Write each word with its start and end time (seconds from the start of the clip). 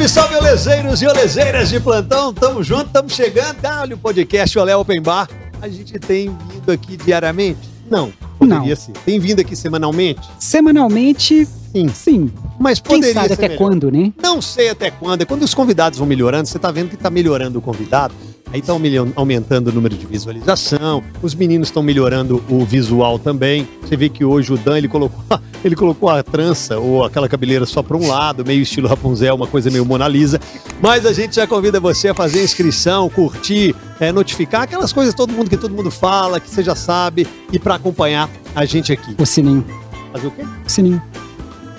Salve, 0.00 0.08
salve, 0.08 0.36
olezeiros 0.36 1.02
e 1.02 1.06
olezeiras 1.06 1.68
de 1.68 1.78
plantão. 1.78 2.32
Tamo 2.32 2.62
junto, 2.62 2.86
tamo 2.86 3.10
chegando. 3.10 3.60
Dá-lhe 3.60 3.92
o 3.92 3.98
podcast 3.98 4.58
Olé 4.58 4.74
Open 4.74 5.02
Bar. 5.02 5.28
A 5.60 5.68
gente 5.68 5.98
tem 5.98 6.34
vindo 6.50 6.72
aqui 6.72 6.96
diariamente? 6.96 7.68
Não, 7.90 8.10
poderia 8.38 8.70
Não. 8.70 8.76
ser. 8.76 8.92
Tem 9.04 9.18
vindo 9.20 9.40
aqui 9.40 9.54
semanalmente? 9.54 10.26
Semanalmente, 10.38 11.44
Sim. 11.44 11.88
sim. 11.88 12.32
Mas 12.58 12.80
Quem 12.80 12.96
poderia 12.96 13.14
sabe 13.14 13.28
ser 13.28 13.34
até 13.34 13.48
melhor. 13.48 13.58
quando, 13.58 13.90
né? 13.90 14.10
Não 14.22 14.40
sei 14.40 14.70
até 14.70 14.90
quando. 14.90 15.20
É 15.20 15.24
quando 15.26 15.42
os 15.42 15.52
convidados 15.52 15.98
vão 15.98 16.08
melhorando, 16.08 16.48
você 16.48 16.58
tá 16.58 16.70
vendo 16.70 16.88
que 16.88 16.96
tá 16.96 17.10
melhorando 17.10 17.58
o 17.58 17.62
convidado. 17.62 18.14
Aí 18.52 18.60
tá 18.60 18.72
aumilhão- 18.72 19.12
aumentando 19.14 19.68
o 19.68 19.72
número 19.72 19.96
de 19.96 20.04
visualização. 20.06 21.02
Os 21.22 21.34
meninos 21.34 21.68
estão 21.68 21.82
melhorando 21.82 22.42
o 22.48 22.64
visual 22.64 23.18
também. 23.18 23.68
Você 23.82 23.96
vê 23.96 24.08
que 24.08 24.24
hoje 24.24 24.52
o 24.52 24.58
Dan 24.58 24.76
ele 24.78 24.88
colocou, 24.88 25.22
ele 25.64 25.76
colocou 25.76 26.08
a 26.08 26.20
trança 26.22 26.78
ou 26.78 27.04
aquela 27.04 27.28
cabeleira 27.28 27.64
só 27.64 27.80
para 27.82 27.96
um 27.96 28.08
lado, 28.08 28.44
meio 28.44 28.60
estilo 28.62 28.88
Rapunzel, 28.88 29.34
uma 29.36 29.46
coisa 29.46 29.70
meio 29.70 29.84
Mona 29.86 30.08
Lisa. 30.08 30.40
Mas 30.80 31.06
a 31.06 31.12
gente 31.12 31.36
já 31.36 31.46
convida 31.46 31.78
você 31.78 32.08
a 32.08 32.14
fazer 32.14 32.42
inscrição, 32.42 33.08
curtir, 33.08 33.74
é, 34.00 34.10
notificar 34.10 34.62
aquelas 34.62 34.92
coisas 34.92 35.14
todo 35.14 35.32
mundo 35.32 35.48
que 35.48 35.56
todo 35.56 35.72
mundo 35.74 35.90
fala, 35.90 36.40
que 36.40 36.50
você 36.50 36.62
já 36.62 36.74
sabe, 36.74 37.26
e 37.52 37.58
para 37.58 37.76
acompanhar 37.76 38.28
a 38.54 38.64
gente 38.64 38.92
aqui. 38.92 39.14
O 39.16 39.24
sininho. 39.26 39.64
Fazer 40.12 40.26
o 40.26 40.30
quê? 40.32 40.42
O 40.66 40.68
sininho. 40.68 41.00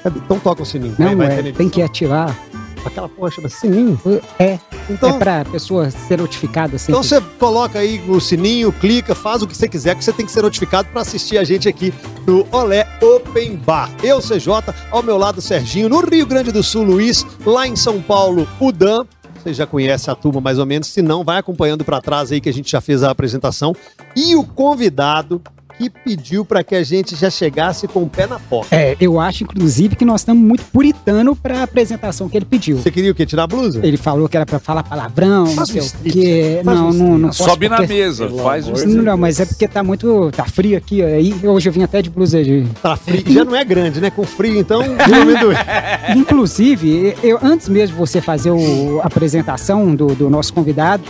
Então 0.05 0.39
toca 0.39 0.63
o 0.63 0.65
sininho. 0.65 0.95
Não, 0.97 1.15
Vai- 1.17 1.27
vai 1.27 1.49
é, 1.49 1.51
tem 1.51 1.67
que 1.69 1.81
ativar. 1.81 2.35
Aquela 2.85 3.07
porra 3.07 3.31
chama 3.31 3.49
sininho. 3.49 3.99
É, 4.39 4.59
Então, 4.89 5.15
é 5.15 5.19
pra 5.19 5.45
pessoa 5.45 5.89
ser 5.91 6.17
notificada 6.17 6.75
assim. 6.75 6.91
Então 6.91 7.03
você 7.03 7.21
coloca 7.39 7.79
aí 7.79 8.01
o 8.07 8.19
sininho, 8.19 8.71
clica, 8.71 9.13
faz 9.13 9.41
o 9.41 9.47
que 9.47 9.55
você 9.55 9.67
quiser, 9.67 9.95
que 9.95 10.03
você 10.03 10.11
tem 10.11 10.25
que 10.25 10.31
ser 10.31 10.41
notificado 10.41 10.89
para 10.89 11.01
assistir 11.01 11.37
a 11.37 11.43
gente 11.43 11.69
aqui 11.69 11.93
no 12.25 12.47
Olé 12.51 12.87
Open 13.01 13.55
Bar. 13.57 13.89
Eu, 14.03 14.19
CJ, 14.19 14.73
ao 14.89 15.03
meu 15.03 15.17
lado, 15.17 15.41
Serginho, 15.41 15.89
no 15.89 15.99
Rio 16.01 16.25
Grande 16.25 16.51
do 16.51 16.63
Sul, 16.63 16.83
Luiz, 16.83 17.25
lá 17.45 17.67
em 17.67 17.75
São 17.75 18.01
Paulo, 18.01 18.47
o 18.59 18.71
Dan. 18.71 19.05
Você 19.41 19.53
já 19.53 19.65
conhece 19.65 20.09
a 20.11 20.15
turma 20.15 20.39
mais 20.39 20.59
ou 20.59 20.67
menos, 20.67 20.87
se 20.87 21.01
não, 21.01 21.23
vai 21.23 21.37
acompanhando 21.39 21.83
para 21.83 21.99
trás 21.99 22.31
aí 22.31 22.39
que 22.39 22.49
a 22.49 22.53
gente 22.53 22.71
já 22.71 22.79
fez 22.79 23.01
a 23.01 23.09
apresentação. 23.09 23.75
E 24.15 24.35
o 24.35 24.43
convidado 24.43 25.41
que 25.89 25.89
pediu 25.89 26.45
para 26.45 26.63
que 26.63 26.75
a 26.75 26.83
gente 26.83 27.15
já 27.15 27.29
chegasse 27.29 27.87
com 27.87 28.03
o 28.03 28.09
pé 28.09 28.27
na 28.27 28.39
porta. 28.39 28.75
É, 28.75 28.95
eu 28.99 29.19
acho, 29.19 29.43
inclusive, 29.43 29.95
que 29.95 30.05
nós 30.05 30.21
estamos 30.21 30.43
muito 30.43 30.63
puritano 30.65 31.35
pra 31.35 31.63
apresentação 31.63 32.29
que 32.29 32.37
ele 32.37 32.45
pediu. 32.45 32.77
Você 32.77 32.91
queria 32.91 33.11
o 33.11 33.15
quê? 33.15 33.25
Tirar 33.25 33.43
a 33.43 33.47
blusa? 33.47 33.79
Ele 33.83 33.97
falou 33.97 34.27
que 34.29 34.35
era 34.37 34.45
pra 34.45 34.59
falar 34.59 34.83
palavrão, 34.83 35.45
não 35.45 35.53
Faz 35.55 35.69
um 35.69 35.73
sei 35.73 35.81
o 35.81 36.13
quê. 36.13 36.59
um 36.61 36.65
Não, 36.65 36.93
não, 36.93 37.17
não 37.17 37.27
posso 37.29 37.43
Sobe 37.43 37.67
na 37.69 37.77
porque- 37.77 37.93
mesa, 37.93 38.29
faz 38.29 38.67
um 38.67 38.73
Não, 38.95 39.03
não, 39.03 39.17
mas 39.17 39.39
é 39.39 39.45
porque 39.45 39.67
tá 39.67 39.83
muito. 39.83 40.31
tá 40.35 40.45
frio 40.45 40.77
aqui. 40.77 41.01
Aí 41.03 41.33
hoje 41.43 41.69
eu 41.69 41.73
vim 41.73 41.83
até 41.83 42.01
de 42.01 42.09
blusa 42.09 42.43
de. 42.43 42.65
Tá 42.81 42.95
frio, 42.95 43.23
já 43.27 43.43
não 43.43 43.55
é 43.55 43.63
grande, 43.63 43.99
né? 43.99 44.09
Com 44.09 44.23
frio, 44.23 44.59
então. 44.59 44.81
Inclusive, 46.15 47.15
eu, 47.23 47.39
antes 47.41 47.69
mesmo 47.69 47.95
de 47.95 47.99
você 47.99 48.21
fazer 48.21 48.51
o- 48.51 48.99
a 49.01 49.07
apresentação 49.07 49.95
do, 49.95 50.07
do 50.15 50.29
nosso 50.29 50.53
convidado, 50.53 51.03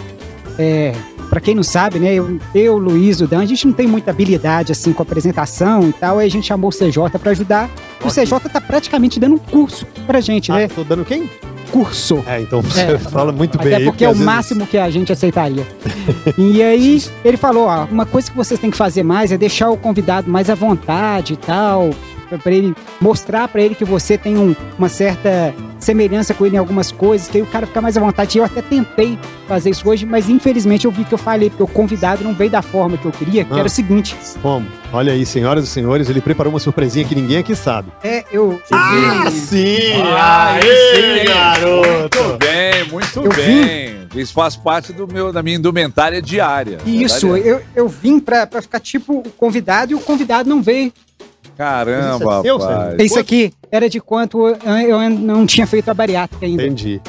é, 0.58 0.94
para 1.32 1.40
quem 1.40 1.56
não 1.56 1.64
sabe, 1.64 1.98
né, 1.98 2.14
eu, 2.14 2.38
eu, 2.54 2.78
Luiz, 2.78 3.22
o 3.22 3.26
Dan, 3.28 3.40
a 3.40 3.46
gente 3.46 3.66
não 3.66 3.74
tem 3.74 3.88
muita 3.88 4.12
habilidade 4.12 4.74
assim 4.74 4.92
com 4.92 5.02
apresentação 5.02 5.88
e 5.88 5.94
tal, 5.94 6.20
aí 6.20 6.28
a 6.28 6.30
gente 6.30 6.46
chamou 6.46 6.70
o 6.70 6.74
CJ 6.74 7.18
para 7.18 7.32
ajudar. 7.32 7.70
O. 8.04 8.10
CJ 8.10 8.38
tá 8.52 8.60
praticamente 8.60 9.18
dando 9.18 9.36
um 9.36 9.38
curso 9.38 9.88
pra 10.06 10.20
gente, 10.20 10.52
Ah, 10.52 10.56
né? 10.56 10.68
tô 10.68 10.84
dando 10.84 11.06
quem? 11.06 11.30
Curso. 11.72 12.22
É, 12.28 12.42
então 12.42 12.59
você 12.62 12.82
É, 12.82 12.98
fala 12.98 13.32
muito 13.32 13.58
bem 13.58 13.68
Até 13.68 13.76
aí, 13.78 13.86
porque 13.86 14.04
é 14.04 14.09
o 14.09 14.12
vezes- 14.12 14.26
máximo 14.26 14.68
que 14.68 14.78
a 14.78 14.90
gente 14.90 15.09
aceitaria. 15.14 15.66
e 16.38 16.62
aí 16.62 17.02
ele 17.24 17.38
falou, 17.38 17.68
ó, 17.68 17.86
uma 17.86 18.06
coisa 18.06 18.30
que 18.30 18.36
vocês 18.36 18.59
têm 18.59 18.69
que 18.69 18.75
fazer 18.78 19.03
mais 19.03 19.31
é 19.31 19.38
deixar 19.38 19.69
o 19.69 19.78
convidado 19.78 20.30
mais 20.30 20.50
à 20.50 20.53
vontade 20.56 21.31
e 21.34 21.38
tal, 21.38 21.92
para 22.38 22.52
ele 22.52 22.74
mostrar 23.00 23.47
para 23.47 23.62
ele 23.62 23.75
que 23.75 23.86
você 23.86 24.18
tem 24.18 24.38
um- 24.38 24.56
uma 24.78 24.90
certa 24.90 25.53
semelhança 25.80 26.34
com 26.34 26.46
ele 26.46 26.56
em 26.56 26.59
algumas 26.59 26.92
coisas, 26.92 27.28
que 27.28 27.38
aí 27.38 27.44
o 27.44 27.47
cara 27.47 27.66
fica 27.66 27.81
mais 27.81 27.97
à 27.97 28.00
vontade. 28.02 28.38
Eu 28.38 28.44
até 28.46 28.62
tentei 28.62 29.18
fazer 29.47 29.72
isso 29.72 29.88
hoje, 29.90 30.06
mas 30.06 30.30
infelizmente 30.30 30.86
eu 30.86 30.92
vi 30.92 31.03
que 31.03 31.14
eu 31.14 31.18
falei, 31.18 31.50
porque 31.50 31.64
o 31.64 31.68
convidado 31.68 32.24
não 32.24 32.34
veio 32.34 32.52
da 32.52 32.62
forma 32.62 32.97
que 32.97 33.06
eu 33.06 33.12
queria, 33.12 33.44
que 33.44 33.53
Ah. 33.53 33.58
era 33.59 33.68
o 33.68 33.69
seguinte, 33.72 34.16
Como? 34.42 34.66
Olha 34.94 35.14
aí, 35.14 35.25
senhoras 35.25 35.64
e 35.64 35.68
senhores, 35.68 36.09
ele 36.09 36.19
preparou 36.22 36.52
uma 36.53 36.59
surpresinha 36.59 37.06
que 37.06 37.16
ninguém 37.16 37.38
aqui 37.38 37.56
sabe. 37.56 37.92
é, 38.03 38.25
eu... 38.31 38.62
Ah, 38.72 39.30
sim! 39.31 39.94
Ah, 40.16 40.53
Aê, 40.53 41.19
sim. 41.19 41.25
garoto! 41.25 42.19
Muito 42.19 42.38
bem, 42.38 42.88
muito 42.90 43.19
Eu 43.22 43.34
bem. 43.34 44.02
Isso 44.16 44.34
faz 44.34 44.56
parte 44.58 44.92
do 44.92 45.08
meu, 45.08 45.31
da 45.31 45.42
minha 45.42 45.56
indumentária 45.56 46.22
diária. 46.22 46.80
Isso, 46.86 47.34
é. 47.36 47.40
eu, 47.40 47.62
eu 47.75 47.88
vim 47.88 48.19
pra, 48.19 48.46
pra 48.46 48.62
ficar 48.62 48.80
tipo 48.81 49.19
o 49.19 49.24
convidado 49.31 49.94
e 49.94 49.96
o 49.96 50.00
convidado 50.00 50.50
não 50.50 50.62
veio. 50.62 50.92
Caramba, 51.57 52.16
Isso 52.25 52.31
é 52.31 52.41
seu, 52.41 52.57
rapaz. 52.57 52.79
Sérgio? 52.89 53.06
Isso 53.06 53.19
aqui 53.19 53.53
era 53.72 53.89
de 53.89 54.00
quanto 54.00 54.47
eu, 54.47 55.09
não 55.09 55.45
tinha 55.45 55.67
feito 55.67 55.89
a 55.89 55.94
bariátrica 55.94 56.45
ainda. 56.45 56.63
Entendi. 56.63 57.01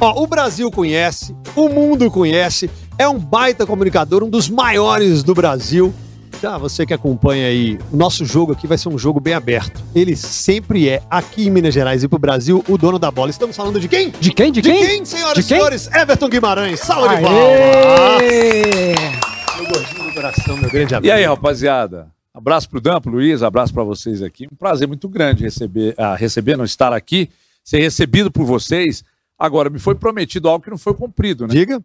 Ó, 0.00 0.22
o 0.22 0.26
Brasil 0.26 0.70
conhece, 0.70 1.34
o 1.54 1.68
mundo 1.68 2.10
conhece, 2.10 2.70
é 2.98 3.08
um 3.08 3.18
baita 3.18 3.66
comunicador, 3.66 4.22
um 4.22 4.28
dos 4.28 4.48
maiores 4.48 5.22
do 5.22 5.34
Brasil. 5.34 5.92
Já 6.42 6.58
você 6.58 6.84
que 6.84 6.92
acompanha 6.92 7.46
aí, 7.46 7.78
o 7.90 7.96
nosso 7.96 8.22
jogo 8.26 8.52
aqui 8.52 8.66
vai 8.66 8.76
ser 8.76 8.90
um 8.90 8.98
jogo 8.98 9.18
bem 9.18 9.32
aberto. 9.32 9.80
Ele 9.94 10.14
sempre 10.14 10.86
é, 10.86 11.00
aqui 11.08 11.46
em 11.46 11.50
Minas 11.50 11.72
Gerais 11.72 12.04
e 12.04 12.08
pro 12.08 12.18
Brasil, 12.18 12.62
o 12.68 12.76
dono 12.76 12.98
da 12.98 13.10
bola. 13.10 13.30
Estamos 13.30 13.56
falando 13.56 13.80
de 13.80 13.88
quem? 13.88 14.10
De 14.10 14.30
quem? 14.30 14.52
De 14.52 14.60
De 14.60 14.70
quem? 14.70 14.86
quem, 14.86 15.04
senhoras 15.06 15.38
e 15.38 15.48
senhores? 15.48 15.90
Everton 15.94 16.28
Guimarães. 16.28 16.80
Salva 16.80 17.16
de 17.16 17.22
palmas. 17.22 18.22
Meu 19.56 19.66
gordinho 19.66 20.04
do 20.04 20.12
coração, 20.12 20.56
meu 20.58 20.70
grande 20.70 20.94
amigo. 20.94 21.06
E 21.06 21.10
aí, 21.10 21.24
rapaziada? 21.24 22.08
Abraço 22.36 22.68
pro 22.68 22.82
Dan, 22.82 23.00
pro 23.00 23.10
Luiz, 23.10 23.42
abraço 23.42 23.72
pra 23.72 23.82
vocês 23.82 24.22
aqui. 24.22 24.46
Um 24.52 24.54
prazer 24.54 24.86
muito 24.86 25.08
grande 25.08 25.42
receber, 25.42 25.94
ah, 25.96 26.14
receber, 26.14 26.54
não 26.54 26.66
estar 26.66 26.92
aqui, 26.92 27.30
ser 27.64 27.80
recebido 27.80 28.30
por 28.30 28.44
vocês. 28.44 29.02
Agora, 29.38 29.70
me 29.70 29.78
foi 29.78 29.94
prometido 29.94 30.46
algo 30.46 30.62
que 30.62 30.68
não 30.68 30.76
foi 30.76 30.92
cumprido, 30.92 31.46
né? 31.46 31.54
Diga. 31.54 31.82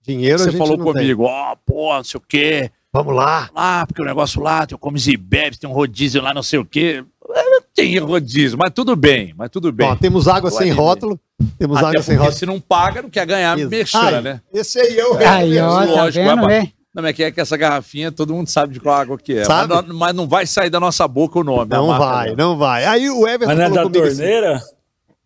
Dinheiro 0.00 0.36
a 0.36 0.38
Você 0.38 0.52
gente 0.52 0.58
falou 0.58 0.78
comigo, 0.78 1.24
ó, 1.24 1.56
pô, 1.66 1.92
não 1.92 2.04
sei 2.04 2.18
o 2.18 2.20
quê. 2.20 2.70
Vamos 2.92 3.16
lá. 3.16 3.50
lá, 3.52 3.84
porque 3.84 4.00
o 4.00 4.04
negócio 4.04 4.40
lá, 4.40 4.64
tem 4.64 4.76
o 4.76 4.78
comes 4.78 5.08
e 5.08 5.16
bebes, 5.16 5.58
tem 5.58 5.68
um 5.68 5.72
rodízio 5.72 6.22
lá, 6.22 6.32
não 6.32 6.44
sei 6.44 6.60
o 6.60 6.64
quê. 6.64 7.04
É, 7.30 7.60
Tem 7.74 7.98
rodízio, 7.98 8.56
mas 8.56 8.70
tudo 8.72 8.94
bem, 8.94 9.34
mas 9.36 9.50
tudo 9.50 9.72
bem. 9.72 9.88
Ó, 9.88 9.96
temos 9.96 10.28
água 10.28 10.52
Tô 10.52 10.58
sem 10.58 10.70
rótulo. 10.70 11.18
Temos 11.58 11.78
Até 11.78 11.86
água 11.88 12.02
sem 12.02 12.14
rótulo. 12.14 12.36
se 12.36 12.46
não 12.46 12.60
paga, 12.60 13.02
não 13.02 13.10
quer 13.10 13.26
ganhar 13.26 13.56
Ai, 13.94 14.22
né? 14.22 14.40
Esse 14.52 14.78
aí 14.78 14.96
é 14.96 15.04
o 15.04 15.16
Aí, 15.16 15.58
ó, 15.58 15.80
tá 15.80 15.84
Lógico, 15.84 16.24
vendo, 16.24 16.42
vai, 16.42 16.60
né? 16.60 16.72
Não, 16.94 17.02
mas 17.02 17.10
é 17.10 17.12
que 17.12 17.22
é 17.24 17.30
que 17.32 17.40
essa 17.40 17.56
garrafinha, 17.56 18.12
todo 18.12 18.32
mundo 18.32 18.48
sabe 18.48 18.72
de 18.74 18.78
qual 18.80 18.94
água 18.94 19.18
que 19.18 19.32
é. 19.38 19.44
Sabe? 19.44 19.74
Mas, 19.74 19.86
não, 19.88 19.96
mas 19.96 20.14
não 20.14 20.28
vai 20.28 20.46
sair 20.46 20.70
da 20.70 20.78
nossa 20.78 21.08
boca 21.08 21.38
o 21.40 21.44
nome. 21.44 21.74
a 21.74 21.76
Não 21.78 21.88
marca 21.88 22.04
vai, 22.06 22.36
não 22.36 22.56
vai. 22.56 22.84
Aí 22.84 23.10
o 23.10 23.26
Everton 23.26 23.46
Mas 23.46 23.56
não 23.58 23.64
é 23.64 23.68
falou 23.68 23.76
da 23.76 23.82
comigo 23.90 24.06
assim, 24.06 24.16
torneira? 24.18 24.62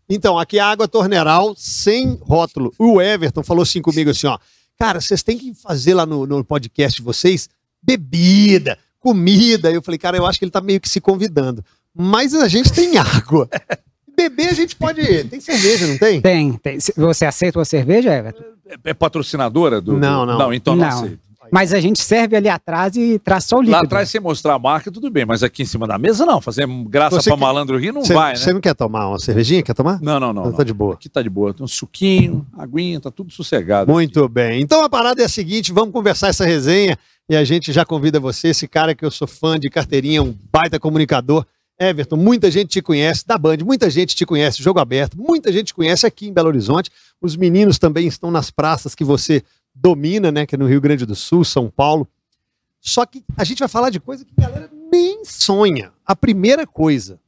Então, 0.09 0.39
aqui 0.39 0.57
é 0.57 0.61
água 0.61 0.87
torneral 0.87 1.53
sem 1.55 2.17
rótulo. 2.23 2.73
O 2.79 2.99
Everton 2.99 3.43
falou 3.43 3.61
assim 3.61 3.81
comigo 3.81 4.09
assim, 4.09 4.25
ó. 4.25 4.39
Cara, 4.79 4.99
vocês 4.99 5.21
têm 5.21 5.37
que 5.37 5.53
fazer 5.53 5.93
lá 5.93 6.05
no, 6.05 6.25
no 6.25 6.43
podcast 6.43 6.97
de 6.97 7.03
vocês 7.03 7.47
bebida, 7.83 8.77
comida. 8.99 9.71
Eu 9.71 9.81
falei, 9.83 9.97
cara, 9.99 10.17
eu 10.17 10.25
acho 10.25 10.39
que 10.39 10.45
ele 10.45 10.51
tá 10.51 10.61
meio 10.61 10.79
que 10.81 10.89
se 10.89 10.99
convidando. 10.99 11.63
Mas 11.93 12.33
a 12.33 12.47
gente 12.47 12.71
tem 12.73 12.97
água. 12.97 13.47
Beber 14.17 14.49
a 14.49 14.53
gente 14.53 14.75
pode. 14.75 15.01
Tem 15.25 15.39
cerveja, 15.39 15.85
não 15.87 15.97
tem? 15.97 16.19
Tem, 16.21 16.53
tem. 16.57 16.79
Se- 16.79 16.93
Você 16.97 17.25
aceita 17.25 17.57
uma 17.59 17.63
cerveja, 17.65 18.11
Everton? 18.13 18.43
É, 18.67 18.89
é 18.89 18.93
patrocinadora 18.93 19.79
do. 19.79 19.93
do- 19.93 19.97
Não, 19.99 20.25
não. 20.25 20.37
Não, 20.37 20.53
então 20.53 20.75
não, 20.75 20.87
Não. 20.89 20.97
aceito. 21.03 21.28
Mas 21.51 21.73
a 21.73 21.79
gente 21.79 22.01
serve 22.01 22.35
ali 22.35 22.47
atrás 22.49 22.95
e 22.95 23.17
traz 23.19 23.45
só 23.45 23.57
o 23.57 23.61
líquido. 23.61 23.77
Lá 23.77 23.83
atrás, 23.83 24.09
sem 24.09 24.21
mostrar 24.21 24.53
a 24.55 24.59
marca, 24.59 24.91
tudo 24.91 25.09
bem, 25.09 25.25
mas 25.25 25.41
aqui 25.43 25.63
em 25.63 25.65
cima 25.65 25.87
da 25.87 25.97
mesa, 25.97 26.25
não. 26.25 26.39
Fazer 26.39 26.67
graça 26.87 27.15
Você 27.21 27.29
pra 27.29 27.37
que- 27.37 27.43
malandro 27.43 27.77
rir 27.77 27.91
não 27.91 28.03
Você 28.03 28.13
vai, 28.13 28.33
né? 28.33 28.35
você 28.37 28.53
não 28.53 28.61
quer 28.61 28.73
tomar 28.75 29.07
uma 29.09 29.19
cervejinha? 29.19 29.63
Quer 29.63 29.73
tomar? 29.73 29.99
Não, 30.01 30.19
não, 30.19 30.33
não. 30.33 30.41
Então 30.41 30.51
não. 30.51 30.57
tá 30.57 30.63
de 30.63 30.73
boa. 30.73 30.93
Aqui 30.93 31.09
tá 31.09 31.21
de 31.21 31.29
boa. 31.29 31.53
Tem 31.53 31.63
um 31.63 31.67
suquinho, 31.67 32.45
aguinha, 32.57 32.99
tá 32.99 33.09
tudo 33.11 33.31
sossegado. 33.31 33.91
Muito 33.91 34.27
bem. 34.29 34.61
Então 34.61 34.83
a 34.83 34.89
parada 34.89 35.21
é 35.21 35.25
a 35.25 35.29
seguinte: 35.29 35.71
vamos 35.71 35.91
conversar 35.93 36.27
essa 36.27 36.45
resenha 36.45 36.97
e 37.29 37.35
a 37.35 37.43
gente 37.43 37.71
já 37.71 37.85
convida 37.85 38.19
você, 38.19 38.49
esse 38.49 38.67
cara 38.67 38.93
que 38.95 39.05
eu 39.05 39.11
sou 39.11 39.27
fã 39.27 39.59
de 39.59 39.69
carteirinha, 39.69 40.21
um 40.23 40.35
baita 40.51 40.79
comunicador. 40.79 41.45
Everton, 41.81 42.17
muita 42.17 42.51
gente 42.51 42.67
te 42.67 42.81
conhece 42.81 43.25
da 43.25 43.37
Band, 43.37 43.59
muita 43.63 43.89
gente 43.89 44.13
te 44.13 44.25
conhece 44.25 44.61
Jogo 44.61 44.81
Aberto, 44.81 45.17
muita 45.17 45.49
gente 45.49 45.67
te 45.67 45.73
conhece 45.73 46.05
aqui 46.05 46.27
em 46.27 46.33
Belo 46.33 46.49
Horizonte. 46.49 46.91
Os 47.21 47.37
meninos 47.37 47.79
também 47.79 48.05
estão 48.05 48.29
nas 48.29 48.51
praças 48.51 48.93
que 48.93 49.03
você 49.05 49.41
domina, 49.73 50.31
né? 50.31 50.45
Que 50.45 50.55
é 50.55 50.57
no 50.57 50.67
Rio 50.67 50.81
Grande 50.81 51.05
do 51.05 51.15
Sul, 51.15 51.43
São 51.43 51.69
Paulo. 51.69 52.07
Só 52.81 53.05
que 53.05 53.23
a 53.37 53.43
gente 53.43 53.59
vai 53.59 53.67
falar 53.67 53.89
de 53.89 53.99
coisa 53.99 54.25
que 54.25 54.31
a 54.37 54.47
galera 54.47 54.71
nem 54.91 55.23
sonha. 55.25 55.91
A 56.05 56.15
primeira 56.15 56.65
coisa, 56.65 57.19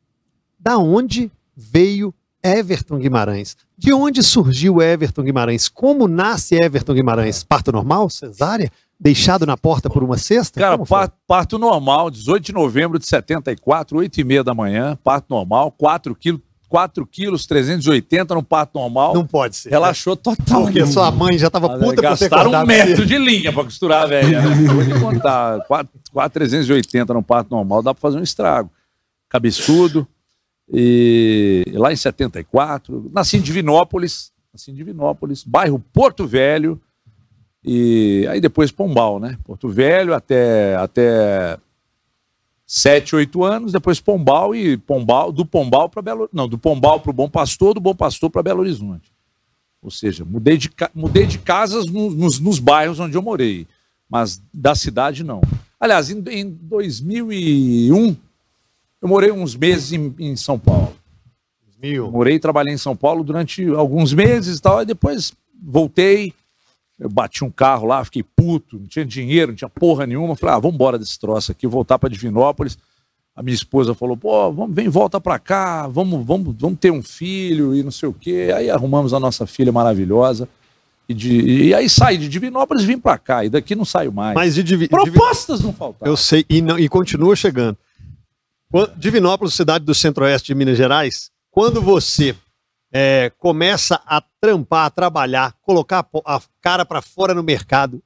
da 0.59 0.77
onde 0.77 1.31
veio 1.55 2.13
Everton 2.43 2.97
Guimarães? 2.97 3.55
De 3.77 3.93
onde 3.93 4.23
surgiu 4.23 4.81
Everton 4.81 5.23
Guimarães? 5.23 5.67
Como 5.67 6.07
nasce 6.07 6.55
Everton 6.55 6.93
Guimarães? 6.93 7.43
Parto 7.43 7.71
normal? 7.71 8.09
Cesárea? 8.09 8.71
Deixado 8.99 9.45
na 9.45 9.57
porta 9.57 9.89
por 9.89 10.03
uma 10.03 10.17
cesta? 10.17 10.59
Cara, 10.59 10.77
parto, 10.77 11.17
parto 11.25 11.57
normal, 11.57 12.11
18 12.11 12.45
de 12.45 12.53
novembro 12.53 12.99
de 12.99 13.07
74, 13.07 13.97
8 13.97 14.21
e 14.21 14.23
meia 14.23 14.43
da 14.43 14.53
manhã, 14.53 14.97
parto 15.03 15.25
normal, 15.29 15.71
4 15.71 16.15
quilos, 16.15 16.41
4 16.71 17.05
quilos 17.05 17.45
380 17.45 18.33
no 18.33 18.41
parto 18.41 18.79
normal. 18.79 19.13
Não 19.13 19.27
pode 19.27 19.57
ser. 19.57 19.71
Relaxou 19.71 20.15
total. 20.15 20.63
Porque 20.63 20.87
sua 20.87 21.11
mãe 21.11 21.37
já 21.37 21.49
tava 21.49 21.67
puta 21.67 21.83
por 21.83 21.95
ter 21.95 22.01
Gastaram 22.29 22.49
um 22.49 22.65
metro 22.65 23.05
de 23.05 23.17
linha 23.17 23.51
pra 23.51 23.65
costurar. 23.65 24.07
Né? 24.07 24.21
Vou 24.73 24.85
te 24.85 24.97
contar. 24.97 25.65
4, 25.67 25.89
380 26.31 27.13
no 27.13 27.21
parto 27.21 27.51
normal 27.51 27.83
dá 27.83 27.93
pra 27.93 27.99
fazer 27.99 28.17
um 28.17 28.23
estrago. 28.23 28.71
Cabeçudo. 29.27 30.07
E 30.73 31.65
lá 31.73 31.91
em 31.91 31.97
74, 31.97 33.11
nasci 33.13 33.35
em 33.35 33.41
Divinópolis, 33.41 34.31
nasci 34.53 34.71
em 34.71 34.73
Divinópolis, 34.73 35.43
bairro 35.43 35.77
Porto 35.91 36.25
Velho, 36.25 36.79
e 37.61 38.25
aí 38.29 38.39
depois 38.39 38.71
Pombal, 38.71 39.19
né? 39.19 39.37
Porto 39.43 39.67
Velho 39.67 40.13
até, 40.13 40.77
até 40.77 41.57
7, 42.73 43.17
8 43.17 43.43
anos, 43.43 43.73
depois 43.73 43.99
Pombal 43.99 44.55
e 44.55 44.77
Pombal, 44.77 45.29
do 45.29 45.45
Pombal 45.45 45.89
para 45.89 46.01
Belo 46.01 46.29
Não, 46.31 46.47
do 46.47 46.57
Pombal 46.57 47.01
para 47.01 47.09
o 47.09 47.13
Bom 47.13 47.29
Pastor, 47.29 47.73
do 47.73 47.81
Bom 47.81 47.93
Pastor 47.93 48.29
para 48.29 48.41
Belo 48.41 48.61
Horizonte. 48.61 49.11
Ou 49.81 49.91
seja, 49.91 50.23
mudei 50.23 50.57
de, 50.57 50.71
mudei 50.95 51.25
de 51.25 51.37
casas 51.37 51.85
nos, 51.87 52.15
nos, 52.15 52.39
nos 52.39 52.59
bairros 52.59 52.97
onde 52.97 53.17
eu 53.17 53.21
morei, 53.21 53.67
mas 54.09 54.41
da 54.53 54.73
cidade 54.73 55.21
não. 55.21 55.41
Aliás, 55.77 56.09
em, 56.09 56.23
em 56.29 56.49
2001, 56.49 58.15
eu 59.01 59.07
morei 59.09 59.33
uns 59.33 59.53
meses 59.53 59.91
em, 59.91 60.15
em 60.17 60.37
São 60.37 60.57
Paulo. 60.57 60.95
Mil. 61.77 62.09
Morei 62.09 62.35
e 62.35 62.39
trabalhei 62.39 62.73
em 62.73 62.77
São 62.77 62.95
Paulo 62.95 63.21
durante 63.21 63.67
alguns 63.67 64.13
meses 64.13 64.59
e 64.59 64.61
tal, 64.61 64.81
e 64.81 64.85
depois 64.85 65.33
voltei, 65.61 66.33
eu 67.01 67.09
bati 67.09 67.43
um 67.43 67.49
carro 67.49 67.87
lá, 67.87 68.05
fiquei 68.05 68.21
puto, 68.21 68.77
não 68.77 68.85
tinha 68.85 69.03
dinheiro, 69.03 69.51
não 69.51 69.55
tinha 69.55 69.67
porra 69.67 70.05
nenhuma. 70.05 70.35
Falei, 70.35 70.55
ah, 70.55 70.59
vamos 70.59 70.75
embora 70.75 70.99
desse 70.99 71.19
troço 71.19 71.51
aqui, 71.51 71.65
voltar 71.65 71.97
para 71.97 72.07
Divinópolis. 72.09 72.77
A 73.35 73.41
minha 73.41 73.55
esposa 73.55 73.95
falou, 73.95 74.15
pô, 74.15 74.51
vamos, 74.51 74.75
vem, 74.75 74.87
volta 74.87 75.19
para 75.19 75.39
cá, 75.39 75.87
vamos, 75.87 76.23
vamos, 76.23 76.55
vamos 76.55 76.77
ter 76.79 76.91
um 76.91 77.01
filho 77.01 77.73
e 77.73 77.81
não 77.81 77.89
sei 77.89 78.07
o 78.07 78.13
quê. 78.13 78.51
Aí 78.55 78.69
arrumamos 78.69 79.15
a 79.15 79.19
nossa 79.19 79.47
filha 79.47 79.71
maravilhosa. 79.71 80.47
E, 81.09 81.13
de, 81.15 81.41
e 81.41 81.73
aí 81.73 81.89
saí 81.89 82.19
de 82.19 82.29
Divinópolis 82.29 82.83
e 82.83 82.85
vim 82.85 82.99
para 82.99 83.17
cá, 83.17 83.43
e 83.43 83.49
daqui 83.49 83.73
não 83.73 83.83
saio 83.83 84.13
mais. 84.13 84.35
Mas 84.35 84.53
de 84.53 84.61
Divi... 84.61 84.87
Propostas 84.87 85.59
não 85.59 85.73
faltaram. 85.73 86.11
Eu 86.11 86.15
sei, 86.15 86.45
e, 86.47 86.61
não, 86.61 86.77
e 86.77 86.87
continua 86.87 87.35
chegando. 87.35 87.75
Divinópolis, 88.95 89.55
cidade 89.55 89.83
do 89.83 89.95
centro-oeste 89.95 90.47
de 90.47 90.55
Minas 90.55 90.77
Gerais, 90.77 91.31
quando 91.49 91.81
você 91.81 92.35
é, 92.91 93.31
começa 93.37 94.01
a 94.05 94.21
trampar, 94.39 94.85
a 94.85 94.89
trabalhar, 94.89 95.53
colocar 95.61 96.05
a 96.25 96.41
cara 96.61 96.85
para 96.85 97.01
fora 97.01 97.33
no 97.33 97.43
mercado, 97.43 98.01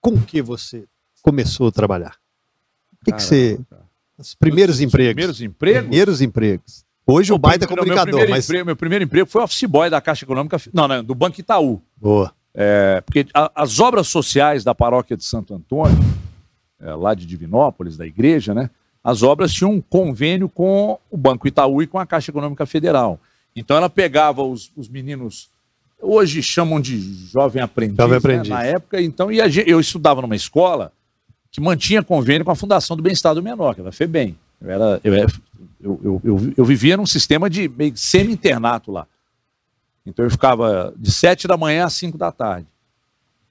com 0.00 0.20
que 0.20 0.42
você 0.42 0.84
começou 1.22 1.68
a 1.68 1.72
trabalhar? 1.72 2.16
O 3.00 3.04
que, 3.04 3.12
que 3.12 3.22
você. 3.22 3.58
Os 4.16 4.34
primeiros 4.34 4.76
Os 4.76 4.80
empregos. 4.82 5.14
Primeiros 5.14 5.40
empregos? 5.40 5.82
Primeiros 5.82 6.20
empregos. 6.20 6.84
Hoje 7.06 7.32
o 7.32 7.38
baita 7.38 7.66
Não, 7.66 7.70
comunicador, 7.76 8.04
meu 8.06 8.12
primeiro, 8.14 8.30
mas. 8.30 8.44
emprego, 8.44 8.66
meu 8.66 8.76
primeiro 8.76 9.04
emprego 9.04 9.28
foi 9.28 9.42
office 9.42 9.64
boy 9.64 9.90
da 9.90 10.00
Caixa 10.00 10.24
Econômica, 10.24 10.56
não, 10.72 10.88
não, 10.88 11.04
do 11.04 11.14
Banco 11.14 11.38
Itaú. 11.40 11.80
Boa. 11.96 12.32
É, 12.54 13.02
porque 13.02 13.26
a- 13.34 13.50
as 13.54 13.78
obras 13.80 14.06
sociais 14.08 14.64
da 14.64 14.74
paróquia 14.74 15.16
de 15.16 15.24
Santo 15.24 15.52
Antônio, 15.54 15.98
é, 16.80 16.94
lá 16.94 17.12
de 17.12 17.26
Divinópolis, 17.26 17.96
da 17.96 18.06
igreja, 18.06 18.54
né? 18.54 18.70
As 19.02 19.22
obras 19.22 19.52
tinham 19.52 19.72
um 19.72 19.80
convênio 19.82 20.48
com 20.48 20.98
o 21.10 21.16
Banco 21.16 21.46
Itaú 21.46 21.82
e 21.82 21.86
com 21.86 21.98
a 21.98 22.06
Caixa 22.06 22.30
Econômica 22.30 22.64
Federal. 22.64 23.20
Então 23.56 23.76
ela 23.76 23.88
pegava 23.88 24.42
os, 24.42 24.70
os 24.76 24.88
meninos, 24.88 25.48
hoje 26.00 26.42
chamam 26.42 26.80
de 26.80 26.98
jovem 27.28 27.62
aprendiz, 27.62 27.96
Jovem 27.96 28.12
né, 28.12 28.18
aprendiz. 28.18 28.48
na 28.48 28.64
época, 28.64 29.00
então, 29.00 29.30
e 29.30 29.38
eu 29.66 29.78
estudava 29.78 30.20
numa 30.20 30.34
escola 30.34 30.92
que 31.50 31.60
mantinha 31.60 32.02
convênio 32.02 32.44
com 32.44 32.50
a 32.50 32.56
Fundação 32.56 32.96
do 32.96 33.02
Bem-Estar 33.02 33.32
do 33.32 33.42
Menor, 33.42 33.74
que 33.74 33.80
era 33.80 33.90
a 33.90 33.92
FEBEM. 33.92 34.36
Eu, 34.60 34.70
era, 34.70 35.00
eu, 35.04 35.14
eu, 35.14 36.20
eu, 36.24 36.52
eu, 36.56 36.64
vivia 36.64 36.96
num 36.96 37.06
sistema 37.06 37.48
de 37.48 37.70
semi-internato 37.94 38.90
lá. 38.90 39.06
Então 40.04 40.24
eu 40.24 40.30
ficava 40.30 40.92
de 40.96 41.12
sete 41.12 41.46
da 41.46 41.56
manhã 41.56 41.84
às 41.84 41.92
cinco 41.92 42.18
da 42.18 42.32
tarde. 42.32 42.66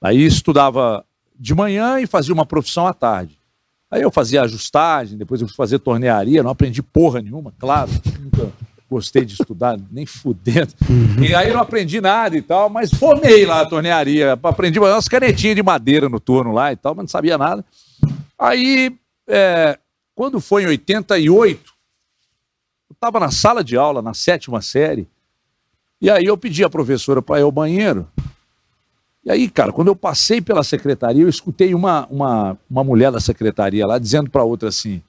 Aí 0.02 0.22
estudava 0.22 1.06
de 1.40 1.56
manhã 1.56 2.00
e 2.02 2.06
fazia 2.06 2.34
uma 2.34 2.46
profissão 2.46 2.86
à 2.86 2.94
tarde. 2.94 3.40
Aí 3.90 4.02
eu 4.02 4.12
fazia 4.12 4.42
ajustagem, 4.42 5.18
depois 5.18 5.40
eu 5.40 5.48
fui 5.48 5.56
fazer 5.56 5.80
tornearia, 5.80 6.44
não 6.44 6.52
aprendi 6.52 6.84
porra 6.84 7.22
nenhuma, 7.22 7.54
claro. 7.58 7.90
Nunca 8.20 8.52
gostei 8.90 9.26
de 9.26 9.34
estudar, 9.34 9.78
nem 9.92 10.06
fudendo. 10.06 10.74
E 11.22 11.34
aí 11.34 11.52
não 11.52 11.62
aprendi 11.62 12.00
nada 12.00 12.38
e 12.38 12.42
tal, 12.42 12.70
mas 12.70 12.92
formei 12.92 13.46
lá 13.46 13.62
a 13.62 13.66
tornearia. 13.66 14.34
Aprendi 14.42 14.80
umas 14.80 15.08
canetinhas 15.08 15.56
de 15.56 15.64
madeira 15.64 16.10
no 16.10 16.20
torno 16.20 16.52
lá 16.52 16.72
e 16.72 16.76
tal, 16.76 16.96
mas 16.96 17.04
não 17.04 17.10
sabia 17.10 17.38
nada. 17.38 17.66
Aí, 18.38 18.96
é, 19.28 19.78
quando 20.16 20.40
foi 20.40 20.64
em 20.64 20.68
88, 20.68 21.74
eu 22.90 22.94
estava 22.94 23.20
na 23.20 23.32
sala 23.32 23.64
de 23.64 23.78
aula, 23.78 24.02
na 24.02 24.14
sétima 24.14 24.62
série, 24.62 25.08
e 26.02 26.10
aí 26.10 26.26
eu 26.26 26.38
pedi 26.38 26.64
à 26.64 26.70
professora 26.70 27.22
para 27.22 27.40
ir 27.40 27.44
ao 27.44 27.52
banheiro. 27.52 28.08
E 29.26 29.32
aí, 29.32 29.50
cara, 29.50 29.72
quando 29.72 29.88
eu 29.88 29.96
passei 29.96 30.42
pela 30.42 30.64
secretaria, 30.64 31.24
eu 31.24 31.30
escutei 31.30 31.74
uma, 31.74 32.06
uma, 32.08 32.58
uma 32.70 32.84
mulher 32.84 33.10
da 33.10 33.22
secretaria 33.22 33.88
lá 33.88 33.98
dizendo 33.98 34.30
para 34.30 34.44
outra 34.44 34.68
assim: 34.68 35.02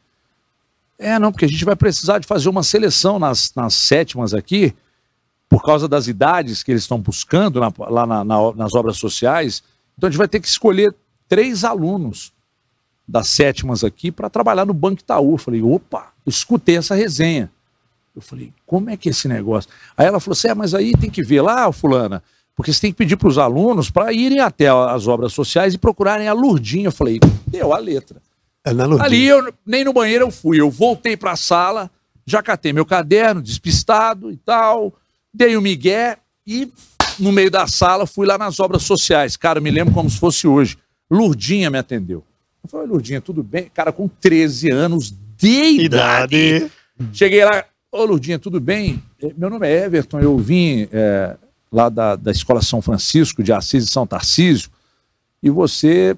É, 0.98 1.18
não, 1.18 1.32
porque 1.32 1.44
a 1.44 1.48
gente 1.48 1.64
vai 1.64 1.74
precisar 1.76 2.18
de 2.18 2.26
fazer 2.26 2.48
uma 2.48 2.62
seleção 2.62 3.18
nas, 3.18 3.52
nas 3.54 3.74
sétimas 3.74 4.32
aqui, 4.32 4.74
por 5.48 5.62
causa 5.62 5.86
das 5.88 6.06
idades 6.08 6.62
que 6.62 6.70
eles 6.72 6.82
estão 6.82 6.98
buscando 7.00 7.60
na- 7.60 7.72
lá 7.78 8.06
na- 8.06 8.24
na- 8.24 8.52
nas 8.54 8.74
obras 8.74 8.96
sociais. 8.96 9.62
Então 9.96 10.08
a 10.08 10.10
gente 10.10 10.18
vai 10.18 10.28
ter 10.28 10.40
que 10.40 10.48
escolher 10.48 10.94
três 11.28 11.64
alunos 11.64 12.32
das 13.06 13.28
sétimas 13.28 13.84
aqui 13.84 14.10
para 14.10 14.30
trabalhar 14.30 14.64
no 14.64 14.72
Banco 14.74 15.00
Itaú. 15.02 15.34
Eu 15.34 15.38
falei, 15.38 15.62
opa, 15.62 16.12
escutei 16.26 16.76
essa 16.78 16.94
resenha. 16.94 17.50
Eu 18.16 18.22
falei, 18.22 18.52
como 18.64 18.88
é 18.90 18.96
que 18.96 19.08
é 19.08 19.10
esse 19.10 19.26
negócio? 19.28 19.68
Aí 19.96 20.06
ela 20.06 20.20
falou 20.20 20.32
assim: 20.34 20.48
é, 20.48 20.54
mas 20.54 20.72
aí 20.74 20.92
tem 20.92 21.10
que 21.10 21.22
ver 21.22 21.42
lá, 21.42 21.70
fulana, 21.72 22.22
porque 22.56 22.72
você 22.72 22.80
tem 22.80 22.92
que 22.92 22.96
pedir 22.98 23.16
para 23.16 23.28
os 23.28 23.36
alunos 23.38 23.90
para 23.90 24.12
irem 24.12 24.38
até 24.40 24.68
as 24.68 25.06
obras 25.08 25.32
sociais 25.32 25.74
e 25.74 25.78
procurarem 25.78 26.28
a 26.28 26.32
Lurdinha. 26.32 26.86
Eu 26.86 26.92
falei, 26.92 27.18
deu 27.46 27.74
a 27.74 27.78
letra. 27.78 28.22
É 28.64 28.72
na 28.72 28.86
Lourdinha. 28.86 29.06
Ali 29.06 29.24
eu 29.26 29.52
nem 29.66 29.84
no 29.84 29.92
banheiro 29.92 30.24
eu 30.24 30.30
fui, 30.30 30.60
eu 30.60 30.70
voltei 30.70 31.16
para 31.16 31.32
a 31.32 31.36
sala, 31.36 31.90
já 32.26 32.42
catei 32.42 32.72
meu 32.72 32.86
caderno, 32.86 33.42
despistado 33.42 34.30
e 34.30 34.36
tal, 34.36 34.94
dei 35.32 35.56
o 35.56 35.60
migué 35.60 36.16
e 36.46 36.70
no 37.18 37.30
meio 37.30 37.50
da 37.50 37.66
sala 37.66 38.06
fui 38.06 38.26
lá 38.26 38.38
nas 38.38 38.58
obras 38.58 38.82
sociais. 38.82 39.36
Cara, 39.36 39.58
eu 39.58 39.62
me 39.62 39.70
lembro 39.70 39.92
como 39.92 40.08
se 40.08 40.18
fosse 40.18 40.46
hoje. 40.46 40.78
Lurdinha 41.10 41.70
me 41.70 41.78
atendeu. 41.78 42.24
Eu 42.62 42.68
falei, 42.68 42.86
Lurdinha, 42.86 43.20
tudo 43.20 43.42
bem? 43.42 43.70
Cara, 43.72 43.92
com 43.92 44.08
13 44.08 44.70
anos 44.70 45.14
de 45.36 45.82
idade. 45.82 46.36
Idade. 46.36 46.72
Cheguei 47.12 47.44
lá, 47.44 47.64
ô 47.92 48.04
Lurdinha, 48.04 48.38
tudo 48.38 48.58
bem? 48.58 49.02
Eh, 49.22 49.32
Meu 49.36 49.50
nome 49.50 49.68
é 49.68 49.84
Everton, 49.84 50.20
eu 50.20 50.36
vim 50.38 50.88
eh, 50.90 51.36
lá 51.70 51.88
da, 51.88 52.16
da 52.16 52.30
Escola 52.30 52.62
São 52.62 52.80
Francisco 52.80 53.42
de 53.42 53.52
Assis 53.52 53.84
e 53.84 53.88
São 53.88 54.06
Tarcísio, 54.06 54.70
e 55.42 55.50
você, 55.50 56.16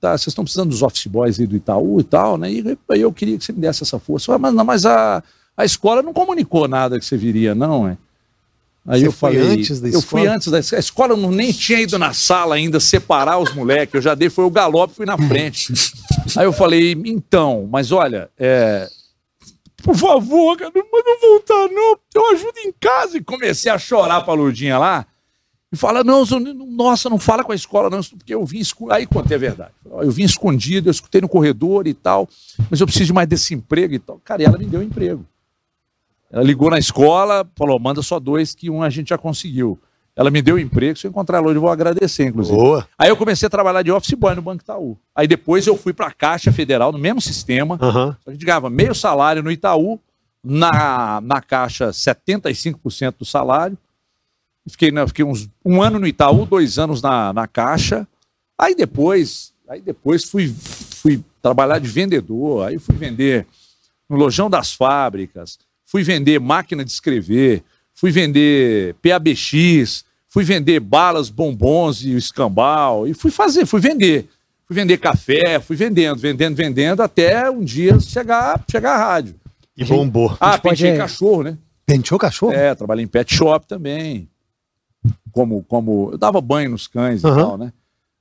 tá, 0.00 0.10
vocês 0.10 0.28
estão 0.28 0.44
precisando 0.44 0.70
dos 0.70 0.82
office 0.82 1.06
boys 1.06 1.40
aí 1.40 1.46
do 1.46 1.56
Itaú 1.56 2.00
e 2.00 2.04
tal, 2.04 2.36
né? 2.36 2.50
E 2.50 2.78
aí 2.90 3.00
eu 3.00 3.12
queria 3.12 3.38
que 3.38 3.44
você 3.44 3.52
me 3.52 3.60
desse 3.60 3.82
essa 3.82 3.98
força. 3.98 4.36
Mas, 4.38 4.54
não, 4.54 4.64
mas 4.64 4.86
a, 4.86 5.22
a 5.56 5.64
escola 5.64 6.02
não 6.02 6.12
comunicou 6.12 6.68
nada 6.68 6.98
que 6.98 7.04
você 7.04 7.16
viria, 7.16 7.54
não, 7.54 7.88
é? 7.88 7.96
Aí 8.88 9.00
Você 9.00 9.06
eu 9.08 9.12
falei, 9.12 9.40
antes 9.40 9.80
da 9.80 9.88
eu 9.88 10.00
fui 10.00 10.26
antes 10.28 10.48
da 10.48 10.60
escola. 10.60 10.78
A 10.78 10.80
escola 10.80 11.16
não 11.16 11.32
nem 11.32 11.50
tinha 11.50 11.80
ido 11.80 11.98
na 11.98 12.12
sala 12.12 12.54
ainda 12.54 12.78
separar 12.78 13.38
os 13.38 13.52
moleques. 13.52 13.94
Eu 13.94 14.00
já 14.00 14.14
dei, 14.14 14.30
foi 14.30 14.44
o 14.44 14.50
galope, 14.50 14.94
fui 14.94 15.06
na 15.06 15.18
frente. 15.18 15.72
Aí 16.36 16.44
eu 16.44 16.52
falei, 16.52 16.92
então, 17.04 17.68
mas 17.68 17.90
olha, 17.90 18.30
é, 18.38 18.88
por 19.82 19.96
favor, 19.96 20.56
cara, 20.56 20.70
não 20.72 20.82
manda 20.82 21.20
voltar, 21.20 21.68
não. 21.72 21.98
Eu 22.14 22.32
ajudo 22.32 22.58
em 22.64 22.72
casa. 22.78 23.16
E 23.16 23.24
comecei 23.24 23.70
a 23.70 23.78
chorar 23.78 24.22
pra 24.22 24.34
Lurdinha 24.34 24.78
lá. 24.78 25.04
E 25.76 25.78
fala, 25.78 26.02
não, 26.02 26.24
nossa, 26.70 27.10
não 27.10 27.18
fala 27.18 27.44
com 27.44 27.52
a 27.52 27.54
escola, 27.54 27.90
não, 27.90 28.00
porque 28.02 28.34
eu 28.34 28.42
vim 28.46 28.60
escondido. 28.60 28.94
Aí 28.94 29.06
contei 29.06 29.36
a 29.36 29.38
verdade. 29.38 29.72
Eu 29.84 30.10
vim 30.10 30.24
escondido, 30.24 30.88
eu 30.88 30.90
escutei 30.90 31.20
no 31.20 31.28
corredor 31.28 31.86
e 31.86 31.92
tal, 31.92 32.26
mas 32.70 32.80
eu 32.80 32.86
preciso 32.86 33.08
de 33.08 33.12
mais 33.12 33.28
desse 33.28 33.52
emprego 33.52 33.92
e 33.92 33.98
tal. 33.98 34.18
Cara, 34.24 34.40
e 34.40 34.46
ela 34.46 34.56
me 34.56 34.64
deu 34.64 34.80
um 34.80 34.82
emprego. 34.82 35.26
Ela 36.32 36.42
ligou 36.42 36.70
na 36.70 36.78
escola, 36.78 37.46
falou, 37.54 37.78
manda 37.78 38.00
só 38.00 38.18
dois, 38.18 38.54
que 38.54 38.70
um 38.70 38.82
a 38.82 38.88
gente 38.88 39.10
já 39.10 39.18
conseguiu. 39.18 39.78
Ela 40.16 40.30
me 40.30 40.40
deu 40.40 40.56
um 40.56 40.58
emprego, 40.58 40.98
se 40.98 41.06
eu 41.06 41.10
encontrar 41.10 41.38
ela 41.38 41.48
hoje, 41.48 41.56
eu 41.56 41.60
vou 41.60 41.68
agradecer, 41.68 42.24
inclusive. 42.24 42.56
Boa. 42.56 42.88
Aí 42.96 43.10
eu 43.10 43.18
comecei 43.18 43.46
a 43.46 43.50
trabalhar 43.50 43.82
de 43.82 43.92
office 43.92 44.14
boy 44.14 44.34
no 44.34 44.40
Banco 44.40 44.62
Itaú. 44.62 44.96
Aí 45.14 45.28
depois 45.28 45.66
eu 45.66 45.76
fui 45.76 45.92
para 45.92 46.06
a 46.06 46.10
Caixa 46.10 46.50
Federal, 46.50 46.90
no 46.90 46.98
mesmo 46.98 47.20
sistema. 47.20 47.78
Aham. 47.82 48.16
A 48.26 48.30
gente 48.30 48.46
ganhava 48.46 48.70
meio 48.70 48.94
salário 48.94 49.42
no 49.42 49.50
Itaú, 49.50 50.00
na, 50.42 51.20
na 51.20 51.42
Caixa 51.42 51.90
75% 51.90 53.16
do 53.18 53.26
salário. 53.26 53.76
Fiquei, 54.68 54.90
né, 54.90 55.06
fiquei 55.06 55.24
uns, 55.24 55.48
um 55.64 55.80
ano 55.80 55.98
no 55.98 56.06
Itaú, 56.06 56.44
dois 56.44 56.78
anos 56.78 57.00
na, 57.00 57.32
na 57.32 57.46
Caixa. 57.46 58.06
Aí 58.58 58.74
depois, 58.74 59.52
aí 59.68 59.80
depois 59.80 60.24
fui, 60.24 60.52
fui 60.52 61.22
trabalhar 61.40 61.78
de 61.78 61.88
vendedor, 61.88 62.66
aí 62.66 62.78
fui 62.78 62.96
vender 62.96 63.46
no 64.08 64.16
lojão 64.16 64.50
das 64.50 64.72
fábricas, 64.72 65.58
fui 65.84 66.02
vender 66.02 66.40
máquina 66.40 66.84
de 66.84 66.90
escrever, 66.90 67.62
fui 67.94 68.10
vender 68.10 68.94
PABX, 68.94 70.04
fui 70.28 70.44
vender 70.44 70.80
balas, 70.80 71.30
bombons 71.30 72.04
e 72.04 72.14
o 72.14 72.18
escambau, 72.18 73.06
e 73.06 73.14
fui 73.14 73.30
fazer, 73.30 73.66
fui 73.66 73.80
vender. 73.80 74.28
Fui 74.66 74.74
vender 74.74 74.98
café, 74.98 75.60
fui 75.60 75.76
vendendo, 75.76 76.18
vendendo, 76.18 76.56
vendendo, 76.56 77.00
até 77.00 77.48
um 77.48 77.62
dia 77.62 78.00
chegar, 78.00 78.60
chegar 78.68 78.94
a 78.94 78.98
rádio. 78.98 79.36
E 79.76 79.84
bombou. 79.84 80.36
Ah, 80.40 80.58
pode, 80.58 80.80
pentei 80.80 80.90
é, 80.90 80.96
cachorro, 80.96 81.44
né? 81.44 81.58
Penteou 81.84 82.18
cachorro? 82.18 82.52
É, 82.52 82.74
trabalhei 82.74 83.04
em 83.04 83.08
pet 83.08 83.32
shop 83.32 83.64
também. 83.68 84.28
Como, 85.36 85.62
como 85.68 86.08
eu 86.12 86.16
dava 86.16 86.40
banho 86.40 86.70
nos 86.70 86.86
cães 86.86 87.22
e 87.22 87.26
Aham. 87.26 87.36
tal, 87.36 87.58
né? 87.58 87.70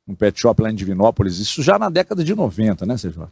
Um 0.06 0.14
pet 0.14 0.38
shop 0.38 0.62
lá 0.62 0.70
em 0.70 0.76
Divinópolis, 0.76 1.40
isso 1.40 1.64
já 1.64 1.80
na 1.80 1.88
década 1.90 2.26
de 2.26 2.36
90, 2.36 2.86
né, 2.86 2.96
CJ? 2.96 3.24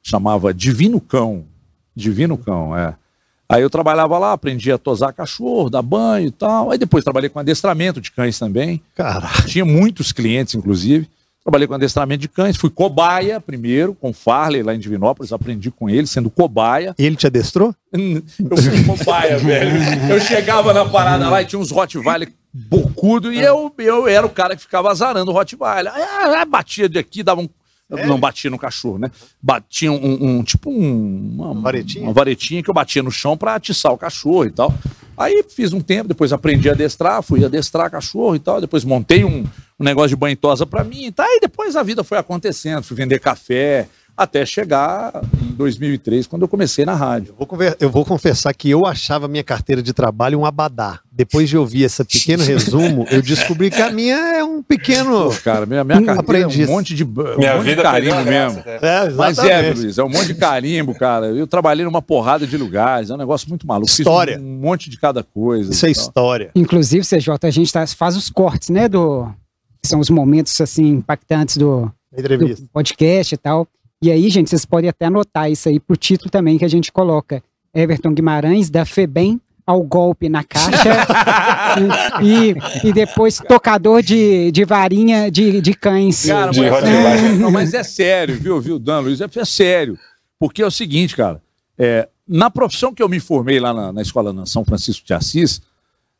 Chamava 0.00 0.54
Divino 0.54 1.00
Cão. 1.00 1.44
Divino 1.92 2.38
Cão, 2.38 2.78
é. 2.78 2.94
Aí 3.48 3.62
eu 3.62 3.68
trabalhava 3.68 4.16
lá, 4.16 4.32
aprendi 4.32 4.70
a 4.70 4.78
tosar 4.78 5.12
cachorro, 5.12 5.68
dar 5.68 5.82
banho 5.82 6.28
e 6.28 6.30
tal. 6.30 6.70
Aí 6.70 6.78
depois 6.78 7.02
trabalhei 7.02 7.28
com 7.28 7.40
adestramento 7.40 8.00
de 8.00 8.12
cães 8.12 8.38
também. 8.38 8.80
Caralho. 8.94 9.46
Tinha 9.48 9.64
muitos 9.64 10.12
clientes, 10.12 10.54
inclusive. 10.54 11.08
Trabalhei 11.42 11.66
com 11.66 11.74
adestramento 11.74 12.20
de 12.20 12.28
cães. 12.28 12.56
Fui 12.56 12.70
cobaia 12.70 13.40
primeiro, 13.40 13.92
com 13.92 14.12
Farley 14.12 14.62
lá 14.62 14.72
em 14.72 14.78
Divinópolis. 14.78 15.32
Aprendi 15.32 15.72
com 15.72 15.90
ele, 15.90 16.06
sendo 16.06 16.30
cobaia. 16.30 16.94
Ele 16.96 17.16
te 17.16 17.26
adestrou? 17.26 17.74
Eu 17.92 18.56
fui 18.56 18.84
cobaia, 18.84 19.38
velho. 19.42 20.12
Eu 20.12 20.20
chegava 20.20 20.72
na 20.72 20.84
parada 20.84 21.28
lá 21.28 21.42
e 21.42 21.44
tinha 21.44 21.58
uns 21.58 21.72
Rottweiler 21.72 22.32
bocudo 22.68 23.32
e 23.32 23.40
eu, 23.40 23.72
eu 23.78 24.08
era 24.08 24.26
o 24.26 24.30
cara 24.30 24.56
que 24.56 24.62
ficava 24.62 24.90
azarando 24.90 25.30
o 25.30 25.34
Rottweiler. 25.34 25.92
Aí, 25.94 26.02
ah, 26.02 26.44
batia 26.44 26.88
de 26.88 26.98
aqui, 26.98 27.22
dava 27.22 27.40
um. 27.40 27.48
Não 27.88 28.18
batia 28.18 28.50
no 28.50 28.58
cachorro, 28.58 28.98
né? 28.98 29.12
Batia 29.40 29.92
um, 29.92 30.38
um- 30.38 30.42
tipo 30.42 30.70
um, 30.70 31.34
uma, 31.38 31.54
Varetinha? 31.60 32.02
uma 32.04 32.12
varetinha 32.12 32.60
que 32.60 32.68
eu 32.68 32.74
batia 32.74 33.00
no 33.00 33.12
chão 33.12 33.36
pra 33.36 33.54
atiçar 33.54 33.92
o 33.92 33.98
cachorro 33.98 34.44
e 34.44 34.50
tal. 34.50 34.74
Aí 35.16 35.44
fiz 35.48 35.72
um 35.72 35.80
tempo, 35.80 36.08
depois 36.08 36.32
aprendi 36.32 36.68
a 36.68 36.72
adestrar, 36.72 37.22
fui 37.22 37.44
adestrar 37.44 37.88
cachorro 37.90 38.34
e 38.34 38.40
tal. 38.40 38.60
Depois 38.60 38.84
montei 38.84 39.24
um, 39.24 39.44
um 39.78 39.84
negócio 39.84 40.08
de 40.10 40.16
banho 40.16 40.36
tosa 40.36 40.66
pra 40.66 40.82
mim 40.82 41.04
e 41.06 41.12
tal. 41.12 41.26
E 41.28 41.38
depois 41.40 41.76
a 41.76 41.82
vida 41.84 42.02
foi 42.02 42.18
acontecendo. 42.18 42.82
Fui 42.82 42.96
vender 42.96 43.20
café 43.20 43.88
até 44.16 44.46
chegar 44.46 45.12
em 45.42 45.52
2003, 45.54 46.26
quando 46.26 46.42
eu 46.42 46.48
comecei 46.48 46.84
na 46.84 46.94
rádio. 46.94 47.34
Eu 47.38 47.46
vou, 47.46 47.58
eu 47.80 47.90
vou 47.90 48.04
confessar 48.04 48.54
que 48.54 48.70
eu 48.70 48.86
achava 48.86 49.26
a 49.26 49.28
minha 49.28 49.44
carteira 49.44 49.82
de 49.82 49.92
trabalho 49.92 50.38
um 50.38 50.46
abadá. 50.46 51.00
Depois 51.12 51.48
de 51.48 51.56
ouvir 51.56 51.82
esse 51.82 52.02
pequeno 52.04 52.42
resumo, 52.44 53.06
eu 53.10 53.20
descobri 53.22 53.70
que 53.70 53.80
a 53.80 53.90
minha 53.90 54.16
é 54.16 54.44
um 54.44 54.62
pequeno. 54.62 55.30
Pô, 55.30 55.36
cara, 55.42 55.66
minha, 55.66 55.82
minha 55.84 56.02
carteira 56.02 56.44
Aprendiz. 56.46 56.68
é 56.68 56.70
um 56.70 56.74
monte 56.74 56.94
de, 56.94 57.04
um 57.04 57.08
Minha 57.38 57.54
monte 57.54 57.64
de 57.64 57.70
vida 57.70 57.82
carimbo 57.82 58.14
perdeu 58.14 58.14
a 58.14 58.24
mesmo. 58.46 58.62
graça, 58.62 58.86
É, 58.86 59.10
Mas 59.10 59.38
é. 59.38 59.72
Luiz, 59.72 59.98
é 59.98 60.04
um 60.04 60.08
monte 60.08 60.26
de 60.26 60.34
carimbo, 60.34 60.94
cara. 60.94 61.26
Eu 61.26 61.46
trabalhei 61.46 61.84
numa 61.84 62.02
porrada 62.02 62.46
de 62.46 62.56
lugares, 62.56 63.10
é 63.10 63.14
um 63.14 63.18
negócio 63.18 63.48
muito 63.48 63.66
maluco. 63.66 63.88
Fiz 63.88 64.00
História. 64.00 64.38
um 64.38 64.60
monte 64.60 64.90
de 64.90 64.98
cada 64.98 65.22
coisa. 65.22 65.70
Isso 65.70 65.86
é 65.86 65.92
tal. 65.92 66.02
história. 66.02 66.50
Inclusive, 66.54 67.04
CJ, 67.06 67.30
a 67.42 67.50
gente 67.50 67.72
tá, 67.72 67.86
faz 67.86 68.16
os 68.16 68.28
cortes, 68.30 68.68
né? 68.68 68.88
Do, 68.88 69.26
que 69.82 69.88
são 69.88 70.00
os 70.00 70.10
momentos 70.10 70.60
assim 70.60 70.86
impactantes 70.88 71.56
do, 71.56 71.90
do 72.12 72.68
podcast 72.72 73.34
e 73.34 73.38
tal. 73.38 73.66
E 74.02 74.10
aí, 74.10 74.28
gente, 74.28 74.50
vocês 74.50 74.64
podem 74.64 74.90
até 74.90 75.06
anotar 75.06 75.50
isso 75.50 75.68
aí 75.68 75.80
pro 75.80 75.96
título 75.96 76.30
também 76.30 76.58
que 76.58 76.64
a 76.64 76.68
gente 76.68 76.92
coloca. 76.92 77.42
Everton 77.74 78.12
Guimarães, 78.12 78.70
da 78.70 78.84
FEBEM 78.84 79.40
ao 79.66 79.82
golpe 79.82 80.28
na 80.28 80.44
caixa 80.44 81.06
e, 82.22 82.88
e 82.88 82.92
depois 82.92 83.38
tocador 83.38 84.00
de, 84.00 84.52
de 84.52 84.64
varinha 84.64 85.28
de, 85.30 85.60
de 85.60 85.74
cães. 85.74 86.24
Cara, 86.24 86.52
De 86.52 86.60
mas, 86.60 86.70
Rottweiler. 86.70 87.38
não, 87.38 87.50
mas 87.50 87.74
é 87.74 87.82
sério, 87.82 88.36
viu, 88.36 88.60
viu, 88.60 88.78
Dan 88.78 89.00
Luiz? 89.00 89.20
É, 89.20 89.24
é 89.34 89.44
sério. 89.44 89.98
Porque 90.38 90.62
é 90.62 90.66
o 90.66 90.70
seguinte, 90.70 91.16
cara. 91.16 91.42
é, 91.76 92.08
na 92.28 92.50
profissão 92.50 92.94
que 92.94 93.02
eu 93.02 93.08
me 93.08 93.18
formei 93.20 93.58
lá 93.58 93.74
na, 93.74 93.92
na 93.92 94.02
escola 94.02 94.32
na 94.32 94.46
São 94.46 94.64
Francisco 94.64 95.06
de 95.06 95.14
Assis, 95.14 95.60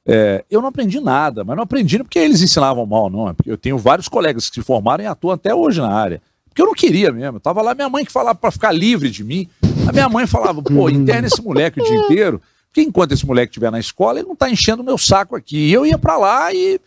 é, 0.07 0.45
eu 0.51 0.61
não 0.61 0.69
aprendi 0.69 1.01
nada, 1.01 1.43
mas 1.45 1.57
não 1.57 1.65
aprendi 1.65 1.99
porque 1.99 2.19
eles 2.19 2.43
ensinavam 2.43 2.87
mal, 2.87 3.09
não. 3.11 3.29
É 3.29 3.33
porque 3.33 3.51
eu 3.51 3.59
tenho 3.59 3.79
vários 3.79 4.09
colegas 4.09 4.49
que 4.49 4.57
se 4.57 4.63
formaram 4.63 5.05
e 5.05 5.07
atuam 5.07 5.35
até 5.35 5.55
hoje 5.55 5.81
na 5.81 5.93
área. 5.93 6.21
Porque 6.57 6.63
eu 6.63 6.67
não 6.69 6.75
queria 6.75 7.13
mesmo. 7.13 7.37
Eu 7.37 7.41
tava 7.41 7.61
lá, 7.61 7.75
minha 7.75 7.91
mãe 7.91 8.03
que 8.03 8.11
falava 8.11 8.39
para 8.39 8.51
ficar 8.51 8.73
livre 8.73 9.11
de 9.11 9.23
mim. 9.23 9.47
A 9.87 9.93
minha 9.93 10.09
mãe 10.09 10.27
falava, 10.27 10.63
pô, 10.63 10.89
interna 10.89 11.27
esse 11.27 11.43
moleque 11.43 11.79
o 11.79 11.85
dia 11.85 11.97
inteiro. 11.97 12.41
Porque 12.69 12.81
enquanto 12.81 13.13
esse 13.13 13.27
moleque 13.27 13.51
estiver 13.51 13.71
na 13.71 13.79
escola, 13.79 14.21
ele 14.21 14.29
não 14.29 14.35
tá 14.35 14.49
enchendo 14.49 14.81
o 14.81 14.85
meu 14.85 14.97
saco 14.97 15.37
aqui. 15.37 15.69
E 15.69 15.73
eu 15.75 15.85
ia 15.85 15.99
para 15.99 16.17
lá 16.17 16.55
e, 16.55 16.81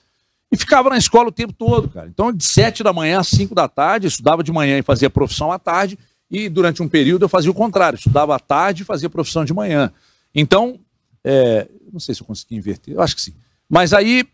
e 0.52 0.58
ficava 0.58 0.90
na 0.90 0.98
escola 0.98 1.30
o 1.30 1.32
tempo 1.32 1.54
todo, 1.54 1.88
cara. 1.88 2.08
Então, 2.08 2.34
de 2.34 2.44
sete 2.44 2.82
da 2.82 2.92
manhã 2.92 3.20
às 3.20 3.28
cinco 3.28 3.54
da 3.54 3.68
tarde, 3.68 4.08
estudava 4.08 4.44
de 4.44 4.52
manhã 4.52 4.80
e 4.80 4.82
fazia 4.82 5.08
profissão 5.08 5.52
à 5.52 5.60
tarde. 5.60 6.00
E 6.32 6.50
durante 6.50 6.82
um 6.82 6.88
período 6.88 7.26
eu 7.26 7.30
fazia 7.30 7.52
o 7.52 7.54
contrário, 7.54 7.96
estudava 7.96 8.36
à 8.36 8.40
tarde 8.40 8.82
e 8.82 8.86
fazia 8.86 9.08
profissão 9.08 9.46
de 9.46 9.54
manhã. 9.54 9.92
Então, 10.34 10.80
é, 11.24 11.68
não 11.94 12.00
sei 12.00 12.16
se 12.16 12.22
eu 12.22 12.26
consegui 12.26 12.56
inverter, 12.56 12.96
eu 12.96 13.02
acho 13.04 13.16
que 13.16 13.22
sim. 13.22 13.36
Mas 13.70 13.94
aí 13.94 14.28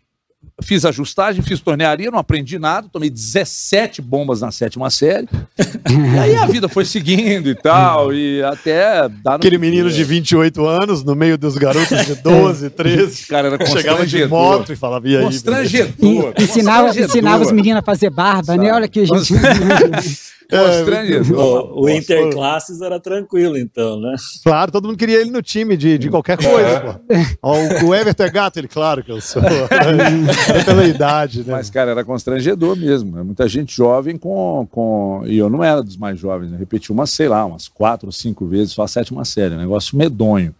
fiz 0.62 0.84
ajustagem, 0.84 1.42
fiz 1.42 1.60
tornearia, 1.60 2.10
não 2.10 2.18
aprendi 2.18 2.58
nada, 2.58 2.88
tomei 2.90 3.10
17 3.10 4.00
bombas 4.00 4.40
na 4.40 4.50
sétima 4.50 4.88
série. 4.90 5.28
e 5.58 6.18
aí 6.18 6.36
a 6.36 6.46
vida 6.46 6.68
foi 6.68 6.84
seguindo 6.84 7.48
e 7.50 7.54
tal, 7.54 8.12
e 8.12 8.42
até 8.42 9.08
dar 9.22 9.32
no- 9.32 9.36
Aquele 9.36 9.58
menino 9.58 9.90
de 9.90 10.02
28 10.04 10.66
anos, 10.66 11.04
no 11.04 11.14
meio 11.14 11.36
dos 11.38 11.56
garotos 11.56 12.06
de 12.06 12.14
12, 12.16 12.70
13, 12.70 13.26
cara 13.28 13.48
era 13.48 13.66
chegava 13.66 14.06
de 14.06 14.24
moto 14.26 14.72
e 14.72 14.76
falava, 14.76 15.08
e 15.08 15.16
aí? 15.16 15.22
Constrangedor. 15.24 16.32
E- 16.38 16.42
ensinava, 16.42 16.84
constrangedor. 16.86 17.08
ensinava 17.16 17.44
os 17.44 17.52
meninos 17.52 17.80
a 17.80 17.82
fazer 17.82 18.10
barba, 18.10 18.56
né? 18.56 18.72
Olha 18.72 18.86
aqui, 18.86 19.04
gente. 19.04 19.34
Constrangedor. 20.48 21.72
O, 21.76 21.82
o 21.84 21.88
Interclasses 21.90 22.80
era 22.80 23.00
tranquilo, 23.00 23.58
então, 23.58 24.00
né? 24.00 24.14
Claro, 24.44 24.70
todo 24.70 24.86
mundo 24.86 24.96
queria 24.96 25.20
ele 25.20 25.30
no 25.30 25.42
time 25.42 25.76
de, 25.76 25.98
de 25.98 26.08
qualquer 26.10 26.36
coisa, 26.36 26.80
pô. 26.80 27.14
Ó, 27.42 27.56
o, 27.56 27.88
o 27.88 27.94
Everton 27.94 28.22
é 28.24 28.30
gato, 28.30 28.58
ele, 28.58 28.68
claro 28.68 29.02
que 29.02 29.10
eu 29.10 29.20
sou. 29.20 29.42
é 30.54 30.64
pela 30.64 30.84
idade, 30.84 31.40
né? 31.44 31.52
Mas, 31.52 31.68
cara, 31.70 31.90
era 31.90 32.04
constrangedor 32.04 32.76
mesmo. 32.76 33.16
né? 33.16 33.22
Muita 33.22 33.48
gente 33.48 33.74
jovem 33.76 34.16
com, 34.16 34.66
com. 34.70 35.22
E 35.26 35.36
eu 35.36 35.48
não 35.50 35.62
era 35.64 35.82
dos 35.82 35.96
mais 35.96 36.18
jovens, 36.18 36.50
né? 36.50 36.56
Repeti 36.58 36.92
umas, 36.92 37.10
sei 37.10 37.28
lá, 37.28 37.44
umas 37.44 37.68
quatro 37.68 38.06
ou 38.08 38.12
cinco 38.12 38.46
vezes, 38.46 38.72
só 38.72 38.82
a 38.82 38.88
sétima 38.88 39.24
série. 39.24 39.54
um 39.54 39.58
Negócio 39.58 39.96
medonho. 39.96 40.54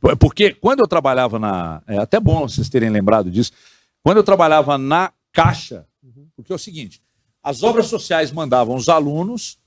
Por- 0.00 0.16
Porque 0.16 0.52
quando 0.60 0.80
eu 0.80 0.86
trabalhava 0.88 1.38
na. 1.38 1.82
É 1.86 1.98
até 1.98 2.18
bom 2.18 2.48
vocês 2.48 2.68
terem 2.68 2.90
lembrado 2.90 3.30
disso. 3.30 3.52
Quando 4.02 4.16
eu 4.16 4.24
trabalhava 4.24 4.78
na 4.78 5.10
Caixa, 5.32 5.84
porque 6.34 6.52
é 6.52 6.56
o 6.56 6.58
seguinte: 6.58 7.00
as 7.42 7.62
obras 7.62 7.86
sociais 7.86 8.30
mandavam 8.30 8.74
os 8.74 8.88
alunos, 8.88 9.58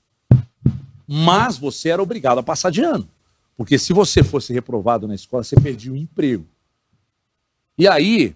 mas 1.06 1.58
você 1.58 1.90
era 1.90 2.02
obrigado 2.02 2.38
a 2.38 2.42
passar 2.42 2.70
de 2.70 2.82
ano. 2.82 3.08
Porque 3.56 3.78
se 3.78 3.92
você 3.92 4.22
fosse 4.22 4.52
reprovado 4.52 5.06
na 5.06 5.14
escola, 5.14 5.44
você 5.44 5.56
perdia 5.56 5.92
o 5.92 5.96
emprego. 5.96 6.46
E 7.78 7.86
aí, 7.88 8.34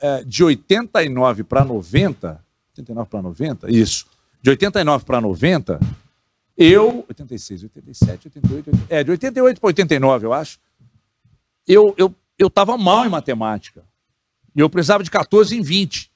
é, 0.00 0.24
de 0.24 0.44
89 0.44 1.44
para 1.44 1.64
90, 1.64 2.44
89 2.70 3.10
para 3.10 3.22
90, 3.22 3.70
isso. 3.70 4.06
De 4.40 4.50
89 4.50 5.04
para 5.04 5.20
90, 5.20 5.80
eu, 6.56 7.04
86, 7.08 7.64
87, 7.64 8.28
88, 8.28 8.70
80, 8.70 8.94
é, 8.94 9.04
de 9.04 9.10
88 9.10 9.60
para 9.60 9.68
89, 9.68 10.26
eu 10.26 10.32
acho, 10.32 10.58
eu 11.66 11.94
eu 11.96 12.14
eu 12.38 12.48
estava 12.48 12.76
mal 12.76 13.06
em 13.06 13.08
matemática. 13.08 13.84
E 14.54 14.60
eu 14.60 14.68
precisava 14.68 15.02
de 15.02 15.10
14 15.10 15.56
em 15.56 15.62
20. 15.62 16.11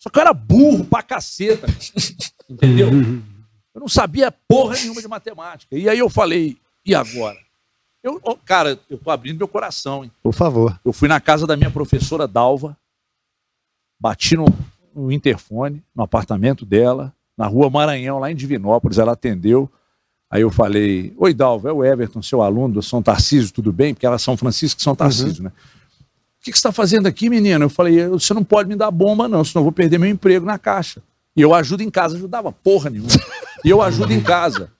Só 0.00 0.08
que 0.08 0.18
eu 0.18 0.22
era 0.22 0.32
burro 0.32 0.84
pra 0.84 1.02
caceta. 1.02 1.66
Entendeu? 2.48 2.88
Eu 3.74 3.80
não 3.80 3.88
sabia 3.88 4.32
porra 4.32 4.74
nenhuma 4.74 5.00
de 5.00 5.06
matemática. 5.06 5.76
E 5.76 5.88
aí 5.88 5.98
eu 5.98 6.08
falei, 6.08 6.56
e 6.84 6.94
agora? 6.94 7.38
Eu, 8.02 8.18
cara, 8.44 8.80
eu 8.88 8.96
tô 8.96 9.10
abrindo 9.10 9.36
meu 9.36 9.46
coração, 9.46 10.02
hein? 10.02 10.10
Por 10.22 10.32
favor. 10.32 10.80
Eu 10.82 10.92
fui 10.92 11.06
na 11.06 11.20
casa 11.20 11.46
da 11.46 11.54
minha 11.54 11.70
professora 11.70 12.26
Dalva, 12.26 12.76
bati 14.00 14.36
no, 14.36 14.46
no 14.94 15.12
interfone, 15.12 15.84
no 15.94 16.02
apartamento 16.02 16.64
dela, 16.64 17.14
na 17.36 17.46
rua 17.46 17.68
Maranhão, 17.68 18.18
lá 18.18 18.30
em 18.30 18.34
Divinópolis, 18.34 18.96
ela 18.96 19.12
atendeu. 19.12 19.70
Aí 20.30 20.40
eu 20.40 20.50
falei, 20.50 21.12
oi 21.18 21.34
Dalva, 21.34 21.68
é 21.68 21.72
o 21.72 21.84
Everton, 21.84 22.22
seu 22.22 22.40
aluno 22.40 22.74
do 22.74 22.82
São 22.82 23.02
Tarcísio, 23.02 23.52
tudo 23.52 23.70
bem? 23.70 23.92
Porque 23.92 24.06
ela 24.06 24.16
é 24.16 24.18
São 24.18 24.36
Francisco 24.36 24.80
e 24.80 24.82
São 24.82 24.96
Tarcísio, 24.96 25.44
né? 25.44 25.52
O 26.40 26.42
que, 26.42 26.52
você 26.52 26.56
está 26.56 26.72
fazendo 26.72 27.06
aqui, 27.06 27.28
menino? 27.28 27.66
Eu 27.66 27.68
falei, 27.68 28.06
você 28.08 28.32
não 28.32 28.42
pode 28.42 28.66
me 28.66 28.74
dar 28.74 28.90
bomba, 28.90 29.28
não, 29.28 29.44
senão 29.44 29.60
eu 29.60 29.64
vou 29.64 29.72
perder 29.72 29.98
meu 29.98 30.08
emprego 30.08 30.46
na 30.46 30.58
caixa. 30.58 31.02
E 31.36 31.42
eu 31.42 31.52
ajudo 31.52 31.82
em 31.82 31.90
casa, 31.90 32.16
ajudava 32.16 32.50
porra 32.50 32.88
nenhuma. 32.88 33.10
E 33.62 33.68
eu 33.68 33.82
ajudo 33.82 34.10
em 34.12 34.22
casa. 34.22 34.72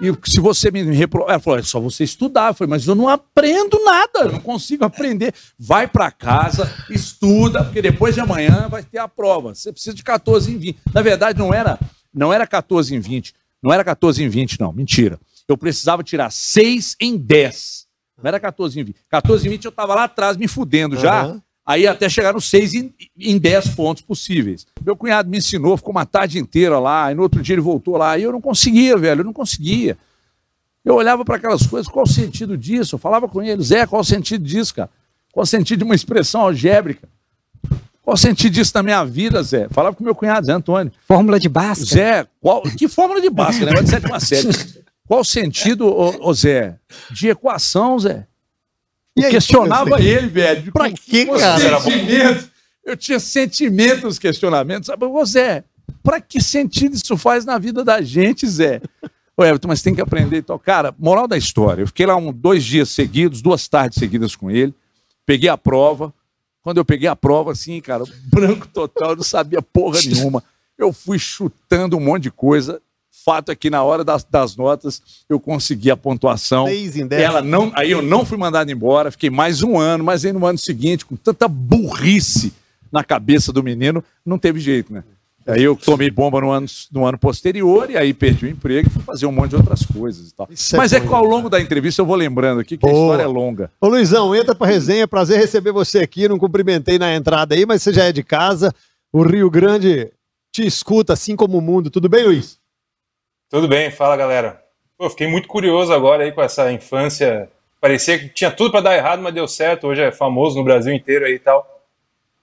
E 0.00 0.16
se 0.30 0.38
você 0.38 0.70
me 0.70 0.80
reprovar, 0.94 1.30
ela 1.30 1.40
falou, 1.40 1.58
é 1.58 1.62
só 1.62 1.80
você 1.80 2.04
estudar. 2.04 2.50
Eu 2.50 2.54
falei, 2.54 2.70
mas 2.70 2.86
eu 2.86 2.94
não 2.94 3.08
aprendo 3.08 3.82
nada, 3.84 4.26
não 4.30 4.38
consigo 4.38 4.84
aprender. 4.84 5.34
Vai 5.58 5.88
para 5.88 6.08
casa, 6.12 6.72
estuda, 6.88 7.64
porque 7.64 7.82
depois 7.82 8.14
de 8.14 8.20
amanhã 8.20 8.68
vai 8.68 8.84
ter 8.84 8.98
a 8.98 9.08
prova. 9.08 9.56
Você 9.56 9.72
precisa 9.72 9.96
de 9.96 10.04
14 10.04 10.52
em 10.52 10.56
20. 10.56 10.78
Na 10.94 11.02
verdade, 11.02 11.36
não 11.36 11.52
era, 11.52 11.80
não 12.14 12.32
era 12.32 12.46
14 12.46 12.94
em 12.94 13.00
20. 13.00 13.34
Não 13.60 13.72
era 13.72 13.82
14 13.82 14.22
em 14.22 14.28
20, 14.28 14.60
não. 14.60 14.72
Mentira. 14.72 15.18
Eu 15.48 15.58
precisava 15.58 16.04
tirar 16.04 16.30
6 16.30 16.94
em 17.00 17.16
10. 17.16 17.87
Não 18.22 18.28
era 18.28 18.40
14 18.40 18.78
em 18.78 18.84
20. 18.84 18.96
14 19.08 19.46
em 19.46 19.50
20 19.50 19.64
eu 19.64 19.68
estava 19.70 19.94
lá 19.94 20.04
atrás 20.04 20.36
me 20.36 20.48
fudendo 20.48 20.96
já. 20.96 21.22
Aham. 21.22 21.42
Aí 21.64 21.86
até 21.86 22.08
chegar 22.08 22.32
nos 22.32 22.48
6 22.48 22.74
em, 22.74 22.94
em 23.18 23.36
10 23.36 23.74
pontos 23.74 24.02
possíveis. 24.02 24.66
Meu 24.82 24.96
cunhado 24.96 25.28
me 25.28 25.36
ensinou, 25.36 25.76
ficou 25.76 25.90
uma 25.90 26.06
tarde 26.06 26.38
inteira 26.38 26.78
lá, 26.78 27.04
aí 27.04 27.14
no 27.14 27.20
outro 27.20 27.42
dia 27.42 27.54
ele 27.54 27.60
voltou 27.60 27.98
lá, 27.98 28.16
e 28.16 28.22
eu 28.22 28.32
não 28.32 28.40
conseguia, 28.40 28.96
velho, 28.96 29.20
eu 29.20 29.24
não 29.24 29.34
conseguia. 29.34 29.98
Eu 30.82 30.94
olhava 30.94 31.26
para 31.26 31.36
aquelas 31.36 31.66
coisas, 31.66 31.86
qual 31.86 32.06
o 32.06 32.08
sentido 32.08 32.56
disso? 32.56 32.94
Eu 32.94 32.98
falava 32.98 33.28
com 33.28 33.42
ele, 33.42 33.62
Zé, 33.62 33.86
qual 33.86 34.00
o 34.00 34.04
sentido 34.04 34.42
disso, 34.42 34.74
cara? 34.74 34.88
Qual 35.30 35.42
o 35.42 35.46
sentido 35.46 35.80
de 35.80 35.84
uma 35.84 35.94
expressão 35.94 36.40
algébrica? 36.40 37.06
Qual 38.02 38.14
o 38.14 38.16
sentido 38.16 38.54
disso 38.54 38.72
na 38.74 38.82
minha 38.82 39.04
vida, 39.04 39.42
Zé? 39.42 39.68
Falava 39.68 39.94
com 39.94 40.02
meu 40.02 40.14
cunhado, 40.14 40.46
Zé 40.46 40.52
Antônio. 40.52 40.90
Fórmula 41.06 41.38
de 41.38 41.50
Bhaskara. 41.50 41.86
Zé, 41.86 42.26
qual, 42.40 42.62
que 42.62 42.88
fórmula 42.88 43.20
de 43.20 43.28
Bhaskara, 43.28 43.66
negócio 43.66 43.84
de 43.84 43.90
sétima 43.90 44.18
série. 44.18 44.48
Qual 45.08 45.20
o 45.20 45.24
sentido, 45.24 45.86
ô, 45.86 46.28
ô 46.28 46.34
Zé, 46.34 46.78
de 47.10 47.28
equação, 47.28 47.98
Zé? 47.98 48.26
E 49.16 49.24
aí, 49.24 49.30
questionava 49.30 50.00
ele, 50.00 50.28
velho. 50.28 50.70
Pra 50.70 50.90
com 50.90 51.38
cara? 51.38 51.78
Eu 52.84 52.94
tinha 52.94 53.18
sentimentos, 53.18 54.18
questionamentos. 54.18 54.86
Sabe, 54.86 55.06
ô 55.06 55.24
Zé, 55.24 55.64
pra 56.02 56.20
que 56.20 56.42
sentido 56.42 56.94
isso 56.94 57.16
faz 57.16 57.46
na 57.46 57.58
vida 57.58 57.82
da 57.82 58.02
gente, 58.02 58.46
Zé? 58.46 58.82
Ô, 59.34 59.42
Everton, 59.42 59.68
mas 59.68 59.80
tem 59.80 59.94
que 59.94 60.00
aprender. 60.02 60.38
Então, 60.38 60.58
cara, 60.58 60.94
moral 60.98 61.26
da 61.26 61.38
história. 61.38 61.82
Eu 61.82 61.86
fiquei 61.86 62.04
lá 62.04 62.14
um, 62.14 62.30
dois 62.30 62.62
dias 62.62 62.90
seguidos, 62.90 63.40
duas 63.40 63.66
tardes 63.66 63.98
seguidas 63.98 64.36
com 64.36 64.50
ele. 64.50 64.74
Peguei 65.24 65.48
a 65.48 65.56
prova. 65.56 66.12
Quando 66.62 66.76
eu 66.76 66.84
peguei 66.84 67.08
a 67.08 67.16
prova, 67.16 67.52
assim, 67.52 67.80
cara, 67.80 68.04
branco 68.26 68.68
total, 68.68 69.10
eu 69.10 69.16
não 69.16 69.22
sabia 69.22 69.62
porra 69.62 70.00
nenhuma. 70.02 70.44
Eu 70.76 70.92
fui 70.92 71.18
chutando 71.18 71.96
um 71.96 72.00
monte 72.00 72.24
de 72.24 72.30
coisa. 72.30 72.82
Fato 73.28 73.52
é 73.52 73.54
que 73.54 73.68
na 73.68 73.82
hora 73.82 74.02
das, 74.02 74.24
das 74.24 74.56
notas 74.56 75.02
eu 75.28 75.38
consegui 75.38 75.90
a 75.90 75.96
pontuação. 75.98 76.64
Seis 76.64 76.96
em 76.96 77.06
dez. 77.06 77.22
Ela 77.22 77.42
não, 77.42 77.70
aí 77.74 77.90
eu 77.90 78.00
não 78.00 78.24
fui 78.24 78.38
mandado 78.38 78.72
embora, 78.72 79.10
fiquei 79.10 79.28
mais 79.28 79.62
um 79.62 79.76
ano, 79.76 80.02
mas 80.02 80.24
aí 80.24 80.32
no 80.32 80.46
ano 80.46 80.56
seguinte, 80.56 81.04
com 81.04 81.14
tanta 81.14 81.46
burrice 81.46 82.54
na 82.90 83.04
cabeça 83.04 83.52
do 83.52 83.62
menino, 83.62 84.02
não 84.24 84.38
teve 84.38 84.58
jeito, 84.60 84.90
né? 84.90 85.04
Aí 85.46 85.62
eu 85.62 85.76
tomei 85.76 86.10
bomba 86.10 86.40
no 86.40 86.50
ano, 86.50 86.66
no 86.90 87.04
ano 87.04 87.18
posterior 87.18 87.90
e 87.90 87.98
aí 87.98 88.14
perdi 88.14 88.46
o 88.46 88.48
emprego 88.48 88.88
e 88.88 88.92
fui 88.92 89.02
fazer 89.02 89.26
um 89.26 89.32
monte 89.32 89.50
de 89.50 89.56
outras 89.56 89.84
coisas 89.84 90.30
e 90.30 90.34
tal. 90.34 90.48
Isso 90.50 90.74
é 90.74 90.78
Mas 90.78 90.94
é 90.94 91.00
bom, 91.00 91.08
que 91.08 91.14
ao 91.14 91.24
longo 91.24 91.50
da 91.50 91.60
entrevista 91.60 92.00
eu 92.00 92.06
vou 92.06 92.16
lembrando 92.16 92.60
aqui 92.60 92.78
que 92.78 92.86
a 92.86 92.90
Boa. 92.90 93.12
história 93.12 93.24
é 93.24 93.26
longa. 93.26 93.70
Ô 93.78 93.88
Luizão, 93.88 94.34
entra 94.34 94.54
pra 94.54 94.66
resenha, 94.66 95.06
prazer 95.06 95.38
receber 95.38 95.72
você 95.72 95.98
aqui. 95.98 96.26
Não 96.26 96.38
cumprimentei 96.38 96.98
na 96.98 97.14
entrada 97.14 97.54
aí, 97.54 97.66
mas 97.66 97.82
você 97.82 97.92
já 97.92 98.04
é 98.04 98.12
de 98.12 98.22
casa. 98.22 98.74
O 99.12 99.22
Rio 99.22 99.50
Grande 99.50 100.10
te 100.50 100.66
escuta, 100.66 101.12
assim 101.12 101.36
como 101.36 101.58
o 101.58 101.62
mundo. 101.62 101.90
Tudo 101.90 102.08
bem, 102.08 102.24
Luiz? 102.24 102.58
Tudo 103.50 103.66
bem, 103.66 103.90
fala 103.90 104.14
galera. 104.14 104.62
Pô, 104.98 105.08
fiquei 105.08 105.26
muito 105.26 105.48
curioso 105.48 105.90
agora 105.90 106.22
aí 106.22 106.32
com 106.32 106.42
essa 106.42 106.70
infância. 106.70 107.48
Parecia 107.80 108.18
que 108.18 108.28
tinha 108.28 108.50
tudo 108.50 108.70
para 108.70 108.82
dar 108.82 108.94
errado, 108.94 109.22
mas 109.22 109.32
deu 109.32 109.48
certo. 109.48 109.86
Hoje 109.86 110.02
é 110.02 110.12
famoso 110.12 110.58
no 110.58 110.64
Brasil 110.64 110.92
inteiro 110.92 111.24
aí 111.24 111.34
e 111.34 111.38
tal. 111.38 111.66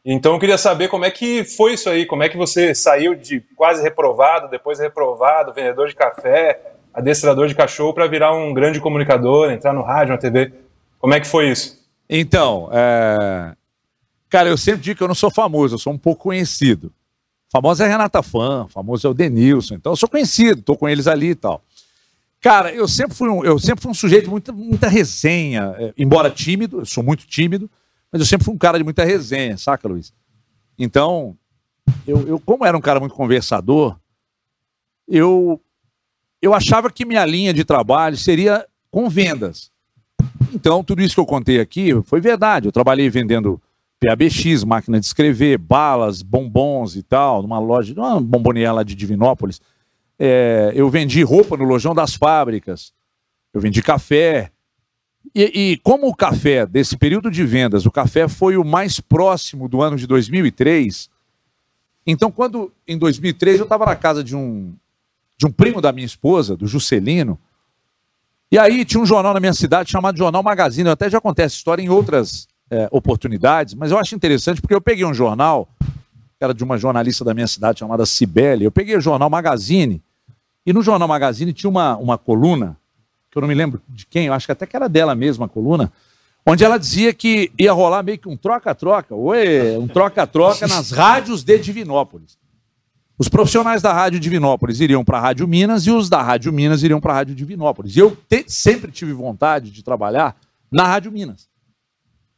Então 0.04 0.34
eu 0.34 0.40
queria 0.40 0.58
saber 0.58 0.88
como 0.88 1.06
é 1.06 1.12
que 1.12 1.44
foi 1.44 1.74
isso 1.74 1.90
aí, 1.92 2.08
como 2.08 2.24
é 2.24 2.30
que 2.30 2.38
você 2.38 2.74
saiu 2.74 3.14
de 3.14 3.40
quase 3.56 3.84
reprovado, 3.84 4.50
depois 4.50 4.80
reprovado, 4.80 5.54
vendedor 5.54 5.88
de 5.88 5.96
café, 5.96 6.60
adestrador 6.92 7.48
de 7.48 7.54
cachorro 7.54 7.94
para 7.94 8.08
virar 8.08 8.34
um 8.34 8.52
grande 8.52 8.80
comunicador, 8.80 9.52
entrar 9.52 9.74
no 9.74 9.84
rádio, 9.84 10.14
na 10.14 10.18
TV. 10.18 10.54
Como 10.98 11.14
é 11.14 11.20
que 11.20 11.28
foi 11.28 11.50
isso? 11.50 11.86
Então, 12.10 12.70
é... 12.72 13.54
cara, 14.28 14.50
eu 14.50 14.58
sempre 14.58 14.82
digo 14.82 14.98
que 14.98 15.04
eu 15.04 15.08
não 15.08 15.14
sou 15.14 15.30
famoso, 15.30 15.76
eu 15.76 15.80
sou 15.80 15.94
um 15.94 16.00
pouco 16.00 16.24
conhecido. 16.24 16.92
Famoso 17.56 17.82
é 17.82 17.86
a 17.86 17.90
Renata 17.90 18.22
Fã, 18.22 18.68
famoso 18.68 19.08
é 19.08 19.10
o 19.10 19.14
Denilson, 19.14 19.76
então 19.76 19.94
eu 19.94 19.96
sou 19.96 20.10
conhecido, 20.10 20.62
tô 20.62 20.76
com 20.76 20.90
eles 20.90 21.08
ali 21.08 21.30
e 21.30 21.36
tal. 21.36 21.64
Cara, 22.42 22.74
eu 22.74 22.86
sempre 22.86 23.16
fui 23.16 23.30
um, 23.30 23.46
eu 23.46 23.58
sempre 23.58 23.82
fui 23.82 23.90
um 23.90 23.94
sujeito 23.94 24.26
de 24.26 24.30
muita, 24.30 24.52
muita 24.52 24.90
resenha, 24.90 25.74
é, 25.78 25.94
embora 25.98 26.30
tímido, 26.30 26.82
eu 26.82 26.86
sou 26.86 27.02
muito 27.02 27.26
tímido, 27.26 27.72
mas 28.12 28.20
eu 28.20 28.26
sempre 28.26 28.44
fui 28.44 28.54
um 28.54 28.58
cara 28.58 28.78
de 28.78 28.84
muita 28.84 29.06
resenha, 29.06 29.58
saca, 29.58 29.88
Luiz? 29.88 30.12
Então, 30.78 31.38
eu, 32.06 32.28
eu 32.28 32.40
como 32.42 32.66
era 32.66 32.78
um 32.78 32.82
cara 32.82 33.00
muito 33.00 33.16
conversador, 33.16 33.98
eu, 35.08 35.62
eu 36.42 36.54
achava 36.54 36.92
que 36.92 37.06
minha 37.06 37.26
linha 37.26 37.54
de 37.54 37.64
trabalho 37.64 38.18
seria 38.18 38.68
com 38.92 39.10
vendas. 39.10 39.72
Então, 40.54 40.84
tudo 40.84 41.02
isso 41.02 41.16
que 41.16 41.22
eu 41.22 41.26
contei 41.26 41.62
aqui 41.62 41.94
foi 42.04 42.20
verdade. 42.20 42.68
Eu 42.68 42.74
trabalhei 42.74 43.10
vendendo 43.10 43.62
PABX, 44.06 44.64
máquina 44.64 45.00
de 45.00 45.06
escrever, 45.06 45.58
balas, 45.58 46.22
bombons 46.22 46.96
e 46.96 47.02
tal, 47.04 47.42
numa 47.42 47.60
loja, 47.60 47.94
numa 47.94 48.22
bomboneira 48.22 48.72
lá 48.72 48.84
de 48.84 48.94
Divinópolis. 48.94 49.60
É, 50.20 50.72
eu 50.76 50.90
vendi 50.90 51.24
roupa 51.24 51.58
no 51.58 51.64
lojão 51.64 51.96
das 51.96 52.14
fábricas. 52.14 52.94
Eu 53.54 53.60
vendi 53.60 53.82
café. 53.82 54.52
E, 55.34 55.72
e 55.74 55.78
como 55.78 56.08
o 56.08 56.16
café, 56.16 56.66
desse 56.66 56.96
período 56.98 57.32
de 57.32 57.44
vendas, 57.44 57.86
o 57.86 57.92
café 57.92 58.28
foi 58.28 58.58
o 58.58 58.64
mais 58.64 59.00
próximo 59.00 59.68
do 59.68 59.82
ano 59.82 59.98
de 59.98 60.06
2003. 60.06 61.10
Então, 62.06 62.32
quando 62.32 62.72
em 62.88 62.98
2003 62.98 63.60
eu 63.60 63.64
estava 63.64 63.86
na 63.86 63.96
casa 63.96 64.24
de 64.24 64.36
um, 64.36 64.76
de 65.38 65.48
um 65.48 65.52
primo 65.52 65.82
da 65.82 65.92
minha 65.92 66.06
esposa, 66.06 66.56
do 66.56 66.68
Juscelino, 66.68 67.40
e 68.52 68.60
aí 68.60 68.86
tinha 68.86 69.02
um 69.02 69.06
jornal 69.06 69.34
na 69.34 69.40
minha 69.40 69.54
cidade 69.54 69.90
chamado 69.90 70.18
Jornal 70.18 70.44
Magazine. 70.44 70.88
Eu 70.88 70.94
até 70.94 71.10
já 71.10 71.20
contei 71.20 71.46
essa 71.46 71.56
história 71.56 71.82
em 71.82 71.90
outras 71.90 72.48
é, 72.70 72.88
oportunidades, 72.92 73.74
mas 73.74 73.92
eu 73.92 73.98
acho 74.00 74.16
interessante 74.16 74.62
porque 74.62 74.74
eu 74.74 74.82
peguei 74.82 75.06
um 75.06 75.14
jornal, 75.14 75.68
era 76.40 76.54
de 76.54 76.64
uma 76.64 76.78
jornalista 76.78 77.24
da 77.24 77.34
minha 77.34 77.48
cidade 77.48 77.80
chamada 77.80 78.06
Cibele. 78.06 78.66
Eu 78.66 78.72
peguei 78.72 78.96
o 78.98 79.02
Jornal 79.02 79.30
Magazine, 79.30 80.02
e 80.66 80.74
no 80.74 80.82
Jornal 80.82 81.08
Magazine 81.08 81.54
tinha 81.54 81.70
uma, 81.70 81.96
uma 81.98 82.18
coluna, 82.18 82.76
que 83.32 83.38
eu 83.38 83.42
não 83.42 83.48
me 83.48 83.54
lembro 83.56 83.82
de 83.88 84.06
quem, 84.06 84.26
eu 84.28 84.34
acho 84.34 84.46
que 84.46 84.52
até 84.52 84.66
que 84.66 84.76
era 84.76 84.90
dela 84.90 85.14
mesma 85.16 85.46
a 85.46 85.50
coluna, 85.50 85.92
onde 86.46 86.64
ela 86.64 86.78
dizia 86.78 87.14
que 87.14 87.52
ia 87.58 87.72
rolar 87.74 88.04
meio 88.04 88.18
que 88.18 88.28
um 88.30 88.38
troca-troca, 88.38 89.16
um 89.16 89.88
troca-troca 89.88 90.68
nas 90.68 90.92
rádios 90.92 91.44
de 91.44 91.58
Divinópolis. 91.58 92.38
Os 93.18 93.30
profissionais 93.30 93.82
da 93.82 93.94
Rádio 93.94 94.20
Divinópolis 94.20 94.80
iriam 94.82 95.04
para 95.06 95.18
a 95.18 95.22
Rádio 95.22 95.48
Minas 95.48 95.88
e 95.88 95.92
os 95.92 96.10
da 96.10 96.22
Rádio 96.22 96.52
Minas 96.52 96.84
iriam 96.84 97.00
para 97.00 97.14
a 97.14 97.16
Rádio 97.16 97.34
Divinópolis. 97.34 97.96
E 97.96 98.00
eu 98.00 98.16
te- 98.28 98.44
sempre 98.48 98.92
tive 98.92 99.14
vontade 99.14 99.72
de 99.72 99.82
trabalhar 99.82 100.36
na 100.70 100.86
Rádio 100.86 101.12
Minas. 101.14 101.48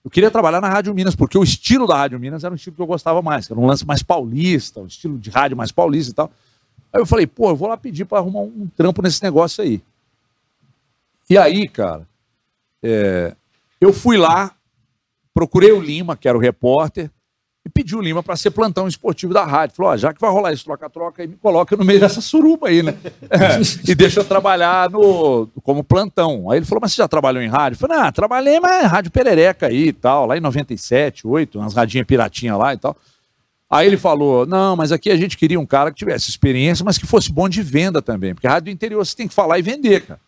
Eu 0.07 0.09
queria 0.09 0.31
trabalhar 0.31 0.61
na 0.61 0.69
Rádio 0.69 0.95
Minas, 0.95 1.17
porque 1.17 1.37
o 1.37 1.43
estilo 1.43 1.85
da 1.85 1.97
Rádio 1.97 2.17
Minas 2.17 2.45
era 2.45 2.53
um 2.53 2.55
estilo 2.55 2.77
que 2.77 2.81
eu 2.81 2.87
gostava 2.87 3.21
mais, 3.21 3.51
era 3.51 3.59
um 3.59 3.65
lance 3.65 3.85
mais 3.85 4.01
paulista, 4.01 4.79
um 4.79 4.87
estilo 4.87 5.19
de 5.19 5.29
rádio 5.29 5.57
mais 5.57 5.69
paulista 5.69 6.11
e 6.13 6.15
tal. 6.15 6.31
Aí 6.93 7.01
eu 7.01 7.05
falei, 7.05 7.27
pô, 7.27 7.49
eu 7.49 7.57
vou 7.57 7.67
lá 7.67 7.75
pedir 7.75 8.05
para 8.05 8.19
arrumar 8.19 8.39
um, 8.39 8.53
um 8.61 8.67
trampo 8.67 9.01
nesse 9.01 9.21
negócio 9.21 9.61
aí. 9.61 9.81
E 11.29 11.37
aí, 11.37 11.67
cara, 11.67 12.07
é, 12.81 13.35
eu 13.81 13.91
fui 13.91 14.15
lá, 14.15 14.55
procurei 15.33 15.73
o 15.73 15.81
Lima, 15.81 16.15
que 16.15 16.29
era 16.29 16.37
o 16.37 16.41
repórter, 16.41 17.11
e 17.67 17.69
pedi 17.69 17.95
o 17.95 18.01
Lima 18.01 18.23
para 18.23 18.37
ser 18.37 18.51
plantão 18.51 18.87
esportivo 18.87 19.33
da 19.33 19.43
rádio. 19.43 19.75
Falou, 19.75 19.91
ó, 19.91 19.97
já 19.97 20.13
que 20.13 20.21
vai 20.21 20.31
rolar 20.31 20.53
esse 20.53 20.63
troca-troca 20.63 21.21
aí, 21.21 21.27
me 21.27 21.35
coloca 21.35 21.75
no 21.75 21.83
meio 21.83 21.99
dessa 21.99 22.21
suruba 22.21 22.69
aí, 22.69 22.81
né? 22.81 22.95
É, 23.29 23.59
e 23.91 23.93
deixa 23.93 24.21
eu 24.21 24.23
trabalhar 24.23 24.89
no, 24.89 25.47
como 25.61 25.83
plantão. 25.83 26.49
Aí 26.49 26.59
ele 26.59 26.65
falou, 26.65 26.79
mas 26.81 26.93
você 26.93 27.01
já 27.01 27.07
trabalhou 27.07 27.43
em 27.43 27.49
rádio? 27.49 27.75
Eu 27.75 27.87
falei, 27.87 27.97
ah, 28.01 28.11
trabalhei, 28.11 28.59
mas 28.59 28.83
é 28.83 28.85
rádio 28.85 29.11
perereca 29.11 29.67
aí 29.67 29.89
e 29.89 29.93
tal, 29.93 30.25
lá 30.25 30.37
em 30.37 30.39
97, 30.39 31.27
8, 31.27 31.59
umas 31.59 31.73
radinhas 31.73 32.07
piratinha 32.07 32.55
lá 32.55 32.73
e 32.73 32.77
tal. 32.77 32.95
Aí 33.69 33.85
ele 33.85 33.97
falou, 33.97 34.45
não, 34.45 34.77
mas 34.77 34.93
aqui 34.93 35.11
a 35.11 35.17
gente 35.17 35.35
queria 35.37 35.59
um 35.59 35.65
cara 35.65 35.91
que 35.91 35.97
tivesse 35.97 36.29
experiência, 36.29 36.85
mas 36.85 36.97
que 36.97 37.05
fosse 37.05 37.31
bom 37.31 37.49
de 37.49 37.61
venda 37.61 38.01
também, 38.01 38.33
porque 38.33 38.47
rádio 38.47 38.65
do 38.65 38.71
interior 38.71 39.05
você 39.05 39.15
tem 39.15 39.27
que 39.27 39.33
falar 39.33 39.59
e 39.59 39.61
vender, 39.61 40.05
cara. 40.05 40.19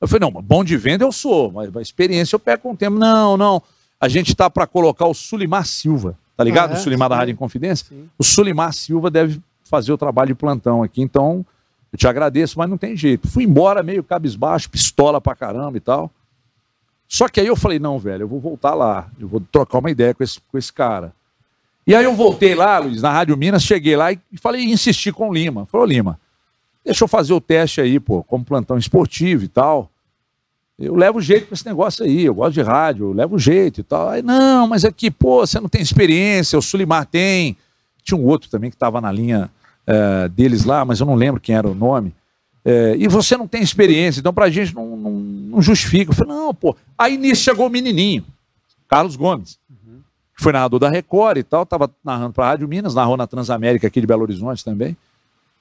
Eu 0.00 0.08
falei, 0.08 0.20
não, 0.20 0.42
bom 0.42 0.64
de 0.64 0.76
venda 0.76 1.04
eu 1.04 1.12
sou, 1.12 1.52
mas 1.52 1.74
a 1.76 1.82
experiência 1.82 2.34
eu 2.34 2.40
pego 2.40 2.62
com 2.62 2.72
o 2.72 2.76
tempo. 2.76 2.98
Não, 2.98 3.36
não, 3.36 3.62
a 4.00 4.08
gente 4.08 4.34
tá 4.34 4.50
para 4.50 4.66
colocar 4.66 5.06
o 5.06 5.14
Sulimar 5.14 5.64
Silva, 5.64 6.18
tá 6.36 6.44
ligado? 6.44 6.72
Ah, 6.72 6.74
é? 6.74 6.78
o 6.78 6.80
Sulimar 6.80 7.08
da 7.08 7.14
Sim. 7.16 7.18
Rádio 7.20 7.32
Inconfidência. 7.32 7.86
O 8.18 8.24
Sulimar 8.24 8.72
Silva 8.72 9.10
deve 9.10 9.40
fazer 9.64 9.92
o 9.92 9.98
trabalho 9.98 10.28
de 10.28 10.34
plantão 10.34 10.82
aqui, 10.82 11.00
então 11.00 11.44
eu 11.92 11.98
te 11.98 12.06
agradeço, 12.06 12.58
mas 12.58 12.68
não 12.68 12.78
tem 12.78 12.96
jeito. 12.96 13.28
Fui 13.28 13.44
embora 13.44 13.82
meio 13.82 14.02
cabisbaixo, 14.02 14.70
pistola 14.70 15.20
pra 15.20 15.34
caramba 15.34 15.76
e 15.76 15.80
tal. 15.80 16.10
Só 17.06 17.28
que 17.28 17.38
aí 17.40 17.46
eu 17.46 17.56
falei, 17.56 17.78
não, 17.78 17.98
velho, 17.98 18.22
eu 18.22 18.28
vou 18.28 18.40
voltar 18.40 18.74
lá, 18.74 19.10
eu 19.20 19.28
vou 19.28 19.40
trocar 19.52 19.78
uma 19.78 19.90
ideia 19.90 20.14
com 20.14 20.24
esse, 20.24 20.40
com 20.40 20.56
esse 20.56 20.72
cara. 20.72 21.12
E 21.86 21.94
aí 21.94 22.04
eu 22.04 22.14
voltei 22.14 22.54
lá, 22.54 22.78
Luiz, 22.78 23.02
na 23.02 23.10
Rádio 23.10 23.36
Minas, 23.36 23.62
cheguei 23.62 23.96
lá 23.96 24.12
e 24.12 24.18
falei, 24.40 24.64
insisti 24.64 25.12
com 25.12 25.28
o 25.28 25.34
Lima. 25.34 25.66
Falou, 25.66 25.86
Lima, 25.86 26.18
deixa 26.82 27.04
eu 27.04 27.08
fazer 27.08 27.34
o 27.34 27.40
teste 27.40 27.82
aí, 27.82 28.00
pô, 28.00 28.22
como 28.22 28.44
plantão 28.44 28.78
esportivo 28.78 29.44
e 29.44 29.48
tal. 29.48 29.90
Eu 30.82 30.96
levo 30.96 31.20
jeito 31.20 31.46
com 31.46 31.54
esse 31.54 31.64
negócio 31.64 32.04
aí, 32.04 32.24
eu 32.24 32.34
gosto 32.34 32.54
de 32.54 32.62
rádio, 32.62 33.06
eu 33.06 33.12
levo 33.12 33.38
jeito 33.38 33.80
e 33.80 33.82
tal. 33.84 34.08
Aí, 34.08 34.22
não, 34.22 34.66
mas 34.66 34.84
aqui, 34.84 35.10
pô, 35.10 35.46
você 35.46 35.60
não 35.60 35.68
tem 35.68 35.80
experiência, 35.80 36.58
o 36.58 36.62
Sulimar 36.62 37.06
tem. 37.06 37.56
Tinha 38.02 38.18
um 38.18 38.24
outro 38.24 38.50
também 38.50 38.68
que 38.68 38.76
estava 38.76 39.00
na 39.00 39.12
linha 39.12 39.50
eh, 39.86 40.28
deles 40.28 40.64
lá, 40.64 40.84
mas 40.84 41.00
eu 41.00 41.06
não 41.06 41.14
lembro 41.14 41.40
quem 41.40 41.54
era 41.54 41.68
o 41.68 41.74
nome. 41.74 42.12
Eh, 42.64 42.96
e 42.98 43.08
você 43.08 43.36
não 43.36 43.46
tem 43.46 43.62
experiência, 43.62 44.20
então 44.20 44.32
pra 44.32 44.50
gente 44.50 44.74
não, 44.74 44.96
não, 44.96 45.10
não 45.12 45.62
justifica. 45.62 46.10
Eu 46.10 46.14
falei, 46.14 46.34
não, 46.34 46.54
pô. 46.54 46.76
Aí 46.98 47.16
nisso 47.16 47.42
chegou 47.42 47.66
o 47.66 47.70
menininho, 47.70 48.24
Carlos 48.88 49.16
Gomes, 49.16 49.58
que 50.36 50.42
foi 50.42 50.52
narrador 50.52 50.80
da 50.80 50.88
Record 50.88 51.38
e 51.38 51.42
tal, 51.42 51.64
tava 51.64 51.90
narrando 52.04 52.32
pra 52.32 52.46
Rádio 52.46 52.66
Minas, 52.66 52.94
narrou 52.94 53.16
na 53.16 53.26
Transamérica 53.26 53.86
aqui 53.86 54.00
de 54.00 54.06
Belo 54.06 54.22
Horizonte 54.22 54.64
também. 54.64 54.96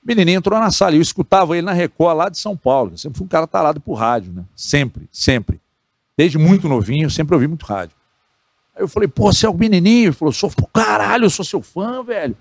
O 0.04 0.08
menininho 0.08 0.38
entrou 0.40 0.60
na 0.60 0.72
sala 0.72 0.96
eu 0.96 1.02
escutava 1.02 1.56
ele 1.56 1.66
na 1.66 1.74
Record 1.74 2.18
lá 2.18 2.30
de 2.30 2.38
São 2.40 2.58
Paulo. 2.58 2.94
Eu 2.94 2.98
sempre 2.98 3.18
fui 3.18 3.26
um 3.26 3.30
cara 3.30 3.46
talado 3.46 3.80
por 3.80 3.94
rádio, 3.94 4.34
né? 4.34 4.44
Sempre, 4.56 5.08
sempre. 5.12 5.62
Desde 6.18 6.38
muito 6.38 6.68
novinho, 6.68 7.10
sempre 7.10 7.36
ouvi 7.36 7.48
muito 7.48 7.66
rádio. 7.66 7.96
Aí 8.76 8.84
eu 8.84 8.88
falei, 8.88 9.08
pô, 9.08 9.32
você 9.32 9.46
é 9.46 9.50
o 9.50 9.54
menininho? 9.54 10.08
Ele 10.08 10.12
falou, 10.12 10.32
sou, 10.34 10.50
pô, 10.50 10.68
caralho, 10.74 11.26
eu 11.26 11.30
sou 11.30 11.46
seu 11.46 11.62
fã, 11.62 12.04
velho. 12.04 12.36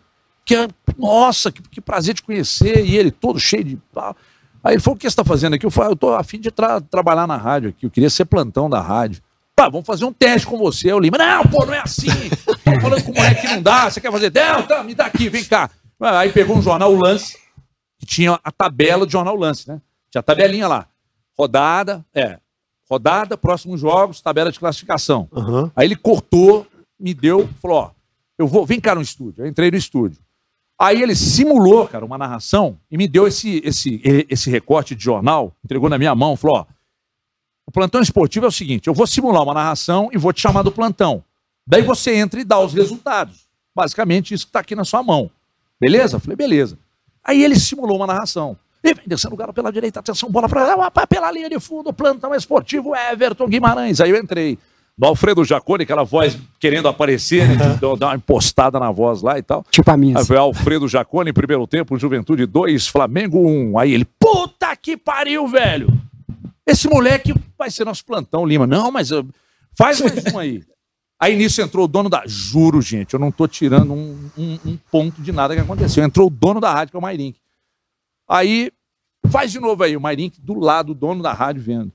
Que, 0.45 0.57
nossa, 0.99 1.53
que, 1.53 1.61
que 1.63 1.81
prazer 1.81 2.15
te 2.15 2.23
conhecer. 2.23 2.85
E 2.85 2.97
ele 2.97 3.11
todo 3.11 3.39
cheio 3.39 3.63
de. 3.65 3.79
tal. 3.93 4.17
Aí 4.65 4.75
ele 4.75 4.81
falou, 4.81 4.95
o 4.97 4.99
que 4.99 5.05
você 5.05 5.09
está 5.09 5.25
fazendo 5.25 5.55
aqui? 5.55 5.65
Eu 5.67 5.71
falei, 5.71 5.91
"Ah, 5.91 5.93
eu 5.93 5.97
tô 5.97 6.15
a 6.15 6.23
fim 6.25 6.39
de 6.41 6.51
tra- 6.51 6.81
trabalhar 6.81 7.27
na 7.27 7.37
rádio 7.37 7.71
aqui, 7.71 7.87
eu 7.87 7.91
queria 7.91 8.11
ser 8.11 8.25
plantão 8.27 8.69
da 8.69 8.81
rádio. 8.81 9.23
Pá, 9.57 9.69
vamos 9.69 9.87
fazer 9.87 10.05
um 10.05 10.13
teste 10.13 10.47
com 10.47 10.57
você. 10.59 10.91
Eu 10.91 10.99
Lima, 10.99 11.17
não, 11.19 11.43
pô, 11.45 11.65
não 11.67 11.75
é 11.75 11.81
assim. 11.81 12.09
Tô 12.65 12.81
falando 12.81 13.03
com 13.05 13.13
o 13.13 13.15
moleque 13.15 13.43
que 13.43 13.49
não 13.49 13.63
dá, 13.63 13.91
você 13.91 14.01
quer 14.01 14.11
fazer? 14.13 14.31
Delta, 14.31 14.83
me 14.83 14.95
dá 14.95 15.07
aqui, 15.07 15.29
vem 15.29 15.45
cá. 15.45 15.71
Aí 16.01 16.31
pegou 16.33 16.57
um 16.57 16.63
jornal, 16.63 16.93
o 16.95 16.99
Lance, 16.99 17.37
que 18.01 18.07
tinha 18.07 18.41
a 18.43 18.51
tabela 18.51 19.05
do 19.05 19.13
jornal 19.13 19.37
Lance, 19.37 19.69
né? 19.69 19.81
Tinha 20.11 20.21
a 20.21 20.23
tabelinha 20.23 20.67
lá. 20.67 20.89
Rodada, 21.39 22.05
é. 22.15 22.41
Rodada, 22.91 23.37
próximos 23.37 23.81
jogos, 23.81 24.21
tabela 24.21 24.51
de 24.51 24.59
classificação. 24.59 25.29
Aham. 25.33 25.71
Aí 25.77 25.87
ele 25.87 25.95
cortou, 25.95 26.67
me 26.99 27.15
deu, 27.15 27.49
falou: 27.61 27.77
ó, 27.77 27.91
eu 28.39 28.49
vou, 28.49 28.67
vem 28.67 28.81
cá 28.81 28.95
no 28.95 29.03
estúdio. 29.03 29.45
Eu 29.45 29.47
entrei 29.47 29.71
no 29.71 29.77
estúdio. 29.77 30.19
Aí 30.79 31.03
ele 31.03 31.15
simulou, 31.15 31.87
cara, 31.87 32.05
uma 32.05 32.17
narração 32.17 32.79
e 32.91 32.97
me 32.97 33.07
deu 33.07 33.29
esse, 33.29 33.61
esse, 33.63 34.01
esse 34.29 34.51
recorte 34.51 34.95
de 34.95 35.05
jornal, 35.05 35.55
entregou 35.63 35.91
na 35.91 35.99
minha 35.99 36.15
mão, 36.15 36.37
falou: 36.37 36.57
ó, 36.57 36.67
o 37.67 37.71
plantão 37.71 38.01
esportivo 38.01 38.47
é 38.47 38.49
o 38.49 38.53
seguinte: 38.53 38.89
eu 38.89 38.95
vou 38.95 39.07
simular 39.07 39.43
uma 39.43 39.55
narração 39.55 40.09
e 40.11 40.17
vou 40.19 40.33
te 40.33 40.41
chamar 40.41 40.63
do 40.63 40.73
plantão. 40.73 41.23
Daí 41.67 41.83
você 41.83 42.17
entra 42.17 42.41
e 42.41 42.45
dá 42.45 42.59
os 42.59 42.73
resultados. 42.73 43.47
Basicamente, 43.77 44.35
isso 44.35 44.47
que 44.47 44.49
está 44.49 44.61
aqui 44.61 44.75
na 44.75 44.85
sua 44.85 45.03
mão. 45.03 45.31
Beleza? 45.81 46.17
Eu 46.17 46.21
falei, 46.21 46.37
beleza. 46.37 46.77
Aí 47.25 47.43
ele 47.43 47.59
simulou 47.59 47.97
uma 47.97 48.07
narração. 48.07 48.57
E 48.83 48.95
vem 48.95 49.05
descendo 49.07 49.35
o 49.35 49.37
galo 49.37 49.53
pela 49.53 49.71
direita, 49.71 50.01
atenção, 50.01 50.31
bola 50.31 50.49
para 50.49 51.07
pela 51.07 51.31
linha 51.31 51.51
de 51.51 51.61
fundo, 51.61 51.93
plantão 51.93 52.35
esportivo 52.35 52.97
Everton 52.97 53.47
Guimarães. 53.47 54.01
Aí 54.01 54.11
eu 54.11 54.17
entrei 54.17 54.59
do 54.97 55.07
Alfredo 55.07 55.45
Jacone, 55.45 55.85
aquela 55.85 56.03
voz 56.03 56.39
querendo 56.59 56.89
aparecer, 56.89 57.49
né, 57.49 57.57
de 57.75 57.99
dar 57.99 58.09
uma 58.09 58.17
impostada 58.17 58.79
na 58.79 58.91
voz 58.91 59.23
lá 59.23 59.39
e 59.39 59.43
tal. 59.43 59.65
Tipo 59.71 59.91
a 59.91 59.97
minha. 59.97 60.19
Aí 60.19 60.25
foi 60.25 60.37
Alfredo 60.37 60.89
Jacone, 60.89 61.33
primeiro 61.33 61.67
tempo, 61.67 61.99
Juventude 61.99 62.47
2, 62.47 62.87
Flamengo 62.87 63.39
1. 63.47 63.79
Aí 63.79 63.93
ele, 63.93 64.07
puta 64.19 64.75
que 64.77 64.97
pariu, 64.97 65.47
velho! 65.47 65.89
Esse 66.67 66.89
moleque 66.89 67.35
vai 67.59 67.71
ser 67.71 67.85
nosso 67.85 68.05
plantão, 68.05 68.47
Lima. 68.47 68.67
Não, 68.67 68.91
mas 68.91 69.11
uh, 69.11 69.27
faz 69.77 70.01
mais 70.01 70.35
um 70.35 70.39
aí. 70.39 70.63
Aí 71.21 71.37
nisso 71.37 71.61
entrou 71.61 71.85
o 71.85 71.89
dono 71.89 72.09
da. 72.09 72.23
Juro, 72.27 72.81
gente, 72.81 73.13
eu 73.13 73.21
não 73.21 73.31
tô 73.31 73.47
tirando 73.47 73.93
um, 73.93 74.31
um, 74.39 74.59
um 74.65 74.79
ponto 74.91 75.21
de 75.21 75.31
nada 75.31 75.55
que 75.55 75.61
aconteceu. 75.61 76.03
Entrou 76.03 76.29
o 76.29 76.31
dono 76.31 76.61
da 76.61 76.73
rádio, 76.73 76.93
que 76.93 76.97
é 76.97 76.99
o 76.99 77.03
Mairink. 77.03 77.39
Aí, 78.27 78.73
faz 79.29 79.53
de 79.53 79.61
novo 79.61 79.83
aí, 79.83 79.95
o 79.97 80.01
Mairink 80.01 80.41
do 80.41 80.59
lado, 80.59 80.93
o 80.93 80.95
dono 80.95 81.23
da 81.23 81.35
rádio, 81.35 81.63
vendo. 81.63 81.93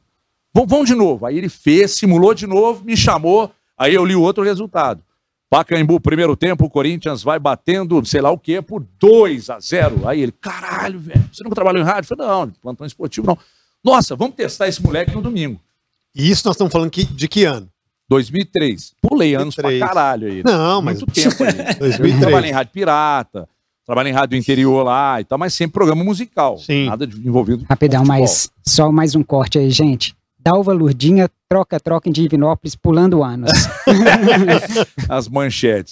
Vamos, 0.54 0.70
vamos 0.70 0.88
de 0.88 0.94
novo. 0.94 1.26
Aí 1.26 1.38
ele 1.38 1.50
fez, 1.50 1.92
simulou 1.92 2.36
de 2.36 2.46
novo, 2.46 2.86
me 2.86 2.96
chamou. 2.96 3.52
Aí 3.76 3.96
eu 3.96 4.06
li 4.06 4.16
o 4.16 4.22
outro 4.22 4.44
resultado. 4.44 5.02
Pacaembu, 5.50 6.00
primeiro 6.00 6.36
tempo, 6.36 6.66
o 6.66 6.70
Corinthians 6.70 7.24
vai 7.24 7.40
batendo, 7.40 8.04
sei 8.06 8.22
lá 8.22 8.30
o 8.30 8.38
quê, 8.38 8.62
por 8.62 8.86
2 9.00 9.50
a 9.50 9.60
0 9.60 10.08
Aí 10.08 10.22
ele, 10.22 10.32
caralho, 10.32 11.00
velho, 11.00 11.30
você 11.32 11.44
nunca 11.44 11.56
trabalhou 11.56 11.82
em 11.82 11.86
rádio? 11.86 12.14
Eu 12.14 12.18
falei, 12.18 12.32
não, 12.32 12.52
plantão 12.62 12.86
esportivo 12.86 13.28
não. 13.28 13.38
Nossa, 13.84 14.16
vamos 14.16 14.36
testar 14.36 14.68
esse 14.68 14.82
moleque 14.84 15.14
no 15.16 15.22
domingo. 15.22 15.60
E 16.14 16.30
isso 16.30 16.44
nós 16.46 16.56
estamos 16.56 16.72
falando 16.72 16.90
que, 16.90 17.06
de 17.06 17.28
que 17.28 17.44
ano? 17.44 17.70
2003. 18.10 18.94
Pulei 19.02 19.36
anos 19.36 19.56
pra 19.56 19.78
caralho 19.80 20.28
aí. 20.28 20.38
Né? 20.38 20.44
Não, 20.46 20.82
mas... 20.82 21.00
Muito 21.00 21.14
tempo 21.14 21.44
aí. 21.44 21.54
2003. 21.80 22.20
trabalhei 22.20 22.50
em 22.50 22.54
rádio 22.54 22.74
pirata, 22.74 23.50
trabalhei 23.86 24.12
em 24.12 24.16
rádio 24.16 24.38
interior 24.38 24.84
lá 24.84 25.20
e 25.20 25.24
tal, 25.24 25.38
mas 25.38 25.54
sempre 25.54 25.74
programa 25.74 26.04
musical. 26.04 26.58
Sim. 26.58 26.88
Nada 26.88 27.06
de, 27.08 27.16
envolvido 27.28 27.66
Rapidão, 27.70 28.04
mas 28.06 28.50
só 28.66 28.92
mais 28.92 29.16
um 29.16 29.24
corte 29.24 29.58
aí, 29.58 29.70
gente. 29.70 30.16
Dalva 30.40 30.72
Lurdinha, 30.74 31.28
troca-troca 31.50 32.08
em 32.08 32.12
Divinópolis, 32.12 32.76
pulando 32.76 33.24
anos. 33.24 33.52
As 35.10 35.28
manchetes. 35.28 35.92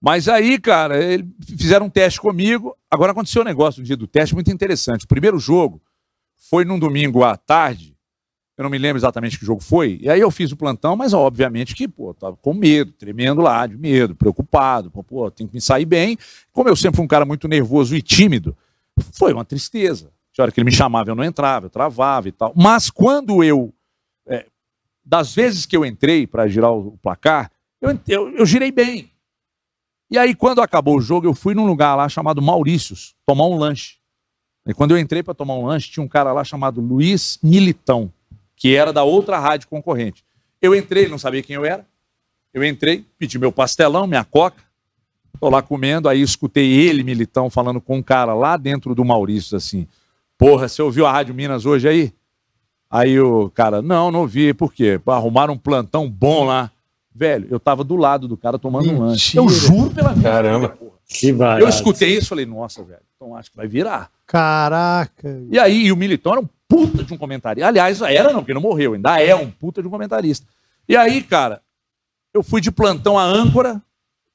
Mas 0.00 0.28
aí, 0.28 0.58
cara, 0.58 1.02
eles 1.02 1.26
fizeram 1.56 1.86
um 1.86 1.90
teste 1.90 2.20
comigo. 2.20 2.76
Agora 2.88 3.10
aconteceu 3.12 3.42
um 3.42 3.44
negócio 3.44 3.80
no 3.80 3.86
dia 3.86 3.96
do 3.96 4.06
teste 4.06 4.34
muito 4.34 4.52
interessante. 4.52 5.04
O 5.04 5.08
primeiro 5.08 5.38
jogo 5.38 5.80
foi 6.50 6.64
num 6.64 6.78
domingo 6.78 7.24
à 7.24 7.36
tarde. 7.36 7.91
Eu 8.56 8.64
não 8.64 8.70
me 8.70 8.78
lembro 8.78 8.98
exatamente 8.98 9.38
que 9.38 9.46
jogo 9.46 9.62
foi. 9.62 9.98
E 10.02 10.10
aí 10.10 10.20
eu 10.20 10.30
fiz 10.30 10.52
o 10.52 10.56
plantão, 10.56 10.94
mas 10.94 11.14
obviamente 11.14 11.74
que, 11.74 11.88
pô, 11.88 12.12
tava 12.12 12.36
com 12.36 12.52
medo, 12.52 12.92
tremendo 12.92 13.40
lá, 13.40 13.66
de 13.66 13.76
medo, 13.76 14.14
preocupado. 14.14 14.90
Pô, 14.90 15.02
pô, 15.02 15.30
tem 15.30 15.46
que 15.46 15.54
me 15.54 15.60
sair 15.60 15.86
bem. 15.86 16.18
Como 16.52 16.68
eu 16.68 16.76
sempre 16.76 16.96
fui 16.96 17.04
um 17.04 17.08
cara 17.08 17.24
muito 17.24 17.48
nervoso 17.48 17.96
e 17.96 18.02
tímido, 18.02 18.56
foi 19.14 19.32
uma 19.32 19.44
tristeza. 19.44 20.12
Tinha 20.32 20.44
hora 20.44 20.52
que 20.52 20.60
ele 20.60 20.66
me 20.66 20.72
chamava, 20.72 21.10
eu 21.10 21.14
não 21.14 21.24
entrava, 21.24 21.66
eu 21.66 21.70
travava 21.70 22.28
e 22.28 22.32
tal. 22.32 22.52
Mas 22.56 22.90
quando 22.90 23.42
eu. 23.42 23.72
É, 24.26 24.46
das 25.04 25.34
vezes 25.34 25.66
que 25.66 25.76
eu 25.76 25.84
entrei 25.84 26.26
para 26.26 26.46
girar 26.46 26.72
o 26.72 26.96
placar, 26.98 27.50
eu, 27.80 27.98
eu, 28.06 28.28
eu, 28.30 28.46
girei 28.46 28.70
bem. 28.70 29.10
E 30.10 30.16
aí, 30.16 30.34
quando 30.34 30.60
acabou 30.60 30.96
o 30.96 31.00
jogo, 31.00 31.26
eu 31.26 31.34
fui 31.34 31.54
num 31.54 31.66
lugar 31.66 31.94
lá 31.96 32.08
chamado 32.08 32.40
Maurícios, 32.40 33.14
tomar 33.26 33.46
um 33.46 33.56
lanche. 33.56 33.96
E 34.64 34.72
quando 34.72 34.92
eu 34.92 34.98
entrei 34.98 35.22
para 35.22 35.34
tomar 35.34 35.54
um 35.54 35.66
lanche, 35.66 35.90
tinha 35.90 36.04
um 36.04 36.08
cara 36.08 36.32
lá 36.32 36.44
chamado 36.44 36.80
Luiz 36.80 37.38
Militão, 37.42 38.12
que 38.62 38.76
era 38.76 38.92
da 38.92 39.02
outra 39.02 39.40
rádio 39.40 39.66
concorrente. 39.66 40.24
Eu 40.60 40.72
entrei, 40.72 41.08
não 41.08 41.18
sabia 41.18 41.42
quem 41.42 41.56
eu 41.56 41.64
era. 41.64 41.84
Eu 42.54 42.62
entrei, 42.62 43.04
pedi 43.18 43.36
meu 43.36 43.50
pastelão, 43.50 44.06
minha 44.06 44.22
coca. 44.22 44.62
Tô 45.40 45.50
lá 45.50 45.60
comendo, 45.60 46.08
aí 46.08 46.22
escutei 46.22 46.70
ele, 46.72 47.02
Militão, 47.02 47.50
falando 47.50 47.80
com 47.80 47.96
um 47.96 48.02
cara 48.02 48.34
lá 48.34 48.56
dentro 48.56 48.94
do 48.94 49.04
Maurício, 49.04 49.56
assim. 49.56 49.88
Porra, 50.38 50.68
você 50.68 50.80
ouviu 50.80 51.04
a 51.06 51.10
Rádio 51.10 51.34
Minas 51.34 51.66
hoje 51.66 51.88
aí? 51.88 52.12
Aí 52.88 53.18
o 53.18 53.50
cara, 53.50 53.82
não, 53.82 54.12
não 54.12 54.20
ouvi. 54.20 54.54
Por 54.54 54.72
quê? 54.72 55.00
Arrumaram 55.08 55.54
um 55.54 55.58
plantão 55.58 56.08
bom 56.08 56.44
lá. 56.44 56.70
Velho, 57.12 57.48
eu 57.50 57.58
tava 57.58 57.82
do 57.82 57.96
lado 57.96 58.28
do 58.28 58.36
cara 58.36 58.60
tomando 58.60 58.84
Mentira. 58.84 59.02
um 59.02 59.06
lanche. 59.08 59.36
Eu 59.36 59.48
juro 59.48 59.90
pela 59.90 60.12
vida. 60.12 60.30
Caramba. 60.30 60.68
Porra. 60.68 60.92
Que 61.08 61.30
Eu 61.30 61.68
escutei 61.68 62.10
isso 62.10 62.26
e 62.26 62.28
falei, 62.28 62.46
nossa, 62.46 62.84
velho, 62.84 63.02
então 63.16 63.34
acho 63.34 63.50
que 63.50 63.56
vai 63.56 63.66
virar. 63.66 64.08
Caraca. 64.24 65.42
E 65.50 65.58
aí, 65.58 65.86
e 65.86 65.92
o 65.92 65.96
Militão 65.96 66.32
era 66.32 66.40
um 66.40 66.48
puta 66.72 67.04
de 67.04 67.12
um 67.12 67.18
comentarista. 67.18 67.68
Aliás, 67.68 68.00
era 68.00 68.32
não, 68.32 68.40
porque 68.40 68.54
não 68.54 68.60
morreu, 68.60 68.94
ainda 68.94 69.20
é 69.20 69.34
um 69.34 69.50
puta 69.50 69.82
de 69.82 69.88
um 69.88 69.90
comentarista. 69.90 70.46
E 70.88 70.96
aí, 70.96 71.22
cara, 71.22 71.60
eu 72.32 72.42
fui 72.42 72.62
de 72.62 72.70
plantão 72.70 73.18
à 73.18 73.24
âncora 73.24 73.82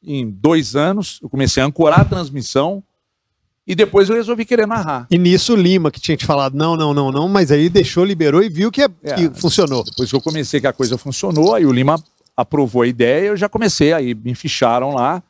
em 0.03 0.29
dois 0.29 0.75
anos. 0.75 1.19
Eu 1.21 1.29
comecei 1.29 1.63
a 1.63 1.65
ancorar 1.65 2.01
a 2.01 2.05
transmissão. 2.05 2.83
E 3.65 3.75
depois 3.75 4.07
eu 4.07 4.15
resolvi 4.15 4.45
querer 4.45 4.65
narrar. 4.65 5.07
E 5.11 5.17
nisso 5.17 5.53
Lima, 5.53 5.91
que 5.91 5.99
tinha 5.99 6.15
te 6.15 6.25
falado, 6.25 6.55
não, 6.55 6.77
não, 6.77 6.93
não, 6.93 7.11
não, 7.11 7.27
mas 7.27 7.51
aí 7.51 7.67
deixou, 7.67 8.05
liberou 8.05 8.41
e 8.41 8.47
viu 8.47 8.71
que, 8.71 8.81
é, 8.81 8.87
é, 9.03 9.15
que 9.15 9.29
funcionou. 9.41 9.83
Depois 9.83 10.09
que 10.09 10.15
eu 10.15 10.21
comecei 10.21 10.61
que 10.61 10.67
a 10.67 10.71
coisa 10.71 10.97
funcionou, 10.97 11.53
aí 11.53 11.65
o 11.65 11.73
Lima 11.73 12.01
aprovou 12.35 12.83
a 12.83 12.87
ideia, 12.87 13.27
eu 13.27 13.35
já 13.35 13.49
comecei, 13.49 13.91
aí 13.91 14.15
me 14.15 14.33
ficharam 14.35 14.93
lá, 14.93 15.21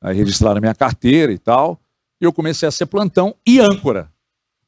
aí 0.00 0.16
registraram 0.16 0.58
a 0.58 0.60
minha 0.60 0.74
carteira 0.74 1.32
e 1.32 1.38
tal, 1.38 1.80
e 2.20 2.24
eu 2.24 2.32
comecei 2.32 2.68
a 2.68 2.70
ser 2.70 2.86
plantão 2.86 3.34
e 3.44 3.58
âncora. 3.58 4.08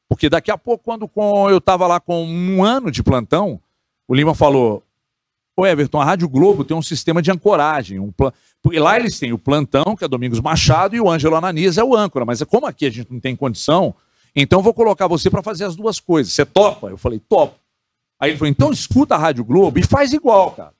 Porque 0.08 0.28
daqui 0.28 0.50
a 0.50 0.58
pouco, 0.58 0.84
quando 0.84 1.08
com, 1.08 1.50
eu 1.50 1.58
estava 1.58 1.86
lá 1.86 1.98
com 1.98 2.24
um 2.24 2.64
ano 2.64 2.90
de 2.90 3.02
plantão, 3.02 3.60
o 4.06 4.14
Lima 4.14 4.34
falou, 4.34 4.84
Ô 5.56 5.66
Everton, 5.66 6.00
a 6.00 6.04
Rádio 6.04 6.28
Globo 6.28 6.64
tem 6.64 6.76
um 6.76 6.82
sistema 6.82 7.22
de 7.22 7.30
ancoragem. 7.30 7.98
Um 7.98 8.12
plan... 8.12 8.30
Porque 8.62 8.78
lá 8.78 8.98
eles 8.98 9.18
têm 9.18 9.32
o 9.32 9.38
plantão, 9.38 9.96
que 9.96 10.04
é 10.04 10.08
Domingos 10.08 10.38
Machado, 10.40 10.94
e 10.94 11.00
o 11.00 11.10
Ângelo 11.10 11.34
Ananias 11.34 11.78
é 11.78 11.82
o 11.82 11.96
âncora. 11.96 12.26
Mas 12.26 12.42
é 12.42 12.44
como 12.44 12.66
aqui 12.66 12.84
a 12.84 12.90
gente 12.90 13.10
não 13.10 13.18
tem 13.18 13.34
condição, 13.34 13.94
então 14.34 14.60
vou 14.60 14.74
colocar 14.74 15.06
você 15.06 15.30
para 15.30 15.42
fazer 15.42 15.64
as 15.64 15.74
duas 15.74 15.98
coisas. 15.98 16.34
Você 16.34 16.44
topa? 16.44 16.88
Eu 16.88 16.98
falei, 16.98 17.18
topo. 17.18 17.58
Aí 18.20 18.30
ele 18.30 18.38
falou, 18.38 18.50
então 18.50 18.70
escuta 18.70 19.14
a 19.14 19.18
Rádio 19.18 19.44
Globo 19.44 19.78
e 19.78 19.82
faz 19.82 20.12
igual, 20.12 20.50
cara. 20.50 20.74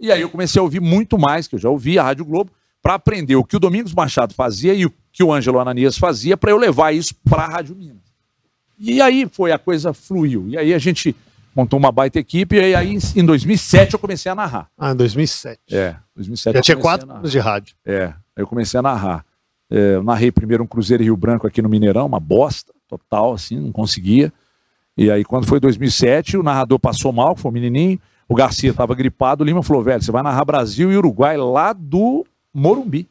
E 0.00 0.10
aí 0.10 0.20
eu 0.20 0.30
comecei 0.30 0.58
a 0.58 0.62
ouvir 0.62 0.80
muito 0.80 1.16
mais, 1.16 1.46
que 1.46 1.54
eu 1.54 1.58
já 1.58 1.68
ouvia 1.68 2.00
a 2.00 2.04
Rádio 2.04 2.24
Globo, 2.24 2.50
para 2.82 2.94
aprender 2.94 3.36
o 3.36 3.44
que 3.44 3.56
o 3.56 3.60
Domingos 3.60 3.94
Machado 3.94 4.34
fazia 4.34 4.74
e 4.74 4.84
o 4.84 4.92
que 5.12 5.22
o 5.22 5.32
Ângelo 5.32 5.60
Ananias 5.60 5.96
fazia, 5.96 6.36
para 6.36 6.50
eu 6.50 6.56
levar 6.56 6.92
isso 6.92 7.14
para 7.28 7.42
a 7.42 7.48
Rádio 7.48 7.76
Minas. 7.76 8.07
E 8.78 9.00
aí 9.00 9.28
foi, 9.30 9.52
a 9.52 9.58
coisa 9.58 9.92
fluiu. 9.92 10.46
E 10.48 10.56
aí 10.56 10.72
a 10.72 10.78
gente 10.78 11.14
montou 11.54 11.78
uma 11.78 11.90
baita 11.90 12.18
equipe, 12.18 12.56
e 12.56 12.74
aí 12.74 12.96
em 13.16 13.24
2007 13.24 13.94
eu 13.94 13.98
comecei 13.98 14.30
a 14.30 14.34
narrar. 14.34 14.68
Ah, 14.78 14.92
em 14.92 14.96
2007. 14.96 15.60
É, 15.72 15.96
2007 16.14 16.54
Já 16.54 16.62
tinha 16.62 16.76
quatro 16.76 17.10
anos 17.10 17.32
de 17.32 17.38
rádio. 17.38 17.74
É, 17.84 18.04
aí 18.04 18.14
eu 18.42 18.46
comecei 18.46 18.78
a 18.78 18.82
narrar. 18.82 19.24
É, 19.70 19.96
eu 19.96 20.02
narrei 20.02 20.30
primeiro 20.30 20.62
um 20.62 20.66
Cruzeiro 20.66 21.02
Rio 21.02 21.16
Branco 21.16 21.46
aqui 21.46 21.60
no 21.60 21.68
Mineirão, 21.68 22.06
uma 22.06 22.20
bosta 22.20 22.72
total, 22.86 23.34
assim, 23.34 23.58
não 23.58 23.72
conseguia. 23.72 24.32
E 24.96 25.10
aí 25.10 25.24
quando 25.24 25.46
foi 25.46 25.58
2007, 25.58 26.36
o 26.36 26.42
narrador 26.42 26.78
passou 26.78 27.12
mal, 27.12 27.34
que 27.34 27.40
foi 27.40 27.50
o 27.50 27.54
menininho, 27.54 28.00
o 28.28 28.34
Garcia 28.34 28.70
estava 28.70 28.94
gripado, 28.94 29.42
o 29.42 29.46
Lima 29.46 29.62
falou, 29.62 29.82
velho, 29.82 30.02
você 30.02 30.12
vai 30.12 30.22
narrar 30.22 30.44
Brasil 30.44 30.92
e 30.92 30.96
Uruguai 30.96 31.36
lá 31.36 31.72
do 31.72 32.26
Morumbi. 32.54 33.08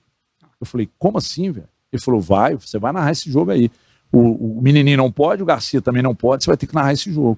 Eu 0.59 0.65
falei, 0.65 0.89
como 0.97 1.17
assim, 1.17 1.51
velho? 1.51 1.67
Ele 1.91 2.01
falou, 2.01 2.21
vai, 2.21 2.55
você 2.55 2.77
vai 2.77 2.91
narrar 2.91 3.11
esse 3.11 3.31
jogo 3.31 3.51
aí. 3.51 3.71
O, 4.11 4.57
o 4.57 4.61
menininho 4.61 4.97
não 4.97 5.11
pode, 5.11 5.43
o 5.43 5.45
Garcia 5.45 5.81
também 5.81 6.01
não 6.01 6.15
pode, 6.15 6.43
você 6.43 6.49
vai 6.49 6.57
ter 6.57 6.67
que 6.67 6.75
narrar 6.75 6.93
esse 6.93 7.11
jogo. 7.11 7.37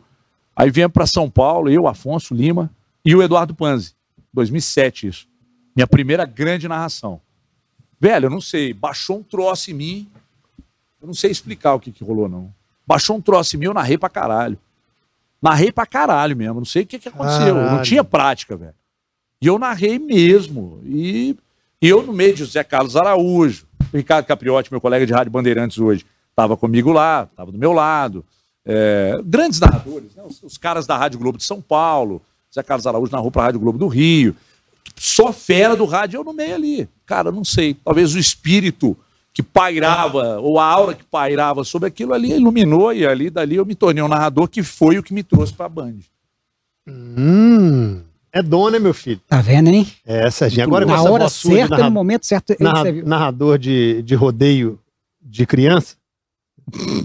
Aí 0.55 0.69
viemos 0.69 0.93
para 0.93 1.05
São 1.05 1.29
Paulo, 1.29 1.69
eu, 1.69 1.88
Afonso 1.88 2.34
Lima 2.34 2.69
e 3.03 3.15
o 3.15 3.23
Eduardo 3.23 3.55
Panzi. 3.55 3.93
2007 4.34 5.08
isso. 5.08 5.27
Minha 5.75 5.88
primeira 5.88 6.25
grande 6.25 6.67
narração. 6.67 7.21
Velho, 7.99 8.27
eu 8.27 8.29
não 8.29 8.41
sei, 8.41 8.73
baixou 8.73 9.19
um 9.19 9.23
troço 9.23 9.71
em 9.71 9.73
mim. 9.73 10.10
Eu 11.01 11.08
não 11.08 11.13
sei 11.13 11.32
explicar 11.32 11.73
o 11.73 11.79
que, 11.79 11.91
que 11.91 12.03
rolou, 12.03 12.29
não. 12.29 12.53
Baixou 12.86 13.15
um 13.15 13.21
troço 13.21 13.55
em 13.55 13.60
mim, 13.60 13.65
eu 13.65 13.73
narrei 13.73 13.97
pra 13.97 14.10
caralho. 14.10 14.58
Narrei 15.41 15.71
pra 15.71 15.86
caralho 15.86 16.36
mesmo. 16.36 16.55
Não 16.55 16.65
sei 16.65 16.84
o 16.84 16.86
que, 16.86 16.99
que 16.99 17.10
aconteceu. 17.10 17.55
Caralho. 17.55 17.75
Não 17.77 17.82
tinha 17.82 18.03
prática, 18.03 18.58
velho. 18.58 18.75
E 19.41 19.47
eu 19.47 19.58
narrei 19.58 19.97
mesmo. 19.97 20.82
E, 20.84 21.38
e 21.82 21.88
eu, 21.88 22.03
no 22.03 22.12
meio 22.12 22.34
de 22.34 22.39
José 22.39 22.63
Carlos 22.63 22.95
Araújo, 22.97 23.65
Ricardo 23.93 24.25
Capriotti, 24.25 24.71
meu 24.71 24.82
colega 24.82 25.05
de 25.05 25.13
Rádio 25.13 25.32
Bandeirantes 25.32 25.77
hoje, 25.77 26.05
estava 26.39 26.56
comigo 26.56 26.91
lá, 26.91 27.28
estava 27.30 27.52
do 27.52 27.58
meu 27.58 27.73
lado. 27.73 28.23
É, 28.65 29.19
grandes 29.25 29.60
narradores, 29.60 30.15
né? 30.15 30.23
os, 30.25 30.41
os, 30.41 30.58
caras 30.58 30.88
da 30.88 30.95
Rádio 30.95 31.19
Globo 31.19 31.38
de 31.38 31.43
São 31.43 31.62
Paulo, 31.62 32.21
Zé 32.54 32.63
Carlos 32.63 32.88
Araújo 32.88 33.12
narrou 33.12 33.30
para 33.30 33.41
a 33.41 33.45
Rádio 33.45 33.60
Globo 33.60 33.78
do 33.78 33.88
Rio. 33.88 34.36
Só 34.95 35.32
fera 35.32 35.75
do 35.75 35.86
rádio 35.86 36.17
eu 36.17 36.23
no 36.23 36.34
meio 36.34 36.56
ali. 36.56 36.89
Cara, 37.06 37.32
não 37.32 37.43
sei. 37.43 37.73
Talvez 37.73 38.15
o 38.15 38.19
espírito 38.19 38.97
que 39.34 39.41
pairava, 39.41 40.39
ou 40.39 40.60
a 40.60 40.65
aura 40.65 40.93
que 40.93 41.04
pairava 41.04 41.63
sobre 41.63 41.88
aquilo 41.88 42.13
ali 42.13 42.34
iluminou, 42.34 42.91
e 42.91 43.06
ali 43.06 43.30
dali 43.30 43.56
eu 43.56 43.65
me 43.65 43.75
tornei 43.75 44.04
um 44.04 44.08
narrador 44.08 44.47
que 44.47 44.62
foi 44.63 44.97
o 44.97 45.04
que 45.04 45.13
me 45.13 45.23
trouxe 45.23 45.54
para 45.54 45.67
a 45.67 45.69
Band. 45.69 45.99
Hum, 46.88 48.02
é 48.32 48.41
dona, 48.41 48.71
né, 48.71 48.80
meu 48.80 48.93
filho? 48.93 49.21
Tá 49.28 49.41
vendo, 49.41 49.69
hein? 49.69 49.88
É, 50.06 50.30
Serginho. 50.30 50.63
Agora 50.63 50.86
Na 50.86 51.02
hora 51.02 51.30
certa, 51.30 51.78
no 51.78 51.91
momento 51.91 52.25
certo. 52.25 52.56
Narra, 52.60 52.91
narrador 52.91 53.58
de, 53.58 54.02
de 54.04 54.15
rodeio 54.15 54.80
de 55.21 55.45
criança? 55.45 55.98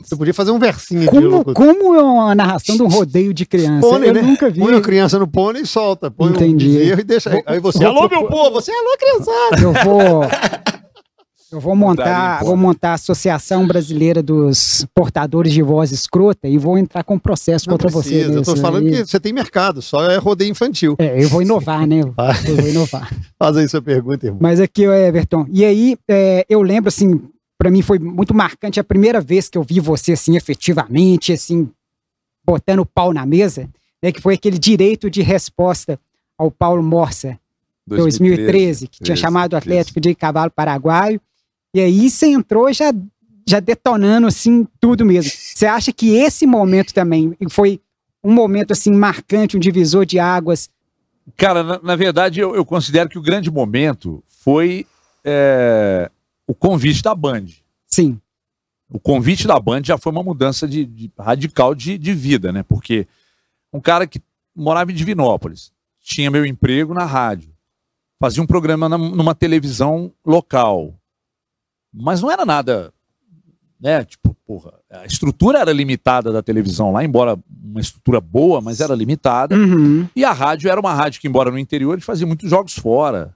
Você 0.02 0.16
podia 0.16 0.34
fazer 0.34 0.50
um 0.50 0.58
versinho 0.58 1.02
de 1.02 1.06
Como, 1.08 1.28
locutor. 1.28 1.54
como 1.54 1.94
é 1.94 2.02
uma 2.02 2.34
narração 2.34 2.76
de 2.76 2.82
um 2.82 2.88
rodeio 2.88 3.32
de 3.32 3.46
criança? 3.46 3.86
Pônei, 3.86 4.10
eu 4.10 4.14
né? 4.14 4.22
nunca 4.22 4.50
vi. 4.50 4.60
Põe 4.60 4.74
a 4.74 4.80
criança 4.80 5.18
no 5.18 5.26
pônei 5.26 5.62
e 5.62 5.66
solta. 5.66 6.10
Põe 6.10 6.30
Entendi. 6.30 6.92
um 6.94 6.98
e 6.98 7.04
deixa. 7.04 7.30
Aí 7.46 7.60
você, 7.60 7.78
vou 7.78 7.88
alô, 7.88 8.08
meu 8.08 8.26
povo, 8.26 8.52
você 8.52 8.70
é 8.70 8.74
alô, 8.74 8.96
criançada. 8.98 9.62
Eu 9.62 9.72
vou. 9.84 10.20
Eu 11.54 11.60
vou 11.60 11.76
montar, 11.76 12.42
vou 12.42 12.56
montar 12.56 12.90
a 12.90 12.94
Associação 12.94 13.64
Brasileira 13.64 14.20
dos 14.20 14.84
Portadores 14.92 15.52
de 15.52 15.62
Voz 15.62 15.92
Escrota 15.92 16.48
e 16.48 16.58
vou 16.58 16.76
entrar 16.76 17.04
com 17.04 17.16
processo 17.16 17.68
Não 17.68 17.74
contra 17.74 17.88
você. 17.88 18.24
eu 18.24 18.42
tô 18.42 18.56
falando 18.56 18.86
aí. 18.86 18.90
que 18.90 19.06
você 19.06 19.20
tem 19.20 19.32
mercado, 19.32 19.80
só 19.80 20.10
é 20.10 20.16
rodeio 20.16 20.50
infantil. 20.50 20.96
É, 20.98 21.22
eu 21.22 21.28
vou 21.28 21.42
inovar, 21.42 21.86
né? 21.86 22.00
Ah. 22.18 22.32
Eu 22.44 22.56
vou 22.58 22.68
inovar. 22.68 23.08
Faz 23.38 23.56
aí 23.56 23.68
sua 23.68 23.80
pergunta, 23.80 24.26
irmão. 24.26 24.40
Mas 24.42 24.58
aqui, 24.58 24.82
Everton. 24.82 25.46
E 25.48 25.64
aí, 25.64 25.96
é, 26.10 26.44
eu 26.48 26.60
lembro, 26.60 26.88
assim, 26.88 27.20
pra 27.58 27.70
mim 27.70 27.82
foi 27.82 27.98
muito 27.98 28.34
marcante 28.34 28.80
a 28.80 28.84
primeira 28.84 29.20
vez 29.20 29.48
que 29.48 29.56
eu 29.56 29.62
vi 29.62 29.80
você, 29.80 30.12
assim, 30.12 30.36
efetivamente, 30.36 31.32
assim, 31.32 31.70
botando 32.44 32.80
o 32.80 32.86
pau 32.86 33.12
na 33.12 33.24
mesa, 33.24 33.68
né? 34.02 34.12
Que 34.12 34.20
foi 34.20 34.34
aquele 34.34 34.58
direito 34.58 35.08
de 35.08 35.22
resposta 35.22 35.98
ao 36.36 36.50
Paulo 36.50 36.82
Morsa, 36.82 37.38
2013, 37.86 38.88
que 38.88 38.98
tinha 38.98 39.14
13, 39.14 39.20
chamado 39.20 39.52
o 39.52 39.56
Atlético 39.56 40.00
de 40.00 40.14
Cavalo 40.14 40.50
Paraguaio. 40.50 41.20
E 41.74 41.80
aí 41.80 42.10
você 42.10 42.26
entrou 42.26 42.72
já, 42.72 42.92
já 43.46 43.60
detonando, 43.60 44.26
assim, 44.26 44.66
tudo 44.80 45.04
mesmo. 45.04 45.30
Você 45.30 45.66
acha 45.66 45.92
que 45.92 46.16
esse 46.16 46.46
momento 46.46 46.92
também 46.94 47.36
foi 47.50 47.80
um 48.22 48.32
momento, 48.32 48.72
assim, 48.72 48.92
marcante, 48.92 49.56
um 49.56 49.60
divisor 49.60 50.06
de 50.06 50.18
águas? 50.18 50.70
Cara, 51.36 51.62
na, 51.62 51.80
na 51.82 51.96
verdade, 51.96 52.40
eu, 52.40 52.54
eu 52.54 52.64
considero 52.64 53.08
que 53.08 53.18
o 53.18 53.22
grande 53.22 53.50
momento 53.50 54.22
foi 54.26 54.86
é, 55.24 56.10
o 56.46 56.54
convite 56.54 57.02
da 57.02 57.14
Band. 57.14 57.46
Sim. 57.86 58.20
O 58.90 59.00
convite 59.00 59.46
da 59.46 59.58
Band 59.58 59.82
já 59.84 59.96
foi 59.98 60.12
uma 60.12 60.22
mudança 60.22 60.68
de, 60.68 60.84
de- 60.84 61.12
radical 61.18 61.74
de, 61.74 61.96
de 61.98 62.12
vida, 62.12 62.52
né? 62.52 62.62
Porque 62.62 63.06
um 63.72 63.80
cara 63.80 64.06
que 64.06 64.20
morava 64.54 64.92
em 64.92 64.94
Divinópolis, 64.94 65.72
tinha 66.00 66.30
meu 66.30 66.44
emprego 66.46 66.92
na 66.94 67.04
rádio, 67.04 67.50
fazia 68.20 68.42
um 68.42 68.46
programa 68.46 68.88
na- 68.88 68.98
numa 68.98 69.34
televisão 69.34 70.12
local, 70.24 70.94
mas 71.92 72.20
não 72.20 72.30
era 72.30 72.44
nada, 72.44 72.92
né? 73.80 74.04
Tipo, 74.04 74.34
porra, 74.46 74.74
a 74.90 75.06
estrutura 75.06 75.58
era 75.60 75.72
limitada 75.72 76.30
da 76.30 76.42
televisão 76.42 76.92
lá, 76.92 77.02
embora 77.02 77.38
uma 77.64 77.80
estrutura 77.80 78.20
boa, 78.20 78.60
mas 78.60 78.80
era 78.80 78.94
limitada. 78.94 79.56
Uhum. 79.56 80.06
E 80.14 80.24
a 80.24 80.32
rádio 80.32 80.70
era 80.70 80.78
uma 80.78 80.92
rádio 80.92 81.20
que, 81.20 81.26
embora 81.26 81.50
no 81.50 81.58
interior, 81.58 81.94
ele 81.94 82.02
fazia 82.02 82.26
muitos 82.26 82.48
jogos 82.50 82.74
fora. 82.78 83.34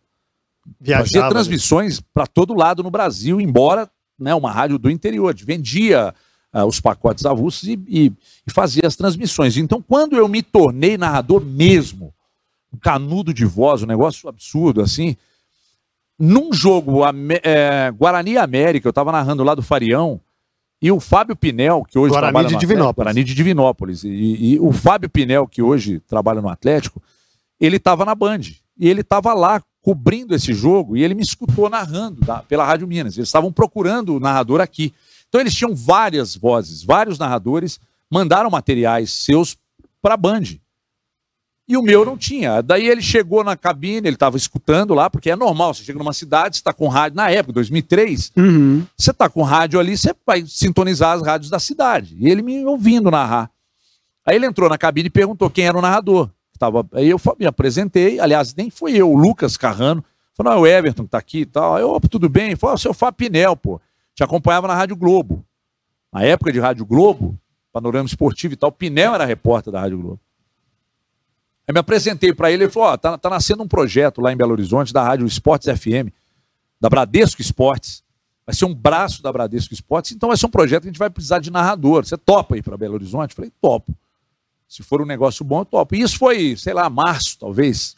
Fazia 0.81 0.97
Viajava. 0.97 1.25
né? 1.27 1.31
transmissões 1.31 2.01
para 2.01 2.27
todo 2.27 2.55
lado 2.55 2.83
no 2.83 2.91
Brasil, 2.91 3.41
embora 3.41 3.89
né, 4.19 4.35
uma 4.35 4.51
rádio 4.51 4.79
do 4.79 4.91
interior. 4.91 5.35
Vendia 5.35 6.15
ah, 6.53 6.65
os 6.65 6.81
pacotes 6.81 7.25
avulsos 7.25 7.69
e, 7.69 7.79
e- 7.89 8.13
e 8.47 8.51
fazia 8.51 8.83
as 8.87 8.97
transmissões. 8.97 9.57
Então, 9.57 9.81
quando 9.83 10.17
eu 10.17 10.29
me 10.29 10.43
tornei 10.43 10.97
narrador 10.99 11.45
mesmo, 11.45 12.13
canudo 12.81 13.33
de 13.33 13.45
voz, 13.45 13.83
um 13.83 13.87
negócio 13.87 14.29
absurdo 14.29 14.81
assim, 14.83 15.17
num 16.19 16.53
jogo 16.53 17.01
eh, 17.43 17.91
Guarani 17.93 18.37
América, 18.37 18.89
eu 18.89 18.91
estava 18.91 19.13
narrando 19.13 19.45
lá 19.45 19.55
do 19.55 19.63
Farião, 19.63 20.21
e 20.81 20.93
o 20.93 21.01
Fábio 21.01 21.35
Pinel, 21.35 21.85
que 21.85 21.99
hoje 21.99 22.11
Guarani 22.11 22.33
trabalha 22.33 22.49
de 22.49 22.57
Divinópolis. 22.57 22.89
Atlético, 22.89 22.97
Guarani 23.05 23.25
de 23.25 23.35
Divinópolis, 23.35 24.05
e, 24.05 24.55
e 24.55 24.61
o 24.61 24.73
Fábio 24.73 25.09
Pinel, 25.11 25.47
que 25.47 25.63
hoje 25.63 26.01
trabalha 26.01 26.41
no 26.41 26.49
Atlético, 26.49 27.03
ele 27.61 27.77
estava 27.77 28.05
na 28.05 28.15
Band. 28.15 28.41
E 28.79 28.89
ele 28.89 29.01
estava 29.01 29.35
lá 29.35 29.61
cobrindo 29.83 30.35
esse 30.35 30.53
jogo 30.53 30.97
e 30.97 31.03
ele 31.03 31.15
me 31.15 31.23
escutou 31.23 31.69
narrando 31.71 32.21
pela 32.49 32.65
Rádio 32.65 32.87
Minas. 32.87 33.17
Eles 33.17 33.29
estavam 33.29 33.53
procurando 33.53 34.17
o 34.17 34.21
narrador 34.21 34.61
aqui. 34.61 34.93
Então 35.29 35.41
eles 35.41 35.55
tinham 35.55 35.75
várias 35.75 36.35
vozes, 36.35 36.83
vários 36.83 37.19
narradores 37.19 37.79
mandaram 38.11 38.51
materiais 38.51 39.11
seus 39.13 39.57
para 40.01 40.15
a 40.15 40.17
Band. 40.17 40.43
E 41.71 41.77
o 41.77 41.83
meu 41.83 42.03
não 42.03 42.17
tinha. 42.17 42.63
Daí 42.63 42.87
ele 42.89 43.03
chegou 43.03 43.45
na 43.45 43.55
cabine, 43.55 44.09
ele 44.09 44.17
estava 44.17 44.39
escutando 44.39 44.95
lá, 44.95 45.11
porque 45.11 45.31
é 45.31 45.37
normal, 45.37 45.75
você 45.75 45.85
chega 45.85 45.99
numa 45.99 46.15
cidade, 46.15 46.57
você 46.57 46.61
está 46.61 46.73
com 46.73 46.89
rádio, 46.89 47.17
na 47.17 47.31
época, 47.31 47.53
2003, 47.53 48.33
Uhum. 48.39 48.87
você 48.97 49.13
tá 49.13 49.29
com 49.29 49.43
rádio 49.43 49.79
ali, 49.79 49.95
você 49.97 50.15
vai 50.27 50.45
sintonizar 50.47 51.15
as 51.15 51.23
rádios 51.23 51.51
da 51.51 51.59
cidade. 51.59 52.17
E 52.19 52.27
ele 52.27 52.41
me 52.41 52.65
ouvindo 52.65 53.11
narrar. 53.11 53.51
Aí 54.25 54.37
ele 54.37 54.47
entrou 54.47 54.71
na 54.71 54.79
cabine 54.79 55.09
e 55.09 55.11
perguntou 55.11 55.51
quem 55.51 55.67
era 55.67 55.77
o 55.77 55.83
narrador. 55.83 56.31
Tava, 56.59 56.87
aí 56.93 57.09
eu 57.09 57.21
me 57.39 57.47
apresentei, 57.47 58.19
aliás, 58.19 58.55
nem 58.55 58.69
foi 58.69 58.93
eu, 58.93 59.11
o 59.11 59.17
Lucas 59.17 59.57
Carrano. 59.57 60.05
Falou, 60.35 60.53
não, 60.53 60.59
é 60.59 60.63
o 60.63 60.67
Everton 60.67 61.05
que 61.05 61.11
tá 61.11 61.19
aqui 61.19 61.41
e 61.41 61.47
tal. 61.47 61.77
Aí 61.77 61.83
eu, 61.83 62.01
tudo 62.11 62.29
bem? 62.29 62.57
Falou, 62.57 62.75
o 62.75 62.79
seu 62.79 62.93
Fábio 62.93 63.17
Pinel, 63.17 63.57
pô. 63.57 63.81
Te 64.15 64.25
acompanhava 64.25 64.67
na 64.67 64.75
Rádio 64.75 64.97
Globo. 64.97 65.45
Na 66.13 66.23
época 66.23 66.53
de 66.53 66.59
Rádio 66.59 66.85
Globo, 66.85 67.39
panorama 67.73 68.07
esportivo 68.07 68.55
e 68.55 68.57
tal, 68.57 68.73
Pinel 68.73 69.15
era 69.15 69.25
repórter 69.25 69.73
da 69.73 69.81
Rádio 69.81 69.99
Globo. 69.99 70.21
Aí 71.67 71.73
me 71.73 71.81
apresentei 71.81 72.33
para 72.33 72.51
ele, 72.51 72.65
ele 72.65 72.73
falou, 72.73 72.89
ó, 72.89 72.97
tá, 72.97 73.19
tá 73.19 73.29
nascendo 73.29 73.63
um 73.63 73.69
projeto 73.69 74.21
lá 74.21 74.33
em 74.33 74.37
Belo 74.37 74.53
Horizonte, 74.53 74.93
da 74.93 75.03
Rádio 75.03 75.27
Esportes 75.27 75.69
FM, 75.79 76.11
da 76.81 76.89
Bradesco 76.89 77.43
Esportes. 77.43 78.03
Vai 78.47 78.55
ser 78.55 78.65
um 78.65 78.75
braço 78.75 79.23
da 79.23 79.31
Bradesco 79.31 79.75
Esportes, 79.75 80.13
então 80.13 80.31
vai 80.31 80.39
ser 80.39 80.47
um 80.47 80.51
projeto 80.51 80.83
que 80.83 80.89
a 80.89 80.91
gente 80.91 80.99
vai 80.99 81.11
precisar 81.11 81.39
de 81.41 81.51
narrador. 81.51 82.07
Você 82.07 82.17
topa 82.17 82.57
ir 82.57 82.63
para 82.63 82.77
Belo 82.79 82.95
Horizonte? 82.95 83.33
Eu 83.33 83.37
falei, 83.37 83.53
topo. 83.61 83.95
Se 84.69 84.83
for 84.83 85.01
um 85.01 85.07
negócio 85.07 85.45
bom, 85.45 85.61
eu 85.61 85.65
topo. 85.65 85.95
E 85.95 86.03
isso 86.03 86.19
foi, 86.19 86.55
sei 86.57 86.75
lá, 86.75 86.89
março, 86.91 87.39
talvez. 87.39 87.97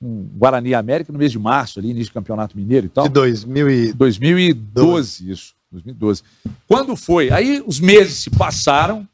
Um 0.00 0.24
Guarani 0.36 0.74
América 0.74 1.12
no 1.12 1.18
mês 1.18 1.32
de 1.32 1.38
março, 1.38 1.78
ali, 1.78 1.90
início 1.90 2.10
do 2.10 2.14
Campeonato 2.14 2.56
Mineiro 2.56 2.86
e 2.86 2.88
tal. 2.88 3.04
De 3.04 3.10
2000 3.14 3.70
e... 3.70 3.92
2012, 3.92 5.30
isso. 5.30 5.54
2012. 5.72 6.22
Quando 6.66 6.96
foi? 6.96 7.30
Aí 7.30 7.62
os 7.66 7.78
meses 7.80 8.18
se 8.18 8.30
passaram, 8.30 9.06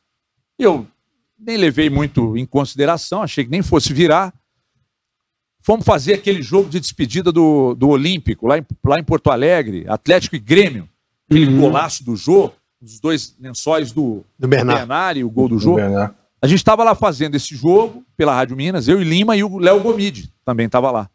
eu 0.59 0.87
nem 1.39 1.57
levei 1.57 1.91
muito 1.91 2.37
em 2.37 2.47
consideração, 2.47 3.23
achei 3.23 3.45
que 3.45 3.51
nem 3.51 3.63
fosse 3.63 3.93
virar. 3.93 4.33
Fomos 5.61 5.85
fazer 5.85 6.15
aquele 6.15 6.41
jogo 6.43 6.69
de 6.71 6.79
despedida 6.81 7.31
do, 7.33 7.75
do 7.75 7.89
Olímpico, 7.89 8.47
lá 8.47 8.57
em, 8.59 8.65
lá 8.85 8.99
em 9.01 9.05
Porto 9.05 9.31
Alegre, 9.31 9.85
Atlético 9.89 10.37
e 10.37 10.39
Grêmio. 10.39 10.89
Aquele 11.29 11.47
Uhum. 11.53 11.61
golaço 11.61 12.05
do 12.05 12.15
Jô, 12.17 12.53
os 12.81 13.01
dois 13.01 13.37
lençóis 13.41 13.91
do 13.93 14.25
Do 14.39 14.47
Bernardo. 14.47 14.79
Bernard 14.79 15.19
e 15.21 15.25
o 15.25 15.31
gol 15.31 15.49
do 15.49 15.59
Jô. 15.59 15.75
Bernardo. 15.75 16.15
A 16.47 16.49
gente 16.49 16.59
estava 16.59 16.85
lá 16.85 16.95
fazendo 16.95 17.35
esse 17.35 17.57
jogo 17.57 18.07
pela 18.17 18.33
Rádio 18.33 18.57
Minas, 18.57 18.87
eu 18.87 19.03
e 19.03 19.05
Lima 19.05 19.37
e 19.37 19.43
o 19.43 19.59
Léo 19.59 19.81
Gomide 19.81 20.33
também 20.45 20.67
estava 20.67 20.93
lá. 20.93 21.11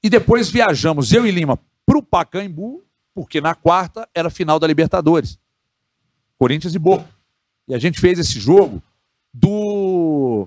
E 0.00 0.08
depois 0.08 0.48
viajamos, 0.48 1.12
eu 1.12 1.26
e 1.26 1.30
Lima, 1.32 1.58
para 1.84 1.98
o 1.98 2.02
Pacaembu, 2.04 2.84
porque 3.12 3.40
na 3.40 3.52
quarta 3.52 4.08
era 4.14 4.30
final 4.30 4.60
da 4.60 4.66
Libertadores. 4.68 5.40
Corinthians 6.38 6.72
e 6.72 6.78
Boca. 6.78 7.08
E 7.66 7.74
a 7.74 7.80
gente 7.80 7.98
fez 7.98 8.20
esse 8.20 8.38
jogo 8.38 8.80
do, 9.34 10.46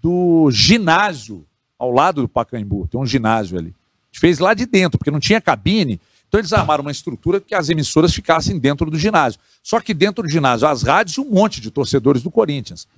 do 0.00 0.50
ginásio 0.50 1.46
ao 1.78 1.90
lado 1.90 2.22
do 2.22 2.28
Pacaembu. 2.30 2.88
Tem 2.88 2.98
um 2.98 3.04
ginásio 3.04 3.58
ali. 3.58 3.74
A 4.04 4.06
gente 4.06 4.20
fez 4.20 4.38
lá 4.38 4.54
de 4.54 4.64
dentro, 4.64 4.96
porque 4.96 5.10
não 5.10 5.20
tinha 5.20 5.38
cabine. 5.38 6.00
Então 6.34 6.40
eles 6.40 6.52
armaram 6.52 6.82
uma 6.82 6.90
estrutura 6.90 7.40
que 7.40 7.54
as 7.54 7.68
emissoras 7.68 8.12
ficassem 8.12 8.58
dentro 8.58 8.90
do 8.90 8.98
ginásio. 8.98 9.38
Só 9.62 9.78
que 9.78 9.94
dentro 9.94 10.24
do 10.24 10.28
ginásio, 10.28 10.66
as 10.66 10.82
rádios 10.82 11.16
e 11.16 11.20
um 11.20 11.30
monte 11.30 11.60
de 11.60 11.70
torcedores 11.70 12.24
do 12.24 12.30
Corinthians. 12.30 12.88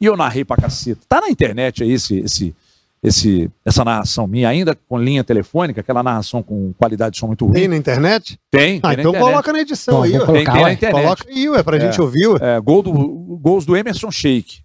E 0.00 0.06
eu 0.06 0.16
narrei 0.16 0.44
pra 0.44 0.56
caceta. 0.56 1.00
Tá 1.08 1.20
na 1.20 1.30
internet 1.30 1.84
aí 1.84 1.92
esse, 1.92 2.18
esse, 2.18 2.52
esse, 3.00 3.48
essa 3.64 3.84
narração 3.84 4.26
minha, 4.26 4.48
ainda 4.48 4.76
com 4.88 4.98
linha 4.98 5.22
telefônica, 5.22 5.80
aquela 5.80 6.02
narração 6.02 6.42
com 6.42 6.72
qualidade 6.76 7.12
de 7.12 7.20
som 7.20 7.28
muito 7.28 7.44
ruim. 7.44 7.54
Tem 7.54 7.68
na 7.68 7.76
internet? 7.76 8.36
Tem, 8.50 8.80
Ah, 8.82 8.88
tem 8.88 8.96
na 8.96 9.02
então 9.02 9.10
internet. 9.12 9.20
coloca 9.30 9.52
na 9.52 9.60
edição 9.60 9.94
Bom, 9.98 10.02
aí, 10.02 10.18
ó. 10.18 10.26
Tem, 10.26 10.44
tem 10.44 10.62
na 10.62 10.72
internet. 10.72 11.00
Coloca 11.04 11.24
aí, 11.28 11.48
ué, 11.48 11.62
pra 11.62 11.76
É. 11.76 11.80
gente 11.80 12.00
ouvir, 12.00 12.26
ué. 12.26 12.38
É, 12.56 12.60
gol 12.60 12.82
do, 12.82 12.92
gols 12.92 13.64
do 13.64 13.76
Emerson 13.76 14.10
Sheik. 14.10 14.62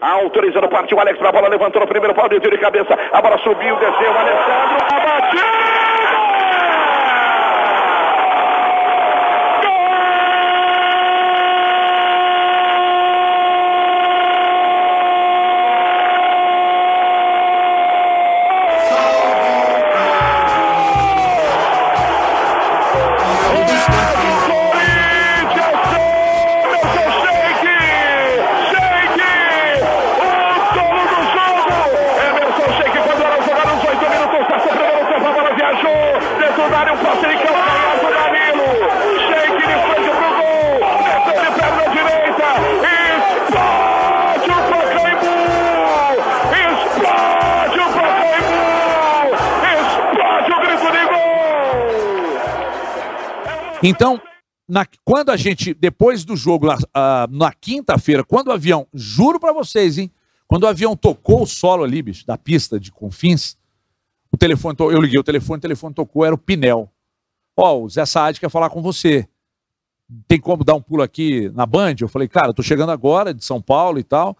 Autorizando, 0.00 0.68
partiu 0.68 0.98
Alex 0.98 1.16
pra 1.16 1.30
bola, 1.30 1.46
levantou 1.46 1.80
no 1.80 1.86
primeiro 1.86 2.12
pau, 2.12 2.28
desvio 2.28 2.50
de 2.50 2.58
cabeça, 2.58 2.92
a 3.12 3.22
bola 3.22 3.38
subiu, 3.38 3.78
desceu, 3.78 4.10
Alessandro, 4.18 4.78
a 4.82 6.31
Então, 53.82 54.20
na- 54.68 54.86
quando 55.04 55.30
a 55.30 55.36
gente, 55.36 55.74
depois 55.74 56.24
do 56.24 56.36
jogo, 56.36 56.66
na, 56.66 56.78
ah, 56.94 57.26
na 57.30 57.52
quinta-feira, 57.52 58.24
quando 58.24 58.48
o 58.48 58.52
avião, 58.52 58.86
juro 58.94 59.40
pra 59.40 59.52
vocês, 59.52 59.98
hein? 59.98 60.10
Quando 60.46 60.64
o 60.64 60.66
avião 60.66 60.96
tocou 60.96 61.42
o 61.42 61.46
solo 61.46 61.82
ali, 61.84 62.02
bicho, 62.02 62.26
da 62.26 62.36
pista 62.36 62.78
de 62.78 62.92
Confins, 62.92 63.56
o 64.30 64.36
telefone, 64.36 64.76
eu 64.78 65.00
liguei 65.00 65.18
o 65.18 65.24
telefone, 65.24 65.58
o 65.58 65.62
telefone 65.62 65.94
tocou, 65.94 66.24
era 66.24 66.34
o 66.34 66.38
Pinel. 66.38 66.90
Ó, 67.56 67.80
o 67.82 67.88
Zé 67.88 68.04
Saad 68.06 68.38
quer 68.40 68.50
falar 68.50 68.70
com 68.70 68.80
você. 68.80 69.28
Tem 70.28 70.40
como 70.40 70.64
dar 70.64 70.74
um 70.74 70.80
pulo 70.82 71.02
aqui 71.02 71.50
na 71.54 71.64
Band? 71.64 71.96
Eu 72.00 72.08
falei, 72.08 72.28
cara, 72.28 72.48
eu 72.48 72.54
tô 72.54 72.62
chegando 72.62 72.92
agora 72.92 73.32
de 73.32 73.44
São 73.44 73.60
Paulo 73.60 73.98
e 73.98 74.02
tal. 74.02 74.36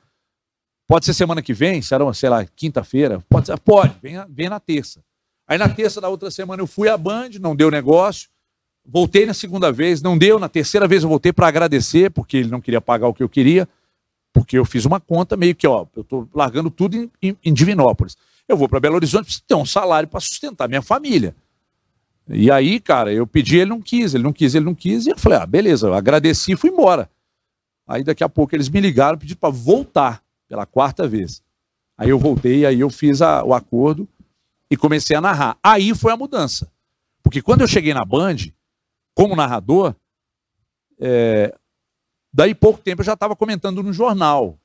Pode 0.87 1.05
ser 1.07 1.15
semana 1.15 1.41
que 1.41 1.55
vem, 1.55 1.81
será, 1.81 2.11
sei 2.13 2.29
lá, 2.29 2.45
quinta-feira? 2.45 3.23
Pode 3.29 3.47
ser, 3.47 3.59
pode, 3.61 3.95
vem, 4.03 4.17
vem 4.29 4.49
na 4.49 4.61
terça. 4.61 5.03
Aí 5.47 5.57
na 5.59 5.69
terça 5.69 6.01
da 6.01 6.09
outra 6.09 6.31
semana 6.31 6.63
eu 6.63 6.67
fui 6.67 6.89
à 6.89 6.97
Band, 6.97 7.31
não 7.41 7.57
deu 7.57 7.71
negócio. 7.71 8.29
Voltei 8.85 9.25
na 9.27 9.35
segunda 9.35 9.71
vez, 9.71 10.03
não 10.03 10.19
deu. 10.19 10.39
Na 10.39 10.49
terceira 10.49 10.89
vez 10.89 11.03
eu 11.03 11.09
voltei 11.09 11.33
para 11.33 11.47
agradecer, 11.49 12.11
porque 12.11 12.37
ele 12.37 12.49
não 12.51 12.61
queria 12.61 12.81
pagar 12.81 13.07
o 13.09 13.15
que 13.15 13.23
eu 13.23 13.29
queria, 13.29 13.69
porque 14.33 14.59
eu 14.59 14.65
fiz 14.65 14.85
uma 14.85 14.99
conta 15.01 15.37
meio 15.37 15.55
que, 15.55 15.67
ó, 15.67 15.87
eu 15.97 16.03
tô 16.03 16.29
largando 16.35 16.71
tudo 16.71 16.97
em, 16.97 17.11
em- 17.23 17.37
em 17.45 17.53
Divinópolis. 17.55 18.17
Eu 18.49 18.57
vou 18.57 18.69
para 18.69 18.81
Belo 18.81 18.97
Horizonte, 18.97 19.25
preciso 19.27 19.45
ter 19.47 19.55
um 19.55 19.65
salário 19.65 20.09
para 20.09 20.19
sustentar 20.21 20.69
minha 20.69 20.83
família. 20.83 21.35
E 22.29 22.51
aí, 22.51 22.81
cara, 22.81 23.13
eu 23.13 23.27
pedi, 23.27 23.57
ele 23.59 23.71
não 23.71 23.81
quis, 23.81 24.15
ele 24.15 24.23
não 24.25 24.33
quis, 24.33 24.55
ele 24.55 24.65
não 24.65 24.75
quis, 24.75 25.07
e 25.07 25.11
eu 25.11 25.19
falei, 25.19 25.39
ah, 25.39 25.47
beleza, 25.47 25.87
eu 25.87 25.95
agradeci 25.95 26.53
e 26.53 26.57
fui 26.57 26.71
embora. 26.71 27.09
Aí 27.87 28.03
daqui 28.05 28.23
a 28.25 28.29
pouco 28.29 28.55
eles 28.55 28.69
me 28.69 28.81
ligaram, 28.81 29.19
pediram 29.19 29.39
para 29.41 29.51
voltar 29.51 30.23
pela 30.49 30.65
quarta 30.67 31.07
vez. 31.07 31.43
Aí 31.97 32.11
eu 32.11 32.19
voltei, 32.19 32.65
aí 32.67 32.81
eu 32.81 32.91
fiz 32.91 33.23
a- 33.23 33.45
o 33.45 33.53
acordo 33.55 34.09
e 34.71 34.77
comecei 34.77 35.17
a 35.17 35.21
narrar. 35.21 35.57
Aí 35.63 35.95
foi 35.95 36.13
a 36.13 36.17
mudança. 36.17 36.71
Porque 37.23 37.43
quando 37.43 37.61
eu 37.61 37.69
cheguei 37.69 37.93
na 37.95 38.05
Band, 38.05 38.37
como 39.15 39.37
narrador, 39.37 39.95
é, 40.99 41.55
daí 42.33 42.55
pouco 42.55 42.81
tempo 42.81 43.03
eu 43.03 43.07
já 43.07 43.15
estava 43.15 43.37
comentando 43.37 43.83
no 43.83 43.93
jornal. 43.93 44.59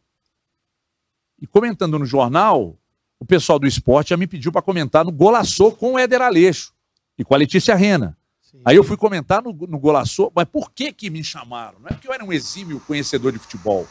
E 1.39 1.45
comentando 1.45 1.99
no 1.99 2.05
jornal, 2.05 2.77
o 3.19 3.25
pessoal 3.25 3.59
do 3.59 3.67
esporte 3.67 4.09
já 4.09 4.17
me 4.17 4.27
pediu 4.27 4.51
para 4.51 4.61
comentar 4.61 5.05
no 5.05 5.11
Golaçô 5.11 5.71
com 5.71 5.93
o 5.93 5.99
Éder 5.99 6.21
Aleixo 6.21 6.73
e 7.17 7.23
com 7.23 7.33
a 7.33 7.37
Letícia 7.37 7.75
Rena. 7.75 8.17
Aí 8.65 8.75
eu 8.75 8.83
fui 8.83 8.97
comentar 8.97 9.41
no, 9.41 9.53
no 9.53 9.79
Golaçô, 9.79 10.31
mas 10.35 10.45
por 10.45 10.71
que 10.71 10.91
que 10.91 11.09
me 11.09 11.23
chamaram? 11.23 11.79
Não 11.79 11.87
é 11.87 11.93
porque 11.93 12.07
eu 12.07 12.13
era 12.13 12.23
um 12.23 12.33
exímio 12.33 12.79
conhecedor 12.81 13.31
de 13.31 13.39
futebol. 13.39 13.87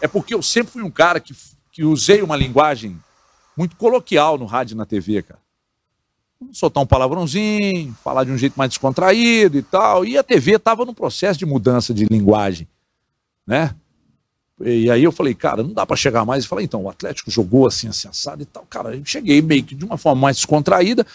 É 0.00 0.08
porque 0.08 0.34
eu 0.34 0.42
sempre 0.42 0.72
fui 0.72 0.82
um 0.82 0.90
cara 0.90 1.20
que, 1.20 1.34
que 1.72 1.84
usei 1.84 2.20
uma 2.22 2.36
linguagem 2.36 3.00
muito 3.56 3.76
coloquial 3.76 4.36
no 4.36 4.44
rádio 4.44 4.74
e 4.74 4.76
na 4.76 4.84
TV, 4.84 5.22
cara. 5.22 5.40
Soltar 6.52 6.82
um 6.82 6.86
palavrãozinho, 6.86 7.96
falar 8.04 8.24
de 8.24 8.30
um 8.30 8.36
jeito 8.36 8.54
mais 8.56 8.70
descontraído 8.70 9.56
e 9.56 9.62
tal. 9.62 10.04
E 10.04 10.18
a 10.18 10.22
TV 10.22 10.56
estava 10.56 10.84
num 10.84 10.94
processo 10.94 11.38
de 11.38 11.46
mudança 11.46 11.94
de 11.94 12.04
linguagem, 12.04 12.68
né? 13.46 13.74
E 14.60 14.90
aí 14.90 15.04
eu 15.04 15.12
falei, 15.12 15.34
cara, 15.34 15.62
não 15.62 15.72
dá 15.72 15.84
para 15.84 15.96
chegar 15.96 16.24
mais 16.24 16.44
e 16.44 16.48
falar, 16.48 16.62
então, 16.62 16.82
o 16.84 16.88
Atlético 16.88 17.30
jogou 17.30 17.66
assim, 17.66 17.88
assim, 17.88 18.08
assado 18.08 18.42
e 18.42 18.46
tal. 18.46 18.64
Cara, 18.68 18.96
eu 18.96 19.04
cheguei 19.04 19.42
meio 19.42 19.62
que 19.62 19.74
de 19.74 19.84
uma 19.84 19.98
forma 19.98 20.22
mais 20.22 20.36
descontraída, 20.36 21.06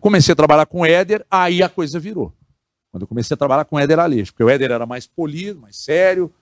comecei 0.00 0.32
a 0.32 0.36
trabalhar 0.36 0.66
com 0.66 0.80
o 0.80 0.86
Éder, 0.86 1.26
aí 1.28 1.62
a 1.62 1.68
coisa 1.68 1.98
virou. 1.98 2.32
Quando 2.92 3.02
eu 3.02 3.08
comecei 3.08 3.34
a 3.34 3.36
trabalhar 3.36 3.64
com 3.64 3.76
o 3.76 3.78
Éder 3.78 3.98
Aleixo, 3.98 4.32
porque 4.32 4.44
o 4.44 4.48
Éder 4.48 4.70
era 4.70 4.86
mais 4.86 5.06
polido, 5.06 5.60
mais 5.60 5.76
sério, 5.76 6.32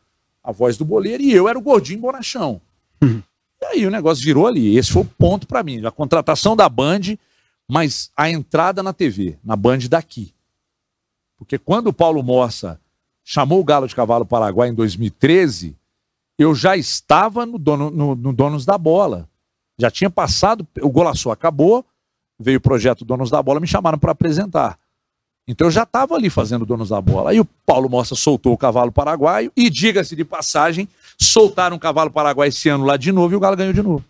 a 0.42 0.52
voz 0.52 0.76
do 0.76 0.84
boleiro, 0.84 1.22
e 1.22 1.32
eu 1.32 1.48
era 1.48 1.58
o 1.58 1.62
gordinho 1.62 2.00
bonachão. 2.00 2.60
E 3.02 3.64
aí 3.64 3.86
o 3.86 3.90
negócio 3.90 4.22
virou 4.22 4.46
ali. 4.46 4.76
Esse 4.76 4.92
foi 4.92 5.02
o 5.02 5.06
ponto 5.06 5.46
para 5.46 5.62
mim. 5.62 5.84
A 5.86 5.90
contratação 5.90 6.54
da 6.54 6.68
Band, 6.68 7.16
mas 7.68 8.10
a 8.16 8.30
entrada 8.30 8.82
na 8.82 8.92
TV, 8.92 9.38
na 9.42 9.56
Band 9.56 9.78
daqui. 9.88 10.34
Porque 11.36 11.58
quando 11.58 11.88
o 11.88 11.92
Paulo 11.92 12.22
Mossa 12.22 12.80
chamou 13.22 13.60
o 13.60 13.64
Galo 13.64 13.88
de 13.88 13.94
Cavalo 13.94 14.26
Paraguai 14.26 14.68
em 14.68 14.74
2013, 14.74 15.76
eu 16.38 16.54
já 16.54 16.76
estava 16.76 17.46
no, 17.46 17.58
dono, 17.58 17.90
no, 17.90 18.14
no 18.14 18.32
Donos 18.32 18.64
da 18.64 18.76
Bola. 18.76 19.28
Já 19.78 19.90
tinha 19.90 20.10
passado, 20.10 20.66
o 20.80 20.90
Golaço 20.90 21.30
acabou, 21.30 21.84
veio 22.38 22.58
o 22.58 22.60
projeto 22.60 23.04
Donos 23.04 23.30
da 23.30 23.42
Bola, 23.42 23.60
me 23.60 23.66
chamaram 23.66 23.98
para 23.98 24.12
apresentar. 24.12 24.78
Então 25.46 25.66
eu 25.66 25.70
já 25.70 25.82
estava 25.82 26.14
ali 26.14 26.30
fazendo 26.30 26.64
Donos 26.64 26.88
da 26.88 27.00
Bola. 27.00 27.30
Aí 27.30 27.40
o 27.40 27.44
Paulo 27.44 27.88
Mossa 27.88 28.14
soltou 28.14 28.52
o 28.52 28.58
cavalo 28.58 28.92
paraguaio 28.92 29.52
e, 29.56 29.68
diga-se 29.68 30.16
de 30.16 30.24
passagem, 30.24 30.88
soltaram 31.18 31.76
o 31.76 31.80
cavalo 31.80 32.10
paraguaio 32.10 32.48
esse 32.48 32.68
ano 32.68 32.84
lá 32.84 32.96
de 32.96 33.12
novo 33.12 33.34
e 33.34 33.36
o 33.36 33.40
Galo 33.40 33.56
ganhou 33.56 33.72
de 33.72 33.82
novo. 33.82 34.04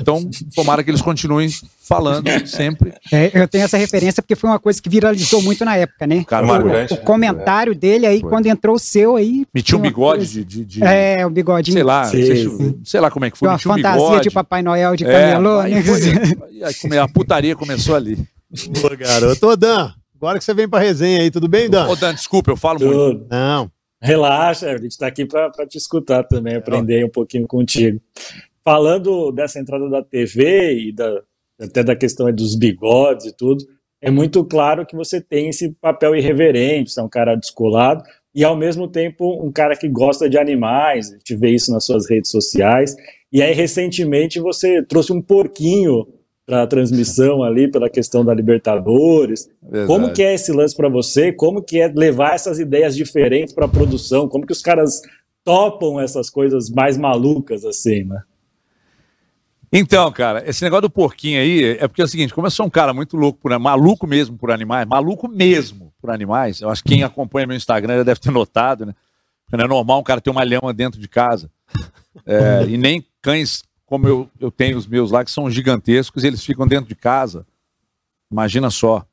Então, 0.00 0.28
tomara 0.54 0.82
que 0.84 0.90
eles 0.90 1.00
continuem 1.02 1.48
falando 1.82 2.28
sempre. 2.46 2.92
É, 3.12 3.30
eu 3.34 3.48
tenho 3.48 3.64
essa 3.64 3.76
referência 3.76 4.22
porque 4.22 4.36
foi 4.36 4.50
uma 4.50 4.58
coisa 4.58 4.80
que 4.80 4.88
viralizou 4.88 5.42
muito 5.42 5.64
na 5.64 5.76
época, 5.76 6.06
né? 6.06 6.24
Cara, 6.26 6.44
o, 6.44 6.48
marcante, 6.48 6.92
o 6.92 6.96
né? 6.96 7.02
comentário 7.02 7.74
dele 7.74 8.06
aí, 8.06 8.20
Foi. 8.20 8.30
quando 8.30 8.46
entrou 8.46 8.76
o 8.76 8.78
seu 8.78 9.16
aí. 9.16 9.46
Metia 9.54 9.76
um 9.76 9.80
bigode 9.80 10.18
coisa- 10.18 10.32
de, 10.32 10.44
de, 10.44 10.64
de- 10.64 10.84
É, 10.84 11.24
o 11.26 11.30
bigodinho. 11.30 11.74
sei 11.74 11.82
lá, 11.82 12.04
Sim, 12.04 12.24
sei, 12.24 12.36
se- 12.36 12.56
sim. 12.56 12.80
sei 12.84 13.00
lá 13.00 13.10
como 13.10 13.24
é 13.24 13.30
que 13.30 13.38
foi. 13.38 13.48
Uma 13.48 13.54
metia 13.56 13.70
um 13.70 13.74
fantasia 13.74 14.04
bigode. 14.06 14.22
de 14.22 14.30
Papai 14.30 14.62
Noel 14.62 14.96
de 14.96 15.04
É, 15.04 15.32
camelô, 15.32 15.58
aí 15.60 15.74
né? 15.74 15.82
foi- 15.82 16.00
aí 16.50 16.64
aí 16.64 16.74
come- 16.74 16.98
a 16.98 17.08
putaria 17.08 17.56
começou 17.56 17.94
ali. 17.96 18.18
Boa, 18.80 18.96
garoto. 18.96 19.46
Ô, 19.46 19.56
Dan, 19.56 19.92
agora 20.16 20.38
que 20.38 20.44
você 20.44 20.54
vem 20.54 20.68
pra 20.68 20.78
resenha 20.80 21.20
aí, 21.20 21.30
tudo 21.30 21.48
bem, 21.48 21.68
Dan? 21.68 21.86
Ô, 21.88 21.96
Dan, 21.96 22.14
desculpa, 22.14 22.50
eu 22.50 22.56
falo 22.56 22.78
muito. 22.80 22.92
Tudo. 22.94 23.26
Não. 23.30 23.70
Relaxa, 24.00 24.70
a 24.70 24.76
gente 24.78 24.92
está 24.92 25.06
aqui 25.08 25.26
para 25.26 25.50
te 25.68 25.76
escutar 25.76 26.22
também, 26.22 26.54
aprender 26.54 27.04
um 27.04 27.08
pouquinho 27.10 27.46
contigo. 27.48 28.00
Falando 28.64 29.32
dessa 29.32 29.58
entrada 29.58 29.88
da 29.88 30.02
TV 30.02 30.88
e 30.88 30.92
da, 30.92 31.22
até 31.60 31.82
da 31.82 31.96
questão 31.96 32.30
dos 32.32 32.54
bigodes 32.54 33.26
e 33.26 33.36
tudo, 33.36 33.64
é 34.00 34.10
muito 34.10 34.44
claro 34.44 34.86
que 34.86 34.94
você 34.94 35.20
tem 35.20 35.48
esse 35.48 35.72
papel 35.80 36.14
irreverente, 36.14 36.90
você 36.90 37.00
é 37.00 37.02
um 37.02 37.08
cara 37.08 37.34
descolado 37.34 38.02
e 38.34 38.44
ao 38.44 38.56
mesmo 38.56 38.86
tempo 38.86 39.44
um 39.44 39.50
cara 39.50 39.76
que 39.76 39.88
gosta 39.88 40.28
de 40.28 40.38
animais, 40.38 41.10
a 41.10 41.14
gente 41.14 41.34
vê 41.34 41.50
isso 41.50 41.72
nas 41.72 41.84
suas 41.84 42.08
redes 42.08 42.30
sociais. 42.30 42.94
E 43.32 43.42
aí 43.42 43.52
recentemente 43.52 44.38
você 44.38 44.82
trouxe 44.82 45.12
um 45.12 45.20
porquinho 45.20 46.06
para 46.46 46.62
a 46.62 46.66
transmissão 46.66 47.42
ali 47.44 47.68
pela 47.68 47.90
questão 47.90 48.24
da 48.24 48.32
Libertadores. 48.32 49.50
Como 49.86 50.12
que 50.12 50.22
é 50.22 50.34
esse 50.34 50.52
lance 50.52 50.76
para 50.76 50.88
você? 50.88 51.32
Como 51.32 51.62
que 51.62 51.80
é 51.80 51.88
levar 51.88 52.34
essas 52.34 52.58
ideias 52.58 52.94
diferentes 52.94 53.52
para 53.52 53.66
a 53.66 53.68
produção? 53.68 54.28
Como 54.28 54.46
que 54.46 54.52
os 54.52 54.62
caras 54.62 55.02
topam 55.42 55.98
essas 55.98 56.30
coisas 56.30 56.70
mais 56.70 56.96
malucas 56.96 57.64
assim, 57.64 58.04
né? 58.04 58.22
Então, 59.72 60.10
cara, 60.10 60.48
esse 60.48 60.64
negócio 60.64 60.82
do 60.82 60.90
porquinho 60.90 61.40
aí 61.40 61.76
é 61.78 61.86
porque 61.86 62.00
é 62.00 62.04
o 62.04 62.08
seguinte, 62.08 62.32
como 62.32 62.46
eu 62.46 62.50
sou 62.50 62.66
um 62.66 62.70
cara 62.70 62.94
muito 62.94 63.16
louco 63.16 63.38
por 63.38 63.56
maluco 63.58 64.06
mesmo 64.06 64.36
por 64.36 64.50
animais, 64.50 64.86
maluco 64.86 65.28
mesmo 65.28 65.92
por 66.00 66.10
animais, 66.10 66.60
eu 66.60 66.70
acho 66.70 66.82
que 66.82 66.90
quem 66.90 67.02
acompanha 67.02 67.46
meu 67.46 67.56
Instagram 67.56 67.98
já 67.98 68.02
deve 68.02 68.20
ter 68.20 68.30
notado, 68.32 68.86
né? 68.86 68.94
Porque 69.44 69.56
não 69.56 69.64
é 69.64 69.68
normal 69.68 70.00
um 70.00 70.04
cara 70.04 70.20
ter 70.20 70.30
uma 70.30 70.44
lhama 70.44 70.72
dentro 70.72 71.00
de 71.00 71.08
casa. 71.08 71.50
É, 72.26 72.64
e 72.68 72.76
nem 72.76 73.04
cães 73.22 73.62
como 73.88 74.06
eu, 74.06 74.30
eu 74.38 74.50
tenho 74.50 74.76
os 74.76 74.86
meus 74.86 75.10
lá, 75.10 75.24
que 75.24 75.30
são 75.30 75.50
gigantescos, 75.50 76.22
e 76.22 76.26
eles 76.26 76.44
ficam 76.44 76.66
dentro 76.66 76.86
de 76.86 76.94
casa. 76.94 77.46
Imagina 78.30 78.68
só. 78.70 79.04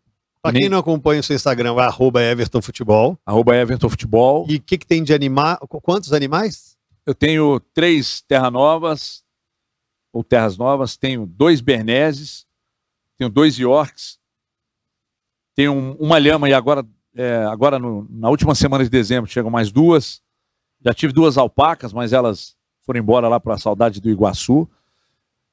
Pra 0.42 0.52
quem 0.52 0.70
não 0.70 0.78
acompanha 0.78 1.22
o 1.22 1.24
seu 1.24 1.36
Instagram, 1.36 1.76
arroba 1.78 2.22
Everton 2.22 2.62
Futebol. 2.62 3.18
Arroba 3.26 3.56
Everton 3.56 3.90
Futebol. 3.90 4.46
E 4.50 4.58
o 4.58 4.62
que, 4.62 4.78
que 4.78 4.86
tem 4.86 5.02
de 5.02 5.14
animar? 5.14 5.58
Quantos 5.82 6.12
animais? 6.12 6.76
Eu 7.06 7.16
tenho 7.16 7.60
três 7.74 8.22
terra 8.28 8.52
novas, 8.52 9.24
ou 10.16 10.24
terras 10.24 10.58
novas, 10.58 10.96
tenho 10.96 11.26
dois 11.26 11.60
berneses, 11.60 12.46
tenho 13.18 13.30
dois 13.30 13.58
Yorks, 13.58 14.18
tenho 15.54 15.74
um- 15.74 15.92
uma 16.00 16.18
lhama 16.18 16.48
e 16.48 16.54
agora, 16.54 16.86
é, 17.14 17.44
agora 17.52 17.78
no- 17.78 18.08
na 18.10 18.30
última 18.30 18.56
semana 18.56 18.86
de 18.86 18.90
dezembro 18.90 19.30
chegam 19.30 19.52
mais 19.52 19.74
duas. 19.74 20.22
Já 20.86 20.94
tive 20.94 21.12
duas 21.12 21.38
alpacas, 21.38 21.92
mas 21.92 22.14
elas 22.14 22.56
foram 22.86 23.02
embora 23.02 23.28
lá 23.28 23.42
para 23.42 23.56
a 23.56 23.58
saudade 23.58 24.00
do 24.00 24.10
Iguaçu. 24.10 24.70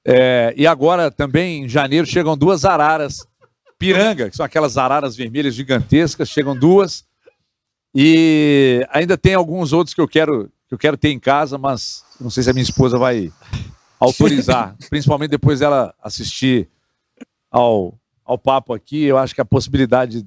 É, 0.07 0.55
e 0.57 0.65
agora 0.65 1.11
também 1.11 1.65
em 1.65 1.69
janeiro 1.69 2.07
chegam 2.07 2.37
duas 2.37 2.65
araras 2.65 3.27
piranga, 3.77 4.31
que 4.31 4.37
são 4.37 4.47
aquelas 4.47 4.79
araras 4.79 5.17
vermelhas 5.17 5.55
gigantescas, 5.57 6.29
chegam 6.29 6.57
duas. 6.57 7.05
E 7.93 8.87
ainda 8.91 9.19
tem 9.19 9.35
alguns 9.35 9.73
outros 9.73 9.93
que 9.93 10.01
eu 10.01 10.07
quero 10.07 10.49
que 10.69 10.75
eu 10.75 10.79
quero 10.79 10.97
ter 10.97 11.11
em 11.11 11.19
casa, 11.19 11.59
mas 11.59 12.05
não 12.21 12.31
sei 12.31 12.45
se 12.45 12.51
a 12.51 12.53
minha 12.53 12.63
esposa 12.63 12.97
vai 12.97 13.31
autorizar, 14.05 14.77
principalmente 14.91 15.31
depois 15.31 15.61
dela 15.61 15.95
assistir 16.03 16.69
ao, 17.51 17.95
ao 18.25 18.39
papo 18.39 18.75
aqui, 18.75 19.05
eu 19.05 19.19
acho 19.19 19.35
que 19.35 19.41
a 19.41 19.45
possibilidade 19.45 20.27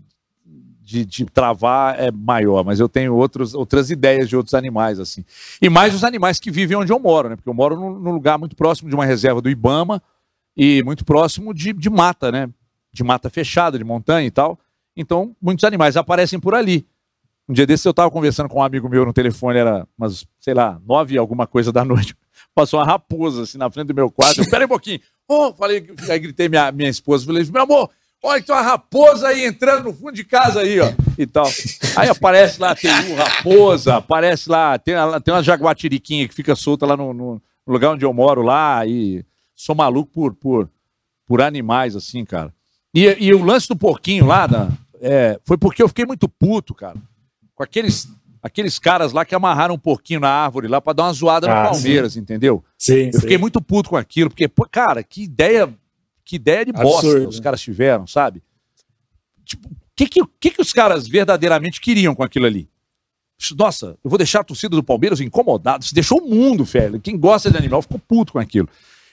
de, 0.86 1.04
de 1.04 1.26
travar 1.26 2.00
é 2.00 2.12
maior, 2.12 2.64
mas 2.64 2.80
eu 2.80 2.88
tenho 2.88 3.16
outros, 3.16 3.56
outras 3.56 3.90
ideias 3.90 4.30
de 4.30 4.38
outros 4.38 4.54
animais, 4.54 5.00
assim. 5.00 5.26
E 5.60 5.68
mais 5.68 5.96
os 5.96 6.04
animais 6.04 6.40
que 6.40 6.52
vivem 6.52 6.78
onde 6.78 6.94
eu 6.94 7.00
moro, 7.00 7.30
né? 7.30 7.36
Porque 7.36 7.50
eu 7.50 7.54
moro 7.54 7.76
num, 7.76 8.12
lugar 8.12 8.38
muito 8.38 8.56
próximo 8.56 8.88
de 8.88 8.96
uma 8.96 9.06
reserva 9.06 9.42
do 9.42 9.50
Ibama 9.50 10.02
e 10.56 10.84
muito 10.84 11.04
próximo 11.04 11.54
de, 11.54 11.74
de 11.74 11.90
mata, 11.90 12.32
né? 12.32 12.48
De 12.94 13.04
mata 13.04 13.30
fechada, 13.32 13.80
de 13.80 13.84
montanha 13.84 14.28
e 14.28 14.32
tal. 14.32 14.60
Então, 14.96 15.36
muitos 15.42 15.64
animais 15.64 15.98
aparecem 15.98 16.40
por 16.40 16.54
ali. 16.54 16.86
Um 17.50 17.54
dia 17.54 17.66
desse 17.66 17.88
eu 17.88 17.92
estava 17.92 18.10
conversando 18.12 18.48
com 18.48 18.60
um 18.60 18.64
amigo 18.64 18.88
meu 18.88 19.06
no 19.06 19.14
telefone, 19.14 19.58
era 19.58 19.88
umas, 19.98 20.26
sei 20.40 20.54
lá, 20.54 20.80
nove 20.86 21.18
alguma 21.18 21.48
coisa 21.48 21.72
da 21.72 21.84
noite. 21.86 22.16
Passou 22.56 22.80
uma 22.80 22.86
raposa 22.86 23.44
assim 23.44 23.58
na 23.58 23.70
frente 23.70 23.88
do 23.88 23.94
meu 23.94 24.10
quarto. 24.10 24.42
Eu, 24.42 24.50
Pera 24.50 24.66
um 24.66 24.70
pouquinho. 24.70 25.00
Oh, 25.28 25.54
falei, 25.54 25.86
aí 26.10 26.20
gritei 26.20 26.48
minha, 26.48 26.72
minha 26.72 26.90
esposa, 26.90 27.26
falei, 27.26 27.44
meu 27.52 27.62
amor, 27.62 27.90
Olha, 28.26 28.42
tem 28.42 28.56
uma 28.56 28.62
raposa 28.64 29.28
aí 29.28 29.46
entrando 29.46 29.84
no 29.84 29.94
fundo 29.94 30.14
de 30.14 30.24
casa 30.24 30.62
aí, 30.62 30.80
ó. 30.80 30.92
E 31.16 31.28
tal. 31.28 31.46
Aí 31.96 32.10
aparece 32.10 32.60
lá, 32.60 32.74
tem 32.74 32.90
um 32.90 33.16
raposa, 33.16 33.98
aparece 33.98 34.50
lá, 34.50 34.80
tem, 34.80 34.96
tem 35.24 35.32
uma 35.32 35.44
jaguatiriquinha 35.44 36.28
que 36.28 36.34
fica 36.34 36.56
solta 36.56 36.88
lá 36.88 36.98
no, 36.98 37.14
no 37.14 37.42
lugar 37.68 37.92
onde 37.92 38.04
eu 38.04 38.12
moro 38.12 38.42
lá. 38.42 38.84
E 38.84 39.24
sou 39.56 39.76
maluco 39.76 40.12
por, 40.12 40.34
por, 40.34 40.70
por 41.28 41.40
animais, 41.40 41.96
assim, 41.96 42.26
cara. 42.26 42.52
E, 42.96 43.06
e 43.20 43.32
o 43.32 43.44
lance 43.44 43.68
do 43.68 43.76
porquinho 43.76 44.26
lá, 44.26 44.48
da, 44.48 44.70
é, 45.00 45.40
foi 45.44 45.56
porque 45.56 45.84
eu 45.84 45.88
fiquei 45.88 46.06
muito 46.06 46.28
puto, 46.28 46.74
cara. 46.74 46.98
Com 47.54 47.62
aqueles, 47.62 48.08
aqueles 48.46 48.78
caras 48.78 49.12
lá 49.12 49.26
que 49.26 49.34
amarraram 49.34 49.74
um 49.74 49.78
porquinho 49.80 50.20
na 50.20 50.30
árvore 50.30 50.68
lá 50.68 50.80
pra 50.80 50.94
dar 50.94 51.04
uma 51.06 51.14
zoada 51.14 51.52
Ah, 51.52 51.64
no 51.64 51.70
Palmeiras, 51.72 52.16
entendeu? 52.16 52.64
Sim, 52.78 53.10
Eu 53.12 53.20
fiquei 53.22 53.38
muito 53.40 53.60
puto 53.60 53.90
com 53.90 53.98
aquilo, 53.98 54.30
porque, 54.30 54.48
pô, 54.48 54.68
cara, 54.70 55.04
que 55.04 55.24
ideia, 55.24 55.74
que 56.24 56.36
ideia 56.36 56.64
de 56.64 56.72
bosta 56.72 57.08
Absurdo, 57.08 57.30
os 57.30 57.38
né? 57.38 57.44
caras 57.44 57.60
tiveram, 57.62 58.06
sabe? 58.06 58.44
Tipo, 59.44 59.68
o 59.68 59.76
que, 59.96 60.08
que, 60.08 60.22
que, 60.40 60.52
que 60.52 60.62
os 60.62 60.72
caras 60.72 61.08
verdadeiramente 61.08 61.82
queriam 61.82 62.14
com 62.14 62.24
aquilo 62.24 62.46
ali? 62.46 62.70
Nossa, 63.58 63.98
eu 64.04 64.10
vou 64.10 64.18
deixar 64.18 64.42
a 64.42 64.44
torcida 64.44 64.76
do 64.76 64.84
Palmeiras 64.84 65.20
incomodada. 65.20 65.84
Isso 65.84 65.94
deixou 65.94 66.22
o 66.22 66.30
mundo, 66.30 66.64
velho. 66.64 67.02
Quem 67.02 67.18
gosta 67.18 67.50
de 67.52 67.58
animal 67.58 67.82
ficou 67.82 68.00
puto 68.00 68.34
com 68.34 68.40
aquilo. 68.40 68.70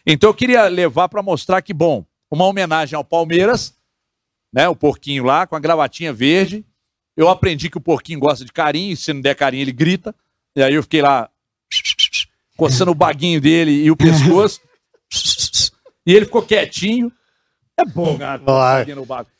Então 0.06 0.28
eu 0.30 0.34
queria 0.34 0.68
levar 0.68 1.08
pra 1.08 1.22
mostrar 1.22 1.60
que, 1.62 1.72
bom, 1.74 2.04
uma 2.30 2.44
homenagem 2.46 2.96
ao 2.96 3.04
Palmeiras, 3.04 3.74
né? 4.52 4.68
O 4.68 4.76
porquinho 4.76 5.24
lá, 5.24 5.46
com 5.46 5.56
a 5.56 5.60
gravatinha 5.60 6.12
verde. 6.12 6.64
Eu 7.16 7.28
aprendi 7.28 7.68
que 7.68 7.78
o 7.78 7.80
porquinho 7.80 8.18
gosta 8.20 8.44
de 8.44 8.52
carinho, 8.52 8.92
e 8.92 8.96
se 8.96 9.12
não 9.12 9.20
der 9.20 9.34
carinho, 9.34 9.62
ele 9.62 9.72
grita. 9.72 10.14
E 10.56 10.62
aí 10.62 10.74
eu 10.74 10.82
fiquei 10.82 11.02
lá 11.02 11.28
coçando 12.56 12.90
o 12.90 12.94
baguinho 12.94 13.40
dele 13.40 13.70
e 13.84 13.90
o 13.90 13.96
pescoço. 13.96 14.60
e 16.06 16.14
ele 16.14 16.24
ficou 16.26 16.42
quietinho. 16.42 17.10
É 17.78 17.84
bom, 17.86 18.18
cara. 18.18 18.40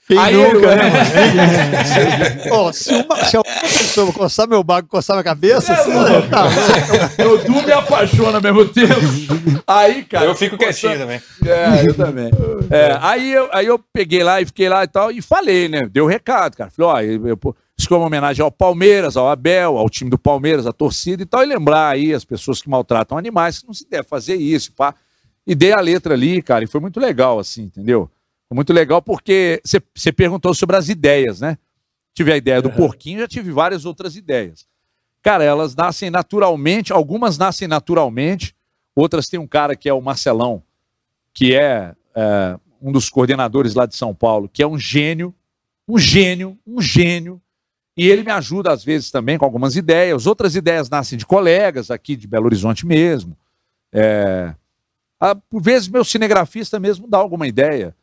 Quem 0.08 0.18
Aí 0.18 0.34
nunca, 0.34 0.56
eu- 0.56 0.60
né, 0.76 0.90
mano? 0.90 2.50
Ó, 2.66 2.72
se, 2.72 2.92
uma, 2.92 3.24
se 3.24 3.36
alguma 3.36 3.60
pessoa 3.60 4.12
coçar 4.12 4.48
meu 4.48 4.64
bago, 4.64 4.88
coçar 4.88 5.14
minha 5.16 5.22
cabeça, 5.24 5.74
você 5.76 6.28
tá 6.28 6.44
louco. 6.44 6.58
Eu 7.18 7.38
durmo 7.44 7.68
e 7.68 7.72
apaixono 7.72 8.34
ao 8.36 8.42
mesmo 8.42 8.66
tempo. 8.68 8.94
Aí, 9.66 10.02
cara. 10.04 10.24
eu 10.26 10.34
fico 10.34 10.58
quietinho 10.58 10.92
coçando- 10.92 10.98
também. 10.98 11.22
É, 11.46 11.86
eu 11.88 11.94
também. 11.94 12.30
É, 12.70 12.98
aí, 13.00 13.32
eu, 13.32 13.48
aí 13.52 13.66
eu 13.66 13.78
peguei 13.92 14.24
lá 14.24 14.40
e 14.40 14.46
fiquei 14.46 14.68
lá 14.68 14.82
e 14.82 14.88
tal, 14.88 15.12
e 15.12 15.22
falei, 15.22 15.68
né? 15.68 15.82
Deu 15.90 16.06
recado, 16.06 16.56
cara. 16.56 16.70
Falei, 16.70 16.90
ó, 16.90 17.00
eu, 17.00 17.26
eu, 17.28 17.56
isso 17.78 17.88
foi 17.88 17.96
uma 17.98 18.06
homenagem 18.06 18.42
ao 18.42 18.50
Palmeiras, 18.50 19.16
ao 19.16 19.28
Abel, 19.28 19.76
ao 19.78 19.88
time 19.88 20.10
do 20.10 20.18
Palmeiras, 20.18 20.66
à 20.66 20.72
torcida 20.72 21.22
e 21.22 21.26
tal, 21.26 21.42
e 21.42 21.46
lembrar 21.46 21.88
aí 21.88 22.12
as 22.12 22.24
pessoas 22.24 22.60
que 22.60 22.68
maltratam 22.68 23.18
animais, 23.18 23.58
que 23.58 23.66
não 23.66 23.74
se 23.74 23.88
deve 23.88 24.06
fazer 24.06 24.36
isso, 24.36 24.72
pá. 24.72 24.94
E 25.46 25.54
dei 25.54 25.72
a 25.72 25.80
letra 25.80 26.14
ali, 26.14 26.40
cara, 26.40 26.64
e 26.64 26.68
foi 26.68 26.80
muito 26.80 27.00
legal, 27.00 27.38
assim, 27.38 27.62
entendeu? 27.62 28.08
Foi 28.48 28.54
muito 28.54 28.72
legal 28.72 29.02
porque 29.02 29.60
você 29.94 30.12
perguntou 30.12 30.54
sobre 30.54 30.76
as 30.76 30.88
ideias, 30.88 31.40
né? 31.40 31.58
Tive 32.14 32.32
a 32.32 32.36
ideia 32.36 32.60
do 32.60 32.70
porquinho, 32.70 33.20
já 33.20 33.28
tive 33.28 33.50
várias 33.50 33.84
outras 33.84 34.14
ideias. 34.14 34.66
Cara, 35.22 35.42
elas 35.42 35.74
nascem 35.74 36.10
naturalmente, 36.10 36.92
algumas 36.92 37.38
nascem 37.38 37.66
naturalmente, 37.66 38.54
outras 38.94 39.28
tem 39.28 39.40
um 39.40 39.46
cara 39.46 39.74
que 39.74 39.88
é 39.88 39.94
o 39.94 40.02
Marcelão, 40.02 40.62
que 41.32 41.54
é, 41.54 41.94
é, 42.14 42.58
um 42.80 42.92
dos 42.92 43.08
coordenadores 43.08 43.74
lá 43.74 43.86
de 43.86 43.96
São 43.96 44.14
Paulo, 44.14 44.48
que 44.48 44.62
é 44.62 44.66
um 44.66 44.78
gênio, 44.78 45.34
um 45.88 45.98
gênio, 45.98 46.58
um 46.66 46.80
gênio, 46.80 47.40
e 47.96 48.08
ele 48.08 48.22
me 48.22 48.30
ajuda 48.30 48.72
às 48.72 48.82
vezes 48.82 49.10
também 49.10 49.36
com 49.36 49.44
algumas 49.44 49.76
ideias. 49.76 50.26
Outras 50.26 50.56
ideias 50.56 50.88
nascem 50.88 51.18
de 51.18 51.26
colegas 51.26 51.90
aqui 51.90 52.16
de 52.16 52.26
Belo 52.26 52.46
Horizonte 52.46 52.86
mesmo. 52.86 53.36
É, 53.92 54.54
por 55.50 55.62
vezes 55.62 55.88
meu 55.88 56.04
cinegrafista 56.04 56.80
mesmo 56.80 57.06
dá 57.06 57.18
alguma 57.18 57.46
ideia. 57.46 57.94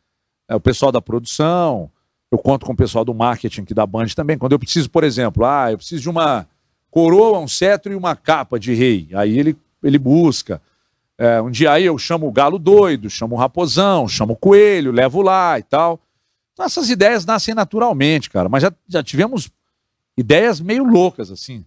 É, 0.48 0.54
o 0.54 0.60
pessoal 0.60 0.92
da 0.92 1.02
produção, 1.02 1.90
eu 2.30 2.38
conto 2.38 2.64
com 2.64 2.72
o 2.72 2.76
pessoal 2.76 3.04
do 3.04 3.12
marketing 3.12 3.62
aqui 3.62 3.74
da 3.74 3.86
Band 3.86 4.06
também. 4.14 4.38
Quando 4.38 4.52
eu 4.52 4.58
preciso, 4.58 4.88
por 4.88 5.02
exemplo, 5.02 5.44
ah, 5.44 5.72
eu 5.72 5.76
preciso 5.76 6.02
de 6.02 6.08
uma 6.08 6.46
coroa, 6.90 7.38
um 7.38 7.48
cetro 7.48 7.92
e 7.92 7.96
uma 7.96 8.14
capa 8.14 8.58
de 8.58 8.72
rei. 8.72 9.08
Aí 9.14 9.38
ele, 9.38 9.56
ele 9.82 9.98
busca. 9.98 10.62
É, 11.18 11.42
um 11.42 11.50
dia 11.50 11.72
aí 11.72 11.84
eu 11.84 11.98
chamo 11.98 12.26
o 12.26 12.32
galo 12.32 12.58
doido, 12.58 13.10
chamo 13.10 13.34
o 13.34 13.38
raposão, 13.38 14.08
chamo 14.08 14.32
o 14.32 14.36
coelho, 14.36 14.92
levo 14.92 15.20
lá 15.20 15.58
e 15.58 15.62
tal. 15.62 16.00
Então 16.52 16.64
essas 16.64 16.88
ideias 16.88 17.26
nascem 17.26 17.54
naturalmente, 17.54 18.30
cara. 18.30 18.48
Mas 18.48 18.62
já, 18.62 18.72
já 18.88 19.02
tivemos 19.02 19.50
ideias 20.20 20.60
meio 20.60 20.84
loucas, 20.84 21.30
assim. 21.30 21.64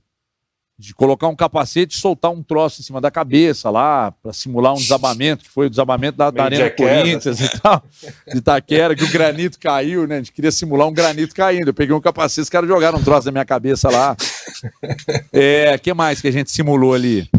De 0.78 0.94
colocar 0.94 1.28
um 1.28 1.36
capacete 1.36 1.96
e 1.96 2.00
soltar 2.00 2.32
um 2.32 2.42
troço 2.42 2.82
em 2.82 2.84
cima 2.84 3.00
da 3.00 3.12
cabeça 3.12 3.70
lá, 3.70 4.12
para 4.12 4.34
simular 4.34 4.74
um 4.74 4.78
desabamento, 4.78 5.44
que 5.44 5.50
foi 5.50 5.68
o 5.68 5.70
desabamento 5.70 6.18
da, 6.18 6.32
da 6.32 6.46
Arena 6.46 6.66
Jackass, 6.66 6.90
Corinthians 6.90 7.40
e 7.42 7.62
tal, 7.62 7.84
de 8.28 8.38
Itaquera, 8.40 8.96
que 8.96 9.04
o 9.04 9.12
granito 9.12 9.60
caiu, 9.60 10.08
né? 10.08 10.16
A 10.16 10.18
gente 10.18 10.32
queria 10.32 10.52
simular 10.52 10.88
um 10.88 10.94
granito 10.94 11.36
caindo. 11.36 11.68
Eu 11.68 11.74
peguei 11.74 11.96
um 11.96 12.02
capacete, 12.02 12.42
os 12.42 12.50
caras 12.50 12.68
jogaram 12.68 12.98
um 12.98 13.04
troço 13.04 13.28
na 13.28 13.32
minha 13.32 13.46
cabeça 13.46 13.90
lá. 13.90 14.18
É, 15.32 15.78
que 15.78 15.94
mais 15.94 16.20
que 16.20 16.28
a 16.28 16.32
gente 16.32 16.50
simulou 16.52 16.94
ali? 16.94 17.30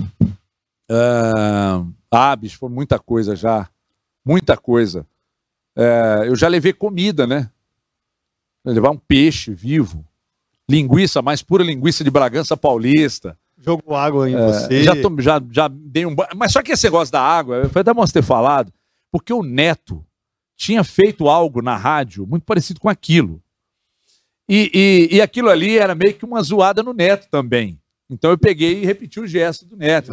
Ah, 0.88 1.84
aves, 2.10 2.52
foi 2.52 2.68
muita 2.70 2.98
coisa 2.98 3.34
já. 3.34 3.68
Muita 4.24 4.56
coisa. 4.56 5.06
É, 5.76 6.24
eu 6.26 6.36
já 6.36 6.46
levei 6.46 6.72
comida, 6.72 7.26
né? 7.26 7.50
Levar 8.64 8.90
um 8.90 8.96
peixe 8.96 9.52
vivo. 9.52 10.06
Linguiça, 10.70 11.20
mais 11.22 11.42
pura 11.42 11.62
linguiça 11.62 12.02
de 12.02 12.10
Bragança 12.10 12.56
Paulista. 12.56 13.38
Jogo 13.58 13.94
água 13.94 14.28
em 14.28 14.34
você. 14.36 14.80
É, 14.80 14.82
já, 14.82 14.92
tom- 15.02 15.20
já, 15.20 15.40
já 15.50 15.68
dei 15.68 16.04
um. 16.06 16.14
Mas 16.36 16.52
só 16.52 16.62
que 16.62 16.72
esse 16.72 16.84
negócio 16.84 17.12
da 17.12 17.20
água, 17.20 17.68
foi 17.70 17.80
até 17.82 17.92
bom 17.94 18.06
você 18.06 18.14
ter 18.14 18.22
falado, 18.22 18.72
porque 19.10 19.32
o 19.32 19.42
Neto 19.42 20.04
tinha 20.56 20.84
feito 20.84 21.28
algo 21.28 21.60
na 21.62 21.76
rádio 21.76 22.26
muito 22.26 22.44
parecido 22.44 22.80
com 22.80 22.88
aquilo. 22.88 23.42
E, 24.48 24.70
e, 25.10 25.16
e 25.16 25.20
aquilo 25.22 25.48
ali 25.48 25.78
era 25.78 25.94
meio 25.94 26.14
que 26.14 26.24
uma 26.24 26.42
zoada 26.42 26.82
no 26.82 26.92
Neto 26.92 27.28
também. 27.30 27.80
Então 28.10 28.30
eu 28.30 28.38
peguei 28.38 28.82
e 28.82 28.86
repeti 28.86 29.18
o 29.18 29.26
gesto 29.26 29.64
do 29.64 29.76
Neto. 29.76 30.10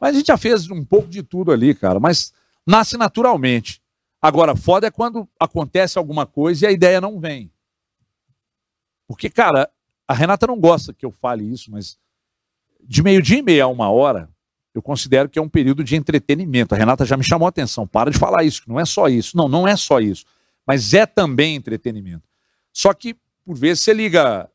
Mas 0.00 0.14
a 0.14 0.18
gente 0.18 0.26
já 0.28 0.36
fez 0.38 0.70
um 0.70 0.82
pouco 0.84 1.08
de 1.08 1.22
tudo 1.22 1.52
ali, 1.52 1.74
cara. 1.74 2.00
Mas 2.00 2.32
nasce 2.66 2.96
naturalmente. 2.96 3.82
Agora, 4.20 4.56
foda 4.56 4.86
é 4.86 4.90
quando 4.90 5.28
acontece 5.38 5.98
alguma 5.98 6.24
coisa 6.24 6.64
e 6.64 6.68
a 6.68 6.72
ideia 6.72 7.00
não 7.00 7.20
vem. 7.20 7.52
Porque, 9.06 9.28
cara, 9.30 9.70
a 10.08 10.14
Renata 10.14 10.46
não 10.46 10.58
gosta 10.58 10.94
que 10.94 11.04
eu 11.04 11.12
fale 11.12 11.44
isso, 11.44 11.70
mas 11.70 11.98
de 12.80 13.02
meio-dia 13.02 13.38
e 13.38 13.42
meia 13.42 13.64
a 13.64 13.68
uma 13.68 13.90
hora, 13.90 14.28
eu 14.74 14.80
considero 14.80 15.28
que 15.28 15.38
é 15.38 15.42
um 15.42 15.48
período 15.48 15.84
de 15.84 15.96
entretenimento. 15.96 16.74
A 16.74 16.78
Renata 16.78 17.04
já 17.04 17.16
me 17.16 17.24
chamou 17.24 17.44
a 17.44 17.50
atenção. 17.50 17.86
Para 17.86 18.10
de 18.10 18.16
falar 18.18 18.42
isso, 18.42 18.62
que 18.62 18.68
não 18.68 18.80
é 18.80 18.86
só 18.86 19.08
isso. 19.08 19.36
Não, 19.36 19.46
não 19.48 19.68
é 19.68 19.76
só 19.76 20.00
isso. 20.00 20.24
Mas 20.66 20.94
é 20.94 21.04
também 21.04 21.56
entretenimento. 21.56 22.22
Só 22.72 22.94
que, 22.94 23.14
por 23.44 23.54
vezes, 23.56 23.82
você 23.82 23.92
liga 23.92 24.48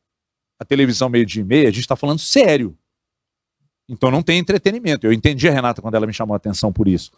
a 0.58 0.66
televisão 0.66 1.10
meio-dia 1.10 1.42
e 1.42 1.46
meia, 1.46 1.68
a 1.68 1.72
gente 1.72 1.82
está 1.82 1.96
falando 1.96 2.20
sério. 2.20 2.76
Então 3.88 4.10
não 4.10 4.24
tem 4.24 4.40
entretenimento. 4.40 5.06
Eu 5.06 5.14
entendi 5.14 5.48
a 5.48 5.52
Renata 5.52 5.82
quando 5.82 5.96
ela 5.96 6.08
me 6.08 6.14
chamou 6.14 6.34
a 6.34 6.38
atenção 6.38 6.72
por 6.72 6.88
isso. 6.88 7.12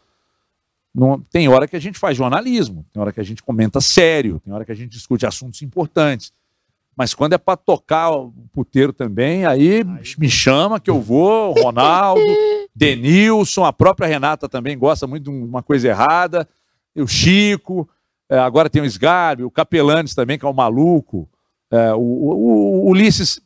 Não, 0.93 1.21
tem 1.21 1.47
hora 1.47 1.67
que 1.67 1.75
a 1.75 1.79
gente 1.79 1.99
faz 1.99 2.17
jornalismo, 2.17 2.85
tem 2.91 3.01
hora 3.01 3.11
que 3.11 3.19
a 3.19 3.23
gente 3.23 3.43
comenta 3.43 3.81
sério, 3.81 4.39
tem 4.39 4.53
hora 4.53 4.65
que 4.65 4.71
a 4.71 4.75
gente 4.75 4.91
discute 4.91 5.25
assuntos 5.25 5.61
importantes. 5.61 6.33
Mas 6.97 7.13
quando 7.13 7.33
é 7.33 7.37
para 7.37 7.57
tocar 7.57 8.11
o 8.11 8.33
puteiro 8.53 8.93
também, 8.93 9.45
aí 9.45 9.83
me 10.17 10.29
chama 10.29 10.79
que 10.79 10.89
eu 10.89 11.01
vou, 11.01 11.53
Ronaldo, 11.53 12.21
Denilson, 12.75 13.65
a 13.65 13.73
própria 13.73 14.07
Renata 14.07 14.47
também 14.47 14.77
gosta 14.77 15.05
muito 15.05 15.23
de 15.25 15.29
uma 15.29 15.61
coisa 15.61 15.87
errada, 15.89 16.47
o 16.95 17.05
Chico, 17.07 17.87
é, 18.29 18.37
agora 18.37 18.69
tem 18.69 18.81
o 18.81 18.85
Sgarbi, 18.85 19.43
o 19.43 19.51
Capelanes 19.51 20.15
também, 20.15 20.37
que 20.39 20.45
é 20.45 20.49
um 20.49 20.53
maluco. 20.53 21.27
É, 21.69 21.93
o, 21.93 21.99
o- 21.99 22.85
o 22.85 22.89
Ulisses 22.91 23.41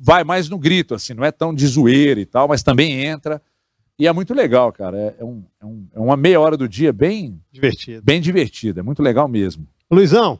vai 0.00 0.22
mais 0.22 0.48
no 0.48 0.58
grito, 0.58 0.94
assim, 0.94 1.14
não 1.14 1.24
é 1.24 1.32
tão 1.32 1.52
de 1.52 1.66
zoeira 1.66 2.20
e 2.20 2.26
tal, 2.26 2.46
mas 2.46 2.62
também 2.62 3.04
entra. 3.04 3.42
E 3.98 4.06
é 4.06 4.12
muito 4.12 4.32
legal, 4.32 4.72
cara. 4.72 4.96
É, 4.96 5.14
é 5.20 5.24
um- 5.24 5.42
é 5.60 5.66
um- 5.66 5.86
é 5.94 5.98
uma 6.00 6.16
meia 6.16 6.40
hora 6.40 6.56
do 6.56 6.68
dia 6.68 6.92
bem, 6.92 7.40
Divertido. 7.50 8.02
bem 8.04 8.20
divertida, 8.20 8.80
é 8.80 8.82
muito 8.82 9.02
legal 9.02 9.26
mesmo. 9.26 9.66
Luizão, 9.90 10.38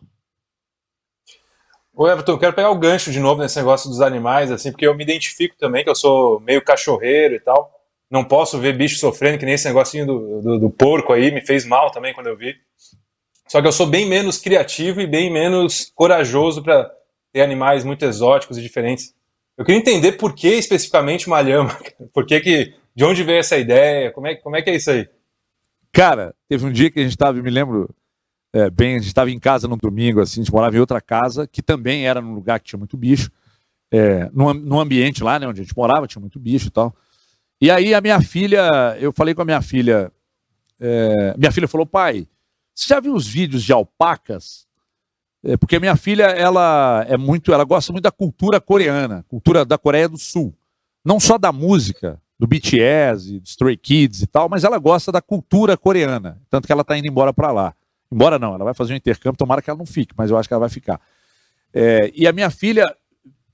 Ô, 2.03 2.09
Everton, 2.09 2.33
eu 2.33 2.39
quero 2.39 2.53
pegar 2.53 2.69
o 2.71 2.79
gancho 2.79 3.13
de 3.13 3.21
novo 3.21 3.41
nesse 3.41 3.57
negócio 3.57 3.89
dos 3.89 4.01
animais, 4.01 4.51
assim, 4.51 4.73
porque 4.73 4.85
eu 4.85 4.93
me 4.93 5.05
identifico 5.05 5.55
também, 5.57 5.85
que 5.85 5.89
eu 5.89 5.95
sou 5.95 6.41
meio 6.41 6.61
cachorreiro 6.61 7.37
e 7.37 7.39
tal. 7.39 7.73
Não 8.11 8.25
posso 8.25 8.59
ver 8.59 8.77
bicho 8.77 8.99
sofrendo, 8.99 9.39
que 9.39 9.45
nem 9.45 9.55
esse 9.55 9.69
negocinho 9.69 10.05
do, 10.05 10.41
do, 10.43 10.59
do 10.59 10.69
porco 10.69 11.13
aí, 11.13 11.31
me 11.31 11.41
fez 11.41 11.65
mal 11.65 11.93
também 11.93 12.13
quando 12.13 12.27
eu 12.27 12.37
vi. 12.37 12.57
Só 13.47 13.63
que 13.63 13.69
eu 13.69 13.73
sou 13.73 13.87
bem 13.87 14.05
menos 14.05 14.37
criativo 14.37 15.01
e 15.01 15.07
bem 15.07 15.33
menos 15.33 15.93
corajoso 15.95 16.61
para 16.61 16.91
ter 17.33 17.43
animais 17.43 17.85
muito 17.85 18.05
exóticos 18.05 18.59
e 18.59 18.63
diferentes. 18.63 19.15
Eu 19.57 19.65
queria 19.65 19.81
entender 19.81 20.15
por 20.15 20.35
que 20.35 20.49
especificamente 20.49 21.29
uma 21.29 21.41
lhama. 21.41 21.79
Por 22.13 22.27
que 22.27 22.41
que, 22.41 22.75
de 22.97 23.05
onde 23.05 23.23
veio 23.23 23.39
essa 23.39 23.57
ideia? 23.57 24.11
Como 24.11 24.27
é, 24.27 24.35
como 24.35 24.57
é 24.57 24.63
que 24.63 24.71
é 24.71 24.75
isso 24.75 24.91
aí? 24.91 25.09
Cara, 25.93 26.35
teve 26.49 26.67
um 26.67 26.73
dia 26.73 26.91
que 26.91 26.99
a 26.99 27.03
gente 27.05 27.13
estava, 27.13 27.41
me 27.41 27.49
lembro 27.49 27.95
é, 28.53 28.69
bem, 28.69 28.97
a 28.97 28.99
gente 28.99 29.09
estava 29.09 29.31
em 29.31 29.39
casa 29.39 29.67
num 29.67 29.77
domingo, 29.77 30.21
assim, 30.21 30.41
a 30.41 30.45
gente 30.45 30.53
morava 30.53 30.77
em 30.77 30.81
outra 30.81 31.01
casa, 31.01 31.47
que 31.47 31.63
também 31.63 32.07
era 32.07 32.21
num 32.21 32.35
lugar 32.35 32.61
que 32.61 32.67
tinha 32.67 32.79
muito 32.79 32.97
bicho, 32.97 33.31
é, 33.91 34.29
num, 34.33 34.53
num 34.53 34.81
ambiente 34.81 35.25
lá, 35.25 35.39
né, 35.39 35.47
onde 35.47 35.61
a 35.61 35.65
gente 35.65 35.77
morava, 35.77 36.07
tinha 36.07 36.21
muito 36.21 36.39
bicho 36.39 36.69
e 36.69 36.71
tal. 36.71 36.95
E 37.61 37.71
aí 37.71 37.95
a 37.95 38.01
minha 38.01 38.21
filha, 38.21 38.69
eu 38.99 39.13
falei 39.13 39.35
com 39.35 39.43
a 39.43 39.45
minha 39.45 39.63
filha, 39.63 40.13
é, 40.79 41.35
minha 41.39 41.53
filha 41.53 41.69
falou, 41.69 41.87
pai, 41.87 42.27
você 42.75 42.87
já 42.89 43.01
viu 43.01 43.15
os 43.15 43.27
vídeos 43.27 43.63
de 43.63 43.73
alpacas? 43.73 44.67
É, 45.45 45.57
porque 45.57 45.79
minha 45.79 45.97
filha, 45.97 46.25
ela 46.25 47.05
é 47.09 47.17
muito, 47.17 47.53
ela 47.53 47.65
gosta 47.65 47.93
muito 47.93 48.05
da 48.05 48.13
cultura 48.13 48.61
coreana, 48.61 49.25
cultura 49.29 49.65
da 49.65 49.77
Coreia 49.77 50.09
do 50.09 50.19
Sul. 50.19 50.55
Não 51.05 51.19
só 51.19 51.37
da 51.37 51.51
música, 51.51 52.21
do 52.39 52.47
BTS, 52.47 53.41
do 53.41 53.47
Stray 53.47 53.77
Kids 53.77 54.23
e 54.23 54.27
tal, 54.27 54.49
mas 54.49 54.65
ela 54.65 54.79
gosta 54.79 55.13
da 55.13 55.21
cultura 55.21 55.77
coreana. 55.77 56.41
Tanto 56.49 56.67
que 56.67 56.73
ela 56.73 56.83
está 56.83 56.97
indo 56.97 57.07
embora 57.07 57.33
para 57.33 57.53
lá. 57.53 57.75
Embora 58.13 58.39
não, 58.39 58.55
ela 58.55 58.65
vai 58.65 58.75
fazer 58.75 58.93
um 58.93 58.97
intercâmbio, 58.97 59.39
tomara 59.39 59.63
que 59.63 59.71
ela 59.71 59.79
não 59.79 59.87
fique, 59.87 60.13
mas 60.17 60.31
eu 60.31 60.37
acho 60.37 60.47
que 60.47 60.53
ela 60.53 60.61
vai 60.61 60.69
ficar. 60.69 61.01
É, 61.73 62.13
e 62.15 62.27
a 62.27 62.33
minha 62.33 62.51
filha, 62.51 62.95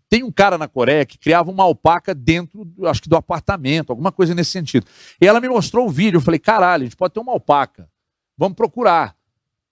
tem 0.08 0.24
um 0.24 0.32
cara 0.32 0.58
na 0.58 0.66
Coreia 0.66 1.06
que 1.06 1.16
criava 1.16 1.48
uma 1.48 1.62
alpaca 1.62 2.12
dentro, 2.12 2.66
acho 2.84 3.02
que 3.02 3.08
do 3.08 3.14
apartamento, 3.14 3.90
alguma 3.90 4.10
coisa 4.10 4.34
nesse 4.34 4.50
sentido. 4.50 4.84
E 5.20 5.26
ela 5.26 5.40
me 5.40 5.48
mostrou 5.48 5.86
o 5.86 5.90
vídeo, 5.90 6.16
eu 6.16 6.20
falei, 6.20 6.40
caralho, 6.40 6.82
a 6.82 6.86
gente 6.86 6.96
pode 6.96 7.14
ter 7.14 7.20
uma 7.20 7.30
alpaca. 7.30 7.88
Vamos 8.36 8.56
procurar. 8.56 9.14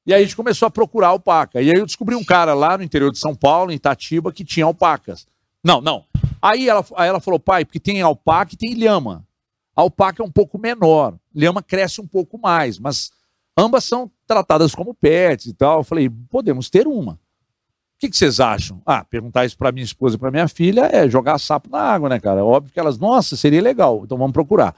E 0.07 0.15
aí 0.15 0.21
a 0.21 0.25
gente 0.25 0.37
começou 0.37 0.67
a 0.67 0.71
procurar 0.71 1.09
alpaca. 1.09 1.61
E 1.61 1.69
aí 1.69 1.77
eu 1.77 1.85
descobri 1.85 2.15
um 2.15 2.23
cara 2.23 2.55
lá 2.55 2.79
no 2.79 2.85
interior 2.85 3.11
de 3.11 3.19
São 3.19 3.35
Paulo, 3.35 3.73
em 3.73 3.75
Itatiba, 3.75 4.33
que 4.33 4.45
tinha 4.45 4.67
alpacas. 4.67 5.27
Não, 5.65 5.81
não. 5.81 6.05
Aí 6.41 6.69
ela, 6.69 6.85
aí 6.95 7.09
ela 7.09 7.19
falou, 7.19 7.41
pai, 7.41 7.65
porque 7.65 7.81
tem 7.81 8.01
alpaca 8.03 8.55
e 8.55 8.57
tem 8.57 8.75
lhama. 8.75 9.27
A 9.75 9.81
alpaca 9.81 10.23
é 10.23 10.25
um 10.25 10.31
pouco 10.31 10.59
menor, 10.59 11.19
lhama 11.35 11.61
cresce 11.61 12.01
um 12.01 12.07
pouco 12.07 12.39
mais, 12.39 12.79
mas 12.79 13.11
ambas 13.59 13.85
são 13.85 14.11
tratadas 14.27 14.75
como 14.75 14.95
pets 14.95 15.47
e 15.47 15.55
tal. 15.55 15.79
Eu 15.79 15.85
falei, 15.85 16.11
podemos 16.31 16.69
ter 16.69 16.87
uma. 16.87 17.13
O 17.13 17.99
que, 17.99 18.11
que 18.11 18.17
vocês 18.17 18.41
acham? 18.41 18.83
Ah, 18.85 19.03
perguntar 19.05 19.47
isso 19.47 19.57
para 19.57 19.73
minha 19.73 19.85
esposa 19.85 20.17
e 20.17 20.19
para 20.19 20.31
minha 20.31 20.47
filha 20.49 20.83
é 20.93 21.09
jogar 21.09 21.39
sapo 21.39 21.71
na 21.71 21.81
água, 21.81 22.11
né, 22.11 22.21
cara? 22.21 22.45
Óbvio 22.45 22.73
que 22.73 22.79
elas, 22.79 22.99
nossa, 22.99 23.37
seria 23.37 23.63
legal, 23.63 24.03
então 24.05 24.19
vamos 24.19 24.35
procurar. 24.35 24.75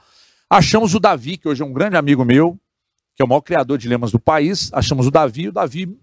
Achamos 0.49 0.95
o 0.95 0.99
Davi, 0.99 1.35
que 1.35 1.47
hoje 1.47 1.61
é 1.61 1.65
um 1.65 1.73
grande 1.73 1.97
amigo 1.97 2.23
meu, 2.23 2.57
que 3.15 3.21
é 3.21 3.25
o 3.25 3.27
maior 3.27 3.41
criador 3.41 3.77
de 3.77 3.89
lemas 3.89 4.11
do 4.11 4.19
país. 4.19 4.71
Achamos 4.71 5.05
o 5.05 5.11
Davi, 5.11 5.49
o 5.49 5.51
Davi 5.51 5.99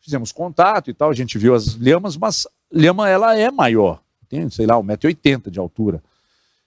fizemos 0.00 0.32
contato 0.32 0.90
e 0.90 0.94
tal, 0.94 1.10
a 1.10 1.14
gente 1.14 1.38
viu 1.38 1.54
as 1.54 1.76
lemas, 1.76 2.16
mas 2.16 2.46
lema 2.72 3.08
ela 3.08 3.36
é 3.36 3.50
maior, 3.50 4.00
tem, 4.28 4.48
sei 4.50 4.66
lá, 4.66 4.74
1,80m 4.74 5.50
de 5.50 5.58
altura. 5.60 6.02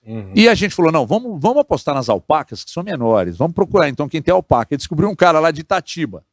Uhum. 0.06 0.32
E 0.34 0.48
a 0.48 0.54
gente 0.54 0.74
falou: 0.74 0.90
não, 0.90 1.06
vamos, 1.06 1.40
vamos 1.40 1.58
apostar 1.58 1.94
nas 1.94 2.08
alpacas, 2.08 2.64
que 2.64 2.70
são 2.70 2.82
menores. 2.82 3.36
Vamos 3.36 3.54
procurar 3.54 3.88
então 3.88 4.08
quem 4.08 4.22
tem 4.22 4.32
alpaca. 4.32 4.74
E 4.74 4.76
descobriu 4.76 5.08
um 5.08 5.14
cara 5.14 5.38
lá 5.40 5.50
de 5.50 5.60
Itatiba. 5.60 6.24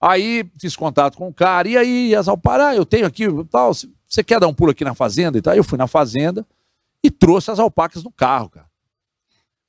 Aí 0.00 0.48
fiz 0.60 0.76
contato 0.76 1.16
com 1.16 1.28
o 1.28 1.34
cara, 1.34 1.66
e 1.66 1.76
aí, 1.76 2.14
as 2.14 2.28
alpacas, 2.28 2.66
ah, 2.66 2.76
eu 2.76 2.84
tenho 2.84 3.06
aqui, 3.06 3.24
tal, 3.50 3.72
você 3.72 4.22
quer 4.22 4.38
dar 4.38 4.46
um 4.46 4.52
pulo 4.52 4.70
aqui 4.70 4.84
na 4.84 4.94
fazenda 4.94 5.38
e 5.38 5.42
tal? 5.42 5.54
Eu 5.54 5.64
fui 5.64 5.78
na 5.78 5.86
fazenda 5.86 6.46
e 7.02 7.10
trouxe 7.10 7.50
as 7.50 7.58
alpacas 7.58 8.04
no 8.04 8.10
carro, 8.10 8.50
cara. 8.50 8.66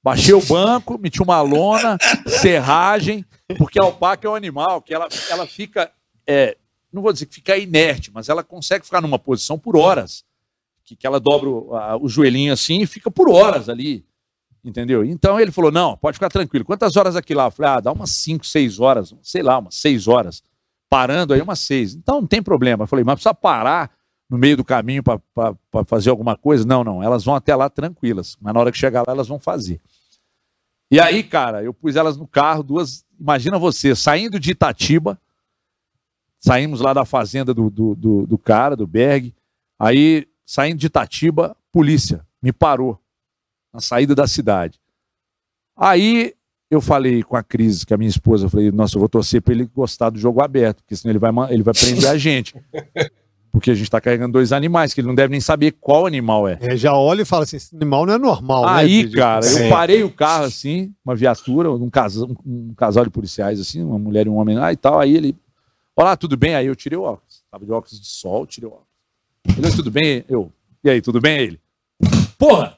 Baixei 0.03 0.33
o 0.33 0.45
banco, 0.45 0.97
meti 0.97 1.21
uma 1.21 1.41
lona, 1.41 1.97
serragem, 2.27 3.25
porque 3.57 3.79
a 3.79 3.83
alpaca 3.83 4.27
é 4.27 4.29
um 4.29 4.35
animal 4.35 4.81
que 4.81 4.93
ela, 4.93 5.07
ela 5.29 5.47
fica, 5.47 5.91
é, 6.25 6.57
não 6.91 7.01
vou 7.01 7.11
dizer 7.11 7.25
que 7.25 7.35
fica 7.35 7.57
inerte, 7.57 8.11
mas 8.13 8.29
ela 8.29 8.43
consegue 8.43 8.85
ficar 8.85 9.01
numa 9.01 9.19
posição 9.19 9.57
por 9.57 9.75
horas. 9.75 10.23
Que, 10.87 10.95
que 10.95 11.05
ela 11.05 11.19
dobra 11.19 11.49
o, 11.49 11.75
a, 11.75 11.97
o 11.97 12.07
joelhinho 12.07 12.53
assim 12.53 12.79
e 12.81 12.87
fica 12.87 13.11
por 13.11 13.29
horas 13.29 13.67
ali. 13.67 14.05
Entendeu? 14.63 15.03
Então 15.03 15.37
ele 15.37 15.51
falou: 15.51 15.69
não, 15.69 15.97
pode 15.97 16.15
ficar 16.15 16.29
tranquilo. 16.29 16.63
Quantas 16.63 16.95
horas 16.95 17.15
aqui 17.17 17.33
lá? 17.33 17.45
Eu 17.45 17.51
falei: 17.51 17.71
ah, 17.71 17.79
dá 17.81 17.91
umas 17.91 18.11
5, 18.11 18.45
6 18.45 18.79
horas, 18.79 19.13
sei 19.21 19.43
lá, 19.43 19.57
umas 19.59 19.75
6 19.75 20.07
horas. 20.07 20.41
Parando 20.89 21.33
aí 21.33 21.41
umas 21.41 21.59
6. 21.59 21.95
Então 21.95 22.21
não 22.21 22.27
tem 22.27 22.41
problema. 22.41 22.83
Eu 22.83 22.87
falei: 22.87 23.03
mas 23.03 23.15
precisa 23.15 23.33
parar 23.33 23.91
no 24.29 24.37
meio 24.37 24.55
do 24.55 24.63
caminho 24.63 25.03
para 25.03 25.19
fazer 25.85 26.09
alguma 26.09 26.37
coisa? 26.37 26.65
Não, 26.65 26.83
não. 26.83 27.03
Elas 27.03 27.25
vão 27.25 27.35
até 27.35 27.53
lá 27.53 27.69
tranquilas. 27.69 28.37
Mas 28.39 28.53
na 28.53 28.59
hora 28.61 28.71
que 28.71 28.77
chegar 28.77 29.03
lá, 29.05 29.13
elas 29.13 29.27
vão 29.27 29.39
fazer. 29.39 29.81
E 30.89 31.01
aí, 31.01 31.21
cara, 31.21 31.63
eu 31.63 31.73
pus 31.73 31.97
elas 31.97 32.15
no 32.15 32.25
carro, 32.27 32.63
duas. 32.63 33.05
Imagina 33.19 33.59
você, 33.59 33.93
saindo 33.93 34.39
de 34.39 34.51
Itatiba, 34.51 35.19
saímos 36.39 36.79
lá 36.79 36.93
da 36.93 37.03
fazenda 37.03 37.53
do, 37.53 37.69
do, 37.69 37.95
do, 37.95 38.25
do 38.25 38.37
cara, 38.37 38.75
do 38.75 38.87
Berg. 38.87 39.33
Aí, 39.77 40.27
saindo 40.47 40.79
de 40.79 40.87
Itatiba, 40.87 41.55
polícia 41.71 42.25
me 42.41 42.53
parou 42.53 42.97
na 43.73 43.81
saída 43.81 44.15
da 44.15 44.25
cidade. 44.25 44.79
Aí 45.75 46.33
eu 46.71 46.79
falei 46.79 47.21
com 47.21 47.35
a 47.35 47.43
Cris, 47.43 47.83
que 47.83 47.93
é 47.93 47.95
a 47.95 47.97
minha 47.97 48.09
esposa, 48.09 48.45
eu 48.45 48.49
falei, 48.49 48.71
nossa, 48.71 48.95
eu 48.95 48.99
vou 48.99 49.09
torcer 49.09 49.41
para 49.41 49.53
ele 49.53 49.65
gostar 49.65 50.09
do 50.09 50.17
jogo 50.17 50.41
aberto, 50.41 50.77
porque 50.77 50.95
senão 50.95 51.11
ele 51.11 51.19
vai, 51.19 51.31
ele 51.53 51.63
vai 51.63 51.73
prender 51.73 52.09
a 52.09 52.15
gente. 52.17 52.55
Porque 53.51 53.71
a 53.71 53.73
gente 53.73 53.83
está 53.83 53.99
carregando 53.99 54.33
dois 54.33 54.53
animais, 54.53 54.93
que 54.93 55.01
ele 55.01 55.07
não 55.07 55.15
deve 55.15 55.31
nem 55.31 55.41
saber 55.41 55.73
qual 55.73 56.05
animal 56.05 56.47
é. 56.47 56.57
é 56.61 56.77
já 56.77 56.93
olha 56.93 57.23
e 57.23 57.25
fala 57.25 57.43
assim: 57.43 57.57
esse 57.57 57.75
animal 57.75 58.05
não 58.05 58.13
é 58.13 58.17
normal. 58.17 58.65
Né, 58.65 58.71
Aí, 58.71 59.05
né, 59.05 59.11
cara, 59.11 59.45
eu 59.45 59.57
é. 59.57 59.69
parei 59.69 60.03
o 60.03 60.11
carro 60.11 60.45
assim, 60.45 60.93
uma 61.03 61.15
viatura, 61.15 61.71
um 61.71 61.89
casal, 61.89 62.29
um 62.45 62.73
casal 62.75 63.03
de 63.03 63.09
policiais, 63.09 63.59
assim, 63.59 63.83
uma 63.83 63.97
mulher 63.97 64.27
e 64.27 64.29
um 64.29 64.35
homem 64.35 64.57
lá 64.57 64.71
e 64.71 64.75
tal. 64.75 64.99
Aí 64.99 65.15
ele, 65.15 65.35
olá, 65.95 66.15
tudo 66.15 66.37
bem? 66.37 66.55
Aí 66.55 66.67
eu 66.67 66.75
tirei 66.75 66.97
o 66.97 67.03
óculos. 67.03 67.43
Tava 67.49 67.65
de 67.65 67.71
óculos 67.71 67.99
de 67.99 68.07
sol, 68.07 68.45
tirei 68.45 68.69
o 68.69 68.73
óculos. 68.73 68.86
Ele, 69.55 69.71
tudo 69.71 69.91
bem? 69.91 70.25
Eu, 70.27 70.51
e 70.83 70.89
aí, 70.89 71.01
tudo 71.01 71.21
bem? 71.21 71.39
Ele, 71.39 71.59
porra! 72.37 72.77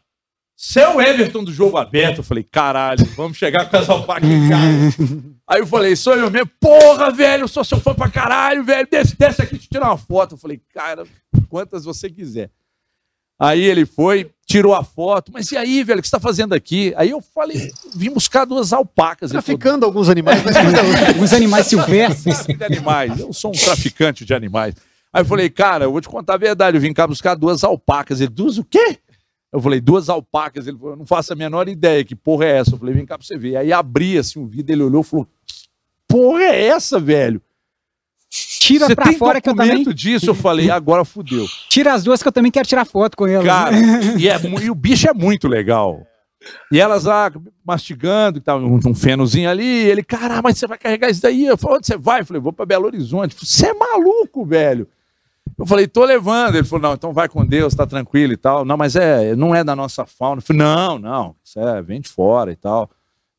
Você 0.62 0.82
é 0.82 0.90
o 0.90 1.00
Everton 1.00 1.42
do 1.42 1.54
jogo 1.54 1.78
aberto. 1.78 2.18
Eu 2.18 2.24
falei, 2.24 2.44
caralho, 2.44 3.06
vamos 3.16 3.38
chegar 3.38 3.70
com 3.70 3.78
essa 3.78 3.94
alpaca 3.94 4.26
em 4.26 4.48
casa. 4.50 5.24
Aí 5.48 5.62
eu 5.62 5.66
falei, 5.66 5.96
sou 5.96 6.16
eu 6.16 6.30
mesmo. 6.30 6.52
Porra, 6.60 7.10
velho, 7.12 7.44
eu 7.44 7.48
sou 7.48 7.64
seu 7.64 7.80
fã 7.80 7.96
pra 7.96 8.10
caralho, 8.10 8.62
velho. 8.62 8.86
Desce, 8.92 9.16
desce 9.18 9.42
aqui, 9.42 9.58
te 9.58 9.70
tirar 9.70 9.88
uma 9.88 9.98
foto. 9.98 10.36
Eu 10.36 10.38
falei, 10.38 10.62
cara, 10.74 11.06
quantas 11.48 11.86
você 11.86 12.10
quiser. 12.10 12.50
Aí 13.40 13.64
ele 13.64 13.86
foi, 13.86 14.32
tirou 14.46 14.76
a 14.76 14.84
foto. 14.84 15.32
Mas 15.32 15.50
e 15.50 15.56
aí, 15.56 15.82
velho, 15.82 16.00
o 16.00 16.02
que 16.02 16.10
você 16.10 16.18
tá 16.18 16.20
fazendo 16.20 16.52
aqui? 16.52 16.94
Aí 16.98 17.12
eu 17.12 17.22
falei, 17.22 17.72
vim 17.96 18.10
buscar 18.10 18.44
duas 18.44 18.74
alpacas. 18.74 19.32
Traficando 19.32 19.86
falou, 19.86 19.86
alguns 19.86 20.10
animais. 20.10 20.44
Mas... 20.44 20.58
alguns 21.08 21.32
animais 21.34 21.68
silvestres. 21.68 22.46
Animais. 22.62 23.18
Eu 23.18 23.32
sou 23.32 23.52
um 23.52 23.58
traficante 23.58 24.26
de 24.26 24.34
animais. 24.34 24.76
Aí 25.12 25.22
eu 25.22 25.26
falei, 25.26 25.50
cara, 25.50 25.86
eu 25.86 25.92
vou 25.92 26.02
te 26.02 26.08
contar 26.08 26.36
a 26.36 26.38
verdade. 26.38 26.78
Eu 26.78 26.82
vim 26.82 26.94
cá 26.94 27.08
buscar 27.08 27.36
duas 27.36 27.64
alpacas. 27.64 28.22
Ele, 28.22 28.30
duas 28.30 28.58
o 28.58 28.64
quê? 28.64 29.00
Eu 29.52 29.60
falei, 29.62 29.82
duas 29.82 30.10
alpacas. 30.10 30.68
Ele 30.68 30.78
falou, 30.78 30.94
eu 30.94 30.98
não 30.98 31.06
faço 31.06 31.34
a 31.34 31.36
menor 31.36 31.68
ideia, 31.68 32.04
que 32.04 32.16
porra 32.16 32.46
é 32.46 32.58
essa? 32.58 32.76
Eu 32.76 32.78
falei, 32.78 32.94
vem 32.94 33.06
cá 33.06 33.18
pra 33.18 33.26
você 33.26 33.38
ver. 33.38 33.56
Aí 33.56 33.74
abri 33.74 34.18
assim 34.18 34.40
o 34.40 34.48
vidro, 34.48 34.74
ele 34.74 34.84
olhou 34.84 35.02
e 35.02 35.06
falou, 35.06 35.28
porra 36.08 36.44
é 36.44 36.68
essa, 36.68 37.00
velho? 37.00 37.42
Tira 38.30 38.86
Você 38.86 38.96
pra 38.96 39.06
tem 39.06 39.18
fora 39.18 39.42
que 39.42 39.50
eu 39.50 39.56
também. 39.56 39.84
disso, 39.86 40.30
eu 40.30 40.36
falei, 40.36 40.70
agora 40.70 41.04
fudeu. 41.04 41.48
Tira 41.68 41.94
as 41.94 42.04
duas 42.04 42.22
que 42.22 42.28
eu 42.28 42.32
também 42.32 42.52
quero 42.52 42.68
tirar 42.68 42.86
foto 42.86 43.18
com 43.18 43.26
elas. 43.26 43.46
Cara, 43.46 43.76
e, 44.20 44.28
é, 44.28 44.40
e, 44.62 44.70
o 44.70 44.76
bicho 44.76 45.10
é 45.10 45.14
muito 45.14 45.48
legal. 45.48 46.06
E 46.72 46.80
elas 46.80 47.06
lá 47.06 47.32
mastigando, 47.66 48.38
e 48.38 48.42
tal, 48.42 48.60
um, 48.60 48.80
um 48.86 48.94
fenozinho 48.94 49.50
ali. 49.50 49.66
ele, 49.66 50.04
caramba, 50.04 50.44
mas 50.44 50.60
você 50.60 50.68
vai 50.68 50.78
carregar 50.78 51.10
isso 51.10 51.24
daí? 51.24 51.46
Eu 51.46 51.58
falei, 51.58 51.78
onde 51.78 51.88
você 51.88 51.98
vai? 51.98 52.22
Eu 52.22 52.26
falei, 52.28 52.40
vou 52.40 52.54
pra 52.54 52.68
Belo 52.68 52.86
Horizonte. 52.86 53.36
Você 53.36 53.70
é 53.70 53.74
maluco, 53.74 54.46
velho. 54.46 54.88
Eu 55.60 55.66
falei, 55.66 55.88
tô 55.88 56.06
levando. 56.06 56.56
Ele 56.56 56.64
falou, 56.64 56.84
não, 56.84 56.94
então 56.94 57.12
vai 57.12 57.28
com 57.28 57.46
Deus, 57.46 57.76
tá 57.76 57.86
tranquilo 57.86 58.32
e 58.32 58.38
tal. 58.38 58.64
Não, 58.64 58.78
mas 58.78 58.96
é, 58.96 59.36
não 59.36 59.54
é 59.54 59.62
da 59.62 59.76
nossa 59.76 60.06
fauna. 60.06 60.40
Eu 60.40 60.42
falei, 60.42 60.62
não, 60.62 60.98
não, 60.98 61.36
isso 61.44 61.60
é, 61.60 61.82
vem 61.82 62.00
de 62.00 62.08
fora 62.08 62.50
e 62.50 62.56
tal. 62.56 62.90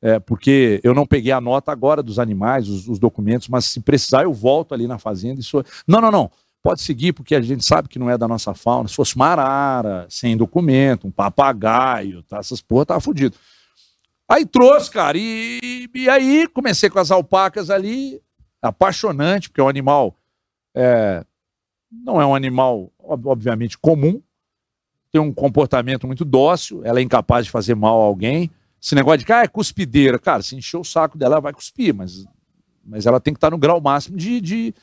É, 0.03 0.18
porque 0.18 0.81
eu 0.85 0.95
não 0.95 1.07
peguei 1.07 1.33
a 1.33 1.41
nota 1.41 1.73
agora 1.73 2.03
dos 2.03 2.18
animais, 2.18 2.68
os, 2.68 2.89
os, 2.89 2.99
documentos, 2.99 3.49
mas 3.49 3.66
se 3.66 3.81
precisar 3.81 4.23
eu 4.23 4.33
volto 4.33 4.75
ali 4.75 4.87
na 4.87 4.99
fazenda 4.99 5.41
e 5.41 5.43
sou... 5.43 5.64
Não, 5.87 6.01
não, 6.01 6.11
não. 6.11 6.31
Pode 6.62 6.83
seguir, 6.83 7.14
porque 7.14 7.35
a 7.35 7.41
gente 7.41 7.64
sabe 7.64 7.89
que 7.89 7.99
não 7.99 8.11
é 8.11 8.18
da 8.18 8.29
nossa 8.29 8.55
fauna. 8.55 8.87
Se 8.87 8.95
fosse 8.95 9.16
uma 9.16 9.29
arara, 9.29 10.07
sem 10.11 10.37
documento, 10.37 11.07
um 11.07 11.11
papagaio, 11.11 12.23
tá? 12.23 12.39
essas 12.39 12.61
porra, 12.61 12.85
tava 12.85 13.01
fudido. 13.01 13.35
Aí 14.29 14.45
trouxe, 14.45 14.91
cara, 14.91 15.16
e, 15.18 15.89
e 15.95 16.09
aí 16.09 16.47
comecei 16.49 16.91
com 16.91 16.99
as 16.99 17.11
alpacas 17.11 17.71
ali, 17.71 18.21
apaixonante, 18.61 19.49
porque 19.49 19.61
é 19.61 19.64
um 19.64 19.68
animal 19.68 20.14
é, 20.75 21.25
não 21.91 22.20
é 22.20 22.26
um 22.26 22.34
animal, 22.34 22.93
obviamente, 22.99 23.76
comum, 23.76 24.22
tem 25.11 25.20
um 25.20 25.32
comportamento 25.32 26.07
muito 26.07 26.24
dócil, 26.24 26.82
ela 26.84 27.01
é 27.01 27.03
incapaz 27.03 27.47
de 27.47 27.51
fazer 27.51 27.74
mal 27.74 28.01
a 28.01 28.05
alguém. 28.05 28.51
Esse 28.80 28.95
negócio 28.95 29.18
de 29.18 29.26
que 29.26 29.32
ah, 29.32 29.43
é 29.43 29.49
cuspideira, 29.49 30.18
cara, 30.18 30.43
se 30.43 30.55
encher 30.55 30.78
o 30.78 30.84
saco 30.84 31.18
dela, 31.18 31.34
ela 31.34 31.41
vai 31.41 31.53
cuspir, 31.53 31.93
mas, 31.93 32.24
mas 32.84 33.07
ela 33.07 33.20
tem 33.20 33.34
que 33.34 33.38
estar 33.38 33.51
no 33.51 33.59
grau 33.59 33.80
máximo 33.80 34.16
de, 34.16 34.41
de, 34.41 34.74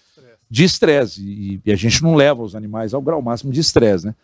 de 0.49 0.63
estresse. 0.65 1.21
E, 1.21 1.61
e, 1.65 1.71
a 1.71 1.75
gente 1.75 2.03
não 2.03 2.13
leva 2.13 2.43
os 2.43 2.55
animais 2.55 2.93
ao 2.93 3.01
grau 3.01 3.21
máximo 3.21 3.53
de 3.53 3.61
estresse, 3.61 4.05
né? 4.05 4.15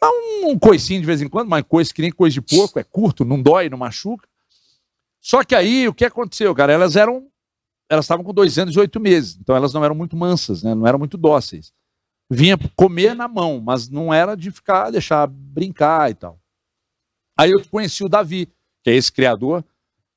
Dá 0.00 0.08
um, 0.10 0.50
um 0.50 0.58
coicinho 0.58 1.00
de 1.00 1.06
vez 1.06 1.22
em 1.22 1.28
quando, 1.28 1.48
mas 1.48 1.64
coisa 1.66 1.92
que 1.92 2.02
nem 2.02 2.12
coisa 2.12 2.34
de 2.34 2.42
porco, 2.42 2.78
é 2.78 2.84
curto, 2.84 3.24
não 3.24 3.40
dói, 3.40 3.68
não 3.68 3.78
machuca. 3.78 4.28
Só 5.20 5.42
que 5.42 5.54
aí, 5.54 5.88
o 5.88 5.94
que 5.94 6.04
aconteceu, 6.04 6.54
cara? 6.54 6.72
Elas 6.72 6.94
eram. 6.94 7.26
Elas 7.90 8.04
estavam 8.04 8.22
com 8.22 8.34
dois 8.34 8.58
anos 8.58 8.76
e 8.76 8.78
oito 8.78 9.00
meses, 9.00 9.38
então 9.40 9.56
elas 9.56 9.72
não 9.72 9.82
eram 9.82 9.94
muito 9.94 10.14
mansas, 10.14 10.62
né? 10.62 10.74
Não 10.74 10.86
eram 10.86 10.98
muito 10.98 11.16
dóceis 11.16 11.72
vinha 12.30 12.58
comer 12.76 13.14
na 13.14 13.26
mão, 13.26 13.60
mas 13.60 13.88
não 13.88 14.12
era 14.12 14.34
de 14.34 14.50
ficar, 14.50 14.90
deixar 14.90 15.26
brincar 15.26 16.10
e 16.10 16.14
tal. 16.14 16.38
Aí 17.36 17.50
eu 17.52 17.64
conheci 17.64 18.04
o 18.04 18.08
Davi, 18.08 18.48
que 18.82 18.90
é 18.90 18.94
esse 18.94 19.12
criador 19.12 19.64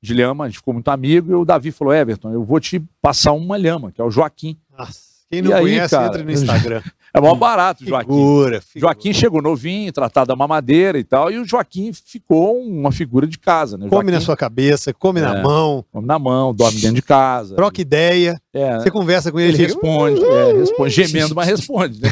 de 0.02 0.12
lhama, 0.12 0.44
a 0.44 0.48
gente 0.48 0.58
ficou 0.58 0.74
muito 0.74 0.88
amigo, 0.88 1.30
e 1.30 1.34
o 1.34 1.44
Davi 1.44 1.70
falou, 1.70 1.94
Everton, 1.94 2.32
eu 2.32 2.42
vou 2.42 2.58
te 2.58 2.82
passar 3.00 3.32
uma 3.32 3.56
lhama, 3.56 3.92
que 3.92 4.00
é 4.00 4.04
o 4.04 4.10
Joaquim. 4.10 4.58
Nossa, 4.76 5.00
quem 5.30 5.40
não 5.40 5.56
e 5.56 5.60
conhece, 5.60 5.94
aí, 5.94 6.00
cara, 6.00 6.06
entra 6.08 6.24
no 6.24 6.30
Instagram. 6.32 6.82
É 7.14 7.20
mó 7.20 7.34
barato, 7.34 7.84
Joaquim. 7.84 8.08
Figura, 8.10 8.60
figura. 8.62 8.80
Joaquim 8.80 9.12
chegou 9.12 9.42
novinho, 9.42 9.92
tratado 9.92 10.28
da 10.28 10.36
mamadeira 10.36 10.98
e 10.98 11.04
tal, 11.04 11.30
e 11.30 11.38
o 11.38 11.44
Joaquim 11.44 11.92
ficou 11.92 12.58
uma 12.58 12.90
figura 12.90 13.26
de 13.26 13.38
casa, 13.38 13.76
né? 13.76 13.86
Come 13.88 14.04
na 14.06 14.12
Joaquim 14.12 14.24
sua 14.24 14.36
cabeça, 14.36 14.94
come 14.94 15.20
na 15.20 15.38
É. 15.38 15.42
mão, 15.42 15.84
come 15.92 16.06
na 16.06 16.18
mão, 16.18 16.54
dorme 16.54 16.80
dentro 16.80 16.94
de 16.96 17.02
casa. 17.02 17.54
troca 17.54 17.80
ideia, 17.82 18.40
É, 18.54 18.78
você 18.78 18.90
conversa 18.90 19.30
com 19.30 19.38
ele, 19.38 19.52
ele 19.56 19.62
responde, 19.66 20.24
é, 20.24 20.52
responde, 20.54 20.90
gemendo, 20.90 21.34
mas 21.34 21.46
responde, 21.48 22.00
né? 22.00 22.08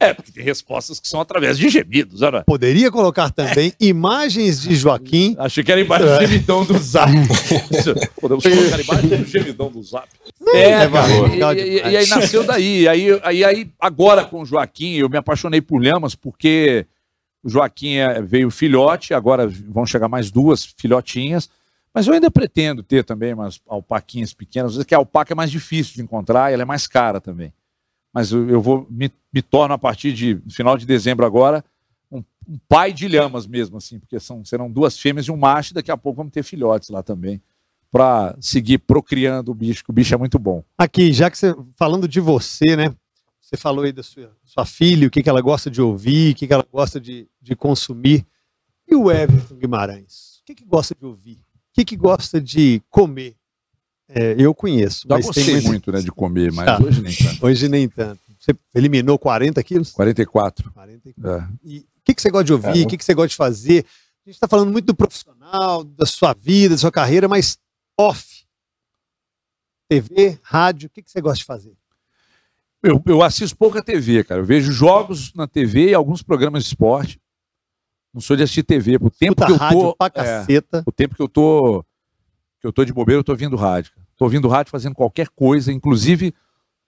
É, 0.00 0.12
porque 0.12 0.32
tem 0.32 0.42
respostas 0.44 0.98
que 1.00 1.06
são 1.08 1.20
através 1.20 1.56
de 1.56 1.68
gemidos, 1.68 2.20
né? 2.20 2.42
Poderia 2.46 2.90
colocar 2.90 3.30
também 3.30 3.72
imagens 3.80 4.60
de 4.62 4.74
Joaquim. 4.74 5.34
Achei 5.38 5.62
que 5.62 5.70
era 5.72 5.80
embaixo 5.80 6.04
do 6.18 6.20
gemidão 6.26 6.64
do 6.64 6.76
zap. 6.78 7.10
Podemos 8.20 8.44
colocar 8.44 8.80
embaixo 8.80 9.06
do 9.06 9.24
gemidão 9.24 9.70
do 9.70 9.82
zap. 9.82 10.08
É, 10.48 10.58
É, 10.70 10.88
cara, 10.88 11.08
e, 11.08 11.20
legal 11.30 11.54
e- 11.54 11.76
e 11.76 11.96
aí 11.96 12.06
nasceu 12.08 12.44
daí. 12.44 12.88
Aí, 12.88 13.20
aí, 13.22 13.44
aí, 13.44 13.70
agora 13.80 14.24
com 14.24 14.42
o 14.42 14.46
Joaquim, 14.46 14.94
eu 14.94 15.08
me 15.08 15.16
apaixonei 15.16 15.60
por 15.60 15.78
Lhamas, 15.82 16.14
porque 16.14 16.86
o 17.42 17.48
Joaquim 17.48 17.94
é- 17.96 18.20
veio 18.20 18.50
filhote, 18.50 19.14
agora 19.14 19.46
vão 19.46 19.86
chegar 19.86 20.08
mais 20.08 20.30
duas 20.30 20.64
filhotinhas. 20.76 21.48
Mas 21.94 22.06
eu 22.08 22.12
ainda 22.12 22.30
pretendo 22.30 22.82
ter 22.82 23.04
também 23.04 23.32
umas 23.32 23.60
alpaquinhas 23.68 24.34
pequenas. 24.34 24.70
Às 24.72 24.76
vezes 24.76 24.86
que 24.86 24.94
a 24.94 24.98
alpaca 24.98 25.32
é 25.32 25.36
mais 25.36 25.50
difícil 25.50 25.94
de 25.94 26.02
encontrar 26.02 26.50
e 26.50 26.54
ela 26.54 26.62
é 26.62 26.66
mais 26.66 26.86
cara 26.88 27.20
também. 27.20 27.52
Mas 28.14 28.30
eu, 28.30 28.60
vou 28.60 28.86
me, 28.88 29.10
me 29.32 29.42
torno 29.42 29.74
a 29.74 29.78
partir 29.78 30.12
de 30.12 30.40
final 30.48 30.78
de 30.78 30.86
dezembro 30.86 31.26
agora 31.26 31.64
um, 32.10 32.22
um 32.48 32.58
pai 32.68 32.92
de 32.92 33.08
lhamas 33.08 33.44
mesmo, 33.44 33.76
assim, 33.76 33.98
porque 33.98 34.20
são, 34.20 34.44
serão 34.44 34.70
duas 34.70 34.96
fêmeas 34.96 35.26
e 35.26 35.32
um 35.32 35.36
macho, 35.36 35.72
e 35.72 35.74
daqui 35.74 35.90
a 35.90 35.96
pouco 35.96 36.18
vamos 36.18 36.32
ter 36.32 36.44
filhotes 36.44 36.90
lá 36.90 37.02
também, 37.02 37.42
para 37.90 38.36
seguir 38.40 38.78
procriando 38.78 39.50
o 39.50 39.54
bicho, 39.54 39.82
que 39.82 39.90
o 39.90 39.92
bicho 39.92 40.14
é 40.14 40.16
muito 40.16 40.38
bom. 40.38 40.62
Aqui, 40.78 41.12
já 41.12 41.28
que 41.28 41.36
você 41.36 41.54
falando 41.76 42.06
de 42.06 42.20
você, 42.20 42.76
né? 42.76 42.94
Você 43.40 43.56
falou 43.56 43.84
aí 43.84 43.92
da 43.92 44.02
sua, 44.02 44.32
sua 44.44 44.64
filha, 44.64 45.06
o 45.06 45.10
que, 45.10 45.22
que 45.22 45.28
ela 45.28 45.40
gosta 45.40 45.70
de 45.70 45.82
ouvir, 45.82 46.32
o 46.32 46.36
que, 46.36 46.46
que 46.46 46.52
ela 46.52 46.66
gosta 46.72 47.00
de, 47.00 47.28
de 47.42 47.54
consumir. 47.54 48.24
E 48.88 48.94
o 48.94 49.10
Everton 49.10 49.56
Guimarães? 49.56 50.38
O 50.40 50.44
que, 50.44 50.54
que 50.54 50.64
gosta 50.64 50.94
de 50.94 51.04
ouvir? 51.04 51.36
O 51.36 51.74
que, 51.74 51.84
que 51.84 51.96
gosta 51.96 52.40
de 52.40 52.80
comer? 52.88 53.36
É, 54.14 54.34
eu 54.38 54.54
conheço, 54.54 55.08
Já 55.08 55.16
mas 55.16 55.26
gostei 55.26 55.44
tem 55.44 55.54
muito- 55.54 55.66
muito 55.68 55.92
né, 55.92 56.00
de 56.00 56.10
comer, 56.12 56.52
mas 56.52 56.66
Tá. 56.66 56.78
hoje 56.82 57.02
nem 57.02 57.14
tanto. 57.16 57.46
Hoje 57.46 57.68
nem 57.68 57.88
tanto. 57.88 58.20
Você 58.38 58.54
eliminou 58.74 59.18
40 59.18 59.62
quilos? 59.62 59.90
44. 59.90 60.70
44. 60.72 61.30
É. 61.30 61.48
E 61.64 61.78
o 61.80 61.84
que, 62.04 62.14
que 62.14 62.22
você 62.22 62.30
gosta 62.30 62.44
de 62.44 62.52
ouvir? 62.52 62.62
O 62.66 62.70
Caramba. 62.72 62.88
que, 62.90 62.96
que 62.98 63.04
você 63.04 63.14
gosta 63.14 63.28
de 63.28 63.36
fazer? 63.36 63.84
A 64.24 64.28
gente 64.30 64.36
está 64.36 64.46
falando 64.46 64.70
muito 64.70 64.84
do 64.86 64.94
profissional, 64.94 65.82
da 65.82 66.06
sua 66.06 66.32
vida, 66.34 66.74
da 66.74 66.78
sua 66.78 66.92
carreira, 66.92 67.26
mas 67.26 67.58
off. 67.98 68.44
TV, 69.88 70.38
rádio, 70.42 70.86
o 70.86 70.90
que, 70.90 71.02
que 71.02 71.10
você 71.10 71.20
gosta 71.20 71.38
de 71.38 71.44
fazer? 71.44 71.74
Eu, 72.82 73.02
eu 73.06 73.22
assisto 73.22 73.56
pouca 73.56 73.82
TV, 73.82 74.22
cara. 74.24 74.40
Eu 74.40 74.44
vejo 74.44 74.70
jogos 74.72 75.32
na 75.34 75.46
TV 75.46 75.90
e 75.90 75.94
alguns 75.94 76.22
programas 76.22 76.62
de 76.64 76.68
esporte. 76.68 77.20
Não 78.12 78.20
sou 78.20 78.36
de 78.36 78.42
assistir 78.42 78.62
TV. 78.62 78.96
O 79.00 79.10
tempo 79.10 79.44
que 79.44 79.50
eu 79.52 79.56
rádio 79.56 79.80
tô. 79.80 79.96
pra 79.96 80.06
é, 80.06 80.10
caceta. 80.10 80.84
o 80.86 80.92
tempo 80.92 81.14
que 81.14 81.22
eu 81.22 81.28
tô 81.28 81.84
que 82.60 82.66
eu 82.66 82.72
tô 82.72 82.84
de 82.84 82.92
bobeira, 82.92 83.18
eu 83.20 83.24
tô 83.24 83.32
ouvindo 83.32 83.56
rádio. 83.56 83.92
Tô 84.16 84.24
ouvindo 84.24 84.48
rádio 84.48 84.70
fazendo 84.70 84.94
qualquer 84.94 85.28
coisa, 85.28 85.72
inclusive 85.72 86.34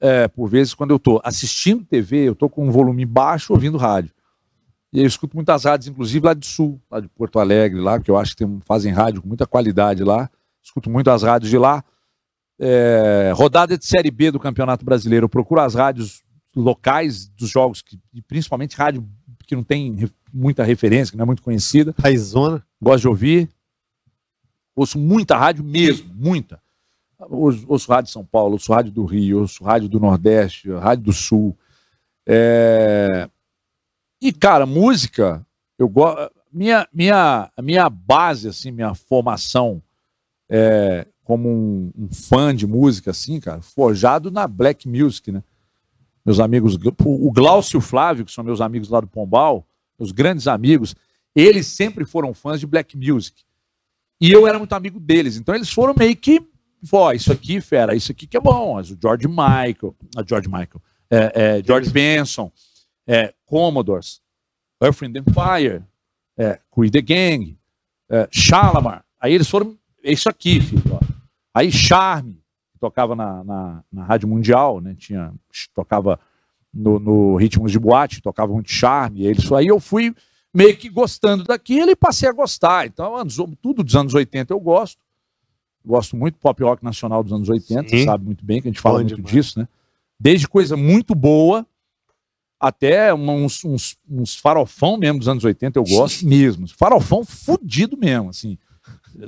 é, 0.00 0.28
por 0.28 0.48
vezes 0.48 0.74
quando 0.74 0.90
eu 0.90 0.98
tô 0.98 1.20
assistindo 1.24 1.84
TV, 1.84 2.28
eu 2.28 2.34
tô 2.34 2.48
com 2.48 2.66
um 2.66 2.70
volume 2.70 3.04
baixo 3.04 3.52
ouvindo 3.52 3.78
rádio. 3.78 4.12
E 4.92 5.00
eu 5.00 5.06
escuto 5.06 5.36
muitas 5.36 5.64
rádios, 5.64 5.88
inclusive 5.88 6.24
lá 6.24 6.34
do 6.34 6.44
sul, 6.44 6.80
lá 6.90 7.00
de 7.00 7.08
Porto 7.08 7.38
Alegre, 7.38 7.80
lá, 7.80 8.00
que 8.00 8.10
eu 8.10 8.16
acho 8.16 8.32
que 8.32 8.44
tem, 8.44 8.60
fazem 8.64 8.92
rádio 8.92 9.20
com 9.20 9.28
muita 9.28 9.46
qualidade 9.46 10.04
lá. 10.04 10.30
Escuto 10.62 10.88
muito 10.88 11.10
as 11.10 11.22
rádios 11.22 11.50
de 11.50 11.58
lá. 11.58 11.84
É, 12.58 13.32
rodada 13.34 13.76
de 13.76 13.84
Série 13.84 14.10
B 14.10 14.30
do 14.30 14.40
Campeonato 14.40 14.84
Brasileiro. 14.84 15.24
Eu 15.24 15.28
procuro 15.28 15.60
as 15.60 15.74
rádios 15.74 16.22
locais 16.54 17.28
dos 17.28 17.50
jogos, 17.50 17.82
que, 17.82 17.98
e 18.14 18.22
principalmente 18.22 18.76
rádio 18.76 19.06
que 19.46 19.54
não 19.54 19.62
tem 19.62 20.08
muita 20.32 20.64
referência, 20.64 21.12
que 21.12 21.16
não 21.16 21.24
é 21.24 21.26
muito 21.26 21.42
conhecida 21.42 21.94
Raizona. 21.98 22.64
gosto 22.80 23.02
de 23.02 23.08
ouvir. 23.08 23.48
Ouço 24.74 24.98
muita 24.98 25.36
rádio 25.36 25.64
mesmo, 25.64 26.12
muita. 26.14 26.60
Ouço, 27.28 27.64
ouço 27.68 27.90
rádio 27.90 28.06
de 28.06 28.12
São 28.12 28.24
Paulo, 28.24 28.52
ouço 28.52 28.72
rádio 28.72 28.92
do 28.92 29.04
Rio, 29.04 29.40
ouço 29.40 29.64
rádio 29.64 29.88
do 29.88 30.00
Nordeste, 30.00 30.70
rádio 30.72 31.04
do 31.04 31.12
Sul. 31.12 31.56
É, 32.26 33.28
E, 34.20 34.32
cara, 34.32 34.66
música, 34.66 35.46
eu 35.78 35.88
gosto. 35.88 36.32
Minha, 36.52 36.88
minha, 36.92 37.50
minha 37.62 37.90
base, 37.90 38.48
assim, 38.48 38.70
minha 38.70 38.94
formação 38.94 39.82
é, 40.48 41.06
como 41.22 41.48
um, 41.48 41.92
um 41.96 42.08
fã 42.08 42.54
de 42.54 42.66
música, 42.66 43.10
assim, 43.10 43.38
cara, 43.40 43.60
forjado 43.60 44.30
na 44.30 44.46
black 44.46 44.88
music, 44.88 45.30
né? 45.30 45.42
Meus 46.24 46.40
amigos, 46.40 46.76
o 47.04 47.30
Glaucio 47.30 47.76
e 47.76 47.78
o 47.78 47.80
Flávio, 47.80 48.24
que 48.24 48.32
são 48.32 48.42
meus 48.42 48.60
amigos 48.60 48.88
lá 48.88 49.00
do 49.00 49.06
Pombal, 49.06 49.64
meus 49.98 50.10
grandes 50.10 50.48
amigos, 50.48 50.94
eles 51.34 51.66
sempre 51.66 52.04
foram 52.04 52.34
fãs 52.34 52.58
de 52.58 52.66
black 52.66 52.96
music. 52.96 53.44
E 54.20 54.32
eu 54.32 54.46
era 54.46 54.58
muito 54.58 54.72
amigo 54.72 54.98
deles. 54.98 55.36
Então 55.36 55.54
eles 55.54 55.70
foram 55.70 55.94
meio 55.96 56.16
que, 56.16 56.40
ó, 56.92 57.12
isso 57.12 57.32
aqui, 57.32 57.60
fera, 57.60 57.94
isso 57.94 58.12
aqui 58.12 58.26
que 58.26 58.36
é 58.36 58.40
bom. 58.40 58.78
O 58.78 58.84
George 58.84 59.28
Michael, 59.28 59.94
a 60.16 60.22
George 60.26 60.48
Michael, 60.48 60.82
é, 61.10 61.32
é, 61.34 61.62
George 61.62 61.90
Benson, 61.90 62.50
é, 63.06 63.32
Commodores, 63.44 64.20
Earth, 64.82 65.02
and 65.02 65.24
Fire, 65.32 65.82
é, 66.36 66.60
Queen 66.74 66.90
the 66.90 67.00
Gang, 67.00 67.58
é, 68.10 68.28
Shalamar. 68.30 69.04
Aí 69.20 69.32
eles 69.32 69.48
foram, 69.48 69.76
é 70.02 70.12
isso 70.12 70.28
aqui, 70.28 70.60
filho. 70.60 70.82
Ó. 70.92 71.00
Aí 71.54 71.72
Charme, 71.72 72.38
que 72.72 72.78
tocava 72.78 73.16
na, 73.16 73.42
na, 73.42 73.84
na 73.90 74.04
Rádio 74.04 74.28
Mundial, 74.28 74.80
né? 74.80 74.94
Tinha, 74.98 75.32
tocava 75.74 76.20
no, 76.72 76.98
no 76.98 77.36
Ritmos 77.36 77.72
de 77.72 77.78
Boate, 77.78 78.20
tocava 78.20 78.52
muito 78.52 78.70
Charme. 78.70 79.22
E 79.22 79.26
eles, 79.26 79.50
aí 79.50 79.66
eu 79.66 79.80
fui 79.80 80.14
meio 80.52 80.76
que 80.76 80.88
gostando 80.88 81.44
daquilo 81.44 81.90
e 81.90 81.96
passei 81.96 82.28
a 82.28 82.32
gostar. 82.32 82.86
Então, 82.86 83.16
anos, 83.16 83.36
tudo 83.60 83.82
dos 83.82 83.96
anos 83.96 84.14
80 84.14 84.52
eu 84.52 84.60
gosto. 84.60 85.00
Gosto 85.86 86.16
muito 86.16 86.34
do 86.34 86.40
pop 86.40 86.62
rock 86.64 86.84
nacional 86.84 87.22
dos 87.22 87.32
anos 87.32 87.48
80, 87.48 87.88
Sim. 87.88 87.98
você 87.98 88.04
sabe 88.04 88.24
muito 88.24 88.44
bem 88.44 88.60
que 88.60 88.68
a 88.68 88.70
gente 88.70 88.80
fala 88.80 88.96
Bom 88.98 89.04
muito 89.04 89.16
demais. 89.16 89.32
disso, 89.32 89.58
né? 89.58 89.68
Desde 90.18 90.48
coisa 90.48 90.76
muito 90.76 91.14
boa 91.14 91.64
até 92.58 93.14
uns, 93.14 93.64
uns, 93.64 93.96
uns 94.10 94.34
farofão 94.34 94.96
mesmo 94.96 95.18
dos 95.18 95.28
anos 95.28 95.44
80 95.44 95.78
eu 95.78 95.84
gosto 95.84 96.24
mesmo. 96.26 96.66
Farofão 96.68 97.24
fudido 97.24 97.96
mesmo, 97.96 98.30
assim. 98.30 98.58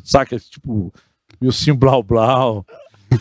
Saca? 0.03 0.39
Tipo, 0.39 0.93
Wilson 1.41 1.77
Blau 1.77 2.03
Blau, 2.03 2.67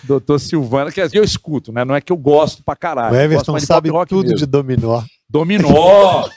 Doutor 0.04 0.40
Silvana, 0.40 0.92
que 0.92 1.02
eu 1.14 1.24
escuto, 1.24 1.72
né? 1.72 1.86
Não 1.86 1.96
é 1.96 2.02
que 2.02 2.12
eu 2.12 2.18
gosto 2.18 2.64
pra 2.64 2.76
caralho. 2.76 3.16
o 3.16 3.20
Everton 3.20 3.60
sabe 3.60 3.90
tudo 4.08 4.24
mesmo. 4.24 4.38
de 4.38 4.46
dominó. 4.46 5.04
Dominó. 5.30 6.28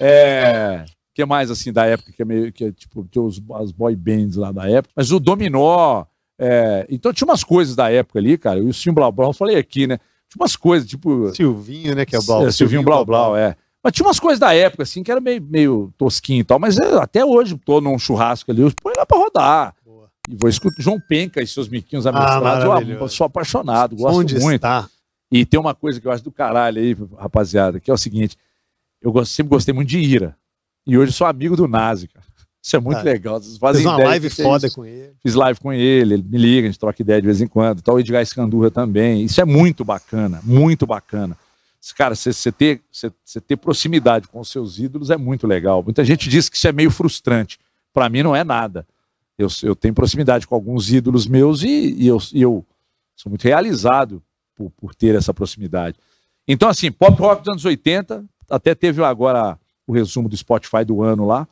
é. 0.00 0.84
que 1.14 1.24
mais 1.24 1.50
assim 1.50 1.72
da 1.72 1.84
época 1.84 2.12
que 2.12 2.22
é 2.22 2.24
meio 2.24 2.52
que 2.52 2.64
é, 2.64 2.72
tipo 2.72 3.06
tinha 3.10 3.22
os, 3.22 3.40
as 3.54 3.70
boy 3.70 3.94
bands 3.94 4.36
lá 4.36 4.50
da 4.50 4.68
época, 4.68 4.92
mas 4.96 5.12
o 5.12 5.20
Dominó. 5.20 6.04
É, 6.38 6.86
então 6.88 7.12
tinha 7.12 7.26
umas 7.26 7.42
coisas 7.42 7.74
da 7.74 7.90
época 7.90 8.18
ali, 8.18 8.38
cara. 8.38 8.58
E 8.60 8.62
o 8.62 8.72
Silvinho 8.72 8.94
Blau 8.94 9.10
Blau, 9.12 9.30
eu 9.30 9.34
falei 9.34 9.56
aqui, 9.56 9.86
né? 9.86 9.98
Tinha 10.28 10.42
umas 10.42 10.54
coisas, 10.56 10.88
tipo. 10.88 11.34
Silvinho, 11.34 11.94
né? 11.94 12.04
Que 12.06 12.14
é 12.14 12.18
o 12.18 12.22
Blau. 12.22 12.46
É, 12.46 12.52
Silvinho 12.52 12.82
Blau 12.82 13.04
Blau, 13.04 13.36
é. 13.36 13.56
Mas 13.82 13.92
tinha 13.92 14.06
umas 14.06 14.20
coisas 14.20 14.38
da 14.38 14.54
época, 14.54 14.82
assim, 14.82 15.02
que 15.02 15.10
era 15.10 15.20
meio, 15.20 15.42
meio 15.42 15.92
tosquinho 15.96 16.40
e 16.40 16.44
tal. 16.44 16.58
Mas 16.58 16.78
é, 16.78 16.96
até 16.96 17.24
hoje, 17.24 17.56
tô 17.64 17.80
num 17.80 17.98
churrasco 17.98 18.50
ali, 18.50 18.60
eu 18.60 18.72
ponho 18.82 18.96
lá 18.96 19.06
pra 19.06 19.18
rodar. 19.18 19.74
Boa. 19.84 20.08
E 20.28 20.36
vou 20.36 20.48
escutar 20.50 20.82
João 20.82 21.00
Penca 21.08 21.40
e 21.42 21.46
seus 21.46 21.68
miquinhos 21.68 22.06
amestrados. 22.06 22.64
eu 22.64 22.68
maravilhoso. 22.70 23.00
amo, 23.00 23.08
sou 23.08 23.24
apaixonado, 23.26 23.96
gosto 23.96 24.18
Onde 24.18 24.38
muito. 24.38 24.56
está? 24.56 24.88
E 25.30 25.44
tem 25.44 25.58
uma 25.58 25.74
coisa 25.74 26.00
que 26.00 26.06
eu 26.06 26.12
acho 26.12 26.24
do 26.24 26.32
caralho 26.32 26.80
aí, 26.80 26.96
rapaziada, 27.16 27.78
que 27.80 27.90
é 27.90 27.94
o 27.94 27.98
seguinte: 27.98 28.36
eu 29.00 29.24
sempre 29.24 29.50
gostei 29.50 29.72
muito 29.74 29.88
de 29.88 29.98
Ira. 29.98 30.36
E 30.86 30.96
hoje 30.96 31.12
sou 31.12 31.26
amigo 31.26 31.54
do 31.56 31.68
Nazi, 31.68 32.08
cara. 32.08 32.26
Isso 32.68 32.76
é 32.76 32.80
muito 32.80 32.98
Ah, 32.98 33.02
legal. 33.02 33.40
Fazem 33.58 33.82
Fez 33.82 33.86
uma 33.86 33.96
live 34.04 34.26
é 34.26 34.30
foda 34.30 34.66
isso. 34.66 34.76
com 34.76 34.84
ele. 34.84 35.10
Fiz 35.22 35.34
live 35.34 35.58
com 35.58 35.72
ele, 35.72 36.14
ele 36.16 36.22
me 36.22 36.36
liga, 36.36 36.68
a 36.68 36.70
gente 36.70 36.78
troca 36.78 37.00
ideia 37.00 37.18
de 37.18 37.26
vez 37.26 37.40
em 37.40 37.46
quando. 37.46 37.78
Então, 37.78 37.94
o 37.94 37.98
Edgar 37.98 38.20
Escandurra 38.22 38.70
também. 38.70 39.24
Isso 39.24 39.40
é 39.40 39.44
muito 39.46 39.86
bacana, 39.86 40.38
muito 40.44 40.86
bacana. 40.86 41.34
Cara, 41.96 42.14
você 42.14 42.52
ter, 42.52 42.82
cê- 42.92 43.10
cê 43.24 43.40
ter 43.40 43.56
proximidade 43.56 44.28
com 44.28 44.38
os 44.40 44.50
seus 44.50 44.78
ídolos 44.78 45.08
é 45.08 45.16
muito 45.16 45.46
legal. 45.46 45.82
Muita 45.82 46.04
gente 46.04 46.28
diz 46.28 46.50
que 46.50 46.58
isso 46.58 46.68
é 46.68 46.72
meio 46.72 46.90
frustrante. 46.90 47.58
Para 47.94 48.06
mim, 48.10 48.22
não 48.22 48.36
é 48.36 48.44
nada. 48.44 48.86
Eu, 49.38 49.48
eu 49.62 49.74
tenho 49.74 49.94
proximidade 49.94 50.46
com 50.46 50.54
alguns 50.54 50.92
ídolos 50.92 51.26
meus 51.26 51.62
e, 51.62 51.94
e 51.94 52.06
eu, 52.06 52.18
e 52.34 52.42
eu 52.42 52.66
sou 53.16 53.30
muito 53.30 53.44
realizado 53.44 54.22
por, 54.54 54.70
por 54.72 54.94
ter 54.94 55.14
essa 55.14 55.32
proximidade. 55.32 55.96
Então, 56.46 56.68
assim, 56.68 56.92
pop 56.92 57.18
rock 57.18 57.40
dos 57.44 57.48
anos 57.52 57.64
80, 57.64 58.22
até 58.50 58.74
teve 58.74 59.02
agora 59.02 59.58
o 59.86 59.92
resumo 59.94 60.28
do 60.28 60.36
Spotify 60.36 60.84
do 60.84 61.02
ano 61.02 61.24
lá. 61.26 61.48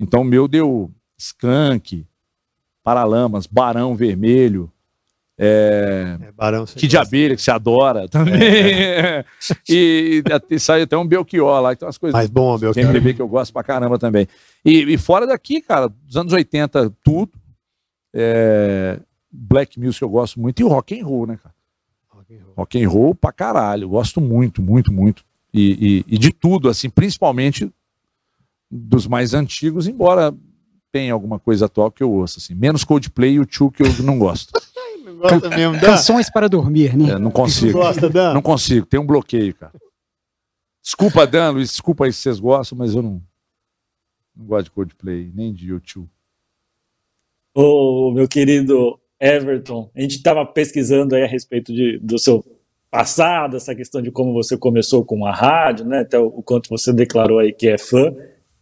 Então, 0.00 0.22
o 0.22 0.24
meu 0.24 0.48
deu 0.48 0.90
Skank, 1.18 2.06
Paralamas, 2.82 3.46
Barão 3.46 3.94
Vermelho, 3.94 4.72
é, 5.42 6.18
É, 6.20 6.32
Barão. 6.32 6.66
Kid 6.66 6.88
de. 6.88 6.96
Abelha, 6.98 7.34
que 7.36 7.40
você 7.42 7.50
adora 7.50 8.06
também. 8.08 8.34
e, 9.68 10.22
e 10.26 10.32
até- 10.32 10.58
saiu 10.58 10.84
até 10.84 10.96
um 10.98 11.06
Belchior 11.06 11.60
lá, 11.62 11.72
então 11.72 11.88
as 11.88 11.96
coisas 11.96 12.12
Mais 12.14 12.28
bom, 12.28 12.58
cara. 12.58 12.78
MPB 12.78 13.14
que 13.14 13.22
eu 13.22 13.28
gosto 13.28 13.52
pra 13.52 13.62
caramba 13.62 13.98
também. 13.98 14.26
E, 14.64 14.80
e 14.92 14.98
fora 14.98 15.26
daqui, 15.26 15.60
cara, 15.62 15.88
dos 15.88 16.16
anos 16.16 16.32
80, 16.32 16.90
tudo. 17.02 17.32
É, 18.14 19.00
black 19.30 19.78
music 19.80 20.02
eu 20.02 20.08
gosto 20.10 20.38
muito. 20.40 20.60
E 20.60 20.64
o 20.64 20.68
rock 20.68 20.98
and 21.00 21.06
roll, 21.06 21.26
né, 21.26 21.38
cara? 21.42 21.54
Rock 22.56 22.82
and 22.84 22.88
roll 22.88 23.14
pra 23.14 23.32
caralho. 23.32 23.84
Eu 23.84 23.88
gosto 23.90 24.20
muito, 24.20 24.60
muito, 24.60 24.92
muito. 24.92 25.24
E, 25.54 26.04
e, 26.08 26.14
e 26.14 26.18
de 26.18 26.32
tudo, 26.32 26.68
assim, 26.68 26.90
principalmente 26.90 27.70
dos 28.70 29.06
mais 29.06 29.34
antigos, 29.34 29.86
embora 29.88 30.34
tenha 30.92 31.12
alguma 31.12 31.38
coisa 31.38 31.66
atual 31.66 31.90
que 31.90 32.02
eu 32.02 32.10
ouço, 32.12 32.38
assim. 32.38 32.54
Menos 32.54 32.84
Coldplay 32.84 33.34
e 33.34 33.40
o 33.40 33.46
Tchu 33.46 33.70
que 33.70 33.82
eu 33.82 34.02
não 34.02 34.18
gosto. 34.18 34.52
Não 35.04 35.16
gosta 35.16 35.50
mesmo, 35.50 35.74
Dan? 35.74 35.80
Canções 35.80 36.30
para 36.30 36.48
dormir, 36.48 36.96
né? 36.96 37.10
É, 37.10 37.12
não 37.14 37.18
Não 37.24 37.30
consigo. 37.30 37.72
gosta, 37.78 38.08
Dan? 38.08 38.32
Não 38.32 38.40
consigo, 38.40 38.86
tem 38.86 38.98
um 38.98 39.04
bloqueio, 39.06 39.54
cara. 39.54 39.72
Desculpa, 40.82 41.26
Dan, 41.26 41.50
Luiz, 41.50 41.70
desculpa 41.70 42.04
aí 42.06 42.12
se 42.12 42.20
vocês 42.20 42.38
gostam, 42.40 42.78
mas 42.78 42.94
eu 42.94 43.02
não, 43.02 43.20
não 44.34 44.46
gosto 44.46 44.64
de 44.66 44.70
Coldplay, 44.70 45.30
nem 45.34 45.52
de 45.52 45.68
YouTube. 45.68 46.08
Ô, 47.54 48.12
meu 48.14 48.26
querido 48.28 48.98
Everton, 49.20 49.90
a 49.94 50.00
gente 50.00 50.16
estava 50.16 50.46
pesquisando 50.46 51.14
aí 51.14 51.22
a 51.24 51.26
respeito 51.28 51.72
de, 51.72 51.98
do 51.98 52.18
seu 52.18 52.42
passado, 52.90 53.56
essa 53.56 53.74
questão 53.74 54.00
de 54.00 54.10
como 54.10 54.32
você 54.32 54.56
começou 54.56 55.04
com 55.04 55.26
a 55.26 55.32
rádio, 55.34 55.84
né? 55.84 56.00
Até 56.00 56.18
o, 56.18 56.26
o 56.26 56.42
quanto 56.42 56.68
você 56.70 56.92
declarou 56.92 57.38
aí 57.40 57.52
que 57.52 57.68
é 57.68 57.76
fã. 57.76 58.14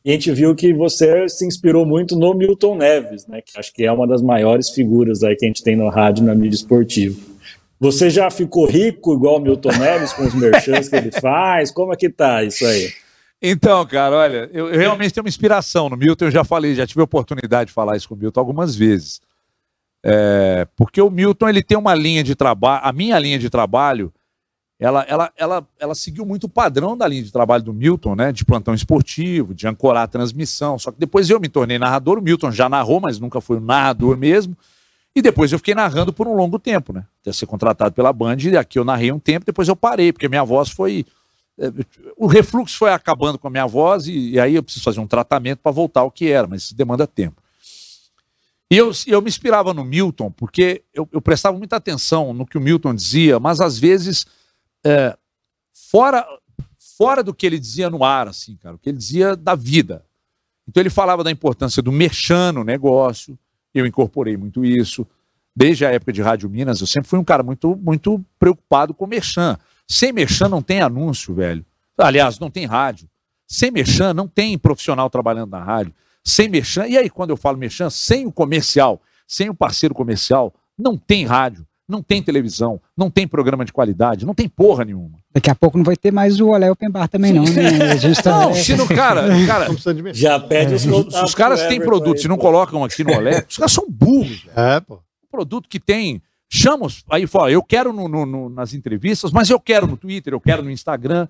E 0.09 0.11
a 0.11 0.15
gente 0.15 0.33
viu 0.33 0.55
que 0.55 0.73
você 0.73 1.29
se 1.29 1.47
inspirou 1.47 1.85
muito 1.85 2.17
no 2.17 2.33
Milton 2.33 2.77
Neves, 2.77 3.27
né? 3.27 3.43
Que 3.43 3.61
acho 3.61 3.71
que 3.75 3.85
é 3.85 3.93
uma 3.93 4.07
das 4.07 4.23
maiores 4.23 4.71
figuras 4.71 5.23
aí 5.23 5.37
que 5.37 5.45
a 5.45 5.49
gente 5.49 5.63
tem 5.63 5.77
no 5.77 5.91
rádio, 5.91 6.25
na 6.25 6.35
mídia 6.35 6.57
esportiva. 6.57 7.15
Você 7.79 8.09
já 8.09 8.31
ficou 8.31 8.67
rico 8.67 9.13
igual 9.13 9.37
o 9.37 9.39
Milton 9.39 9.77
Neves 9.77 10.15
com 10.15 10.23
os 10.23 10.33
merchants 10.33 10.89
que 10.89 10.97
ele 10.97 11.11
faz? 11.13 11.71
Como 11.71 11.93
é 11.93 11.97
que 11.97 12.09
tá 12.09 12.43
isso 12.43 12.65
aí? 12.65 12.91
Então, 13.43 13.85
cara, 13.85 14.17
olha, 14.17 14.51
eu, 14.51 14.71
eu 14.71 14.79
realmente 14.79 15.13
tenho 15.13 15.25
uma 15.25 15.29
inspiração 15.29 15.91
no 15.91 15.97
Milton, 15.99 16.25
eu 16.25 16.31
já 16.31 16.43
falei, 16.43 16.75
já 16.75 16.87
tive 16.87 17.03
a 17.03 17.05
oportunidade 17.05 17.69
de 17.69 17.75
falar 17.75 17.95
isso 17.95 18.09
com 18.09 18.15
o 18.15 18.19
Milton 18.19 18.41
algumas 18.41 18.75
vezes. 18.75 19.21
É, 20.03 20.67
porque 20.75 21.03
o 21.03 21.11
Milton, 21.11 21.51
ele 21.51 21.63
tem 21.63 21.77
uma 21.77 21.95
linha 21.95 22.25
de 22.25 22.35
trabalho, 22.35 22.81
a 22.83 22.95
minha 22.95 23.19
linha 23.19 23.39
de 23.39 23.51
trabalho, 23.51 24.11
ela, 24.81 25.05
ela, 25.09 25.33
ela, 25.37 25.69
ela 25.81 25.95
seguiu 25.95 26.25
muito 26.25 26.45
o 26.45 26.49
padrão 26.49 26.97
da 26.97 27.09
linha 27.09 27.23
de 27.23 27.33
trabalho 27.33 27.65
do 27.65 27.73
Milton, 27.73 28.15
né? 28.15 28.31
De 28.31 28.45
plantão 28.45 28.73
esportivo, 28.73 29.53
de 29.53 29.67
ancorar 29.67 30.05
a 30.05 30.07
transmissão. 30.07 30.79
Só 30.79 30.93
que 30.93 30.99
depois 31.01 31.29
eu 31.29 31.41
me 31.41 31.49
tornei 31.49 31.79
narrador, 31.79 32.19
o 32.19 32.23
Milton 32.23 32.53
já 32.53 32.69
narrou, 32.69 33.01
mas 33.01 33.19
nunca 33.19 33.41
foi 33.41 33.57
um 33.57 33.65
narrador 33.65 34.17
mesmo. 34.17 34.57
E 35.17 35.21
depois 35.21 35.51
eu 35.51 35.59
fiquei 35.59 35.75
narrando 35.75 36.13
por 36.13 36.29
um 36.29 36.35
longo 36.35 36.61
tempo, 36.61 36.93
né? 36.93 37.05
Até 37.21 37.33
ser 37.33 37.47
contratado 37.47 37.93
pela 37.93 38.13
Band, 38.13 38.37
e 38.39 38.57
aqui 38.57 38.79
eu 38.79 38.85
narrei 38.85 39.11
um 39.11 39.19
tempo, 39.19 39.45
depois 39.45 39.67
eu 39.67 39.75
parei, 39.75 40.13
porque 40.13 40.29
minha 40.29 40.45
voz 40.45 40.71
foi. 40.71 41.05
é, 41.59 41.73
O 42.17 42.29
refluxo 42.29 42.79
foi 42.79 42.93
acabando 42.93 43.37
com 43.37 43.49
a 43.49 43.51
minha 43.51 43.67
voz, 43.67 44.07
e, 44.07 44.31
e 44.31 44.41
aí 44.41 44.55
eu 44.55 44.63
preciso 44.63 44.85
fazer 44.85 45.01
um 45.01 45.09
tratamento 45.09 45.59
para 45.59 45.73
voltar 45.73 46.03
ao 46.03 46.11
que 46.11 46.31
era, 46.31 46.47
mas 46.47 46.63
isso 46.65 46.77
demanda 46.77 47.05
tempo. 47.05 47.43
E 48.71 48.77
eu, 48.77 48.93
eu 49.09 49.21
me 49.21 49.29
inspirava 49.29 49.75
no 49.75 49.85
Milton, 49.85 50.31
porque 50.31 50.85
eu, 50.95 51.09
eu 51.11 51.21
prestava 51.21 51.59
muita 51.59 51.75
atenção 51.75 52.33
no 52.33 52.47
que 52.47 52.57
o 52.57 52.61
Milton 52.61 52.95
dizia, 52.95 53.41
mas 53.41 53.61
às 53.61 53.77
vezes 53.77 54.25
é, 54.85 55.17
fora, 55.91 56.27
fora 56.97 57.23
do 57.23 57.35
que 57.35 57.47
ele 57.47 57.59
dizia 57.59 57.91
no 57.91 58.05
ar, 58.05 58.29
assim, 58.29 58.57
cara, 58.57 58.77
o 58.77 58.79
que 58.79 58.91
ele 58.91 58.99
dizia 58.99 59.37
da 59.37 59.55
vida. 59.55 60.05
Então 60.69 60.83
ele 60.83 60.91
falava 60.91 61.25
da 61.25 61.31
importância 61.31 61.83
do 61.83 61.91
merchan 61.91 62.53
no 62.53 62.65
negócio, 62.65 63.39
eu 63.75 63.87
incorporei 63.87 64.37
muito 64.37 64.65
isso. 64.65 65.07
Desde 65.55 65.85
a 65.85 65.91
época 65.91 66.13
de 66.13 66.23
Rádio 66.23 66.49
Minas, 66.49 66.81
eu 66.81 66.87
sempre 66.87 67.09
fui 67.09 67.19
um 67.19 67.25
cara 67.25 67.43
muito, 67.43 67.75
muito 67.77 68.25
preocupado 68.39 68.95
com 68.95 69.07
merchan. 69.07 69.59
Sem 69.89 70.13
merchan 70.13 70.49
não 70.49 70.63
tem 70.63 70.81
anúncio, 70.81 71.35
velho. 71.35 71.65
Aliás, 71.97 72.39
não 72.39 72.51
tem 72.51 72.67
rádio. 72.67 73.09
Sem 73.47 73.71
merchan 73.71 74.13
não 74.13 74.29
tem 74.29 74.57
profissional 74.59 75.09
trabalhando 75.09 75.51
na 75.51 75.63
rádio. 75.63 75.95
Sem 76.23 76.49
merchan, 76.49 76.87
e 76.87 76.99
aí 76.99 77.09
quando 77.09 77.31
eu 77.31 77.37
falo 77.37 77.57
merchan, 77.57 77.89
sem 77.89 78.27
o 78.27 78.33
comercial, 78.33 79.01
sem 79.27 79.49
o 79.49 79.55
parceiro 79.55 79.95
comercial, 79.95 80.55
não 80.79 80.97
tem 80.97 81.25
rádio, 81.25 81.67
não 81.89 82.03
tem 82.03 82.23
televisão, 82.23 82.81
não 82.97 83.11
tem 83.11 83.27
programa 83.27 83.65
de 83.65 83.73
qualidade, 83.73 84.27
não 84.27 84.35
tem 84.35 84.47
porra 84.49 84.85
nenhuma. 84.85 85.19
Daqui 85.33 85.51
a 85.51 85.55
pouco 85.55 85.79
não 85.79 85.85
vai 85.85 85.97
ter 85.97 86.13
mais 86.13 86.39
o 86.41 86.49
Olé 86.49 86.71
Open 86.71 86.91
Bar 86.91 87.09
também, 87.09 87.33
não, 87.33 87.45
né? 87.45 87.95
Tá. 88.23 88.41
Não, 88.41 88.55
se 88.55 88.77
no 88.77 88.87
cara, 88.87 89.23
cara. 89.47 89.69
Já 90.13 90.39
pede 90.39 90.75
os 90.75 90.83
se 90.83 90.89
os 91.25 91.35
caras 91.35 91.67
têm 91.67 91.81
produto, 91.81 92.17
aí, 92.17 92.23
se 92.23 92.29
não 92.29 92.37
pô. 92.37 92.43
colocam 92.43 92.85
aqui 92.85 93.03
no 93.03 93.15
Olé, 93.15 93.45
os 93.49 93.57
caras 93.57 93.73
são 93.73 93.87
burros, 93.89 94.43
velho. 94.43 94.53
É, 94.59 94.81
pô. 94.81 94.97
um 94.97 95.31
produto 95.31 95.69
que 95.69 95.81
tem. 95.81 96.21
Chama, 96.51 96.87
os- 96.87 97.05
aí 97.11 97.27
fala, 97.27 97.51
eu 97.51 97.63
quero 97.63 97.93
no- 97.93 98.09
no- 98.09 98.25
no- 98.27 98.49
nas 98.49 98.73
entrevistas, 98.75 99.31
mas 99.33 99.49
eu 99.51 99.59
quero 99.61 99.87
no 99.87 99.97
Twitter, 99.97 100.33
eu 100.33 100.41
quero 100.41 100.63
no 100.63 100.71
Instagram. 100.71 101.27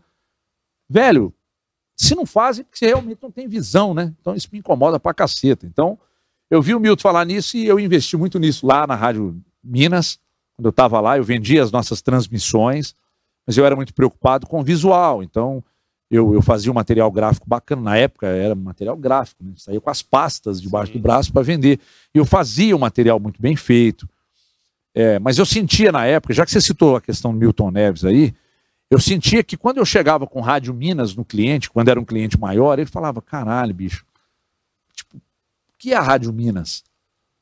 Velho, 0.90 1.32
se 1.96 2.14
não 2.14 2.24
fazem, 2.24 2.64
porque 2.64 2.78
você 2.78 2.86
realmente 2.86 3.18
não 3.22 3.30
tem 3.30 3.48
visão, 3.48 3.92
né? 3.92 4.12
Então 4.20 4.34
isso 4.34 4.48
me 4.52 4.58
incomoda 4.60 4.98
pra 4.98 5.12
caceta. 5.12 5.66
Então, 5.66 5.98
eu 6.50 6.62
vi 6.62 6.74
o 6.74 6.80
Milton 6.80 7.02
falar 7.02 7.24
nisso 7.24 7.56
e 7.56 7.66
eu 7.66 7.78
investi 7.78 8.16
muito 8.16 8.38
nisso 8.38 8.66
lá 8.66 8.86
na 8.86 8.94
Rádio 8.94 9.36
Minas. 9.62 10.18
Quando 10.58 10.66
eu 10.66 10.70
estava 10.70 11.00
lá, 11.00 11.16
eu 11.16 11.22
vendia 11.22 11.62
as 11.62 11.70
nossas 11.70 12.02
transmissões, 12.02 12.92
mas 13.46 13.56
eu 13.56 13.64
era 13.64 13.76
muito 13.76 13.94
preocupado 13.94 14.44
com 14.44 14.58
o 14.58 14.64
visual. 14.64 15.22
Então, 15.22 15.62
eu, 16.10 16.34
eu 16.34 16.42
fazia 16.42 16.72
um 16.72 16.74
material 16.74 17.12
gráfico 17.12 17.48
bacana. 17.48 17.80
Na 17.80 17.96
época 17.96 18.26
era 18.26 18.56
material 18.56 18.96
gráfico, 18.96 19.44
né? 19.44 19.52
saía 19.56 19.80
com 19.80 19.88
as 19.88 20.02
pastas 20.02 20.60
debaixo 20.60 20.92
do 20.92 20.98
braço 20.98 21.32
para 21.32 21.42
vender. 21.42 21.78
E 22.12 22.18
eu 22.18 22.24
fazia 22.24 22.74
um 22.74 22.80
material 22.80 23.20
muito 23.20 23.40
bem 23.40 23.54
feito. 23.54 24.08
É, 24.92 25.20
mas 25.20 25.38
eu 25.38 25.46
sentia 25.46 25.92
na 25.92 26.06
época, 26.06 26.34
já 26.34 26.44
que 26.44 26.50
você 26.50 26.60
citou 26.60 26.96
a 26.96 27.00
questão 27.00 27.32
do 27.32 27.38
Milton 27.38 27.70
Neves 27.70 28.04
aí, 28.04 28.34
eu 28.90 28.98
sentia 28.98 29.44
que 29.44 29.56
quando 29.56 29.78
eu 29.78 29.84
chegava 29.84 30.26
com 30.26 30.40
Rádio 30.40 30.74
Minas 30.74 31.14
no 31.14 31.24
cliente, 31.24 31.70
quando 31.70 31.88
era 31.88 32.00
um 32.00 32.04
cliente 32.04 32.36
maior, 32.36 32.80
ele 32.80 32.90
falava: 32.90 33.22
caralho, 33.22 33.72
bicho, 33.72 34.04
tipo, 34.92 35.18
o 35.18 35.20
que 35.78 35.92
é 35.92 35.96
a 35.96 36.00
Rádio 36.00 36.32
Minas? 36.32 36.82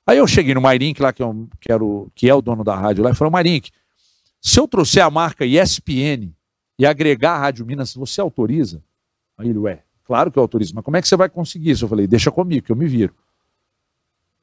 Aí 0.07 0.18
eu 0.18 0.26
cheguei 0.26 0.54
no 0.54 0.61
Mairink 0.61 1.02
lá, 1.02 1.12
que 1.12 1.20
é, 1.20 1.26
o, 1.26 1.48
que, 1.61 1.72
era 1.72 1.84
o, 1.84 2.09
que 2.14 2.28
é 2.28 2.34
o 2.34 2.40
dono 2.40 2.62
da 2.62 2.76
rádio 2.76 3.02
lá, 3.02 3.11
e 3.11 3.14
falei: 3.14 3.32
Mairink, 3.32 3.72
se 4.40 4.61
eu 4.61 4.68
trouxer 4.68 5.02
a 5.02 5.11
marca 5.11 5.44
ESPN 5.44 6.32
e 6.78 6.86
agregar 6.86 7.32
a 7.32 7.38
Rádio 7.38 7.66
Minas, 7.66 7.92
você 7.94 8.20
autoriza? 8.20 8.80
Aí 9.36 9.48
ele, 9.48 9.59
ué, 9.59 9.82
claro 10.04 10.30
que 10.30 10.38
eu 10.38 10.42
autorizo, 10.42 10.74
mas 10.74 10.84
como 10.84 10.96
é 10.96 11.02
que 11.02 11.09
você 11.09 11.16
vai 11.16 11.28
conseguir 11.28 11.70
isso? 11.70 11.84
Eu 11.84 11.88
falei: 11.88 12.07
deixa 12.07 12.30
comigo, 12.30 12.64
que 12.64 12.70
eu 12.70 12.76
me 12.76 12.86
viro. 12.86 13.12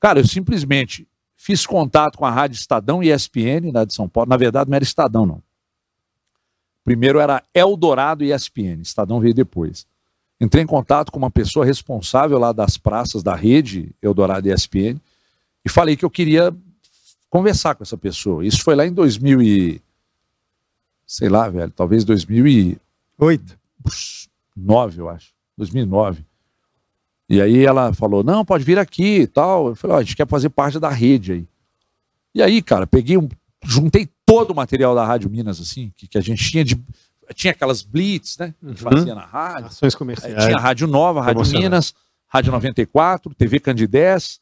Cara, 0.01 0.19
eu 0.19 0.27
simplesmente 0.27 1.07
fiz 1.37 1.65
contato 1.65 2.17
com 2.17 2.25
a 2.25 2.29
Rádio 2.29 2.55
Estadão 2.55 3.01
e 3.01 3.09
ESPN, 3.09 3.71
lá 3.73 3.85
de 3.85 3.93
São 3.93 4.09
Paulo. 4.09 4.29
Na 4.29 4.35
verdade, 4.35 4.69
não 4.69 4.75
era 4.75 4.83
Estadão, 4.83 5.25
não. 5.25 5.41
Primeiro 6.83 7.19
era 7.19 7.41
Eldorado 7.53 8.25
e 8.25 8.33
ESPN, 8.33 8.81
Estadão 8.81 9.21
veio 9.21 9.33
depois. 9.33 9.87
Entrei 10.41 10.61
em 10.61 10.67
contato 10.67 11.09
com 11.09 11.17
uma 11.17 11.31
pessoa 11.31 11.65
responsável 11.65 12.37
lá 12.37 12.51
das 12.51 12.77
praças 12.77 13.23
da 13.23 13.33
rede 13.33 13.95
Eldorado 14.01 14.49
e 14.49 14.51
ESPN 14.51 14.99
e 15.65 15.69
falei 15.69 15.95
que 15.95 16.05
eu 16.05 16.09
queria 16.09 16.53
conversar 17.29 17.75
com 17.75 17.83
essa 17.83 17.97
pessoa. 17.97 18.45
Isso 18.45 18.61
foi 18.63 18.75
lá 18.75 18.85
em 18.85 18.93
2000 18.93 19.41
e... 19.41 19.81
sei 21.05 21.29
lá, 21.29 21.49
velho, 21.49 21.71
talvez 21.71 22.03
2009, 22.03 22.79
Oito. 23.19 23.57
eu 24.97 25.09
acho. 25.09 25.31
2009. 25.57 26.23
E 27.29 27.41
aí 27.41 27.65
ela 27.65 27.93
falou, 27.93 28.23
não, 28.23 28.43
pode 28.45 28.63
vir 28.63 28.77
aqui 28.77 29.21
e 29.21 29.27
tal. 29.27 29.69
Eu 29.69 29.75
falei, 29.75 29.95
ó, 29.95 29.99
a 29.99 30.03
gente 30.03 30.15
quer 30.15 30.27
fazer 30.27 30.49
parte 30.49 30.79
da 30.79 30.89
rede 30.89 31.31
aí. 31.33 31.47
E 32.35 32.41
aí, 32.41 32.61
cara, 32.61 32.85
peguei 32.85 33.17
um, 33.17 33.29
juntei 33.63 34.07
todo 34.25 34.51
o 34.51 34.55
material 34.55 34.93
da 34.93 35.05
Rádio 35.05 35.29
Minas, 35.29 35.59
assim, 35.61 35.91
que, 35.95 36.07
que 36.07 36.17
a 36.17 36.21
gente 36.21 36.43
tinha 36.49 36.63
de. 36.63 36.79
Tinha 37.33 37.51
aquelas 37.51 37.81
blitz, 37.81 38.37
né? 38.37 38.53
Que 38.59 38.65
a 38.65 38.69
Uhum. 38.69 38.75
fazia 38.75 39.15
na 39.15 39.25
rádio. 39.25 39.67
Ações 39.67 39.93
Aí 39.93 39.97
comerciais. 39.97 40.43
tinha 40.43 40.57
a 40.57 40.59
Rádio 40.59 40.87
Nova, 40.87 41.19
Rádio 41.21 41.35
Promocionais. 41.35 41.63
Minas, 41.63 41.93
Rádio 42.27 42.51
94, 42.51 43.33
TV 43.35 43.59
Candidez 43.59 44.39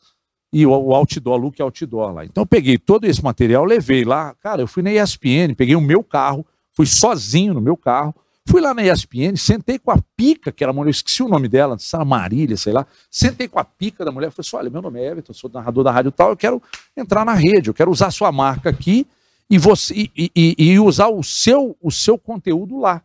e 0.54 0.66
o, 0.66 0.72
o 0.72 0.93
Outdoor, 0.95 1.38
Look 1.38 1.62
Outdoor 1.62 2.14
lá. 2.14 2.26
Então 2.26 2.41
eu 2.43 2.45
peguei 2.47 2.78
todo 2.78 3.06
esse 3.06 3.24
material, 3.24 3.64
levei 3.66 4.04
lá. 4.04 4.36
Cara, 4.41 4.62
eu 4.62 4.68
fui 4.68 4.84
na 4.84 4.91
ESPN, 4.91 5.54
peguei 5.56 5.76
o 5.76 5.82
meu 5.82 6.04
carro, 6.04 6.45
fui 6.74 6.86
sozinho 6.86 7.54
no 7.54 7.62
meu 7.62 7.78
carro, 7.78 8.14
fui 8.47 8.60
lá 8.60 8.74
na 8.74 8.84
ESPN, 8.84 9.36
sentei 9.38 9.80
com 9.80 9.91
a 9.91 9.99
pica, 10.18 10.52
que 10.52 10.64
era 10.64 10.72
a 10.72 10.74
mulher, 10.74 10.89
eu 10.89 10.91
esqueci 10.91 11.24
o 11.24 11.28
nome 11.30 11.47
dela, 11.47 11.78
se 11.80 11.95
era 11.95 12.04
Marília, 12.04 12.58
sei 12.58 12.74
lá. 12.74 12.86
Sentei 13.10 13.47
com 13.47 13.60
a 13.60 13.64
pica 13.64 14.04
da 14.04 14.12
mulher, 14.12 14.32
falei 14.32 14.45
assim: 14.47 14.58
olha, 14.58 14.70
meu 14.70 14.82
nome 14.82 14.99
é 14.99 15.08
Everton, 15.12 15.34
sou 15.34 15.49
narrador 15.54 15.84
da 15.84 15.91
rádio 15.91 16.12
tal, 16.12 16.30
eu 16.32 16.38
quero 16.38 16.62
entrar 16.97 17.24
na 17.24 17.34
rede, 17.34 17.70
eu 17.70 17.74
quero 17.74 17.91
usar 17.91 18.12
sua 18.12 18.32
marca 18.32 18.70
aqui 18.70 19.08
e, 19.49 19.58
você, 19.58 19.93
e, 19.93 20.32
e- 20.36 20.56
e 20.58 20.80
usar 20.80 21.08
o 21.08 21.24
seu, 21.24 21.78
o 21.82 21.91
seu 21.91 22.18
conteúdo 22.18 22.78
lá. 22.80 23.02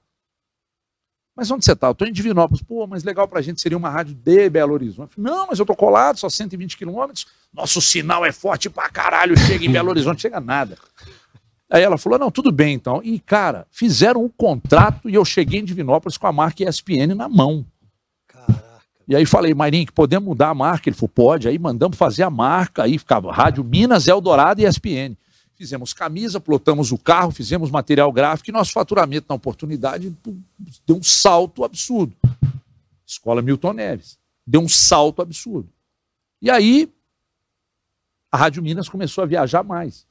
Mas 1.37 1.51
onde 1.51 1.65
você 1.65 1.73
está? 1.73 1.89
Eu 1.89 1.93
estou 1.93 2.09
em 2.09 2.13
Divinópolis. 2.13 2.63
Pô, 2.63 2.87
mas 2.87 3.05
legal 3.05 3.29
para 3.29 3.41
a 3.41 3.43
gente 3.43 3.61
seria 3.61 3.77
uma 3.77 3.91
rádio 3.91 4.15
de 4.15 4.49
Belo 4.49 4.73
Horizonte. 4.73 5.21
Não, 5.21 5.47
mas 5.47 5.59
eu 5.59 5.65
estou 5.65 5.77
colado, 5.77 6.19
só 6.19 6.31
120 6.31 6.79
quilômetros. 6.79 7.27
Nosso 7.53 7.81
sinal 7.83 8.25
é 8.25 8.33
forte 8.33 8.71
pra 8.71 8.89
caralho, 8.89 9.39
chega 9.39 9.67
em 9.67 9.71
Belo 9.71 9.91
Horizonte, 9.91 10.23
chega 10.23 10.41
nada. 10.41 10.79
Aí 11.69 11.83
ela 11.83 11.99
falou, 11.99 12.19
não, 12.19 12.31
tudo 12.31 12.53
bem 12.53 12.75
então. 12.75 13.01
E, 13.03 13.19
cara, 13.19 13.67
fizeram 13.71 14.25
um 14.25 14.29
contrato 14.29 15.11
e 15.11 15.15
eu 15.15 15.25
cheguei 15.25 15.61
em 15.61 15.65
Divinópolis 15.65 16.17
com 16.17 16.27
a 16.29 16.33
marca 16.33 16.63
ESPN 16.63 17.15
na 17.15 17.29
mão. 17.29 17.67
E 19.09 19.15
aí 19.15 19.25
falei, 19.25 19.55
Marinho, 19.55 19.87
podemos 19.93 20.29
mudar 20.29 20.49
a 20.49 20.55
marca? 20.55 20.89
Ele 20.89 20.97
falou, 20.97 21.11
pode. 21.15 21.47
Aí 21.47 21.59
mandamos 21.59 21.97
fazer 21.97 22.25
a 22.25 22.31
marca, 22.31 22.83
aí 22.83 22.99
ficava 22.99 23.33
Rádio 23.33 23.63
Minas, 23.63 24.09
Eldorado 24.09 24.61
e 24.61 24.65
ESPN. 24.65 25.17
Fizemos 25.57 25.95
camisa, 25.95 26.39
plotamos 26.39 26.93
o 26.93 26.99
carro, 26.99 27.31
fizemos 27.31 27.71
material 27.71 28.13
gráfico 28.13 28.51
e 28.51 28.53
nosso 28.53 28.73
faturamento 28.73 29.27
na 29.29 29.35
oportunidade 29.35 30.15
deu 30.87 30.97
um 30.97 31.03
salto 31.03 31.65
absurdo. 31.65 32.13
Escola 33.07 33.41
Milton 33.41 33.73
Neves. 33.73 34.19
Deu 34.47 34.61
um 34.61 34.69
salto 34.69 35.23
absurdo. 35.23 35.69
E 36.43 36.51
aí, 36.51 36.93
a 38.31 38.37
Rádio 38.37 38.63
Minas 38.63 38.89
começou 38.89 39.25
a 39.25 39.27
viajar 39.27 39.63
mais. 39.65 40.07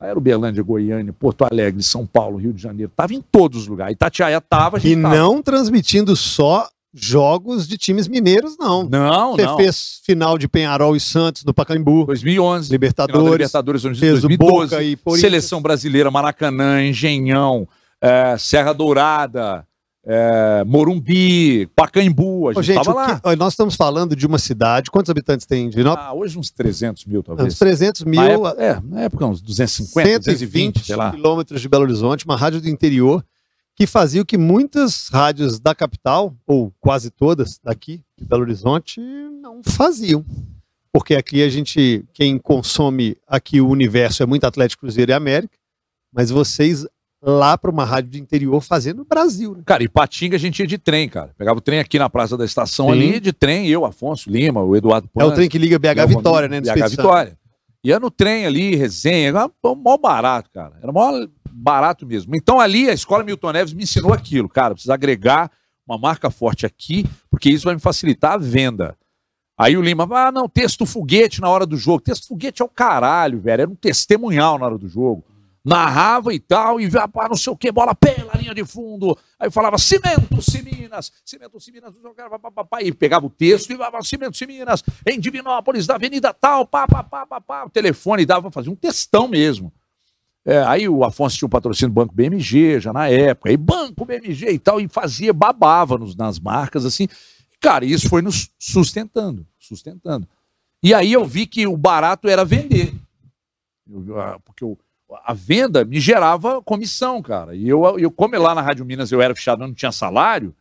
Aí 0.00 0.08
era 0.10 0.18
Uberlândia, 0.18 0.62
Goiânia, 0.62 1.12
Porto 1.12 1.44
Alegre, 1.44 1.82
São 1.82 2.04
Paulo, 2.06 2.36
Rio 2.36 2.52
de 2.52 2.60
Janeiro. 2.60 2.90
Tava 2.94 3.14
em 3.14 3.20
todos 3.22 3.62
os 3.62 3.66
lugares. 3.68 3.94
Itatiaia 3.94 4.40
tava, 4.40 4.76
a 4.78 4.80
gente 4.80 4.98
E 4.98 5.00
tava. 5.02 5.14
não 5.14 5.40
transmitindo 5.42 6.14
só 6.16 6.68
jogos 7.00 7.66
de 7.68 7.76
times 7.78 8.06
mineiros, 8.08 8.56
não. 8.58 8.88
Não, 8.88 9.32
Você 9.36 9.42
não. 9.44 9.56
fez 9.56 10.00
final 10.04 10.36
de 10.38 10.48
Penharol 10.48 10.94
e 10.96 11.00
Santos 11.00 11.44
no 11.44 11.52
Pacaembu, 11.54 12.04
2011. 12.06 12.68
Final 12.68 12.68
da 12.68 12.72
Libertadores, 12.74 13.32
Libertadores 13.32 13.82
fez 13.82 14.18
o 14.24 14.28
2012. 14.28 14.70
Boca 14.70 14.82
e 14.82 14.96
Corinthians. 14.96 15.20
Seleção 15.20 15.60
Brasileira, 15.62 16.10
Maracanã, 16.10 16.82
Engenhão, 16.82 17.66
eh, 18.00 18.36
Serra 18.38 18.72
Dourada, 18.72 19.64
eh, 20.06 20.64
Morumbi, 20.66 21.66
Pacaembu. 21.76 22.48
A 22.48 22.50
Ô, 22.50 22.62
gente, 22.62 22.66
gente, 22.76 22.84
tava 22.84 22.90
o 22.92 22.94
lá. 22.94 23.20
que- 23.20 23.36
nós 23.36 23.52
estamos 23.52 23.74
falando 23.74 24.16
de 24.16 24.26
uma 24.26 24.38
cidade. 24.38 24.90
Quantos 24.90 25.10
habitantes 25.10 25.46
tem 25.46 25.68
Nova? 25.76 26.00
Ah, 26.00 26.14
hoje 26.14 26.38
uns 26.38 26.50
300 26.50 27.04
mil, 27.04 27.22
talvez. 27.22 27.48
Uns 27.52 27.58
300 27.58 28.04
mil, 28.04 28.20
Na 28.20 28.28
época, 28.28 28.56
é, 28.62 28.80
na 28.82 29.00
época 29.02 29.26
uns 29.26 29.40
250, 29.42 30.18
220, 30.20 30.84
sei 30.84 30.96
lá. 30.96 31.10
quilômetros 31.10 31.60
de 31.60 31.68
Belo 31.68 31.82
Horizonte, 31.84 32.24
uma 32.24 32.36
rádio 32.36 32.60
do 32.60 32.68
interior 32.68 33.22
que 33.78 33.86
fazia 33.86 34.20
o 34.20 34.26
que 34.26 34.36
muitas 34.36 35.06
rádios 35.06 35.60
da 35.60 35.72
capital, 35.72 36.34
ou 36.44 36.72
quase 36.80 37.12
todas 37.12 37.60
daqui 37.62 38.02
de 38.18 38.24
Belo 38.24 38.42
Horizonte, 38.42 39.00
não 39.00 39.62
faziam. 39.62 40.24
Porque 40.92 41.14
aqui 41.14 41.44
a 41.44 41.48
gente, 41.48 42.04
quem 42.12 42.36
consome 42.38 43.16
aqui 43.24 43.60
o 43.60 43.68
universo 43.68 44.20
é 44.20 44.26
muito 44.26 44.42
Atlético 44.44 44.80
Cruzeiro 44.80 45.12
e 45.12 45.14
América, 45.14 45.56
mas 46.12 46.28
vocês 46.28 46.84
lá 47.22 47.56
para 47.56 47.70
uma 47.70 47.84
rádio 47.84 48.10
de 48.10 48.20
interior 48.20 48.60
fazendo 48.60 49.04
Brasil. 49.04 49.54
Né? 49.54 49.62
Cara, 49.64 49.84
e 49.84 49.88
Patinga 49.88 50.34
a 50.34 50.40
gente 50.40 50.58
ia 50.58 50.66
de 50.66 50.76
trem, 50.76 51.08
cara. 51.08 51.30
Pegava 51.38 51.58
o 51.58 51.62
trem 51.62 51.78
aqui 51.78 52.00
na 52.00 52.10
Praça 52.10 52.36
da 52.36 52.44
Estação 52.44 52.86
Sim. 52.86 52.92
ali, 52.92 53.20
de 53.20 53.32
trem, 53.32 53.68
eu, 53.68 53.84
Afonso 53.84 54.28
Lima, 54.28 54.60
o 54.60 54.74
Eduardo 54.74 55.08
É 55.16 55.24
o 55.24 55.30
trem 55.30 55.48
que 55.48 55.56
liga 55.56 55.78
BH 55.78 55.94
Léo 55.94 56.08
Vitória, 56.08 56.48
né? 56.48 56.60
BH. 56.60 56.88
Vitória. 56.90 57.38
Ia 57.84 58.00
no 58.00 58.10
trem 58.10 58.44
ali, 58.44 58.74
resenha, 58.74 59.28
era 59.28 59.50
mó 59.62 59.96
barato, 59.96 60.50
cara. 60.50 60.78
Era 60.82 60.92
mó 60.92 61.12
barato 61.50 62.06
mesmo. 62.06 62.34
Então 62.36 62.60
ali 62.60 62.88
a 62.88 62.92
Escola 62.92 63.24
Milton 63.24 63.52
Neves 63.52 63.72
me 63.72 63.84
ensinou 63.84 64.12
aquilo, 64.12 64.48
cara. 64.48 64.74
Precisa 64.74 64.94
agregar 64.94 65.50
uma 65.86 65.98
marca 65.98 66.30
forte 66.30 66.66
aqui, 66.66 67.06
porque 67.30 67.48
isso 67.48 67.64
vai 67.64 67.74
me 67.74 67.80
facilitar 67.80 68.32
a 68.32 68.38
venda. 68.38 68.96
Aí 69.56 69.76
o 69.76 69.82
Lima, 69.82 70.06
ah, 70.12 70.30
não, 70.30 70.48
texto 70.48 70.86
foguete 70.86 71.40
na 71.40 71.48
hora 71.48 71.66
do 71.66 71.76
jogo. 71.76 72.00
Texto 72.00 72.28
foguete 72.28 72.62
é 72.62 72.64
o 72.64 72.68
caralho, 72.68 73.40
velho. 73.40 73.62
Era 73.62 73.70
um 73.70 73.74
testemunhal 73.74 74.58
na 74.58 74.66
hora 74.66 74.78
do 74.78 74.88
jogo. 74.88 75.24
Narrava 75.68 76.32
e 76.32 76.40
tal, 76.40 76.80
e 76.80 76.90
pá, 76.90 77.28
não 77.28 77.36
sei 77.36 77.52
o 77.52 77.56
que, 77.56 77.70
bola 77.70 77.94
pela 77.94 78.32
linha 78.36 78.54
de 78.54 78.64
fundo. 78.64 79.16
Aí 79.38 79.50
falava 79.50 79.76
Cimento 79.76 80.34
Minas, 80.64 81.12
Cimento 81.24 81.58
Minas, 81.70 81.94
e 82.82 82.92
pegava 82.92 83.26
o 83.26 83.30
texto 83.30 83.70
e 83.70 83.76
falava 83.76 84.02
Cimento 84.02 84.38
Minas, 84.46 84.82
em 85.06 85.20
Divinópolis, 85.20 85.86
da 85.86 85.96
Avenida 85.96 86.32
tal, 86.32 86.66
pá, 86.66 86.86
pá, 86.88 87.04
pá, 87.04 87.26
pá, 87.26 87.40
pá. 87.40 87.64
O 87.66 87.70
telefone 87.70 88.24
dava, 88.24 88.50
fazia 88.50 88.72
um 88.72 88.76
textão 88.76 89.28
mesmo. 89.28 89.70
É, 90.44 90.62
aí 90.62 90.88
o 90.88 91.04
Afonso 91.04 91.36
tinha 91.36 91.46
o 91.46 91.50
patrocínio 91.50 91.90
do 91.90 91.94
Banco 91.94 92.14
BMG, 92.14 92.80
já 92.80 92.90
na 92.90 93.06
época, 93.08 93.50
aí 93.50 93.56
Banco 93.58 94.06
BMG 94.06 94.50
e 94.52 94.58
tal, 94.58 94.80
e 94.80 94.88
fazia, 94.88 95.34
babava 95.34 95.98
nos, 95.98 96.16
nas 96.16 96.38
marcas, 96.40 96.86
assim. 96.86 97.06
Cara, 97.60 97.84
isso 97.84 98.08
foi 98.08 98.22
nos 98.22 98.48
sustentando, 98.58 99.46
sustentando. 99.58 100.26
E 100.82 100.94
aí 100.94 101.12
eu 101.12 101.26
vi 101.26 101.46
que 101.46 101.66
o 101.66 101.76
barato 101.76 102.26
era 102.28 102.44
vender. 102.44 102.94
Eu- 103.86 104.18
ah, 104.18 104.38
porque 104.42 104.64
eu- 104.64 104.78
a 105.24 105.32
venda 105.32 105.84
me 105.84 105.98
gerava 106.00 106.62
comissão, 106.62 107.22
cara. 107.22 107.54
E 107.54 107.68
eu, 107.68 107.98
eu, 107.98 108.10
como 108.10 108.36
lá 108.38 108.54
na 108.54 108.60
Rádio 108.62 108.84
Minas 108.84 109.10
eu 109.10 109.20
era 109.22 109.34
fechado, 109.34 109.62
eu 109.62 109.68
não 109.68 109.74
tinha 109.74 109.92
salário, 109.92 110.54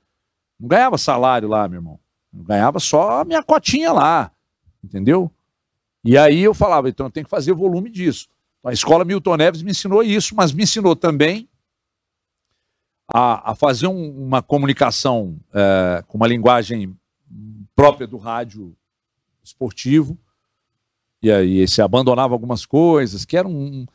não 0.60 0.68
ganhava 0.70 0.98
salário 0.98 1.48
lá, 1.50 1.68
meu 1.68 1.80
irmão. 1.80 2.00
Eu 2.36 2.44
ganhava 2.44 2.80
só 2.80 3.22
a 3.22 3.26
minha 3.26 3.44
cotinha 3.44 3.92
lá, 3.92 4.32
entendeu? 4.84 5.32
E 6.04 6.18
aí 6.18 6.42
eu 6.42 6.54
falava, 6.54 6.88
então 6.90 7.08
eu 7.08 7.12
tenho 7.12 7.26
que 7.26 7.30
fazer 7.30 7.54
volume 7.54 7.90
disso. 7.90 8.30
A 8.64 8.72
escola 8.72 9.04
Milton 9.06 9.36
Neves 9.38 9.62
me 9.62 9.72
ensinou 9.72 10.04
isso, 10.04 10.36
mas 10.36 10.52
me 10.52 10.64
ensinou 10.64 10.96
também 10.96 11.48
a, 13.14 13.52
a 13.52 13.56
fazer 13.56 13.88
um- 13.88 14.26
uma 14.26 14.42
comunicação 14.42 15.38
eh, 15.54 16.04
com 16.08 16.18
uma 16.18 16.28
linguagem 16.28 16.96
própria 17.76 18.06
do 18.08 18.18
rádio 18.18 18.76
esportivo. 19.44 20.18
E 21.22 21.32
aí 21.32 21.66
você 21.68 21.82
abandonava 21.82 22.34
algumas 22.34 22.66
coisas 22.66 23.24
que 23.26 23.38
eram 23.38 23.52
um- 23.52 23.86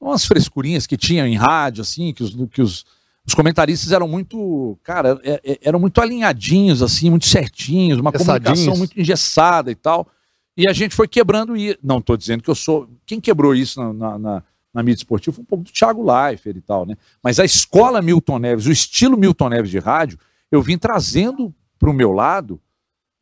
umas 0.00 0.24
frescurinhas 0.24 0.86
que 0.86 0.96
tinham 0.96 1.26
em 1.26 1.36
rádio, 1.36 1.82
assim, 1.82 2.12
que 2.12 2.22
os, 2.22 2.34
que 2.50 2.62
os, 2.62 2.84
os 3.26 3.34
comentaristas 3.34 3.92
eram 3.92 4.08
muito, 4.08 4.78
cara, 4.82 5.20
é- 5.22 5.40
é- 5.44 5.58
eram 5.62 5.78
muito 5.78 6.00
alinhadinhos, 6.00 6.82
assim, 6.82 7.10
muito 7.10 7.26
certinhos, 7.26 7.98
uma 7.98 8.10
comunicação 8.24 8.72
muito 8.78 8.98
engessada 9.00 9.70
e 9.70 9.74
tal. 9.74 10.08
E 10.56 10.68
a 10.68 10.72
gente 10.72 10.94
foi 10.94 11.06
quebrando 11.06 11.56
isso. 11.56 11.78
Não 11.82 11.98
estou 11.98 12.16
dizendo 12.16 12.42
que 12.42 12.50
eu 12.50 12.54
sou. 12.54 12.88
Quem 13.06 13.20
quebrou 13.20 13.54
isso 13.54 13.80
na, 13.80 13.92
na, 13.92 14.18
na- 14.18 14.42
na 14.72 14.82
mídia 14.84 15.00
esportiva 15.00 15.34
foi 15.34 15.42
um 15.42 15.46
pouco 15.46 15.64
do 15.64 15.70
Thiago 15.72 16.00
Leifert 16.04 16.56
e 16.56 16.60
tal, 16.60 16.86
né? 16.86 16.96
Mas 17.22 17.40
a 17.40 17.44
escola 17.44 18.00
Milton 18.00 18.38
Neves, 18.38 18.66
o 18.66 18.70
estilo 18.72 19.16
Milton 19.16 19.48
Neves 19.48 19.70
de 19.70 19.78
rádio, 19.80 20.16
eu 20.50 20.62
vim 20.62 20.78
trazendo 20.78 21.52
para 21.78 21.90
o 21.90 21.92
meu 21.92 22.12
lado. 22.12 22.60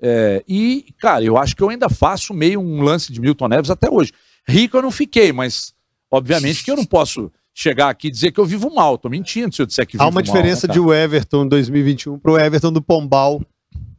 é, 0.01 0.45
e, 0.47 0.87
cara, 0.99 1.25
eu 1.25 1.37
acho 1.39 1.57
que 1.57 1.63
eu 1.63 1.71
ainda 1.71 1.89
faço 1.89 2.33
meio 2.35 2.61
um 2.61 2.83
lance 2.83 3.11
de 3.13 3.21
Milton 3.21 3.49
Neves 3.49 3.71
até 3.71 3.91
hoje. 3.91 4.13
Rico 4.47 4.77
eu 4.77 4.83
não 4.83 4.91
fiquei, 4.91 5.33
mas 5.33 5.73
obviamente 6.11 6.63
que 6.65 6.71
eu 6.71 6.77
não 6.77 6.85
posso 6.85 7.31
chegar 7.55 7.89
aqui 7.89 8.09
e 8.09 8.11
dizer 8.11 8.31
que 8.33 8.39
eu 8.41 8.45
vivo 8.47 8.73
mal. 8.75 8.97
Tô 8.99 9.09
mentindo 9.09 9.55
se 9.55 9.61
eu 9.63 9.67
disser 9.67 9.87
que 9.87 9.93
vivo 9.95 10.03
Há 10.03 10.07
mal. 10.07 10.13
uma 10.13 10.23
diferença 10.23 10.67
né, 10.67 10.73
de 10.73 10.79
o 10.81 10.93
Everton 10.95 11.47
2021 11.49 12.19
para 12.19 12.33
o 12.33 12.39
Everton 12.39 12.73
do 12.73 12.81
Pombal, 12.83 13.41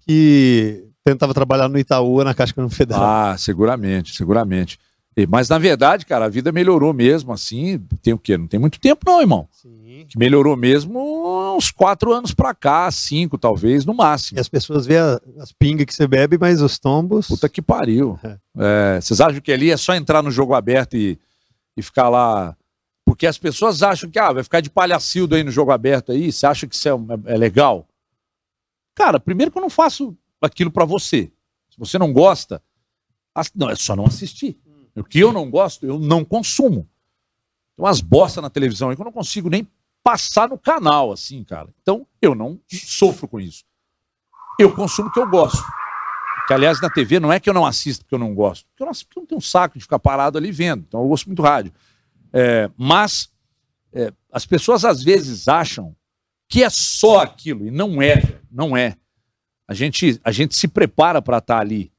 que 0.05 0.85
tentava 1.03 1.33
trabalhar 1.33 1.67
no 1.67 1.77
Itaú, 1.79 2.23
na 2.23 2.33
Caixa 2.33 2.51
Econômica 2.53 2.75
Federal. 2.77 3.03
Ah, 3.03 3.35
seguramente, 3.37 4.13
seguramente. 4.15 4.77
E- 5.17 5.25
Mas, 5.27 5.49
na 5.49 5.57
verdade, 5.57 6.05
cara, 6.05 6.25
a 6.25 6.29
vida 6.29 6.51
melhorou 6.51 6.93
mesmo, 6.93 7.33
assim, 7.33 7.79
tem 8.01 8.13
o 8.13 8.17
quê? 8.17 8.37
Não 8.37 8.47
tem 8.47 8.59
muito 8.59 8.79
tempo 8.79 9.01
não, 9.05 9.19
irmão. 9.19 9.47
Sim. 9.51 10.05
Que 10.07 10.17
melhorou 10.17 10.55
mesmo 10.55 11.55
uns 11.57 11.71
quatro 11.71 12.13
anos 12.13 12.33
pra 12.33 12.53
cá, 12.53 12.89
cinco 12.91 13.37
talvez, 13.37 13.85
no 13.85 13.93
E 13.93 13.97
máximo. 13.97 14.39
as 14.39 14.47
pessoas 14.47 14.85
veem 14.85 15.01
as 15.39 15.51
pingas 15.51 15.85
que 15.85 15.93
você 15.93 16.07
bebe, 16.07 16.37
mas 16.39 16.61
os 16.61 16.79
tombos. 16.79 17.27
Puta 17.27 17.49
que 17.49 17.61
pariu. 17.61 18.17
É. 18.23 18.37
É, 18.61 18.99
vocês 18.99 19.21
acham 19.21 19.39
que 19.39 19.53
ali 19.53 19.71
é 19.71 19.77
só 19.77 19.95
entrar 19.95 20.21
no 20.21 20.29
jogo 20.29 20.53
aberto 20.53 20.97
e, 20.97 21.17
e 21.79 21.83
ficar 21.83 22.09
lá... 22.09 22.55
Porque 23.05 23.25
as 23.25 23.39
pessoas 23.39 23.81
acham 23.81 24.09
que, 24.09 24.19
ah, 24.19 24.31
vai 24.31 24.43
ficar 24.43 24.61
de 24.61 24.69
palhacildo 24.69 25.33
aí 25.33 25.43
no 25.43 25.49
jogo 25.49 25.71
aberto 25.71 26.11
aí, 26.11 26.31
você 26.31 26.45
acha 26.45 26.67
que 26.67 26.75
isso 26.75 26.87
é, 26.87 26.91
é 27.33 27.37
legal? 27.37 27.87
Cara, 28.93 29.19
primeiro 29.19 29.51
que 29.51 29.57
eu 29.57 29.61
não 29.61 29.69
faço 29.69 30.15
aquilo 30.39 30.69
pra 30.69 30.85
você. 30.85 31.31
Se 31.71 31.79
você 31.79 31.97
não 31.97 32.13
gosta, 32.13 32.61
ass- 33.33 33.51
não, 33.55 33.69
é 33.69 33.75
só 33.75 33.95
não 33.95 34.05
assistir. 34.05 34.59
O 34.95 35.03
que 35.03 35.17
eu 35.19 35.31
não 35.31 35.49
gosto, 35.49 35.85
eu 35.87 35.97
não 35.97 36.23
consumo. 36.23 36.87
Tem 37.75 37.85
umas 37.85 37.99
bostas 37.99 38.43
na 38.43 38.49
televisão 38.49 38.89
aí 38.89 38.95
que 38.95 39.01
eu 39.01 39.05
não 39.05 39.11
consigo 39.11 39.49
nem 39.49 39.67
passar 40.03 40.47
no 40.49 40.57
canal, 40.57 41.11
assim, 41.11 41.43
cara. 41.43 41.69
Então, 41.81 42.05
eu 42.21 42.35
não 42.35 42.59
sofro 42.67 43.27
com 43.27 43.39
isso. 43.39 43.63
Eu 44.59 44.75
consumo 44.75 45.09
o 45.09 45.11
que 45.11 45.19
eu 45.19 45.27
gosto. 45.29 45.63
Que, 46.49 46.53
aliás, 46.55 46.81
na 46.81 46.89
TV 46.89 47.19
não 47.19 47.31
é 47.31 47.39
que 47.39 47.47
eu 47.47 47.53
não 47.53 47.63
assisto 47.63 48.03
porque 48.03 48.15
eu 48.15 48.19
não 48.19 48.33
gosto. 48.33 48.65
Porque 48.69 48.81
eu 48.81 48.87
não, 48.87 48.93
porque 48.93 49.19
eu 49.19 49.21
não 49.21 49.27
tenho 49.27 49.37
um 49.37 49.41
saco 49.41 49.77
de 49.77 49.83
ficar 49.83 49.99
parado 49.99 50.35
ali 50.35 50.51
vendo. 50.51 50.83
Então, 50.87 50.99
eu 50.99 51.07
gosto 51.07 51.27
muito 51.27 51.37
do 51.37 51.43
rádio. 51.43 51.71
É, 52.33 52.67
mas 52.75 53.29
é, 53.93 54.11
as 54.33 54.47
pessoas, 54.47 54.83
às 54.83 55.03
vezes, 55.03 55.47
acham 55.47 55.95
que 56.47 56.63
é 56.63 56.69
só 56.71 57.19
aquilo. 57.19 57.67
E 57.67 57.69
não 57.69 58.01
é. 58.01 58.23
Não 58.51 58.75
é. 58.75 58.95
A 59.67 59.75
gente, 59.75 60.19
a 60.23 60.31
gente 60.31 60.55
se 60.55 60.67
prepara 60.67 61.21
para 61.21 61.37
estar 61.37 61.59
ali. 61.59 61.91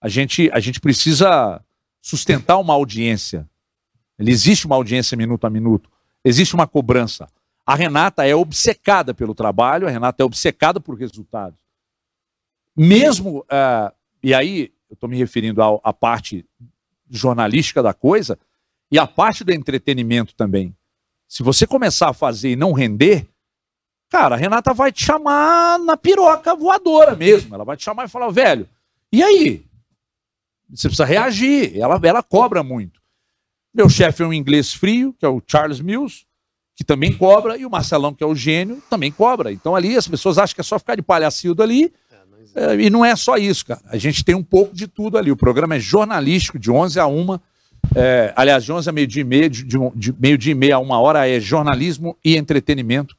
A 0.00 0.08
gente, 0.08 0.50
a 0.52 0.58
gente 0.58 0.80
precisa 0.80 1.62
sustentar 2.00 2.58
uma 2.58 2.74
audiência. 2.74 3.48
Ele 4.18 4.32
existe 4.32 4.66
uma 4.66 4.74
audiência 4.74 5.16
minuto 5.16 5.46
a 5.46 5.50
minuto. 5.50 5.88
Existe 6.24 6.56
uma 6.56 6.66
cobrança. 6.66 7.28
A 7.64 7.76
Renata 7.76 8.26
é 8.26 8.34
obcecada 8.34 9.14
pelo 9.14 9.32
trabalho, 9.32 9.86
a 9.86 9.90
Renata 9.92 10.24
é 10.24 10.26
obcecada 10.26 10.80
por 10.80 10.98
resultados. 10.98 11.61
Mesmo, 12.76 13.44
ah, 13.48 13.92
e 14.22 14.32
aí 14.32 14.72
eu 14.88 14.94
estou 14.94 15.08
me 15.08 15.16
referindo 15.16 15.62
à 15.62 15.92
parte 15.92 16.44
jornalística 17.08 17.82
da 17.82 17.92
coisa 17.92 18.38
e 18.90 18.98
à 18.98 19.06
parte 19.06 19.44
do 19.44 19.52
entretenimento 19.52 20.34
também. 20.34 20.74
Se 21.28 21.42
você 21.42 21.66
começar 21.66 22.10
a 22.10 22.14
fazer 22.14 22.50
e 22.50 22.56
não 22.56 22.72
render, 22.72 23.26
cara, 24.10 24.34
a 24.34 24.38
Renata 24.38 24.74
vai 24.74 24.92
te 24.92 25.04
chamar 25.04 25.78
na 25.78 25.96
piroca 25.96 26.54
voadora 26.54 27.16
mesmo. 27.16 27.54
Ela 27.54 27.64
vai 27.64 27.76
te 27.76 27.84
chamar 27.84 28.04
e 28.04 28.08
falar, 28.08 28.30
velho, 28.30 28.68
e 29.10 29.22
aí? 29.22 29.64
Você 30.70 30.88
precisa 30.88 31.04
reagir. 31.04 31.78
Ela, 31.78 32.00
ela 32.02 32.22
cobra 32.22 32.62
muito. 32.62 33.00
Meu 33.74 33.88
chefe 33.88 34.22
é 34.22 34.26
um 34.26 34.32
inglês 34.32 34.74
frio, 34.74 35.14
que 35.18 35.24
é 35.24 35.28
o 35.28 35.42
Charles 35.46 35.80
Mills, 35.80 36.26
que 36.74 36.84
também 36.84 37.16
cobra, 37.16 37.56
e 37.56 37.64
o 37.64 37.70
Marcelão, 37.70 38.12
que 38.14 38.22
é 38.22 38.26
o 38.26 38.34
gênio, 38.34 38.82
também 38.90 39.10
cobra. 39.10 39.52
Então 39.52 39.74
ali 39.74 39.96
as 39.96 40.08
pessoas 40.08 40.36
acham 40.36 40.54
que 40.54 40.60
é 40.60 40.64
só 40.64 40.78
ficar 40.78 40.96
de 40.96 41.02
palhacildo 41.02 41.62
ali, 41.62 41.92
é, 42.54 42.74
e 42.82 42.90
não 42.90 43.04
é 43.04 43.14
só 43.16 43.36
isso, 43.36 43.64
cara. 43.66 43.80
A 43.86 43.96
gente 43.96 44.24
tem 44.24 44.34
um 44.34 44.42
pouco 44.42 44.74
de 44.74 44.86
tudo 44.86 45.16
ali. 45.16 45.30
O 45.30 45.36
programa 45.36 45.76
é 45.76 45.80
jornalístico, 45.80 46.58
de 46.58 46.70
11 46.70 47.00
a 47.00 47.06
1. 47.06 47.38
É, 47.94 48.32
aliás, 48.36 48.64
de 48.64 48.72
11 48.72 48.88
a 48.88 48.92
meio-dia 48.92 49.22
e 49.22 49.24
meia, 49.24 49.50
de, 49.50 49.64
de, 49.64 49.78
de 49.94 50.14
meio-dia 50.18 50.52
e 50.52 50.54
meia 50.54 50.76
a 50.76 50.78
uma 50.78 51.00
hora 51.00 51.26
é 51.28 51.40
jornalismo 51.40 52.16
e 52.24 52.36
entretenimento, 52.36 53.16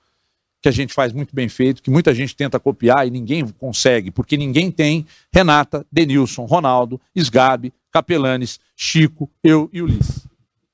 que 0.62 0.70
a 0.70 0.72
gente 0.72 0.94
faz 0.94 1.12
muito 1.12 1.36
bem 1.36 1.50
feito, 1.50 1.82
que 1.82 1.90
muita 1.90 2.14
gente 2.14 2.36
tenta 2.36 2.60
copiar 2.60 3.06
e 3.06 3.12
ninguém 3.12 3.46
consegue, 3.60 4.10
porque 4.10 4.38
ninguém 4.38 4.72
tem 4.72 5.06
Renata, 5.34 5.86
Denilson, 5.92 6.46
Ronaldo, 6.46 7.00
Sgabi, 7.16 7.74
Capelanes, 7.92 8.60
Chico, 8.76 9.30
eu 9.44 9.70
e 9.74 9.82
Ulisses. 9.82 10.26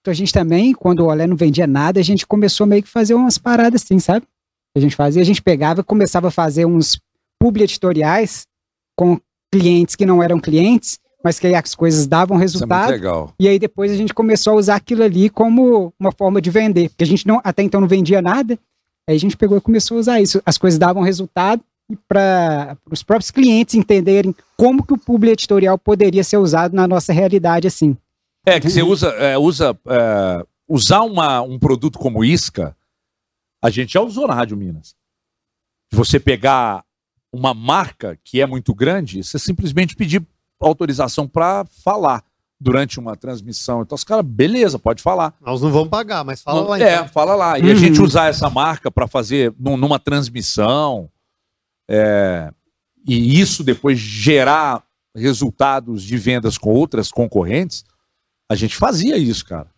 a 0.05 0.13
gente 0.13 0.31
também, 0.31 0.73
quando 0.73 1.01
o 1.01 1.07
Olé 1.07 1.25
não 1.25 1.35
vendia 1.35 1.67
nada, 1.67 1.99
a 1.99 2.03
gente 2.03 2.25
começou 2.25 2.67
meio 2.67 2.83
que 2.83 2.89
fazer 2.89 3.15
umas 3.15 3.37
paradas 3.37 3.83
assim, 3.83 3.99
sabe? 3.99 4.25
A 4.75 4.79
gente 4.79 4.95
fazia, 4.95 5.21
a 5.21 5.25
gente 5.25 5.41
pegava 5.41 5.83
começava 5.83 6.27
a 6.27 6.31
fazer 6.31 6.65
uns 6.65 6.99
publi 7.39 7.63
editoriais 7.63 8.45
com 8.99 9.17
clientes 9.49 9.95
que 9.95 10.05
não 10.05 10.21
eram 10.21 10.41
clientes, 10.41 10.99
mas 11.23 11.39
que 11.39 11.47
as 11.47 11.73
coisas 11.73 12.05
davam 12.05 12.35
Isso 12.35 12.41
é 12.41 12.43
resultado. 12.43 12.89
legal. 12.89 13.33
E 13.39 13.47
aí 13.47 13.57
depois 13.57 13.93
a 13.93 13.95
gente 13.95 14.13
começou 14.13 14.51
a 14.51 14.55
usar 14.57 14.75
aquilo 14.75 15.03
ali 15.03 15.29
como 15.29 15.93
uma 15.97 16.11
forma 16.11 16.41
de 16.41 16.49
vender, 16.49 16.89
porque 16.89 17.05
a 17.05 17.07
gente 17.07 17.25
não, 17.25 17.39
até 17.41 17.63
então 17.63 17.79
não 17.79 17.87
vendia 17.87 18.21
nada. 18.21 18.59
Aí 19.07 19.15
a 19.15 19.19
gente 19.19 19.37
pegou 19.37 19.57
e 19.57 19.61
começou 19.61 19.95
a 19.95 19.99
usar 20.01 20.19
isso. 20.19 20.41
As 20.45 20.57
coisas 20.57 20.77
davam 20.77 21.01
resultado 21.01 21.63
e 21.89 21.95
para 21.95 22.77
os 22.91 23.01
próprios 23.01 23.31
clientes 23.31 23.73
entenderem 23.73 24.35
como 24.57 24.85
que 24.85 24.91
o 24.91 24.97
publi 24.97 25.31
editorial 25.31 25.77
poderia 25.77 26.23
ser 26.23 26.35
usado 26.35 26.75
na 26.75 26.85
nossa 26.85 27.13
realidade 27.13 27.67
assim. 27.67 27.95
É, 28.45 28.59
que 28.59 28.69
você 28.69 28.83
usa, 28.83 29.07
é, 29.11 29.37
usa 29.37 29.79
é, 29.87 30.45
usar 30.67 31.03
uma, 31.03 31.41
um 31.41 31.57
produto 31.57 31.97
como 31.97 32.21
isca, 32.21 32.75
a 33.63 33.69
gente 33.69 33.93
já 33.93 34.01
usou 34.01 34.27
na 34.27 34.33
Rádio 34.33 34.57
Minas. 34.57 34.93
Você 35.89 36.19
pegar 36.19 36.83
uma 37.31 37.53
marca 37.53 38.17
que 38.23 38.41
é 38.41 38.45
muito 38.45 38.73
grande, 38.73 39.23
você 39.23 39.37
simplesmente 39.37 39.95
pedir 39.95 40.25
autorização 40.59 41.27
para 41.27 41.65
falar 41.83 42.23
durante 42.59 42.99
uma 42.99 43.15
transmissão. 43.15 43.81
Então 43.81 43.95
os 43.95 44.03
caras, 44.03 44.25
beleza, 44.25 44.77
pode 44.77 45.01
falar. 45.01 45.33
Nós 45.39 45.61
não 45.61 45.71
vamos 45.71 45.89
pagar, 45.89 46.25
mas 46.25 46.41
fala 46.41 46.61
lá 46.61 46.79
é, 46.79 46.95
então. 46.95 47.07
fala 47.07 47.35
lá. 47.35 47.57
E 47.59 47.63
a 47.63 47.65
Uhum. 47.67 47.75
gente 47.75 48.01
usar 48.01 48.27
essa 48.27 48.49
marca 48.49 48.91
para 48.91 49.07
fazer 49.07 49.53
num- 49.57 49.77
numa 49.77 49.97
transmissão, 49.99 51.09
é, 51.89 52.51
e 53.07 53.39
isso 53.39 53.63
depois 53.63 53.97
gerar 53.97 54.83
resultados 55.15 56.03
de 56.03 56.17
vendas 56.17 56.57
com 56.57 56.69
outras 56.71 57.09
concorrentes, 57.11 57.83
a 58.49 58.55
gente 58.55 58.75
fazia 58.75 59.17
isso, 59.17 59.45
cara. 59.45 59.69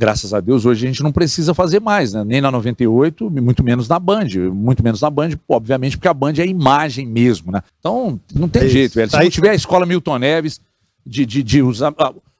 Graças 0.00 0.32
a 0.32 0.40
Deus, 0.40 0.64
hoje 0.64 0.86
a 0.86 0.88
gente 0.88 1.02
não 1.02 1.12
precisa 1.12 1.52
fazer 1.52 1.78
mais, 1.78 2.14
né? 2.14 2.24
Nem 2.24 2.40
na 2.40 2.50
98, 2.50 3.26
e 3.36 3.40
muito 3.42 3.62
menos 3.62 3.86
na 3.86 3.98
Band. 3.98 4.28
Muito 4.50 4.82
menos 4.82 4.98
na 5.02 5.10
Band, 5.10 5.32
obviamente, 5.46 5.98
porque 5.98 6.08
a 6.08 6.14
Band 6.14 6.32
é 6.38 6.40
a 6.40 6.46
imagem 6.46 7.06
mesmo, 7.06 7.52
né? 7.52 7.62
Então, 7.78 8.18
não 8.34 8.48
tem 8.48 8.62
É 8.62 8.68
jeito, 8.68 8.94
velho. 8.94 9.10
Se 9.10 9.16
Aí- 9.18 9.24
não 9.24 9.30
tiver 9.30 9.50
a 9.50 9.54
escola 9.54 9.84
Milton 9.84 10.16
Neves 10.18 10.58
de, 11.04 11.26
de, 11.26 11.42
de 11.42 11.60
usar. 11.62 11.92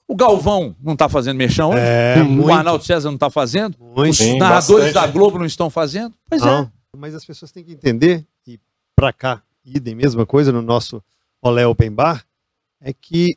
O 0.09 0.17
Galvão 0.17 0.75
não 0.83 0.97
tá 0.97 1.07
fazendo 1.07 1.37
mexão 1.37 1.69
hoje? 1.69 1.81
É, 1.85 2.23
o 2.23 2.25
muito, 2.25 2.51
Arnaldo 2.51 2.83
César 2.83 3.11
não 3.11 3.19
tá 3.19 3.29
fazendo? 3.29 3.77
muito. 3.79 4.11
Os 4.11 4.17
Sim, 4.17 4.39
narradores 4.39 4.87
bastante. 4.87 4.95
da 4.95 5.13
Globo 5.13 5.39
não 5.39 5.45
estão 5.45 5.69
fazendo? 5.69 6.15
Pois 6.31 6.41
é. 6.41 6.47
Não, 6.47 6.71
mas 6.97 7.15
as 7.15 7.27
pessoas 7.27 7.53
têm 7.53 7.63
que 7.63 7.73
entender, 7.73 8.25
e 8.47 8.59
pra 8.97 9.13
cá, 9.13 9.43
idem, 9.63 9.95
mesma 9.95 10.25
coisa 10.25 10.51
no 10.51 10.63
nosso 10.63 11.03
Olé 11.43 11.67
Open 11.67 11.93
Bar, 11.93 12.25
é 12.81 12.91
que 12.95 13.37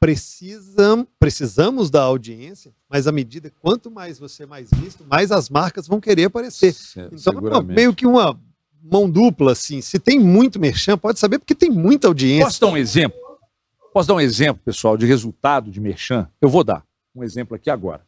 precisam, 0.00 1.06
precisamos 1.18 1.90
da 1.90 2.02
audiência, 2.02 2.72
mas 2.90 3.06
à 3.06 3.12
medida 3.12 3.52
quanto 3.60 3.90
mais 3.90 4.18
você 4.18 4.42
é 4.42 4.46
mais 4.46 4.68
visto, 4.74 5.04
mais 5.08 5.30
as 5.30 5.48
marcas 5.48 5.86
vão 5.86 6.00
querer 6.00 6.24
aparecer. 6.24 6.74
Então, 6.96 7.08
é 7.14 7.18
seguramente. 7.18 7.76
meio 7.76 7.94
que 7.94 8.04
uma 8.06 8.38
mão 8.82 9.08
dupla, 9.08 9.52
assim. 9.52 9.80
Se 9.80 9.98
tem 9.98 10.18
muito 10.18 10.58
merchan, 10.58 10.98
pode 10.98 11.18
saber 11.20 11.38
porque 11.38 11.54
tem 11.54 11.70
muita 11.70 12.08
audiência. 12.08 12.44
Posso 12.46 12.60
dar 12.60 12.66
um 12.66 12.76
exemplo? 12.76 13.18
Posso 13.92 14.08
dar 14.08 14.14
um 14.14 14.20
exemplo, 14.20 14.62
pessoal, 14.64 14.96
de 14.96 15.06
resultado 15.06 15.70
de 15.70 15.80
merchan? 15.80 16.28
Eu 16.40 16.48
vou 16.48 16.64
dar 16.64 16.84
um 17.14 17.22
exemplo 17.22 17.54
aqui 17.54 17.70
agora. 17.70 18.04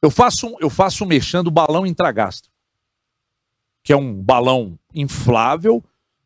Eu 0.00 0.10
faço, 0.10 0.46
um- 0.48 0.56
eu 0.60 0.68
faço 0.70 1.04
um 1.04 1.06
merchan 1.06 1.44
do 1.44 1.50
balão 1.50 1.86
intragastro, 1.86 2.50
que 3.84 3.92
é 3.92 3.96
um 3.96 4.12
balão 4.14 4.76
inflável, 4.94 5.80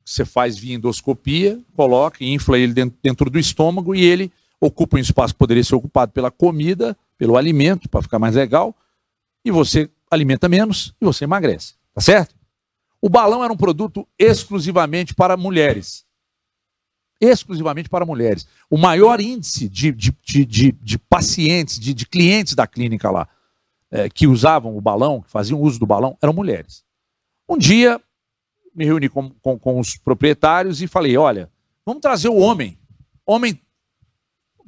que 0.05 0.11
você 0.11 0.25
faz 0.25 0.57
via 0.57 0.75
endoscopia, 0.77 1.61
coloca 1.75 2.23
e 2.23 2.33
infla 2.33 2.59
ele 2.59 2.73
dentro, 2.73 2.99
dentro 3.03 3.29
do 3.31 3.39
estômago 3.39 3.95
e 3.95 4.03
ele 4.03 4.33
ocupa 4.61 4.97
um 4.97 5.01
espaço 5.01 5.35
que 5.35 5.39
poderia 5.39 5.65
ser 5.65 5.75
ocupado 5.75 6.13
pela 6.13 6.31
comida, 6.31 6.97
pelo 7.19 7.37
alimento, 7.37 7.89
para 7.89 8.03
ficar 8.03 8.19
mais 8.19 8.35
legal, 8.35 8.75
e 9.45 9.51
você 9.51 9.91
alimenta 10.11 10.49
menos 10.49 10.95
e 11.01 11.05
você 11.05 11.25
emagrece. 11.25 11.75
Tá 11.95 12.01
certo? 12.01 12.35
O 13.01 13.09
balão 13.09 13.43
era 13.45 13.53
um 13.53 13.57
produto 13.57 14.07
exclusivamente 14.19 15.15
para 15.15 15.37
mulheres. 15.37 16.05
Exclusivamente 17.21 17.89
para 17.89 18.05
mulheres. 18.05 18.47
O 18.69 18.77
maior 18.77 19.21
índice 19.21 19.69
de, 19.69 19.93
de, 19.93 20.15
de, 20.23 20.73
de, 20.73 20.99
pacientes, 20.99 21.79
de, 21.79 21.95
de 21.95 22.07
clientes 22.07 22.55
da 22.55 22.67
clínica 22.67 23.11
lá, 23.11 23.29
eh, 23.91 24.09
que 24.11 24.27
usavam 24.27 24.77
o 24.77 24.81
balão, 24.81 25.23
que 25.23 25.31
faziam 25.31 25.61
uso 25.61 25.79
do 25.79 25.87
balão, 25.87 26.19
eram 26.21 26.33
mulheres. 26.33 26.85
Um 27.49 27.57
dia, 27.57 28.01
me 28.75 28.85
reuni 28.85 29.09
com, 29.09 29.31
com, 29.31 29.59
com 29.59 29.81
os 29.81 29.97
proprietários 29.97 30.83
e 30.83 30.87
falei: 30.87 31.17
olha, 31.17 31.51
vamos 31.85 32.03
trazer 32.03 32.29
o 32.29 32.37
homem. 32.37 32.79
Homem. 33.25 33.61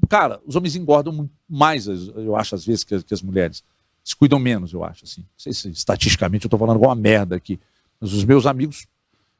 Cara, 0.09 0.41
os 0.47 0.57
homens 0.57 0.77
engordam 0.77 1.13
muito 1.13 1.38
mais, 1.49 1.87
eu 1.87 2.37
acho, 2.37 2.55
às 2.55 2.65
vezes, 2.65 2.85
que, 2.85 2.95
as- 2.95 3.03
que 3.03 3.15
as 3.15 3.23
mulheres. 3.23 3.63
Se 4.05 4.15
cuidam 4.17 4.39
menos, 4.39 4.73
eu 4.73 4.83
acho. 4.85 5.05
Assim. 5.05 5.21
Não 5.23 5.27
sei 5.37 5.53
se 5.53 5.69
estatisticamente 5.71 6.45
eu 6.45 6.49
estou 6.49 6.59
falando 6.59 6.77
alguma 6.77 6.95
merda 6.95 7.37
aqui. 7.37 7.59
Mas 8.01 8.13
os 8.13 8.25
meus 8.25 8.47
amigos, 8.47 8.87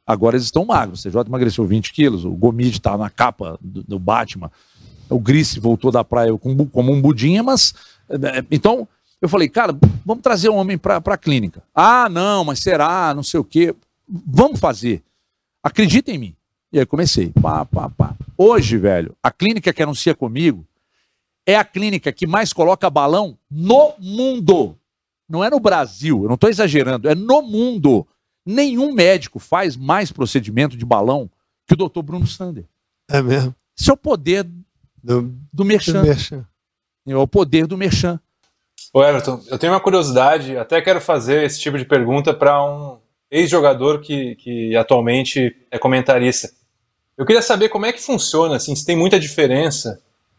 agora 0.07 0.37
eles 0.37 0.45
estão 0.47 0.65
magros. 0.65 1.01
O 1.05 1.09
CJ 1.11 1.23
emagreceu 1.27 1.65
20 1.67 1.93
quilos, 1.93 2.25
o 2.25 2.31
Gomide 2.33 2.77
está 2.79 2.97
na 2.99 3.09
capa 3.09 3.59
do, 3.61 3.83
do 3.83 3.99
Batman, 3.99 4.51
o 5.09 5.19
Grice 5.19 5.59
voltou 5.61 5.91
da 5.91 6.05
praia 6.05 6.37
como 6.39 6.93
um 6.93 7.01
budinha, 7.01 7.43
mas. 7.43 7.73
eh, 8.11 8.45
Então, 8.51 8.87
eu 9.23 9.29
falei, 9.29 9.49
cara, 9.49 9.75
vamos 10.05 10.23
trazer 10.23 10.49
um 10.51 10.57
homem 10.57 10.77
para 10.79 10.97
a 10.99 11.17
clínica. 11.19 11.63
Ah, 11.75 12.09
não, 12.11 12.45
mas 12.45 12.59
será? 12.61 13.13
Não 13.15 13.23
sei 13.23 13.41
o 13.41 13.45
quê. 13.45 13.75
Vamos 14.07 14.61
fazer. 14.61 15.03
Acredita 15.63 16.11
em 16.13 16.19
mim. 16.19 16.35
E 16.73 16.79
aí 16.79 16.85
comecei. 16.87 17.31
Pá, 17.41 17.65
pá, 17.65 17.89
pá. 17.89 18.15
Hoje, 18.37 18.77
velho, 18.77 19.17
a 19.23 19.31
clínica 19.31 19.73
que 19.73 19.83
anuncia 19.83 20.15
comigo 20.15 20.65
é 21.49 21.57
a 21.57 21.65
clínica 21.65 22.13
que 22.13 22.27
mais 22.27 22.53
coloca 22.53 22.91
balão 22.91 23.39
no 23.51 23.95
mundo. 23.99 24.77
Não 25.27 25.43
é 25.43 25.49
no 25.49 25.59
Brasil, 25.59 26.23
eu 26.23 26.29
não 26.29 26.35
estou 26.35 26.51
exagerando, 26.51 27.09
é 27.09 27.15
no 27.15 27.41
mundo. 27.41 28.07
Nenhum 28.45 28.93
médico 28.93 29.39
faz 29.39 29.75
mais 29.75 30.13
procedimento 30.13 30.77
de 30.77 30.85
balão 30.85 31.31
que 31.67 31.73
o 31.73 31.77
doutor 31.77 32.03
Bruno 32.03 32.27
Sander. 32.27 32.67
É 33.11 33.23
mesmo. 33.23 33.55
Isso 33.75 33.91
é 33.91 33.95
o 33.95 33.97
poder 33.97 34.45
Do, 35.03 35.23
do 35.23 35.35
do 35.51 35.65
merchan. 35.65 36.03
merchan. 36.03 36.47
É 37.07 37.17
o 37.17 37.27
poder 37.27 37.67
do 37.67 37.79
merchan. 37.79 38.21
Ô 38.93 39.03
Everton, 39.03 39.41
eu 39.49 39.59
tenho 39.59 39.73
uma 39.73 39.81
curiosidade, 39.81 40.55
até 40.55 40.83
quero 40.83 41.01
fazer 41.01 41.45
esse 41.45 41.59
tipo 41.59 41.79
de 41.79 41.87
pergunta 41.87 42.35
para 42.35 42.63
um 42.63 42.99
ex-jogador 43.31 44.01
que, 44.01 44.35
que 44.37 44.77
atualmente 44.77 45.57
é 45.71 45.79
comentarista. 45.79 46.51
Eu 47.17 47.25
queria 47.25 47.41
saber 47.43 47.71
como 47.71 47.87
é 47.87 47.93
que 47.93 48.03
funciona, 48.03 48.57
assim, 48.57 48.77
se 48.77 48.85
tem 48.85 48.97
muita 48.97 49.19
diferença 49.19 49.99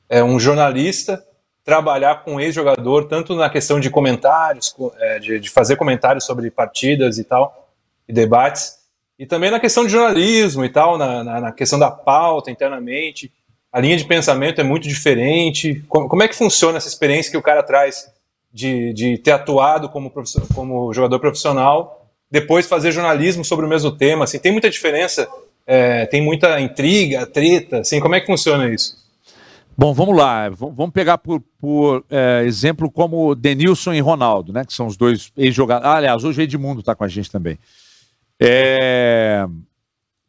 é, 0.10 0.24
um 0.24 0.40
jornalista 0.40 1.24
trabalhar 1.64 2.24
com 2.24 2.36
um 2.36 2.40
ex-jogador, 2.40 3.08
tanto 3.08 3.36
na 3.36 3.50
questão 3.50 3.80
de 3.80 3.90
comentários, 3.90 4.70
co- 4.70 4.92
é, 4.98 5.20
de, 5.20 5.40
de 5.40 5.50
fazer 5.50 5.76
comentários 5.76 6.26
sobre 6.26 6.50
partidas 6.50 7.18
e 7.20 7.24
tal, 7.24 7.70
e 8.08 8.14
debates, 8.14 8.80
e 9.20 9.26
também 9.26 9.52
na 9.52 9.60
questão 9.60 9.86
de 9.86 9.92
jornalismo 9.92 10.66
e 10.66 10.70
tal, 10.70 10.98
na, 10.98 11.24
na, 11.24 11.42
na 11.42 11.52
questão 11.52 11.78
da 11.78 11.92
pauta 11.92 12.50
internamente. 12.50 13.32
A 13.72 13.80
linha 13.80 13.96
de 13.98 14.06
pensamento 14.06 14.60
é 14.60 14.64
muito 14.64 14.88
diferente. 14.88 15.84
Como, 15.88 16.10
como 16.10 16.24
é 16.24 16.28
que 16.28 16.36
funciona 16.36 16.78
essa 16.78 16.88
experiência 16.88 17.30
que 17.30 17.38
o 17.38 17.42
cara 17.42 17.62
traz 17.62 18.12
de, 18.52 18.94
de 18.94 19.18
ter 19.20 19.32
atuado 19.32 19.90
como, 19.90 20.12
como 20.56 20.92
jogador 20.92 21.20
profissional, 21.20 22.08
depois 22.32 22.66
fazer 22.66 22.92
jornalismo 22.92 23.46
sobre 23.46 23.66
o 23.66 23.70
mesmo 23.70 23.92
tema? 23.92 24.24
Assim, 24.24 24.40
tem 24.40 24.52
muita 24.52 24.70
diferença? 24.72 25.28
É, 25.68 26.08
tem 26.08 26.20
muita 26.20 26.60
intriga, 26.60 27.28
treta? 27.28 27.82
Assim, 27.82 28.00
como 28.00 28.16
é 28.16 28.20
que 28.22 28.26
funciona 28.26 28.68
isso? 28.74 28.98
Bom, 29.80 29.94
vamos 29.94 30.14
lá. 30.14 30.50
Vamos 30.50 30.92
pegar 30.92 31.18
por, 31.18 31.40
por, 31.58 32.04
é, 32.10 32.44
exemplo 32.44 32.92
como 32.92 33.34
Denilson 33.34 33.94
e 33.94 34.02
Ronaldo, 34.02 34.52
né? 34.52 34.66
Que 34.66 34.74
são 34.74 34.88
os 34.88 34.98
dois 34.98 35.32
ex-jogadores. 35.38 35.90
Ah, 35.90 35.96
aliás, 35.96 36.26
hoje 36.26 36.42
o 36.42 36.44
Edmundo 36.44 36.82
está 36.82 36.94
com 36.94 37.06
a 37.06 37.08
gente 37.08 37.32
também. 37.32 37.58
É, 38.38 39.48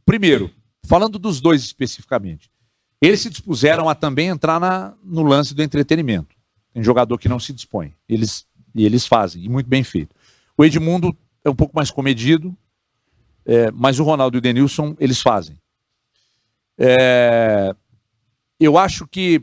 Primeiro, 0.06 0.52
falando 0.84 1.18
dos 1.18 1.40
dois 1.40 1.62
especificamente, 1.64 2.48
eles 3.02 3.20
se 3.22 3.28
dispuseram 3.28 3.88
a 3.88 3.94
também 3.96 4.28
entrar 4.28 4.60
na- 4.60 4.94
no 5.02 5.24
lance 5.24 5.52
do 5.52 5.64
entretenimento. 5.64 6.36
Tem 6.72 6.80
jogador 6.84 7.18
que 7.18 7.28
não 7.28 7.40
se 7.40 7.52
dispõe. 7.52 7.92
Eles, 8.08 8.46
e 8.72 8.86
eles 8.86 9.04
fazem, 9.04 9.44
e 9.44 9.48
muito 9.48 9.66
bem 9.68 9.82
feito. 9.82 10.14
O 10.56 10.64
Edmundo 10.64 11.12
é 11.44 11.50
um 11.50 11.56
pouco 11.56 11.74
mais 11.74 11.90
comedido, 11.90 12.56
é, 13.44 13.68
mas 13.72 13.98
o 13.98 14.04
Ronaldo 14.04 14.36
e 14.36 14.38
o 14.38 14.40
Denilson, 14.40 14.94
eles 15.00 15.20
fazem. 15.20 15.58
É, 16.78 17.74
eu 18.60 18.76
acho 18.76 19.06
que 19.06 19.42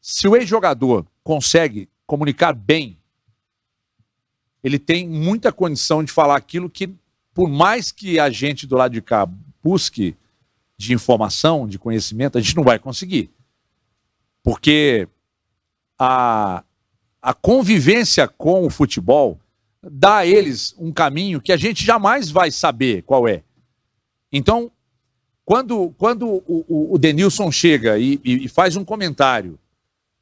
se 0.00 0.26
o 0.26 0.34
ex-jogador 0.34 1.06
consegue 1.22 1.88
comunicar 2.06 2.54
bem, 2.54 2.98
ele 4.64 4.78
tem 4.78 5.06
muita 5.06 5.52
condição 5.52 6.02
de 6.02 6.10
falar 6.10 6.36
aquilo 6.36 6.70
que, 6.70 6.92
por 7.34 7.48
mais 7.48 7.92
que 7.92 8.18
a 8.18 8.30
gente 8.30 8.66
do 8.66 8.76
lado 8.76 8.92
de 8.92 9.02
cá 9.02 9.28
busque 9.62 10.16
de 10.78 10.94
informação, 10.94 11.66
de 11.68 11.78
conhecimento, 11.78 12.38
a 12.38 12.40
gente 12.40 12.56
não 12.56 12.64
vai 12.64 12.78
conseguir. 12.78 13.30
Porque 14.42 15.08
a, 15.98 16.64
a 17.20 17.34
convivência 17.34 18.26
com 18.28 18.64
o 18.64 18.70
futebol 18.70 19.38
dá 19.82 20.18
a 20.18 20.26
eles 20.26 20.74
um 20.78 20.92
caminho 20.92 21.40
que 21.40 21.52
a 21.52 21.56
gente 21.56 21.84
jamais 21.84 22.30
vai 22.30 22.50
saber 22.50 23.02
qual 23.02 23.28
é. 23.28 23.42
Então, 24.32 24.70
quando, 25.46 25.94
quando 25.96 26.26
o, 26.28 26.94
o, 26.94 26.98
Denilson 26.98 27.52
chega 27.52 27.96
e, 27.98 28.20
e- 28.24 28.44
e 28.44 28.48
faz 28.48 28.74
um 28.74 28.84
comentário 28.84 29.56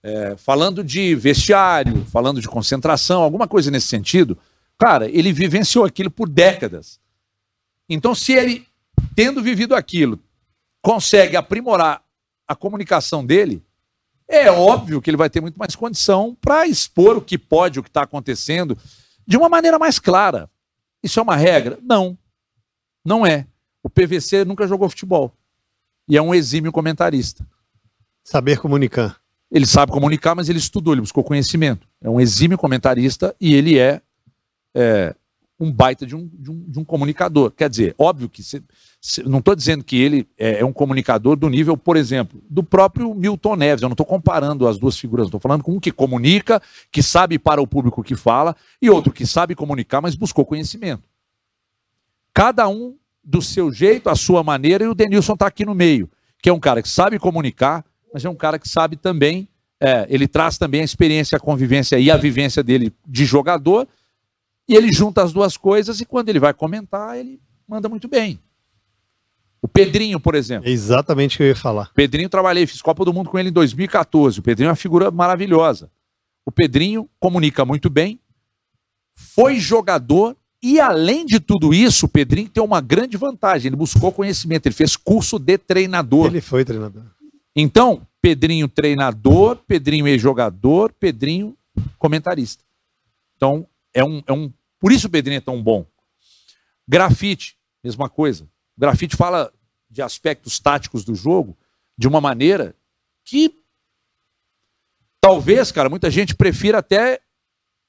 é, 0.03 0.37
falando 0.37 0.85
de 0.85 1.14
vestiário, 1.14 2.05
falando 2.12 2.43
de 2.43 2.47
concentração, 2.47 3.22
alguma 3.22 3.49
coisa 3.49 3.70
nesse 3.70 3.87
sentido, 3.87 4.37
cara, 4.79 5.09
ele 5.09 5.33
vivenciou 5.33 5.83
aquilo 5.87 6.11
por 6.11 6.29
décadas. 6.29 7.01
Então, 7.89 8.14
se 8.14 8.35
ele, 8.35 8.66
tendo 9.16 9.43
vivido 9.43 9.75
aquilo, 9.75 10.20
consegue 10.83 11.39
aprimorar 11.39 12.03
a 12.47 12.55
comunicação 12.55 13.25
dele, 13.25 13.62
é 14.29 14.51
óbvio 14.51 15.01
que 15.01 15.09
ele 15.09 15.16
vai 15.16 15.31
ter 15.31 15.41
muito 15.41 15.57
mais 15.59 15.75
condição 15.75 16.37
para 16.39 16.66
expor 16.66 17.16
o 17.16 17.22
que 17.22 17.39
pode, 17.39 17.79
o 17.81 17.83
que 17.83 17.89
está 17.89 18.03
acontecendo, 18.03 18.77
de 19.27 19.39
uma 19.39 19.49
maneira 19.49 19.79
mais 19.79 19.99
clara. 19.99 20.51
Isso 21.03 21.18
é 21.18 21.22
uma 21.22 21.35
regra? 21.37 21.79
Não. 21.83 22.18
Não 23.03 23.25
é. 23.25 23.47
O 23.85 23.91
PVC 23.91 24.47
nunca 24.47 24.66
jogou 24.66 24.89
futebol. 24.89 25.30
E 26.09 26.16
é 26.16 26.22
um 26.22 26.35
exímio 26.35 26.72
comentarista. 26.72 27.47
Saber 28.24 28.59
comunicar. 28.59 29.20
Ele 29.51 29.66
sabe 29.66 29.93
comunicar, 29.93 30.35
mas 30.35 30.49
ele 30.49 30.59
estudou, 30.59 30.95
ele 30.95 31.03
buscou 31.03 31.22
conhecimento. 31.22 31.87
É 32.01 32.09
um 32.09 32.18
exímio 32.18 32.57
comentarista 32.57 33.37
e 33.39 33.55
ele 33.55 33.78
é, 33.78 34.01
é 34.74 35.14
um 35.61 35.70
baita 35.70 36.07
de 36.07 36.16
um, 36.16 36.26
de 36.32 36.51
um, 36.51 36.64
de 36.66 36.78
um 36.78 36.85
comunicador. 36.85 37.51
Quer 37.51 37.68
dizer, 37.68 37.95
óbvio 37.99 38.28
que 38.28 38.43
não 39.26 39.39
estou 39.39 39.55
dizendo 39.55 39.85
que 39.85 40.01
ele 40.01 40.26
é, 40.39 40.61
é, 40.61 40.64
um 40.64 40.72
comunicador 40.72 41.37
do 41.37 41.49
nível, 41.51 41.76
por 41.76 41.97
exemplo, 41.97 42.43
do 42.49 42.64
próprio 42.64 43.14
Milton 43.14 43.55
Neves. 43.55 43.82
Eu 43.82 43.89
não 43.91 43.95
estou 43.95 44.07
comparando 44.07 44.66
as 44.66 44.78
duas 44.78 44.99
figuras, 44.99 45.26
estou 45.26 45.39
falando 45.39 45.62
com 45.62 45.72
um 45.72 45.80
que 45.80 45.93
comunica, 45.93 46.61
que 46.91 47.03
sabe 47.03 47.39
para 47.39 47.61
o 47.61 47.66
público 47.66 48.03
que 48.03 48.16
fala, 48.16 48.57
e 48.80 48.89
outro 48.89 49.12
que 49.12 49.26
sabe 49.26 49.55
comunicar, 49.55 50.01
mas 50.01 50.14
buscou 50.14 50.45
conhecimento. 50.45 51.03
Cada 52.32 52.66
um 52.66 52.97
do 53.25 53.41
seu 53.41 53.72
jeito, 53.72 54.09
a 54.09 54.14
sua 54.14 54.43
maneira, 54.43 54.85
e 54.85 54.89
o 54.89 54.95
Denilson 54.95 55.35
está 55.35 55.47
aqui 55.47 55.64
no 55.64 55.75
meio, 55.75 56.11
que 56.43 56.49
é 56.49 56.53
um 56.53 56.61
cara 56.61 56.83
que 56.83 56.89
sabe 56.89 57.18
comunicar, 57.18 57.85
mas 58.12 58.25
é 58.25 58.29
um 58.29 58.35
cara 58.35 58.59
que 58.59 58.68
sabe 58.68 58.97
também, 58.97 59.49
é, 59.81 60.07
ele 60.09 60.29
traz 60.29 60.59
também 60.59 60.83
a 60.83 60.85
experiência, 60.85 61.37
a 61.37 61.41
convivência 61.41 61.99
e 61.99 62.11
a 62.11 62.16
vivência 62.16 62.62
dele 62.62 62.93
de 63.07 63.25
jogador, 63.25 63.89
e 64.68 64.75
ele 64.75 64.93
junta 64.93 65.22
as 65.22 65.33
duas 65.33 65.57
coisas, 65.57 66.01
e 66.01 66.05
quando 66.05 66.29
ele 66.29 66.39
vai 66.39 66.55
comentar, 66.55 67.18
ele 67.18 67.41
manda 67.66 67.89
muito 67.89 68.09
bem. 68.09 68.39
O 69.61 69.68
Pedrinho, 69.68 70.20
por 70.20 70.35
exemplo. 70.35 70.68
É 70.68 70.72
exatamente 70.72 71.37
o 71.37 71.39
que 71.39 71.43
eu 71.43 71.49
ia 71.49 71.57
falar. 71.57 71.91
Pedrinho, 71.95 72.29
trabalhei, 72.29 72.66
fiz 72.66 72.83
Copa 72.83 73.03
do 73.03 73.14
Mundo 73.14 73.31
com 73.31 73.39
ele 73.39 73.49
em 73.49 73.53
2014. 73.53 74.41
O 74.41 74.43
Pedrinho 74.43 74.68
é 74.68 74.70
uma 74.70 74.77
figura 74.77 75.11
maravilhosa. 75.11 75.91
O 76.45 76.53
Pedrinho 76.53 77.09
comunica 77.18 77.64
muito 77.64 77.89
bem, 77.89 78.20
foi 79.14 79.59
jogador 79.59 80.37
e, 80.66 80.80
além 80.80 81.26
de 81.26 81.38
tudo 81.38 81.74
isso, 81.74 82.06
o 82.06 82.08
Pedrinho 82.08 82.48
tem 82.48 82.62
uma 82.62 82.80
grande 82.80 83.18
vantagem. 83.18 83.68
Ele 83.68 83.76
buscou 83.76 84.10
conhecimento, 84.10 84.64
ele 84.64 84.74
fez 84.74 84.96
curso 84.96 85.38
de 85.38 85.58
treinador. 85.58 86.28
Ele 86.28 86.40
foi 86.40 86.64
treinador. 86.64 87.02
Então, 87.54 88.06
Pedrinho 88.18 88.66
treinador, 88.66 89.56
Pedrinho 89.66 90.08
ex-jogador, 90.08 90.90
Pedrinho 90.94 91.54
comentarista. 91.98 92.64
Então, 93.36 93.68
é 93.92 94.02
um, 94.02 94.22
é 94.26 94.32
um. 94.32 94.50
Por 94.80 94.90
isso 94.90 95.06
o 95.06 95.10
Pedrinho 95.10 95.36
é 95.36 95.42
tão 95.42 95.62
bom. 95.62 95.84
Grafite, 96.88 97.58
mesma 97.82 98.08
coisa. 98.08 98.44
O 98.74 98.80
grafite 98.80 99.16
fala 99.16 99.52
de 99.90 100.00
aspectos 100.00 100.58
táticos 100.58 101.04
do 101.04 101.14
jogo 101.14 101.54
de 101.94 102.08
uma 102.08 102.22
maneira 102.22 102.74
que 103.22 103.54
talvez, 105.20 105.70
cara, 105.70 105.90
muita 105.90 106.10
gente 106.10 106.34
prefira 106.34 106.78
até 106.78 107.20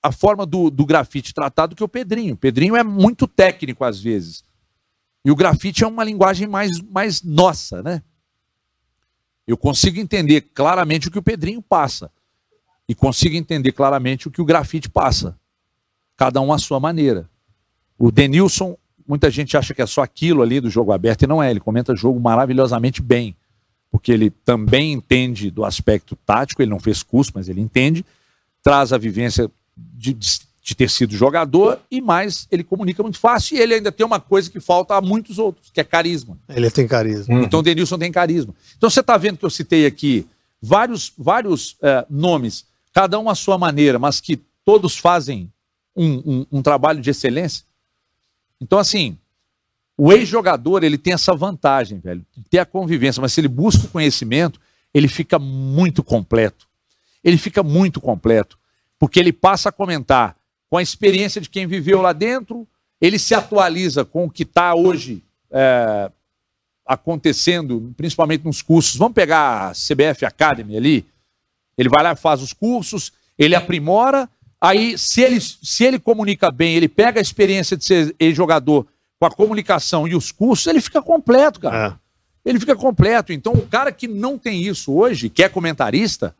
a 0.06 0.12
forma 0.12 0.46
do, 0.46 0.70
do 0.70 0.86
grafite 0.86 1.34
tratado 1.34 1.76
que 1.76 1.84
o 1.84 1.88
Pedrinho. 1.88 2.36
O 2.36 2.38
Pedrinho 2.38 2.76
é 2.76 2.84
muito 2.84 3.28
técnico 3.28 3.84
às 3.84 4.00
vezes. 4.00 4.44
E 5.24 5.32
o 5.32 5.36
grafite 5.36 5.84
é 5.84 5.88
uma 5.88 6.04
linguagem 6.04 6.48
mais, 6.48 6.80
mais 6.82 7.24
nossa, 7.24 7.82
né? 7.82 8.02
Eu 9.48 9.58
consigo 9.58 10.00
entender 10.00 10.42
claramente 10.42 11.08
o 11.08 11.12
que 11.12 11.20
o 11.20 11.24
Pedrinho 11.24 11.62
passa. 11.62 12.12
E 12.88 12.94
consigo 12.94 13.36
entender 13.36 13.72
claramente 13.72 14.28
o 14.28 14.32
que 14.32 14.42
o 14.42 14.46
grafite 14.46 14.90
passa. 14.90 15.36
Cada 16.16 16.40
um 16.40 16.54
à 16.54 16.58
sua 16.58 16.80
maneira. 16.80 17.30
O 17.98 18.12
Denilson 18.12 18.78
muita 19.08 19.30
gente 19.30 19.56
acha 19.56 19.74
que 19.74 19.82
é 19.82 19.86
só 19.86 20.02
aquilo 20.02 20.42
ali 20.42 20.60
do 20.60 20.70
jogo 20.70 20.92
aberto, 20.92 21.24
e 21.24 21.28
não 21.28 21.42
é. 21.42 21.52
Ele 21.52 21.60
comenta 21.60 21.96
jogo 21.96 22.20
maravilhosamente 22.20 23.02
bem, 23.02 23.36
porque 23.92 24.12
ele 24.12 24.30
também 24.30 24.94
entende 24.94 25.52
do 25.52 25.64
aspecto 25.64 26.16
tático, 26.16 26.62
ele 26.62 26.72
não 26.72 26.80
fez 26.80 27.04
curso, 27.04 27.32
mas 27.36 27.48
ele 27.48 27.62
entende, 27.62 28.06
traz 28.64 28.92
a 28.92 28.98
vivência 28.98 29.50
de, 29.76 30.14
de 30.14 30.76
ter 30.76 30.90
sido 30.90 31.16
jogador, 31.16 31.80
e 31.90 32.02
mais, 32.02 32.48
ele 32.52 32.64
comunica 32.64 33.04
muito 33.04 33.20
fácil, 33.20 33.58
e 33.58 33.60
ele 33.60 33.76
ainda 33.76 33.92
tem 33.92 34.06
uma 34.06 34.20
coisa 34.20 34.50
que 34.50 34.60
falta 34.60 34.96
a 34.96 35.02
muitos 35.02 35.38
outros, 35.38 35.70
que 35.72 35.80
é 35.80 35.84
carisma. 35.84 36.38
Ele 36.50 36.70
tem 36.72 36.88
carisma. 36.88 37.36
Uhum. 37.36 37.44
Então 37.44 37.60
o 37.60 37.64
Denilson 37.64 37.98
tem 37.98 38.12
carisma. 38.12 38.54
Então 38.78 38.90
você 38.90 39.02
está 39.02 39.18
vendo 39.18 39.38
que 39.38 39.46
eu 39.46 39.50
citei 39.50 39.86
aqui 39.86 40.26
vários, 40.62 41.14
vários 41.18 41.78
é, 41.82 42.06
nomes, 42.10 42.66
cada 42.94 43.20
um 43.20 43.30
à 43.30 43.36
sua 43.36 43.58
maneira, 43.58 44.00
mas 44.00 44.20
que 44.20 44.40
todos 44.64 44.98
fazem 44.98 45.52
um, 45.96 46.14
um, 46.26 46.46
um 46.54 46.62
trabalho 46.62 47.02
de 47.02 47.10
excelência. 47.10 47.64
Então, 48.60 48.80
assim, 48.80 49.18
o 49.98 50.12
ex-jogador, 50.12 50.84
ele 50.84 50.98
tem 50.98 51.14
essa 51.14 51.34
vantagem, 51.34 52.00
velho, 52.00 52.26
de 52.36 52.44
ter 52.50 52.60
a 52.60 52.66
convivência, 52.66 53.22
mas 53.22 53.34
se 53.34 53.42
ele 53.42 53.48
busca 53.48 53.86
o 53.86 53.90
conhecimento, 53.90 54.60
ele 54.94 55.08
fica 55.08 55.38
muito 55.38 56.04
completo. 56.04 56.68
Ele 57.24 57.38
fica 57.38 57.64
muito 57.64 58.02
completo, 58.02 58.58
porque 59.00 59.20
ele 59.20 59.34
passa 59.34 59.70
a 59.70 59.72
comentar 59.72 60.36
com 60.70 60.78
a 60.78 60.82
experiência 60.82 61.40
de 61.40 61.50
quem 61.50 61.68
viveu 61.68 62.02
lá 62.02 62.14
dentro, 62.14 62.68
ele 63.00 63.20
se 63.20 63.36
atualiza 63.36 64.04
com 64.04 64.26
o 64.26 64.30
que 64.30 64.44
está 64.44 64.74
hoje 64.74 65.24
é, 65.52 66.12
acontecendo, 66.86 67.94
principalmente 67.96 68.46
nos 68.46 68.62
cursos. 68.62 68.96
Vamos 68.96 69.14
pegar 69.14 69.70
a 69.70 69.72
CBF 69.72 70.26
Academy 70.26 70.76
ali, 70.76 71.06
ele 71.78 71.90
vai 71.90 72.04
lá 72.04 72.16
faz 72.16 72.42
os 72.42 72.54
cursos, 72.54 73.12
ele 73.38 73.56
aprimora 73.56 74.30
Aí, 74.66 74.98
se 74.98 75.22
ele, 75.22 75.40
se 75.40 75.84
ele 75.84 76.00
comunica 76.00 76.50
bem, 76.50 76.76
ele 76.76 76.88
pega 76.88 77.20
a 77.20 77.22
experiência 77.22 77.78
de 77.78 77.86
ser 77.86 78.16
jogador 78.34 78.88
com 79.20 79.26
a 79.28 79.30
comunicação 79.30 80.08
e 80.08 80.16
os 80.16 80.32
cursos, 80.32 80.66
ele 80.66 80.82
fica 80.82 81.04
completo, 81.04 81.60
cara. 81.60 82.00
É. 82.46 82.50
Ele 82.50 82.60
fica 82.60 82.76
completo. 82.76 83.32
Então, 83.32 83.54
o 83.54 83.68
cara 83.68 83.92
que 83.92 84.08
não 84.08 84.40
tem 84.40 84.64
isso 84.64 84.94
hoje, 84.94 85.30
que 85.30 85.44
é 85.44 85.50
comentarista, 85.50 86.36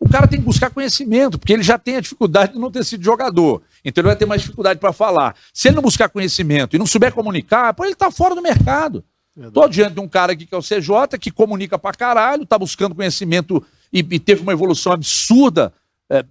o 0.00 0.08
cara 0.08 0.28
tem 0.28 0.38
que 0.38 0.44
buscar 0.44 0.70
conhecimento, 0.70 1.38
porque 1.38 1.52
ele 1.52 1.62
já 1.62 1.76
tem 1.76 1.96
a 1.96 2.00
dificuldade 2.00 2.52
de 2.52 2.58
não 2.58 2.70
ter 2.70 2.84
sido 2.84 3.02
jogador. 3.02 3.62
Então, 3.84 4.02
ele 4.02 4.08
vai 4.08 4.16
ter 4.16 4.26
mais 4.26 4.42
dificuldade 4.42 4.78
para 4.78 4.92
falar. 4.92 5.34
Se 5.52 5.68
ele 5.68 5.76
não 5.76 5.82
buscar 5.82 6.08
conhecimento 6.08 6.76
e 6.76 6.78
não 6.78 6.86
souber 6.86 7.12
comunicar, 7.12 7.74
pô, 7.74 7.84
ele 7.84 7.94
está 7.94 8.10
fora 8.10 8.34
do 8.34 8.42
mercado. 8.42 9.04
Estou 9.36 9.68
diante 9.68 9.94
de 9.94 10.00
um 10.00 10.08
cara 10.08 10.32
aqui 10.32 10.46
que 10.46 10.54
é 10.54 10.58
o 10.58 10.62
CJ, 10.62 11.18
que 11.20 11.30
comunica 11.30 11.78
pra 11.78 11.92
caralho, 11.92 12.42
está 12.42 12.58
buscando 12.58 12.94
conhecimento 12.94 13.64
e, 13.92 14.00
e, 14.00 14.18
teve 14.18 14.42
uma 14.42 14.52
evolução 14.52 14.92
absurda 14.92 15.72
é, 16.10 16.24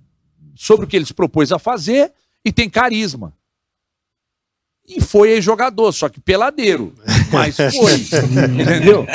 sobre 0.56 0.86
o 0.86 0.88
que 0.88 0.96
ele 0.96 1.06
se 1.06 1.14
propôs 1.14 1.52
a 1.52 1.60
fazer 1.60 2.12
e 2.44 2.52
tem 2.52 2.70
carisma. 2.70 3.34
E 4.88 5.02
foi 5.02 5.42
jogador, 5.42 5.92
só 5.92 6.08
que 6.08 6.20
peladeiro. 6.20 6.94
Mas 7.32 7.58
foi. 7.58 7.94
entendeu? 8.60 9.06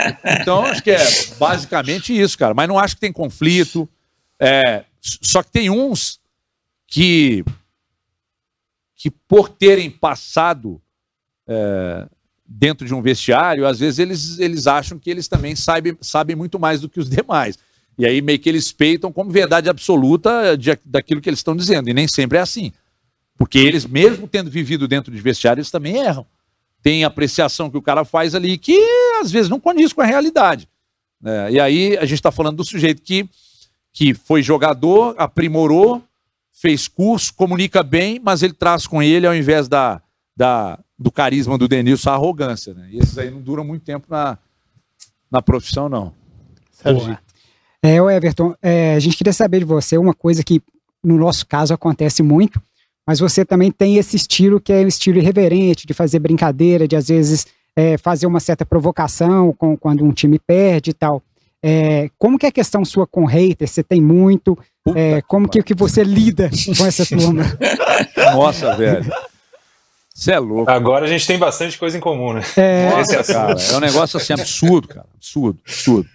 Então, 0.40 0.64
acho 0.66 0.82
que 0.82 0.90
é 0.90 1.04
basicamente 1.38 2.18
isso, 2.18 2.36
cara. 2.36 2.52
Mas 2.52 2.68
não 2.68 2.78
acho 2.78 2.94
que 2.94 3.00
tem 3.00 3.12
conflito. 3.12 3.88
É, 4.44 4.84
só 5.00 5.40
que 5.40 5.52
tem 5.52 5.70
uns 5.70 6.18
que, 6.88 7.44
que 8.96 9.08
por 9.08 9.48
terem 9.48 9.88
passado 9.88 10.82
é, 11.46 12.08
dentro 12.44 12.86
de 12.86 12.92
um 12.92 13.00
vestiário, 13.00 13.66
às 13.66 13.78
vezes 13.78 13.98
eles, 14.00 14.38
eles 14.40 14.66
acham 14.66 14.98
que 14.98 15.08
eles 15.08 15.28
também 15.28 15.54
sabem, 15.54 15.96
sabem 16.00 16.34
muito 16.34 16.58
mais 16.58 16.80
do 16.80 16.88
que 16.88 16.98
os 16.98 17.08
demais. 17.10 17.56
E 17.96 18.04
aí 18.04 18.20
meio 18.20 18.38
que 18.38 18.48
eles 18.48 18.72
peitam 18.72 19.12
como 19.12 19.30
verdade 19.30 19.68
absoluta 19.68 20.56
de, 20.56 20.76
daquilo 20.84 21.20
que 21.20 21.28
eles 21.28 21.38
estão 21.38 21.54
dizendo. 21.54 21.88
E 21.88 21.94
nem 21.94 22.08
sempre 22.08 22.38
é 22.38 22.40
assim. 22.40 22.72
Porque 23.36 23.58
eles, 23.58 23.86
mesmo 23.86 24.26
tendo 24.26 24.50
vivido 24.50 24.88
dentro 24.88 25.14
de 25.14 25.20
vestiário, 25.20 25.60
eles 25.60 25.70
também 25.70 25.98
erram. 25.98 26.26
Tem 26.82 27.04
apreciação 27.04 27.70
que 27.70 27.76
o 27.76 27.82
cara 27.82 28.04
faz 28.04 28.34
ali 28.34 28.58
que 28.58 28.76
às 29.20 29.30
vezes 29.30 29.48
não 29.48 29.60
condiz 29.60 29.92
com 29.92 30.00
a 30.00 30.06
realidade. 30.06 30.68
É, 31.24 31.52
e 31.52 31.60
aí 31.60 31.96
a 31.98 32.04
gente 32.04 32.14
está 32.14 32.32
falando 32.32 32.56
do 32.56 32.64
sujeito 32.64 33.02
que, 33.02 33.28
que 33.92 34.14
foi 34.14 34.42
jogador, 34.42 35.14
aprimorou, 35.18 36.02
fez 36.52 36.88
curso, 36.88 37.34
comunica 37.34 37.82
bem, 37.82 38.20
mas 38.22 38.42
ele 38.42 38.52
traz 38.52 38.86
com 38.86 39.02
ele, 39.02 39.26
ao 39.26 39.34
invés 39.34 39.68
da, 39.68 40.00
da, 40.36 40.78
do 40.98 41.10
carisma 41.10 41.58
do 41.58 41.68
Denilson, 41.68 42.10
a 42.10 42.14
arrogância. 42.14 42.72
Né? 42.72 42.88
E 42.92 42.98
esses 42.98 43.18
aí 43.18 43.30
não 43.30 43.40
duram 43.40 43.64
muito 43.64 43.84
tempo 43.84 44.06
na, 44.08 44.38
na 45.30 45.42
profissão, 45.42 45.88
não. 45.88 46.12
Sérgio. 46.70 47.18
É, 47.82 48.00
o 48.00 48.08
Everton, 48.08 48.54
é, 48.62 48.94
a 48.94 49.00
gente 49.00 49.16
queria 49.16 49.32
saber 49.32 49.58
de 49.58 49.64
você 49.64 49.98
uma 49.98 50.14
coisa 50.14 50.44
que 50.44 50.62
no 51.02 51.18
nosso 51.18 51.46
caso 51.46 51.74
acontece 51.74 52.22
muito, 52.22 52.62
mas 53.04 53.18
você 53.18 53.44
também 53.44 53.72
tem 53.72 53.96
esse 53.96 54.14
estilo 54.14 54.60
que 54.60 54.72
é 54.72 54.84
um 54.84 54.86
estilo 54.86 55.18
irreverente, 55.18 55.86
de 55.86 55.92
fazer 55.92 56.20
brincadeira, 56.20 56.86
de 56.86 56.94
às 56.94 57.08
vezes 57.08 57.46
é, 57.74 57.98
fazer 57.98 58.26
uma 58.26 58.38
certa 58.38 58.64
provocação 58.64 59.52
com, 59.52 59.76
quando 59.76 60.04
um 60.04 60.12
time 60.12 60.38
perde 60.38 60.90
e 60.90 60.94
tal. 60.94 61.20
É, 61.62 62.10
como 62.18 62.38
que 62.38 62.46
é 62.46 62.48
a 62.48 62.52
questão 62.52 62.84
sua 62.84 63.06
com 63.06 63.24
haters? 63.24 63.70
Você 63.70 63.82
tem 63.82 64.00
muito? 64.00 64.58
É, 64.96 65.22
como 65.22 65.48
que, 65.48 65.62
que 65.62 65.74
você 65.74 66.02
lida 66.02 66.50
com 66.76 66.84
essa 66.84 67.06
turma? 67.06 67.44
Nossa, 68.34 68.74
velho. 68.74 69.10
Você 70.14 70.32
é 70.32 70.38
louco. 70.38 70.70
Agora 70.70 71.06
a 71.06 71.08
gente 71.08 71.26
tem 71.26 71.38
bastante 71.38 71.78
coisa 71.78 71.96
em 71.96 72.00
comum, 72.00 72.32
né? 72.32 72.42
É, 72.56 72.90
Nossa, 72.90 73.24
cara, 73.24 73.56
é 73.60 73.76
um 73.76 73.80
negócio 73.80 74.18
assim 74.18 74.32
absurdo, 74.32 74.88
cara. 74.88 75.06
Absurdo, 75.14 75.60
absurdo. 75.64 76.08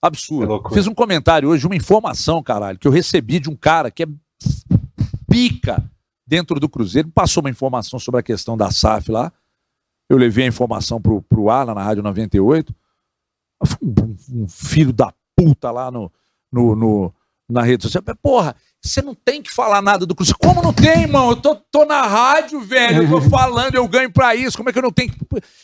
Absurdo. 0.00 0.62
Fiz 0.72 0.86
um 0.86 0.94
comentário 0.94 1.48
hoje, 1.48 1.66
uma 1.66 1.76
informação, 1.76 2.42
caralho, 2.42 2.78
que 2.78 2.86
eu 2.86 2.92
recebi 2.92 3.40
de 3.40 3.50
um 3.50 3.56
cara 3.56 3.90
que 3.90 4.04
é 4.04 4.06
pica 5.28 5.84
dentro 6.26 6.60
do 6.60 6.68
Cruzeiro. 6.68 7.08
Passou 7.08 7.42
uma 7.42 7.50
informação 7.50 7.98
sobre 7.98 8.20
a 8.20 8.22
questão 8.22 8.56
da 8.56 8.70
SAF 8.70 9.10
lá. 9.10 9.32
Eu 10.08 10.16
levei 10.16 10.44
a 10.44 10.48
informação 10.48 11.00
pro, 11.00 11.20
pro 11.22 11.50
ar 11.50 11.66
lá 11.66 11.74
na 11.74 11.82
Rádio 11.82 12.02
98. 12.02 12.74
Um, 13.82 14.48
filho 14.48 14.92
da 14.92 15.12
puta 15.34 15.70
lá 15.70 15.90
no, 15.90 16.12
no, 16.52 16.76
no, 16.76 17.14
na 17.48 17.62
rede 17.62 17.82
social. 17.82 18.02
Porra, 18.22 18.54
você 18.82 19.02
não 19.02 19.14
tem 19.14 19.42
que 19.42 19.50
falar 19.50 19.82
nada 19.82 20.06
do 20.06 20.14
Cruzeiro. 20.14 20.38
Como 20.38 20.62
não 20.62 20.72
tem, 20.72 21.02
irmão? 21.02 21.30
Eu 21.30 21.36
tô, 21.36 21.56
tô 21.56 21.84
na 21.84 22.02
rádio, 22.02 22.60
velho. 22.60 23.02
Eu 23.02 23.08
tô 23.08 23.20
falando, 23.28 23.74
eu 23.74 23.88
ganho 23.88 24.10
pra 24.10 24.34
isso. 24.34 24.56
Como 24.56 24.68
é 24.68 24.72
que 24.72 24.78
eu 24.78 24.82
não 24.82 24.92
tenho 24.92 25.10
que. 25.10 25.18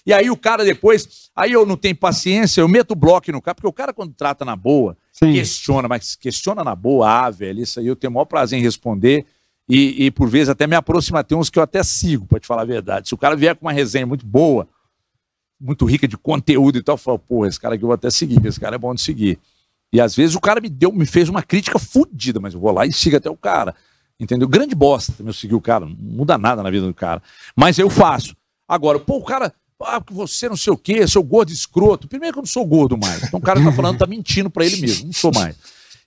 E 0.06 0.12
aí 0.12 0.30
o 0.30 0.36
cara 0.36 0.64
depois. 0.64 1.30
Aí 1.34 1.52
eu 1.52 1.64
não 1.64 1.76
tenho 1.76 1.96
paciência, 1.96 2.60
eu 2.60 2.68
meto 2.68 2.94
bloco 2.94 3.30
no 3.32 3.40
cara, 3.40 3.54
porque 3.54 3.68
o 3.68 3.72
cara, 3.72 3.92
quando 3.92 4.12
trata 4.12 4.44
na 4.44 4.56
boa, 4.56 4.96
Sim. 5.12 5.32
questiona, 5.32 5.88
mas 5.88 6.14
questiona 6.14 6.62
na 6.62 6.74
boa, 6.74 7.08
ah, 7.08 7.30
velho, 7.30 7.62
isso 7.62 7.80
aí 7.80 7.86
eu 7.86 7.96
tenho 7.96 8.10
o 8.10 8.14
maior 8.14 8.26
prazer 8.26 8.58
em 8.58 8.62
responder. 8.62 9.24
E, 9.68 10.06
e 10.06 10.10
por 10.10 10.28
vezes 10.28 10.50
até 10.50 10.66
me 10.66 10.74
aproxima, 10.74 11.24
tem 11.24 11.38
uns 11.38 11.48
que 11.48 11.58
eu 11.58 11.62
até 11.62 11.82
sigo, 11.82 12.26
pra 12.26 12.38
te 12.38 12.46
falar 12.46 12.62
a 12.62 12.66
verdade. 12.66 13.08
Se 13.08 13.14
o 13.14 13.18
cara 13.18 13.36
vier 13.36 13.54
com 13.54 13.64
uma 13.64 13.72
resenha 13.72 14.06
muito 14.06 14.26
boa, 14.26 14.68
muito 15.62 15.84
rica 15.84 16.08
de 16.08 16.16
conteúdo 16.16 16.76
e 16.76 16.82
tal, 16.82 16.94
eu 16.94 16.98
falo, 16.98 17.18
pô, 17.18 17.46
esse 17.46 17.58
cara 17.58 17.74
aqui 17.74 17.84
eu 17.84 17.88
vou 17.88 17.94
até 17.94 18.10
seguir, 18.10 18.44
esse 18.44 18.58
cara 18.58 18.74
é 18.74 18.78
bom 18.78 18.94
de 18.94 19.00
seguir. 19.00 19.38
E 19.92 20.00
às 20.00 20.16
vezes 20.16 20.34
o 20.34 20.40
cara 20.40 20.60
me 20.60 20.68
deu, 20.68 20.90
me 20.92 21.06
fez 21.06 21.28
uma 21.28 21.42
crítica 21.42 21.78
fodida, 21.78 22.40
mas 22.40 22.54
eu 22.54 22.60
vou 22.60 22.72
lá 22.72 22.84
e 22.86 22.92
sigo 22.92 23.16
até 23.16 23.30
o 23.30 23.36
cara. 23.36 23.74
Entendeu? 24.18 24.48
Grande 24.48 24.74
bosta 24.74 25.14
eu 25.18 25.32
seguir 25.32 25.54
o 25.54 25.60
cara. 25.60 25.84
Não 25.84 25.96
muda 25.98 26.38
nada 26.38 26.62
na 26.62 26.70
vida 26.70 26.86
do 26.86 26.94
cara. 26.94 27.22
Mas 27.56 27.78
eu 27.78 27.90
faço. 27.90 28.34
Agora, 28.68 28.98
pô, 28.98 29.16
o 29.16 29.24
cara. 29.24 29.52
Ah, 29.84 30.00
que 30.00 30.14
você 30.14 30.48
não 30.48 30.56
sei 30.56 30.72
o 30.72 30.76
quê, 30.76 31.06
seu 31.08 31.24
gordo 31.24 31.50
escroto. 31.50 32.06
Primeiro 32.06 32.34
que 32.34 32.38
eu 32.38 32.42
não 32.42 32.46
sou 32.46 32.64
gordo 32.64 32.96
mais. 32.96 33.24
Então 33.24 33.40
o 33.40 33.42
cara 33.42 33.60
tá 33.60 33.72
falando, 33.72 33.98
tá 33.98 34.06
mentindo 34.06 34.48
para 34.48 34.64
ele 34.64 34.80
mesmo. 34.80 35.06
Não 35.06 35.12
sou 35.12 35.32
mais. 35.34 35.56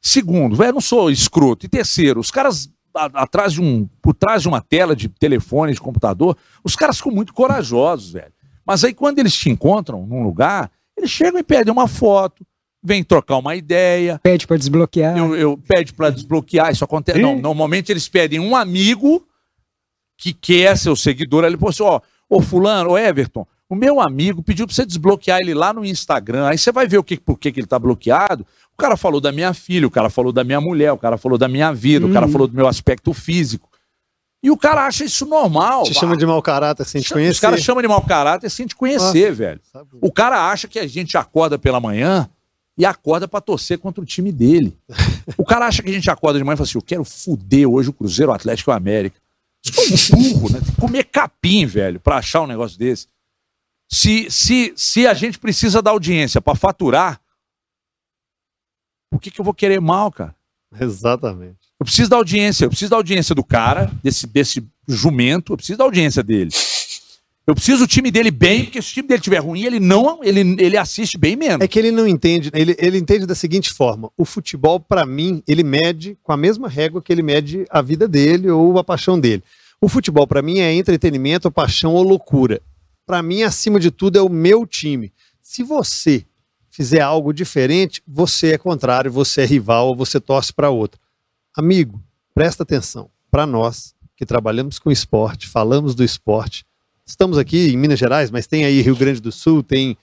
Segundo, 0.02 0.56
velho, 0.56 0.76
não 0.76 0.82
sou 0.82 1.12
escroto. 1.12 1.66
E 1.66 1.70
terceiro, 1.70 2.22
os 2.22 2.32
caras 2.32 2.70
atrás 3.14 3.52
de 3.52 3.62
um, 3.62 3.86
por 4.02 4.14
trás 4.14 4.42
de 4.42 4.48
uma 4.48 4.62
tela 4.62 4.96
de 4.96 5.10
telefone, 5.10 5.74
de 5.74 5.82
computador, 5.82 6.38
os 6.64 6.76
caras 6.76 6.98
ficam 6.98 7.12
muito 7.12 7.34
corajosos, 7.34 8.12
velho. 8.12 8.32
Mas 8.66 8.84
aí 8.84 8.94
quando 8.94 9.20
eles 9.20 9.36
te 9.36 9.50
encontram 9.50 10.06
num 10.06 10.24
lugar, 10.24 10.72
eles 10.98 11.12
chegam 11.12 11.40
e 11.40 11.44
pedem 11.44 11.72
uma 11.72 11.88
foto, 11.88 12.46
vem 12.84 13.04
trocar 13.04 13.38
uma 13.38 13.56
ideia. 13.56 14.20
Pede 14.24 14.48
para 14.48 14.58
desbloquear. 14.58 15.18
Eu, 15.18 15.36
eu 15.36 15.58
pede 15.58 15.94
para 15.94 16.10
desbloquear, 16.10 16.72
isso 16.72 16.84
acontece. 16.84 17.20
Não, 17.20 17.40
normalmente 17.40 17.92
eles 17.92 18.08
pedem 18.08 18.40
um 18.40 18.56
amigo 18.56 19.26
que 20.18 20.34
quer 20.34 20.78
seu 20.78 20.96
seguidor. 20.96 21.44
Ele 21.44 21.58
falou 21.58 21.70
assim: 21.70 21.84
ó, 21.84 22.00
ô 22.30 22.42
fulano, 22.42 22.92
ô 22.92 22.98
Everton, 22.98 23.46
o 23.68 23.76
meu 23.76 24.00
amigo 24.00 24.44
pediu 24.44 24.68
para 24.68 24.76
você 24.76 24.86
desbloquear 24.86 25.40
ele 25.40 25.54
lá 25.54 25.74
no 25.74 25.84
Instagram. 25.84 26.48
Aí 26.48 26.58
você 26.58 26.72
vai 26.72 26.88
ver 26.88 27.00
o 27.00 27.04
que, 27.04 27.18
por 27.18 27.38
que, 27.38 27.52
que 27.52 27.60
ele 27.60 27.66
está 27.66 27.80
bloqueado. 27.80 28.46
O 28.74 28.78
cara 28.78 28.96
falou 28.96 29.20
da 29.20 29.32
minha 29.32 29.54
filha, 29.54 29.88
o 29.88 29.92
cara 29.92 30.10
falou 30.10 30.32
da 30.32 30.44
minha 30.44 30.62
mulher, 30.62 30.92
o 30.92 30.98
cara 30.98 31.18
falou 31.18 31.38
da 31.38 31.48
minha 31.48 31.74
vida, 31.74 32.06
hum. 32.06 32.10
o 32.10 32.14
cara 32.14 32.28
hum. 32.28 32.32
falou 32.32 32.48
do 32.48 32.56
meu 32.56 32.68
aspecto 32.68 33.12
físico. 33.14 33.70
E 34.46 34.52
o 34.52 34.56
cara 34.56 34.86
acha 34.86 35.04
isso 35.04 35.26
normal. 35.26 35.86
Te 35.86 35.94
chama 35.96 36.16
de 36.16 36.24
mau 36.24 36.40
caráter 36.40 36.86
sem 36.86 37.02
te 37.02 37.12
conhecer. 37.12 37.32
Os 37.32 37.40
caras 37.40 37.62
chamam 37.62 37.82
de 37.82 37.88
mau 37.88 38.00
caráter 38.00 38.48
sem 38.48 38.68
te 38.68 38.76
conhecer, 38.76 39.30
Nossa, 39.30 39.34
velho. 39.34 39.62
Sabe. 39.74 39.90
O 40.00 40.12
cara 40.12 40.52
acha 40.52 40.68
que 40.68 40.78
a 40.78 40.86
gente 40.86 41.18
acorda 41.18 41.58
pela 41.58 41.80
manhã 41.80 42.30
e 42.78 42.86
acorda 42.86 43.28
para 43.28 43.42
torcer 43.42 43.80
contra 43.80 44.04
o 44.04 44.06
time 44.06 44.32
dele. 44.32 44.78
O 45.36 45.44
cara 45.44 45.66
acha 45.66 45.82
que 45.82 45.90
a 45.90 45.94
gente 45.94 46.12
acorda 46.12 46.38
de 46.38 46.46
manhã 46.46 46.54
e 46.54 46.58
fala 46.58 46.70
assim: 46.70 46.78
eu 46.78 46.84
quero 46.84 47.04
fuder 47.04 47.68
hoje 47.68 47.90
o 47.90 47.94
Cruzeiro, 47.94 48.32
o 48.32 48.36
Atlético 48.36 48.70
e 48.70 48.72
o 48.72 48.76
América. 48.76 49.20
Isso 49.66 50.14
é 50.14 50.16
um 50.16 50.34
burro, 50.34 50.54
né? 50.54 50.60
Tem 50.64 50.76
que 50.76 50.80
comer 50.80 51.06
capim, 51.06 51.66
velho, 51.66 52.00
para 52.00 52.18
achar 52.18 52.42
um 52.42 52.48
negócio 52.48 52.78
desse. 52.78 53.08
Se, 53.90 54.30
se, 54.30 54.74
se 54.76 55.08
a 55.08 55.16
gente 55.16 55.40
precisa 55.40 55.82
da 55.82 55.90
audiência 55.90 56.40
para 56.40 56.54
faturar, 56.54 57.20
por 59.10 59.20
que, 59.20 59.32
que 59.32 59.42
eu 59.42 59.46
vou 59.46 59.56
querer 59.56 59.82
mal, 59.82 60.12
cara? 60.12 60.36
Exatamente. 60.80 61.65
Eu 61.80 61.86
preciso 61.86 62.10
da 62.10 62.16
audiência, 62.16 62.66
eu 62.66 62.70
preciso 62.70 62.92
da 62.92 62.98
audiência 62.98 63.36
do 63.36 63.44
cara, 63.44 63.92
desse, 64.02 64.26
desse 64.26 64.66
jumento, 64.88 65.54
eu 65.54 65.58
preciso 65.58 65.78
da 65.78 65.84
audiência 65.84 66.24
dele. 66.24 66.52
Eu 67.48 67.54
preciso 67.54 67.84
o 67.84 67.88
time 67.88 68.10
dele 68.10 68.32
bem, 68.32 68.64
porque 68.64 68.82
se 68.82 68.90
o 68.90 68.94
time 68.94 69.08
dele 69.08 69.20
estiver 69.20 69.38
ruim, 69.38 69.66
ele 69.66 69.80
não, 69.80 70.24
ele, 70.24 70.56
ele 70.58 70.78
assiste 70.78 71.16
bem 71.16 71.36
menos. 71.36 71.62
É 71.62 71.68
que 71.68 71.78
ele 71.78 71.92
não 71.92 72.08
entende, 72.08 72.50
ele, 72.54 72.76
ele 72.80 72.98
entende 72.98 73.28
da 73.28 73.36
seguinte 73.36 73.72
forma: 73.72 74.10
o 74.18 74.26
futebol, 74.26 74.80
para 74.80 75.06
mim, 75.06 75.44
ele 75.48 75.64
mede 75.64 76.18
com 76.24 76.32
a 76.32 76.38
mesma 76.38 76.68
régua 76.68 77.02
que 77.04 77.14
ele 77.14 77.22
mede 77.22 77.66
a 77.70 77.84
vida 77.84 78.08
dele 78.08 78.50
ou 78.50 78.80
a 78.80 78.84
paixão 78.84 79.20
dele. 79.20 79.44
O 79.80 79.88
futebol, 79.88 80.26
para 80.26 80.42
mim, 80.42 80.60
é 80.60 80.74
entretenimento, 80.74 81.52
paixão 81.52 81.94
ou 81.94 82.02
loucura. 82.02 82.62
Para 83.06 83.22
mim, 83.22 83.44
acima 83.44 83.80
de 83.80 83.92
tudo, 83.92 84.18
é 84.18 84.22
o 84.22 84.30
meu 84.30 84.66
time. 84.66 85.14
Se 85.40 85.62
você 85.62 86.26
fizer 86.72 87.02
algo 87.02 87.32
diferente, 87.32 88.02
você 88.08 88.54
é 88.54 88.58
contrário, 88.58 89.12
você 89.12 89.42
é 89.42 89.46
rival 89.46 89.90
ou 89.90 89.96
você 89.96 90.20
torce 90.20 90.52
para 90.52 90.72
outro. 90.72 91.00
Amigo, 91.58 92.04
presta 92.34 92.64
atenção. 92.64 93.10
Para 93.32 93.46
nós 93.46 93.96
que 94.18 94.26
trabalhamos 94.26 94.78
com 94.78 94.92
esporte, 94.92 95.48
falamos 95.48 95.96
do 95.96 96.04
esporte, 96.04 96.66
estamos 97.06 97.38
aqui 97.38 97.70
em 97.70 97.78
Minas 97.78 97.98
Gerais, 97.98 98.30
mas 98.30 98.46
tem 98.46 98.66
aí 98.66 98.82
Rio 98.82 98.96
Grande 98.96 99.22
do 99.22 99.32
Sul, 99.32 99.64
tem 99.64 99.98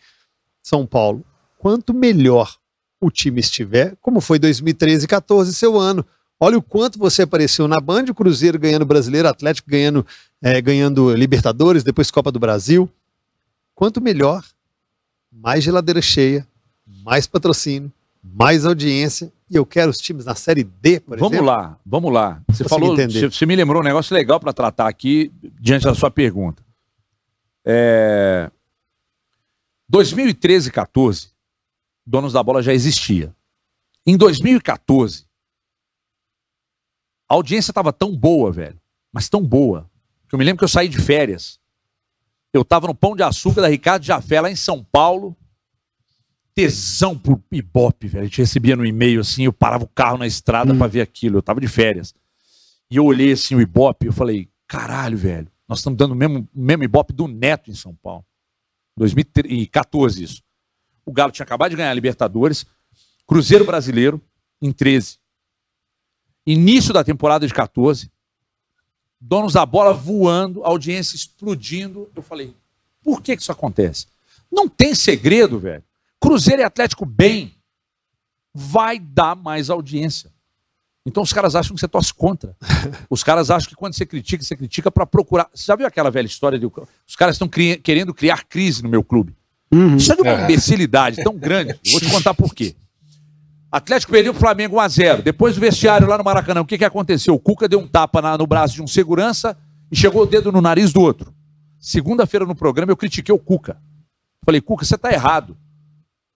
São 0.63 0.87
Paulo. 0.87 1.23
Quanto 1.59 1.93
melhor 1.93 2.57
o 2.99 3.11
time 3.11 3.39
estiver, 3.39 3.95
como 4.01 4.19
foi 4.23 4.39
2013 4.39 5.05
e 5.05 5.09
14, 5.09 5.53
seu 5.53 5.79
ano. 5.79 6.07
Olha 6.41 6.57
o 6.57 6.63
quanto 6.63 6.99
você 6.99 7.23
apareceu 7.23 7.69
na 7.69 7.79
Band, 7.79 8.07
o 8.09 8.15
Cruzeiro 8.15 8.59
ganhando 8.59 8.87
Brasileiro, 8.87 9.29
Atlético 9.29 9.69
ganhando, 9.69 10.07
é, 10.41 10.59
ganhando 10.63 11.15
Libertadores, 11.15 11.85
depois 11.85 12.11
Copa 12.11 12.33
do 12.33 12.39
Brasil. 12.39 12.89
Quanto 13.75 14.01
melhor, 14.01 14.43
mais 15.31 15.63
geladeira 15.63 16.01
cheia, 16.01 16.49
mais 16.87 17.27
patrocínio, 17.27 17.93
mais 18.23 18.65
audiência. 18.65 19.33
E 19.51 19.57
eu 19.57 19.67
quero 19.67 19.91
os 19.91 19.99
times 19.99 20.25
na 20.25 20.35
Série 20.35 20.65
D, 20.65 21.01
por 21.01 21.19
vamos 21.19 21.33
exemplo. 21.35 21.47
Vamos 21.47 21.63
lá, 21.65 21.81
vamos 21.85 22.13
lá. 22.13 22.43
Você 22.49 22.65
falou, 22.65 22.97
você, 22.97 23.31
você 23.31 23.45
me 23.45 23.57
lembrou 23.57 23.83
um 23.83 23.85
negócio 23.85 24.15
legal 24.15 24.41
para 24.41 24.53
tratar 24.53 24.89
aqui 24.89 25.33
diante 25.61 25.85
da 25.85 25.95
sua 25.95 26.11
pergunta. 26.11 26.65
É... 27.65 28.51
2013 29.89 30.69
e 30.69 30.73
14, 30.73 31.31
Donos 32.07 32.33
da 32.33 32.43
Bola 32.43 32.63
já 32.63 32.73
existia. 32.73 33.35
Em 34.07 34.17
2014, 34.17 35.27
a 37.29 37.35
audiência 37.35 37.71
estava 37.71 37.93
tão 37.93 38.17
boa, 38.17 38.51
velho, 38.51 38.81
mas 39.13 39.29
tão 39.29 39.43
boa, 39.43 39.91
que 40.29 40.35
eu 40.35 40.39
me 40.39 40.45
lembro 40.45 40.59
que 40.59 40.65
eu 40.65 40.69
saí 40.69 40.89
de 40.89 40.99
férias. 40.99 41.61
Eu 42.53 42.63
estava 42.63 42.87
no 42.87 42.95
Pão 42.95 43.15
de 43.15 43.23
Açúcar 43.23 43.63
da 43.63 43.69
Ricardo 43.69 44.05
Jafé, 44.05 44.41
lá 44.41 44.51
em 44.51 44.57
São 44.57 44.85
Paulo. 44.85 45.37
Tesão 46.55 47.17
por 47.17 47.41
Ibope, 47.51 48.09
velho. 48.09 48.23
A 48.23 48.27
gente 48.27 48.39
recebia 48.39 48.77
no 48.77 48.85
e-mail 48.85 49.21
assim, 49.21 49.45
eu 49.45 49.53
parava 49.53 49.85
o 49.85 49.89
carro 49.89 50.19
na 50.19 50.27
estrada 50.27 50.73
hum. 50.73 50.79
para 50.79 50.87
ver 50.87 51.01
aquilo. 51.01 51.39
Eu 51.39 51.43
tava 51.43 51.61
de 51.61 51.69
férias. 51.69 52.15
E 52.91 52.97
eu 52.97 53.05
olhei 53.05 53.33
assim 53.33 53.55
o 53.55 53.61
Ibope, 53.61 54.07
eu 54.07 54.13
falei, 54.13 54.49
caralho, 54.67 55.17
velho. 55.17 55.49
Nós 55.67 55.79
estamos 55.79 55.97
dando 55.97 56.13
o 56.13 56.15
mesmo, 56.15 56.47
mesmo 56.55 56.85
Ibope 56.85 57.13
do 57.13 57.27
Neto 57.27 57.71
em 57.71 57.75
São 57.75 57.95
Paulo. 57.95 58.25
2014 58.97 60.23
isso. 60.23 60.43
O 61.05 61.13
Galo 61.13 61.33
tinha 61.33 61.45
acabado 61.45 61.71
de 61.71 61.77
ganhar 61.77 61.91
a 61.91 61.95
Libertadores, 61.95 62.67
Cruzeiro 63.27 63.65
Brasileiro 63.65 64.21
em 64.61 64.71
13. 64.71 65.19
Início 66.47 66.93
da 66.93 67.03
temporada 67.03 67.47
de 67.47 67.55
14. 67.55 68.11
Donos 69.21 69.55
da 69.55 69.65
bola 69.65 69.93
voando, 69.93 70.65
audiência 70.65 71.17
explodindo. 71.17 72.11
Eu 72.15 72.23
falei, 72.23 72.55
por 73.03 73.23
que, 73.23 73.37
que 73.37 73.43
isso 73.43 73.53
acontece? 73.53 74.07
Não 74.51 74.69
tem 74.69 74.95
segredo, 74.95 75.59
velho. 75.59 75.83
Cruzeiro 76.23 76.63
e 76.63 76.65
Atlético 76.65 77.05
bem 77.05 77.53
vai 78.55 78.99
dar 78.99 79.35
mais 79.35 79.69
audiência. 79.69 80.31
Então 81.05 81.21
os 81.21 81.33
caras 81.33 81.57
acham 81.57 81.75
que 81.75 81.81
você 81.81 81.89
torce 81.89 82.15
contra. 82.15 82.57
Os 83.11 83.25
caras 83.25 83.51
acham 83.51 83.69
que 83.69 83.75
quando 83.75 83.95
você 83.95 84.07
critica, 84.07 84.45
você 84.45 84.55
critica 84.55 84.89
para 84.89 85.05
procurar. 85.05 85.49
Você 85.53 85.65
já 85.65 85.75
viu 85.75 85.85
aquela 85.85 86.13
velha 86.13 86.27
história 86.27 86.61
de 86.61 86.65
os 86.65 87.17
caras 87.17 87.35
estão 87.35 87.49
cri... 87.49 87.77
querendo 87.77 88.15
criar 88.15 88.45
crise 88.45 88.85
no 88.85 88.89
meu 88.89 89.03
clube? 89.03 89.35
Uhum. 89.73 89.97
Isso 89.97 90.13
é 90.13 90.15
de 90.15 90.23
uma 90.23 90.31
é. 90.31 90.45
imbecilidade 90.45 91.25
tão 91.25 91.37
grande. 91.37 91.77
Vou 91.91 92.01
te 92.01 92.09
contar 92.09 92.35
por 92.35 92.55
quê. 92.55 92.77
Atlético 93.73 94.13
perdeu 94.13 94.33
o 94.33 94.37
Flamengo 94.37 94.77
1x0. 94.77 95.23
Depois 95.23 95.57
do 95.57 95.61
vestiário 95.61 96.07
lá 96.07 96.17
no 96.17 96.23
Maracanã, 96.23 96.61
o 96.61 96.65
que, 96.65 96.79
que 96.79 96.85
aconteceu? 96.85 97.35
O 97.35 97.41
Cuca 97.41 97.69
deu 97.69 97.81
um 97.81 97.89
tapa 97.89 98.23
na, 98.23 98.39
no 98.39 98.47
braço 98.47 98.75
de 98.75 98.83
um 98.83 98.87
segurança 98.87 99.57
e 99.91 99.97
chegou 99.97 100.23
o 100.23 100.27
dedo 100.27 100.53
no 100.53 100.61
nariz 100.61 100.93
do 100.93 101.01
outro. 101.01 101.35
Segunda-feira 101.81 102.47
no 102.47 102.55
programa 102.55 102.93
eu 102.93 102.97
critiquei 102.97 103.35
o 103.35 103.39
Cuca. 103.41 103.77
Falei, 104.45 104.61
Cuca, 104.61 104.85
você 104.85 104.95
está 104.95 105.11
errado. 105.11 105.57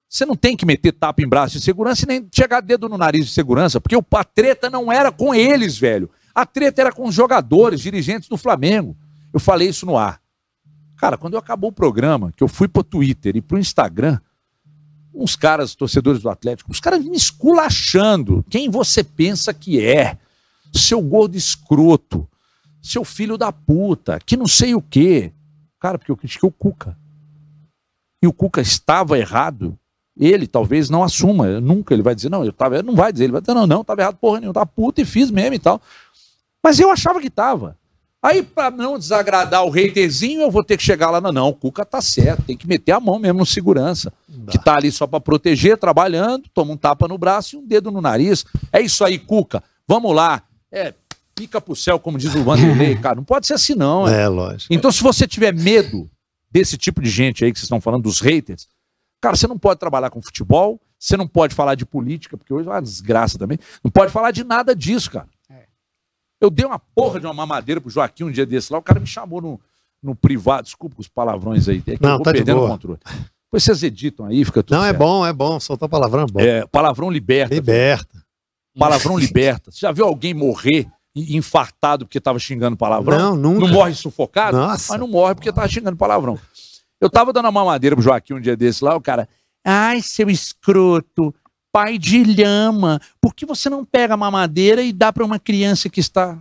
Você 0.09 0.25
não 0.25 0.37
tem 0.37 0.57
que 0.57 0.65
meter 0.65 0.93
tapa 0.93 1.23
em 1.23 1.29
braço 1.29 1.59
de 1.59 1.65
segurança 1.65 2.05
e 2.05 2.09
nem 2.09 2.29
chegar 2.33 2.61
dedo 2.61 2.89
no 2.89 2.97
nariz 2.97 3.27
de 3.27 3.33
segurança, 3.33 3.81
porque 3.81 3.97
a 3.97 4.25
treta 4.25 4.71
não 4.71 4.91
era 4.91 5.11
com 5.11 5.35
eles, 5.35 5.77
velho. 5.77 6.11
A 6.35 6.47
treta 6.47 6.81
era 6.81 6.93
com 6.93 7.07
os 7.09 7.15
jogadores, 7.15 7.81
dirigentes 7.81 8.29
do 8.29 8.37
Flamengo. 8.37 8.97
Eu 9.33 9.41
falei 9.41 9.69
isso 9.69 9.85
no 9.85 9.97
ar. 9.97 10.21
Cara, 10.97 11.19
quando 11.19 11.37
acabou 11.37 11.71
o 11.71 11.73
programa, 11.73 12.33
que 12.33 12.43
eu 12.43 12.49
fui 12.49 12.69
pro 12.69 12.85
Twitter 12.85 13.37
e 13.37 13.43
pro 13.43 13.59
Instagram, 13.59 14.19
uns 15.13 15.35
caras, 15.35 15.75
torcedores 15.75 16.23
do 16.23 16.31
Atlético, 16.31 16.71
os 16.71 16.81
caras 16.81 17.05
me 17.05 17.17
esculachando. 17.17 18.45
Quem 18.49 18.71
você 18.71 19.03
pensa 19.03 19.53
que 19.53 19.85
é? 19.85 20.19
Seu 20.73 21.01
gordo 21.01 21.37
escroto, 21.37 22.29
seu 22.83 23.05
filho 23.05 23.37
da 23.37 23.51
puta, 23.51 24.19
que 24.25 24.37
não 24.37 24.47
sei 24.47 24.75
o 24.75 24.81
quê. 24.81 25.33
Cara, 25.81 25.99
porque 25.99 26.13
eu 26.13 26.17
critiquei 26.17 26.49
o 26.49 26.53
Cuca. 26.53 26.97
E 28.23 28.27
o 28.27 28.33
Cuca 28.33 28.61
estava 28.61 29.19
errado 29.19 29.79
Ele 30.19 30.47
talvez 30.47 30.89
não 30.89 31.03
assuma, 31.03 31.61
nunca 31.61 31.93
ele 31.93 32.03
vai 32.03 32.15
dizer, 32.15 32.31
não, 32.31 32.45
eu 32.45 32.53
tava, 32.53 32.83
não 32.83 32.95
vai 32.95 33.13
dizer, 33.13 33.25
ele 33.25 33.33
vai 33.33 33.41
dizer, 33.41 33.55
não, 33.55 33.67
não, 33.67 33.85
tava 33.85 34.01
errado 34.01 34.17
porra 34.17 34.41
nenhuma, 34.41 34.55
tá 34.55 34.65
puta 34.65 35.03
e 35.03 35.05
fiz 35.05 35.31
mesmo 35.31 35.55
e 35.55 35.59
tal. 35.59 35.81
Mas 36.63 36.81
eu 36.81 36.91
achava 36.91 37.21
que 37.21 37.29
tava. 37.29 37.77
Aí, 38.23 38.43
pra 38.43 38.71
não 38.71 38.99
desagradar 38.99 39.65
o 39.65 39.69
haterzinho, 39.69 40.41
eu 40.41 40.51
vou 40.51 40.65
ter 40.65 40.77
que 40.77 40.83
chegar 40.83 41.11
lá, 41.11 41.21
não, 41.21 41.31
não, 41.31 41.49
o 41.51 41.55
Cuca 41.55 41.85
tá 41.85 42.01
certo, 42.01 42.43
tem 42.43 42.57
que 42.57 42.67
meter 42.67 42.93
a 42.93 42.99
mão 42.99 43.19
mesmo 43.19 43.41
no 43.41 43.47
segurança, 43.47 44.13
que 44.51 44.59
tá 44.59 44.77
ali 44.77 44.91
só 44.91 45.07
pra 45.07 45.21
proteger, 45.21 45.77
trabalhando, 45.77 46.45
toma 46.53 46.73
um 46.73 46.77
tapa 46.77 47.07
no 47.07 47.19
braço 47.19 47.55
e 47.55 47.59
um 47.59 47.65
dedo 47.65 47.91
no 47.93 48.01
nariz. 48.01 48.45
É 48.73 48.81
isso 48.81 49.05
aí, 49.05 49.19
Cuca, 49.19 49.63
vamos 49.87 50.13
lá. 50.15 50.43
É, 50.73 50.93
pica 51.37 51.61
pro 51.61 51.77
céu, 51.77 52.01
como 52.01 52.19
diz 52.19 52.35
o 52.35 52.43
Vanderlei, 52.43 52.97
cara, 52.99 53.15
não 53.15 53.23
pode 53.23 53.47
ser 53.47 53.55
assim 53.55 53.75
não. 53.75 54.09
é. 54.09 54.23
É, 54.23 54.29
lógico. 54.29 54.75
Então, 54.75 54.91
se 54.91 55.03
você 55.03 55.27
tiver 55.29 55.55
medo 55.55 56.11
desse 56.51 56.77
tipo 56.77 57.03
de 57.03 57.11
gente 57.11 57.45
aí 57.45 57.53
que 57.53 57.59
vocês 57.59 57.67
estão 57.67 57.81
falando, 57.81 58.03
dos 58.05 58.21
haters, 58.21 58.67
cara, 59.21 59.37
você 59.37 59.47
não 59.47 59.59
pode 59.59 59.79
trabalhar 59.81 60.11
com 60.11 60.21
futebol, 60.23 60.81
você 60.99 61.17
não 61.17 61.27
pode 61.27 61.55
falar 61.55 61.75
de 61.75 61.85
política, 61.85 62.37
porque 62.37 62.53
hoje 62.53 62.69
é 62.69 62.73
uma 62.73 62.83
desgraça 62.83 63.39
também. 63.39 63.59
Não 63.83 63.91
pode 63.91 64.13
falar 64.13 64.31
de 64.31 64.45
nada 64.45 64.75
disso, 64.75 65.11
cara. 65.11 65.29
Eu 66.41 66.51
dei 66.51 66.67
uma 66.67 66.79
porra 66.79 67.19
de 67.19 67.27
uma 67.27 67.33
mamadeira 67.33 67.81
pro 67.81 67.89
Joaquim 67.91 68.25
um 68.25 68.31
dia 68.31 68.45
desse 68.45 68.71
lá, 68.73 68.79
o 68.79 68.83
cara 68.83 69.01
me 69.01 69.07
chamou 69.07 69.41
no, 69.41 69.61
no 70.03 70.15
privado, 70.15 70.65
desculpa 70.65 70.97
os 70.99 71.09
palavrões 71.09 71.67
aí, 71.67 71.83
é 71.87 71.97
que 71.97 72.03
Não, 72.03 72.11
eu 72.11 72.17
vou 72.17 72.25
tá 72.25 72.33
de 72.33 72.39
perdendo 72.39 72.57
o 72.59 72.61
boa. 72.61 72.71
controle. 72.73 72.99
Depois 73.47 73.65
vocês 73.65 73.83
editam 73.83 74.27
aí, 74.27 74.45
fica 74.45 74.63
tudo 74.63 74.77
Não, 74.77 74.85
é 74.85 74.89
certo. 74.89 74.99
bom, 74.99 75.25
é 75.27 75.33
bom. 75.33 75.59
Soltar 75.59 75.89
palavrão 75.89 76.25
é 76.25 76.27
bom. 76.27 76.41
É, 76.41 76.67
palavrão 76.67 77.11
liberta. 77.11 77.55
Liberta. 77.55 78.23
Palavrão 78.79 79.17
liberta. 79.19 79.71
Você 79.71 79.79
já 79.81 79.93
viu 79.93 80.05
alguém 80.05 80.35
morrer 80.35 80.87
infartado 81.15 82.05
porque 82.05 82.21
tava 82.21 82.39
xingando 82.39 82.77
palavrão? 82.77 83.19
Não, 83.19 83.37
nunca. 83.37 83.61
Não 83.61 83.69
morre 83.73 83.95
sufocado? 83.95 84.59
Nossa. 84.59 84.93
Mas 84.93 85.01
não 85.01 85.09
morre 85.09 85.35
porque 85.35 85.51
tava 85.51 85.67
xingando 85.69 85.97
palavrão. 85.97 86.39
Eu 87.01 87.11
tava 87.11 87.33
dando 87.33 87.47
uma 87.47 87.53
mamadeira 87.53 87.95
pro 87.95 88.03
Joaquim 88.03 88.35
um 88.35 88.41
dia 88.41 88.57
desse 88.57 88.85
lá, 88.85 88.97
o 88.97 89.01
cara. 89.01 89.29
Ai, 89.65 90.01
seu 90.01 90.31
escroto, 90.31 91.35
pai 91.73 91.99
de 91.99 92.23
lhama, 92.25 93.01
por 93.21 93.35
que 93.35 93.45
você 93.45 93.69
não 93.69 93.85
pega 93.85 94.15
a 94.15 94.17
mamadeira 94.17 94.83
e 94.83 94.93
dá 94.93 95.13
pra 95.13 95.25
uma 95.25 95.39
criança 95.39 95.91
que 95.91 96.01
está. 96.01 96.39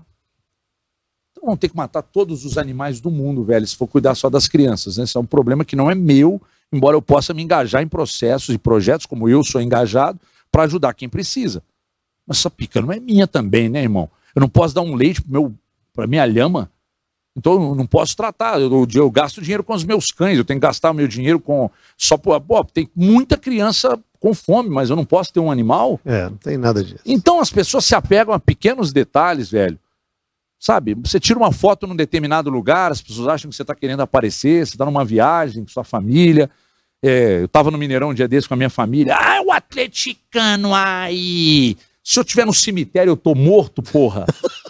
Então 1.32 1.46
vão 1.46 1.58
ter 1.58 1.70
que 1.70 1.76
matar 1.76 2.02
todos 2.02 2.46
os 2.46 2.58
animais 2.58 3.02
do 3.02 3.12
mundo, 3.12 3.44
velho, 3.44 3.68
se 3.68 3.76
for 3.76 3.88
cuidar 3.88 4.16
só 4.16 4.30
das 4.30 4.48
crianças, 4.48 4.98
né? 4.98 5.04
Isso 5.04 5.18
é 5.18 5.22
um 5.22 5.26
problema 5.26 5.66
que 5.66 5.76
não 5.76 5.92
é 5.92 5.96
meu, 5.96 6.42
embora 6.72 6.96
eu 6.96 7.02
possa 7.02 7.34
me 7.34 7.44
engajar 7.44 7.82
em 7.82 7.88
processos 7.88 8.56
e 8.56 8.58
projetos, 8.58 9.06
como 9.06 9.28
eu 9.28 9.44
sou 9.44 9.60
engajado, 9.62 10.20
para 10.50 10.64
ajudar 10.64 10.94
quem 10.94 11.10
precisa. 11.10 11.62
Mas 12.26 12.38
essa 12.38 12.50
pica 12.50 12.82
não 12.82 12.92
é 12.92 13.00
minha 13.00 13.28
também, 13.28 13.68
né, 13.68 13.82
irmão? 13.82 14.10
Eu 14.34 14.40
não 14.40 14.50
posso 14.50 14.74
dar 14.74 14.82
um 14.82 14.96
leite 14.96 15.22
pro 15.22 15.32
meu, 15.32 15.54
pra 15.94 16.08
minha 16.08 16.26
lhama. 16.26 16.72
Então 17.36 17.54
eu 17.54 17.76
não 17.76 17.86
posso 17.86 18.16
tratar. 18.16 18.60
Eu, 18.60 18.88
eu 18.94 19.12
gasto 19.12 19.42
dinheiro 19.42 19.64
com 19.64 19.74
os 19.74 19.84
meus 19.84 20.12
cães, 20.12 20.38
eu 20.38 20.46
tenho 20.46 20.60
que 20.60 20.66
gastar 20.66 20.92
o 20.92 20.94
meu 20.94 21.08
dinheiro 21.08 21.40
com. 21.40 21.70
Só 21.98 22.18
por. 22.18 22.40
Pô, 22.40 22.64
tem 22.64 22.90
muita 22.96 23.38
criança 23.38 24.00
com 24.20 24.34
fome, 24.34 24.70
mas 24.70 24.90
eu 24.90 24.96
não 24.96 25.06
posso 25.06 25.34
ter 25.34 25.40
um 25.40 25.52
animal. 25.52 26.00
É, 26.06 26.24
não 26.24 26.38
tem 26.38 26.58
nada 26.58 26.84
disso. 26.84 27.04
Então 27.06 27.40
as 27.40 27.52
pessoas 27.52 27.86
se 27.86 27.94
apegam 27.94 28.34
a 28.34 28.40
pequenos 28.40 28.94
detalhes, 28.94 29.52
velho. 29.52 29.78
Sabe? 30.58 30.96
Você 30.96 31.20
tira 31.20 31.38
uma 31.38 31.52
foto 31.52 31.86
num 31.86 31.96
determinado 31.96 32.50
lugar, 32.50 32.92
as 32.92 33.02
pessoas 33.02 33.28
acham 33.28 33.50
que 33.50 33.56
você 33.56 33.62
está 33.62 33.76
querendo 33.76 34.00
aparecer, 34.00 34.66
você 34.66 34.74
está 34.74 34.86
numa 34.86 35.06
viagem 35.06 35.64
com 35.64 35.70
sua 35.70 35.84
família. 35.84 36.50
É, 37.04 37.42
eu 37.42 37.46
estava 37.46 37.70
no 37.70 37.78
Mineirão 37.78 38.10
um 38.10 38.14
dia 38.14 38.28
desse 38.28 38.48
com 38.48 38.54
a 38.56 38.58
minha 38.58 38.70
família. 38.70 39.16
Ah, 39.16 39.42
o 39.46 39.52
atleticano 39.52 40.74
aí! 40.74 41.78
Se 42.04 42.18
eu 42.18 42.24
estiver 42.24 42.46
no 42.46 42.54
cemitério, 42.54 43.12
eu 43.12 43.18
tô 43.18 43.36
morto, 43.36 43.84
porra. 43.84 44.26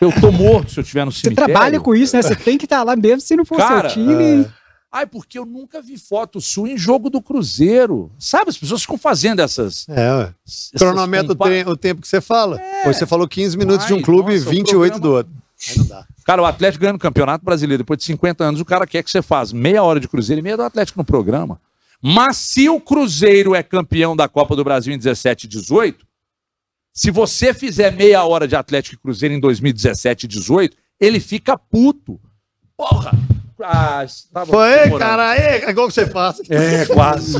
eu 0.00 0.12
tô 0.20 0.30
morto 0.32 0.70
se 0.70 0.78
eu 0.80 0.82
estiver 0.82 1.04
no 1.04 1.12
Você 1.12 1.20
cemitério. 1.22 1.52
trabalha 1.52 1.80
com 1.80 1.94
isso, 1.94 2.14
né? 2.16 2.22
Você 2.22 2.36
tem 2.36 2.56
que 2.58 2.64
estar 2.66 2.82
lá 2.82 2.96
mesmo 2.96 3.20
se 3.20 3.36
não 3.36 3.44
for 3.44 3.58
Cara, 3.58 3.88
seu 3.90 4.02
time. 4.04 4.46
Ai, 4.92 5.06
porque 5.06 5.38
eu 5.38 5.46
nunca 5.46 5.80
vi 5.80 5.96
foto 5.96 6.40
sua 6.40 6.68
em 6.68 6.76
jogo 6.76 7.08
do 7.08 7.22
Cruzeiro. 7.22 8.10
Sabe, 8.18 8.50
as 8.50 8.58
pessoas 8.58 8.82
ficam 8.82 8.98
fazendo 8.98 9.40
essas. 9.40 9.86
É, 9.88 10.12
ué. 10.12 10.34
essas 10.46 10.70
Cronometra 10.76 11.32
o, 11.32 11.36
compa- 11.36 11.70
o 11.70 11.76
tempo 11.76 12.00
que 12.00 12.08
você 12.08 12.20
fala. 12.20 12.60
Hoje 12.84 12.98
você 12.98 13.06
falou 13.06 13.28
15 13.28 13.56
minutos 13.56 13.86
de 13.86 13.92
um 13.94 13.98
Ai, 13.98 14.02
clube 14.02 14.32
e 14.32 14.38
nossa, 14.38 14.48
o 14.48 14.50
28 14.52 14.94
do 14.94 15.00
programa- 15.00 15.16
outro. 15.18 15.32
Aí 15.70 15.78
não 15.78 15.86
dá. 15.86 16.04
Cara, 16.24 16.42
o 16.42 16.44
Atlético 16.44 16.82
ganhando 16.82 16.96
o 16.96 17.00
Campeonato 17.00 17.44
Brasileiro 17.44 17.82
depois 17.82 17.98
de 17.98 18.04
50 18.04 18.42
anos, 18.44 18.60
o 18.60 18.64
cara 18.64 18.86
quer 18.86 19.02
que 19.02 19.10
você 19.10 19.22
faça 19.22 19.54
meia 19.54 19.82
hora 19.82 20.00
de 20.00 20.08
Cruzeiro 20.08 20.40
e 20.40 20.42
meia 20.42 20.56
do 20.56 20.62
Atlético 20.62 20.98
no 20.98 21.04
programa. 21.04 21.60
Mas 22.02 22.36
se 22.38 22.68
o 22.68 22.80
Cruzeiro 22.80 23.54
é 23.54 23.62
campeão 23.62 24.16
da 24.16 24.26
Copa 24.26 24.56
do 24.56 24.64
Brasil 24.64 24.92
em 24.92 24.98
17 24.98 25.44
e 25.44 25.48
18, 25.48 26.04
se 26.92 27.10
você 27.10 27.54
fizer 27.54 27.92
meia 27.92 28.24
hora 28.24 28.46
de 28.46 28.56
Atlético 28.56 28.96
e 28.96 28.98
Cruzeiro 28.98 29.34
em 29.34 29.40
2017 29.40 30.24
e 30.24 30.28
18, 30.28 30.76
ele 30.98 31.20
fica 31.20 31.56
puto. 31.56 32.20
Porra! 32.76 33.12
Ah, 33.62 34.06
tava 34.32 34.46
Foi, 34.46 34.84
demorando. 34.84 34.98
cara, 34.98 35.36
é 35.36 35.70
igual 35.70 35.86
que 35.86 35.92
você 35.94 36.06
faz. 36.06 36.40
É, 36.48 36.86
quase. 36.86 37.34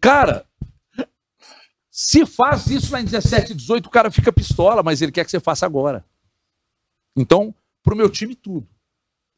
cara, 0.00 0.44
se 1.90 2.26
faz 2.26 2.66
isso 2.66 2.92
lá 2.92 3.00
em 3.00 3.04
17 3.04 3.52
e 3.52 3.54
18, 3.54 3.86
o 3.86 3.90
cara 3.90 4.10
fica 4.10 4.32
pistola, 4.32 4.82
mas 4.82 5.00
ele 5.00 5.12
quer 5.12 5.24
que 5.24 5.30
você 5.30 5.38
faça 5.38 5.64
agora. 5.64 6.04
Então, 7.16 7.54
pro 7.82 7.96
meu 7.96 8.10
time, 8.10 8.34
tudo. 8.34 8.66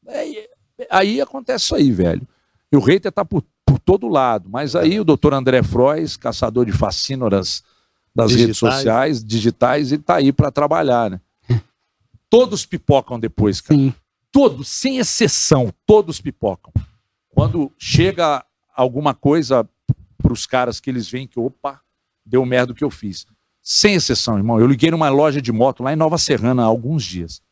Aí, 0.08 0.48
aí 0.90 1.20
acontece 1.20 1.64
isso 1.64 1.74
aí, 1.74 1.90
velho. 1.90 2.26
E 2.70 2.76
o 2.76 2.80
hater 2.80 3.12
tá 3.12 3.24
por, 3.24 3.44
por 3.66 3.78
todo 3.78 4.08
lado. 4.08 4.48
Mas 4.48 4.74
aí 4.74 4.98
o 4.98 5.04
doutor 5.04 5.34
André 5.34 5.62
Frois, 5.62 6.16
caçador 6.16 6.64
de 6.64 6.72
fascínoras 6.72 7.62
das 8.14 8.30
redes 8.32 8.46
Digitais. 8.56 8.74
sociais, 8.76 9.24
digitais, 9.24 9.92
ele 9.92 10.02
tá 10.02 10.16
aí 10.16 10.32
para 10.32 10.50
trabalhar, 10.50 11.10
né? 11.10 11.20
Todos 12.28 12.66
pipocam 12.66 13.18
depois, 13.18 13.60
cara. 13.60 13.78
Sim. 13.80 13.94
Todos, 14.30 14.68
sem 14.68 14.96
exceção, 14.98 15.70
todos 15.86 16.18
pipocam. 16.20 16.72
Quando 17.28 17.70
chega 17.78 18.42
alguma 18.74 19.12
coisa 19.14 19.68
para 20.16 20.32
os 20.32 20.46
caras 20.46 20.80
que 20.80 20.88
eles 20.88 21.06
veem 21.08 21.26
que, 21.26 21.38
opa, 21.38 21.80
deu 22.24 22.44
merda 22.46 22.72
o 22.72 22.74
que 22.74 22.82
eu 22.84 22.90
fiz. 22.90 23.26
Sem 23.60 23.94
exceção, 23.94 24.38
irmão. 24.38 24.58
Eu 24.58 24.66
liguei 24.66 24.90
numa 24.90 25.10
loja 25.10 25.40
de 25.42 25.52
moto 25.52 25.82
lá 25.82 25.92
em 25.92 25.96
Nova 25.96 26.16
Serrana 26.16 26.62
há 26.62 26.66
alguns 26.66 27.04
dias. 27.04 27.42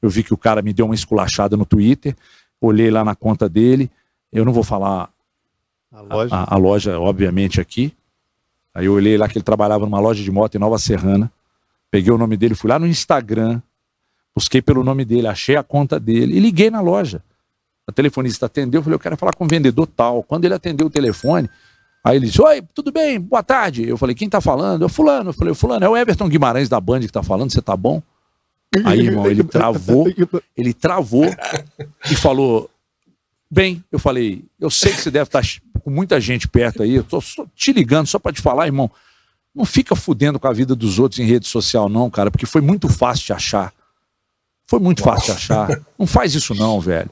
Eu 0.00 0.08
vi 0.08 0.22
que 0.24 0.32
o 0.32 0.38
cara 0.38 0.62
me 0.62 0.72
deu 0.72 0.86
uma 0.86 0.94
esculachada 0.94 1.54
no 1.54 1.66
Twitter, 1.66 2.16
olhei 2.60 2.90
lá 2.90 3.04
na 3.04 3.14
conta 3.14 3.46
dele. 3.48 3.90
Eu 4.32 4.44
não 4.46 4.52
vou 4.54 4.64
falar 4.64 5.10
A 5.92 6.00
loja. 6.00 6.34
a, 6.34 6.54
a 6.54 6.56
loja, 6.56 6.98
obviamente, 6.98 7.60
aqui. 7.60 7.92
Aí 8.80 8.86
eu 8.86 8.94
olhei 8.94 9.18
lá 9.18 9.28
que 9.28 9.36
ele 9.36 9.44
trabalhava 9.44 9.84
numa 9.84 10.00
loja 10.00 10.24
de 10.24 10.30
moto 10.30 10.54
em 10.54 10.58
Nova 10.58 10.78
Serrana. 10.78 11.30
Peguei 11.90 12.10
o 12.10 12.16
nome 12.16 12.34
dele, 12.34 12.54
fui 12.54 12.70
lá 12.70 12.78
no 12.78 12.86
Instagram, 12.86 13.60
busquei 14.34 14.62
pelo 14.62 14.82
nome 14.82 15.04
dele, 15.04 15.26
achei 15.26 15.54
a 15.54 15.62
conta 15.62 16.00
dele 16.00 16.34
e 16.34 16.40
liguei 16.40 16.70
na 16.70 16.80
loja. 16.80 17.22
A 17.86 17.92
telefonista 17.92 18.46
atendeu, 18.46 18.78
eu 18.78 18.82
falei, 18.82 18.94
eu 18.94 19.00
quero 19.00 19.18
falar 19.18 19.34
com 19.34 19.44
o 19.44 19.46
vendedor 19.46 19.86
tal. 19.86 20.22
Quando 20.22 20.46
ele 20.46 20.54
atendeu 20.54 20.86
o 20.86 20.90
telefone, 20.90 21.50
aí 22.02 22.16
ele 22.16 22.24
disse, 22.24 22.40
oi, 22.40 22.62
tudo 22.72 22.90
bem, 22.90 23.20
boa 23.20 23.42
tarde. 23.42 23.86
Eu 23.86 23.98
falei, 23.98 24.14
quem 24.14 24.30
tá 24.30 24.40
falando? 24.40 24.80
Eu, 24.80 24.88
fulano. 24.88 25.28
Eu 25.28 25.34
falei, 25.34 25.52
fulano, 25.52 25.84
é 25.84 25.88
o 25.90 25.94
Everton 25.94 26.26
Guimarães 26.26 26.70
da 26.70 26.80
Band 26.80 27.00
que 27.00 27.08
tá 27.08 27.22
falando, 27.22 27.52
você 27.52 27.60
tá 27.60 27.76
bom? 27.76 28.02
Aí, 28.86 29.00
irmão, 29.00 29.26
ele 29.26 29.44
travou, 29.44 30.06
ele 30.56 30.72
travou 30.72 31.26
e 32.10 32.16
falou: 32.16 32.70
Bem, 33.50 33.84
eu 33.90 33.98
falei, 33.98 34.44
eu 34.58 34.70
sei 34.70 34.92
que 34.92 35.00
você 35.00 35.10
deve 35.10 35.24
estar 35.24 35.40
com 35.80 35.90
muita 35.90 36.20
gente 36.20 36.46
perto 36.46 36.82
aí, 36.82 36.96
eu 36.96 37.04
tô 37.04 37.22
te 37.54 37.72
ligando 37.72 38.06
só 38.06 38.18
para 38.18 38.32
te 38.32 38.40
falar, 38.40 38.66
irmão. 38.66 38.90
Não 39.54 39.64
fica 39.64 39.96
fudendo 39.96 40.38
com 40.38 40.46
a 40.46 40.52
vida 40.52 40.76
dos 40.76 40.98
outros 40.98 41.18
em 41.18 41.24
rede 41.24 41.46
social, 41.48 41.88
não, 41.88 42.08
cara, 42.08 42.30
porque 42.30 42.46
foi 42.46 42.60
muito 42.60 42.88
fácil 42.88 43.26
de 43.26 43.32
achar. 43.32 43.72
Foi 44.66 44.78
muito 44.78 45.02
fácil 45.02 45.26
de 45.26 45.32
achar. 45.32 45.80
Não 45.98 46.06
faz 46.06 46.34
isso, 46.34 46.54
não, 46.54 46.80
velho. 46.80 47.10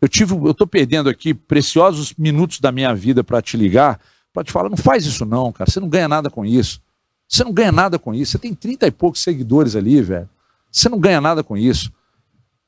Eu 0.00 0.08
tive, 0.08 0.34
eu 0.34 0.54
tô 0.54 0.66
perdendo 0.66 1.10
aqui 1.10 1.34
preciosos 1.34 2.14
minutos 2.16 2.60
da 2.60 2.70
minha 2.70 2.94
vida 2.94 3.24
para 3.24 3.42
te 3.42 3.56
ligar, 3.56 4.00
para 4.32 4.44
te 4.44 4.52
falar, 4.52 4.70
não 4.70 4.76
faz 4.76 5.04
isso, 5.04 5.24
não, 5.24 5.52
cara. 5.52 5.68
Você 5.68 5.80
não 5.80 5.88
ganha 5.88 6.08
nada 6.08 6.30
com 6.30 6.46
isso. 6.46 6.80
Você 7.28 7.44
não 7.44 7.52
ganha 7.52 7.72
nada 7.72 7.98
com 7.98 8.14
isso. 8.14 8.32
Você 8.32 8.38
tem 8.38 8.54
30 8.54 8.86
e 8.86 8.90
poucos 8.90 9.22
seguidores 9.22 9.76
ali, 9.76 10.00
velho. 10.00 10.28
Você 10.70 10.88
não 10.88 10.98
ganha 10.98 11.20
nada 11.20 11.42
com 11.42 11.56
isso. 11.56 11.92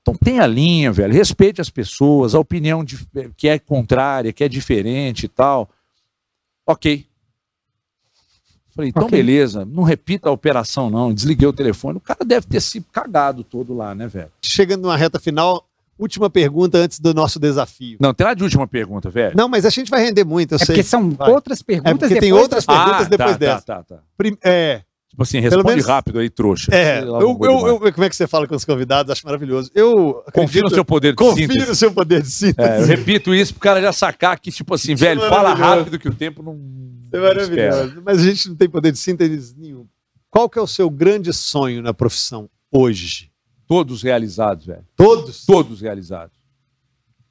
Então 0.03 0.15
tenha 0.15 0.45
linha, 0.47 0.91
velho. 0.93 1.13
Respeite 1.15 1.61
as 1.61 1.71
pessoas, 1.71 2.35
a 2.35 2.39
opinião 2.41 2.83
de- 2.85 3.07
que 3.37 3.47
é 3.49 3.59
contrária, 3.59 4.33
que 4.33 4.43
é 4.43 4.49
diferente 4.49 5.25
e 5.27 5.29
tal. 5.29 5.71
Ok. 6.67 7.07
Falei, 8.75 8.89
então 8.91 9.05
Ok. 9.05 9.17
beleza, 9.17 9.65
não 9.65 9.83
repita 9.83 10.29
a 10.29 10.33
operação, 10.33 10.89
não. 10.91 11.13
Desliguei 11.13 11.47
o 11.47 11.53
telefone. 11.53 11.99
O 11.99 12.01
cara 12.01 12.25
deve 12.25 12.47
ter 12.47 12.61
se 12.61 12.81
cagado 12.81 13.45
todo 13.45 13.75
lá, 13.75 13.95
né, 13.95 14.09
velho? 14.09 14.33
Chegando 14.43 14.83
numa 14.83 14.97
reta 14.97 15.21
final, 15.21 15.69
última 15.99 16.31
pergunta 16.31 16.79
antes 16.79 16.99
do 16.99 17.13
nosso 17.13 17.39
desafio. 17.39 17.99
Não, 18.01 18.15
tem 18.15 18.27
lá 18.27 18.33
de 18.35 18.43
última 18.43 18.67
pergunta, 18.67 19.11
velho. 19.11 19.37
Não, 19.37 19.47
mas 19.47 19.67
a 19.67 19.71
gente 19.71 19.91
vai 19.91 20.03
render 20.03 20.25
muito, 20.25 20.53
eu 20.53 20.57
É 20.57 20.59
sei. 20.59 20.67
porque 20.69 20.83
são 20.83 21.11
Vai. 21.11 21.31
outras 21.31 21.61
É 21.61 21.65
perguntas 21.65 21.93
porque 21.99 22.15
tem 22.15 22.21
depois 22.31 22.43
outras 22.43 22.65
da- 22.65 22.75
perguntas 22.85 23.09
depois 23.09 23.31
tá, 23.33 23.37
dessa. 23.37 23.63
Tá, 23.67 23.83
tá, 23.85 23.97
tá. 23.97 24.03
Prim- 24.17 24.39
É, 24.43 24.83
Tipo 25.13 25.23
assim, 25.25 25.41
responde 25.41 25.69
menos- 25.69 25.85
rápido 25.87 26.19
aí, 26.21 26.31
trouxa. 26.31 26.75
é. 26.75 27.03
Eu, 27.03 27.13
lá, 27.13 27.21
eu, 27.21 27.39
não 27.39 27.67
eu- 27.69 27.93
como 27.93 28.05
é 28.05 28.09
que 28.09 28.17
você 28.17 28.27
fala 28.27 28.49
com 28.49 28.55
os 28.57 28.65
convidados? 28.65 29.13
Acho 29.13 29.27
maravilhoso. 29.27 29.71
Eu 29.75 30.15
Confia 30.33 30.43
acredito- 30.45 30.63
no 30.65 30.71
seu 30.71 30.85
poder 30.87 31.11
de 31.11 31.17
Confio 31.17 31.47
síntese. 31.53 31.69
no 31.69 31.75
seu 31.75 31.93
poder 31.93 32.23
de 32.23 32.31
síntese. 32.31 32.67
É, 32.69 32.81
eu 32.81 32.87
repito 32.87 33.35
isso 33.35 33.53
pro 33.53 33.61
cara 33.61 33.83
já 33.83 33.93
sacar 33.93 34.41
que, 34.41 34.51
tipo 34.51 34.73
assim, 34.73 34.95
velho, 34.95 35.21
fala 35.29 35.53
rápido 35.53 35.99
que 35.99 36.09
o 36.09 36.15
tempo 36.15 36.43
não. 36.43 36.55
É 37.13 37.17
não 37.19 37.23
maravilhoso. 37.25 38.03
Mas 38.03 38.21
a 38.21 38.23
gente 38.23 38.49
não 38.49 38.57
tem 38.57 38.71
poder 38.71 38.91
de 38.91 38.99
síntese 38.99 39.55
nenhum. 39.59 39.87
Qual 40.31 40.49
que 40.49 40.59
é 40.59 40.63
o 40.63 40.67
seu 40.67 40.89
grande 40.89 41.31
sonho 41.35 41.83
na 41.83 41.93
profissão 41.93 42.49
hoje? 42.71 43.31
Todos 43.69 44.03
realizados, 44.03 44.65
velho. 44.65 44.85
Todos? 44.97 45.45
Todos 45.45 45.83
realizados. 45.83 46.35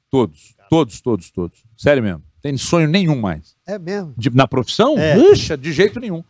Todos. 0.08 0.54
Todos, 0.70 1.00
todos, 1.00 1.30
todos. 1.30 1.58
Sério 1.76 2.02
mesmo. 2.02 2.22
Tem 2.40 2.56
sonho 2.56 2.86
nenhum 2.88 3.20
mais. 3.20 3.56
É 3.66 3.78
mesmo. 3.78 4.14
De- 4.16 4.30
na 4.30 4.46
profissão? 4.46 4.96
É. 4.98 5.14
Puxa, 5.16 5.56
de 5.56 5.72
jeito 5.72 5.98
nenhum. 6.00 6.22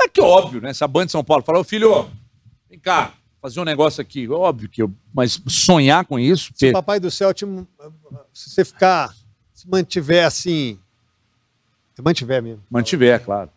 É 0.00 0.08
que 0.08 0.20
óbvio, 0.20 0.60
né? 0.60 0.72
Se 0.72 0.82
a 0.82 0.88
Band 0.88 1.06
de 1.06 1.12
São 1.12 1.22
Paulo 1.22 1.44
falar, 1.44 1.60
ô 1.60 1.64
filho, 1.64 2.08
vem 2.68 2.78
cá, 2.78 3.12
fazer 3.40 3.60
um 3.60 3.64
negócio 3.64 4.00
aqui. 4.00 4.28
Óbvio 4.28 4.68
que 4.68 4.82
eu. 4.82 4.92
Mas 5.12 5.40
sonhar 5.46 6.04
com 6.04 6.18
isso. 6.18 6.52
Se 6.54 6.70
o 6.70 6.72
Papai 6.72 6.98
do 6.98 7.10
Céu 7.10 7.32
te, 7.34 7.44
se 8.32 8.50
você 8.50 8.64
ficar, 8.64 9.14
se 9.52 9.68
mantiver 9.68 10.26
assim, 10.26 10.78
se 11.94 12.02
mantiver 12.02 12.42
mesmo, 12.42 12.62
Mantiver, 12.70 13.22
claro. 13.22 13.50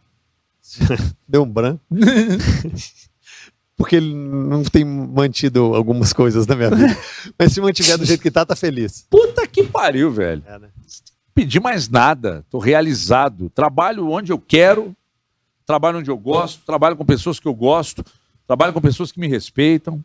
deu 1.27 1.43
um 1.43 1.49
branco. 1.49 1.81
Porque 3.75 3.95
ele 3.95 4.13
não 4.13 4.63
tem 4.63 4.85
mantido 4.85 5.73
algumas 5.73 6.13
coisas 6.13 6.45
na 6.45 6.55
minha 6.55 6.69
vida. 6.69 6.97
Mas 7.37 7.53
se 7.53 7.59
mantiver 7.59 7.97
do 7.97 8.05
jeito 8.05 8.21
que 8.21 8.29
tá, 8.29 8.45
tá 8.45 8.55
feliz. 8.55 9.07
Puta 9.09 9.47
que 9.47 9.63
pariu, 9.63 10.11
velho. 10.11 10.43
É, 10.45 10.59
né? 10.59 10.69
Pedir 11.33 11.59
mais 11.59 11.89
nada. 11.89 12.45
Tô 12.51 12.59
realizado. 12.59 13.49
Trabalho 13.49 14.07
onde 14.09 14.31
eu 14.31 14.37
quero, 14.37 14.95
trabalho 15.65 15.99
onde 15.99 16.09
eu 16.11 16.17
gosto, 16.17 16.65
trabalho 16.65 16.95
com 16.95 17.05
pessoas 17.05 17.39
que 17.39 17.47
eu 17.47 17.53
gosto, 17.53 18.03
trabalho 18.47 18.73
com 18.73 18.81
pessoas 18.81 19.11
que 19.11 19.19
me 19.19 19.27
respeitam. 19.27 20.03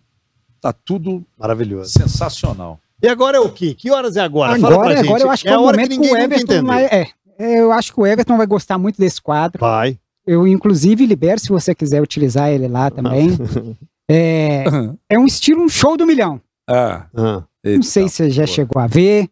Tá 0.61 0.73
tudo 0.73 1.25
Maravilhoso. 1.39 1.91
sensacional. 1.93 2.81
E 3.01 3.07
agora 3.07 3.37
é 3.37 3.41
o 3.41 3.49
quê? 3.51 3.75
Que 3.75 3.91
horas 3.93 4.17
é 4.17 4.21
agora? 4.21 4.59
Fala 4.59 4.75
Agora, 4.75 4.89
pra 4.89 4.97
gente. 4.97 5.07
agora 5.09 5.23
eu 5.23 5.31
acho 5.31 5.43
que 5.45 5.49
é 5.49 5.53
é, 5.53 5.55
a 5.55 5.61
o 5.61 5.65
hora 5.65 5.79
que 5.83 5.89
ninguém 5.89 6.13
o 6.13 6.17
Everton 6.17 6.65
vai. 6.65 6.85
É, 6.87 7.09
é, 7.39 7.61
eu 7.61 7.71
acho 7.71 7.93
que 7.95 8.01
o 8.01 8.07
Everton 8.07 8.37
vai 8.37 8.47
gostar 8.47 8.77
muito 8.77 8.99
desse 8.99 9.23
quadro. 9.23 9.61
Vai. 9.61 9.97
Eu, 10.27 10.47
inclusive, 10.49 11.07
libero 11.07 11.39
se 11.41 11.49
você 11.49 11.75
quiser 11.75 12.03
utilizar 12.03 12.51
ele 12.51 12.67
lá 12.69 12.91
também. 12.91 13.31
É, 14.11 14.65
é 15.11 15.19
um 15.19 15.27
estilo, 15.27 15.63
um 15.63 15.69
show 15.69 15.95
do 15.95 16.07
milhão. 16.07 16.41
Ah, 16.67 17.05
Ah, 17.15 17.43
Não 17.63 17.83
sei 17.83 18.09
se 18.09 18.17
você 18.17 18.31
já 18.31 18.45
pô. 18.47 18.49
chegou 18.49 18.81
a 18.81 18.87
ver. 18.87 19.29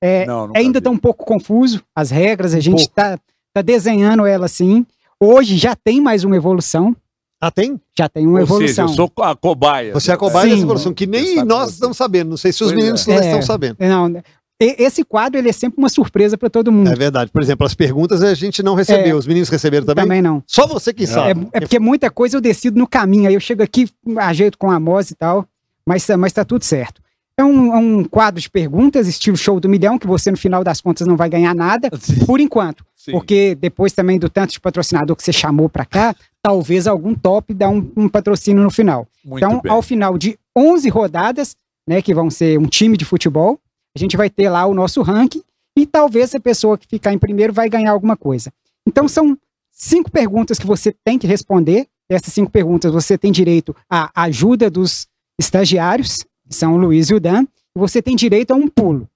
É, 0.00 0.26
Não, 0.26 0.50
ainda 0.52 0.78
está 0.78 0.90
um 0.90 0.98
pouco 0.98 1.24
confuso 1.24 1.80
as 1.94 2.10
regras, 2.10 2.52
a 2.52 2.58
gente 2.58 2.80
está 2.80 3.16
tá 3.52 3.62
desenhando 3.62 4.26
ela 4.26 4.46
assim. 4.46 4.84
Hoje 5.22 5.56
já 5.56 5.74
tem 5.74 6.00
mais 6.00 6.24
uma 6.24 6.36
evolução. 6.36 6.94
Ah, 7.40 7.50
tem? 7.50 7.80
Já 7.96 8.08
tem 8.08 8.26
uma 8.26 8.40
Ou 8.40 8.46
seja, 8.46 8.54
evolução. 8.82 8.84
eu 8.86 8.88
sou 8.94 9.12
a 9.24 9.34
cobaia. 9.36 9.92
Você 9.92 10.10
é 10.10 10.14
a 10.14 10.16
cobaia 10.16 10.44
Sim. 10.44 10.50
dessa 10.50 10.62
evolução, 10.62 10.94
que 10.94 11.06
nem 11.06 11.44
nós 11.44 11.72
estamos 11.72 11.96
sabendo. 11.96 12.30
Não 12.30 12.36
sei 12.36 12.52
se 12.52 12.62
os 12.62 12.70
Pois 12.70 12.76
meninos 12.80 13.06
é. 13.08 13.10
não 13.14 13.22
É. 13.22 13.26
estão 13.26 13.42
sabendo. 13.42 13.76
Não, 13.78 14.22
esse 14.58 15.04
quadro 15.04 15.38
ele 15.38 15.50
é 15.50 15.52
sempre 15.52 15.78
uma 15.78 15.88
surpresa 15.90 16.38
para 16.38 16.48
todo 16.48 16.72
mundo. 16.72 16.90
É 16.90 16.94
verdade. 16.94 17.30
Por 17.30 17.42
exemplo, 17.42 17.66
as 17.66 17.74
perguntas 17.74 18.22
a 18.22 18.32
gente 18.34 18.62
não 18.62 18.74
recebeu. 18.74 19.14
É. 19.16 19.18
Os 19.18 19.26
meninos 19.26 19.50
receberam 19.50 19.84
também? 19.86 20.04
Também 20.04 20.22
não. 20.22 20.42
Só 20.46 20.66
você 20.66 20.94
que 20.94 21.04
É, 21.04 21.06
sabe. 21.06 21.46
é 21.52 21.60
porque 21.60 21.78
muita 21.78 22.10
coisa 22.10 22.36
eu 22.38 22.40
decido 22.40 22.78
no 22.78 22.86
caminho. 22.86 23.28
Aí 23.28 23.34
eu 23.34 23.40
chego 23.40 23.62
aqui, 23.62 23.86
ajeito 24.18 24.56
com 24.56 24.70
a 24.70 24.80
Mose 24.80 25.12
e 25.12 25.16
tal, 25.16 25.46
mas, 25.86 26.06
mas 26.18 26.32
tá 26.32 26.42
tudo 26.44 26.64
certo. 26.64 27.02
É 27.38 27.44
um, 27.44 27.74
é 27.74 27.76
um 27.76 28.02
quadro 28.04 28.40
de 28.40 28.48
perguntas, 28.48 29.06
estilo 29.06 29.36
show 29.36 29.60
do 29.60 29.68
milhão, 29.68 29.98
que 29.98 30.06
você 30.06 30.30
no 30.30 30.38
final 30.38 30.64
das 30.64 30.80
contas 30.80 31.06
não 31.06 31.16
vai 31.18 31.28
ganhar 31.28 31.54
nada, 31.54 31.90
por 32.24 32.40
enquanto. 32.40 32.82
Sim. 33.06 33.12
Porque 33.12 33.54
depois 33.54 33.92
também 33.92 34.18
do 34.18 34.28
tanto 34.28 34.52
de 34.52 34.60
patrocinador 34.60 35.14
que 35.14 35.22
você 35.22 35.32
chamou 35.32 35.68
para 35.68 35.84
cá, 35.84 36.12
talvez 36.42 36.88
algum 36.88 37.14
top 37.14 37.54
dá 37.54 37.68
um, 37.68 37.88
um 37.96 38.08
patrocínio 38.08 38.64
no 38.64 38.70
final. 38.70 39.06
Muito 39.24 39.44
então, 39.44 39.60
bem. 39.60 39.70
ao 39.70 39.80
final 39.80 40.18
de 40.18 40.36
11 40.56 40.88
rodadas, 40.88 41.56
né, 41.88 42.02
que 42.02 42.12
vão 42.12 42.28
ser 42.28 42.58
um 42.58 42.66
time 42.66 42.96
de 42.96 43.04
futebol, 43.04 43.60
a 43.94 43.98
gente 43.98 44.16
vai 44.16 44.28
ter 44.28 44.50
lá 44.50 44.66
o 44.66 44.74
nosso 44.74 45.02
ranking 45.02 45.40
e 45.78 45.86
talvez 45.86 46.34
a 46.34 46.40
pessoa 46.40 46.76
que 46.76 46.88
ficar 46.88 47.12
em 47.12 47.18
primeiro 47.18 47.52
vai 47.52 47.68
ganhar 47.68 47.92
alguma 47.92 48.16
coisa. 48.16 48.52
Então, 48.84 49.06
são 49.06 49.38
cinco 49.70 50.10
perguntas 50.10 50.58
que 50.58 50.66
você 50.66 50.92
tem 51.04 51.16
que 51.16 51.28
responder. 51.28 51.86
Essas 52.08 52.34
cinco 52.34 52.50
perguntas 52.50 52.92
você 52.92 53.16
tem 53.16 53.30
direito 53.30 53.74
à 53.88 54.10
ajuda 54.24 54.68
dos 54.68 55.06
estagiários, 55.38 56.24
que 56.48 56.56
são 56.56 56.74
o 56.74 56.76
Luiz 56.76 57.08
e 57.10 57.14
o 57.14 57.20
Dan, 57.20 57.44
e 57.44 57.78
você 57.78 58.02
tem 58.02 58.16
direito 58.16 58.50
a 58.50 58.56
um 58.56 58.66
pulo. 58.66 59.08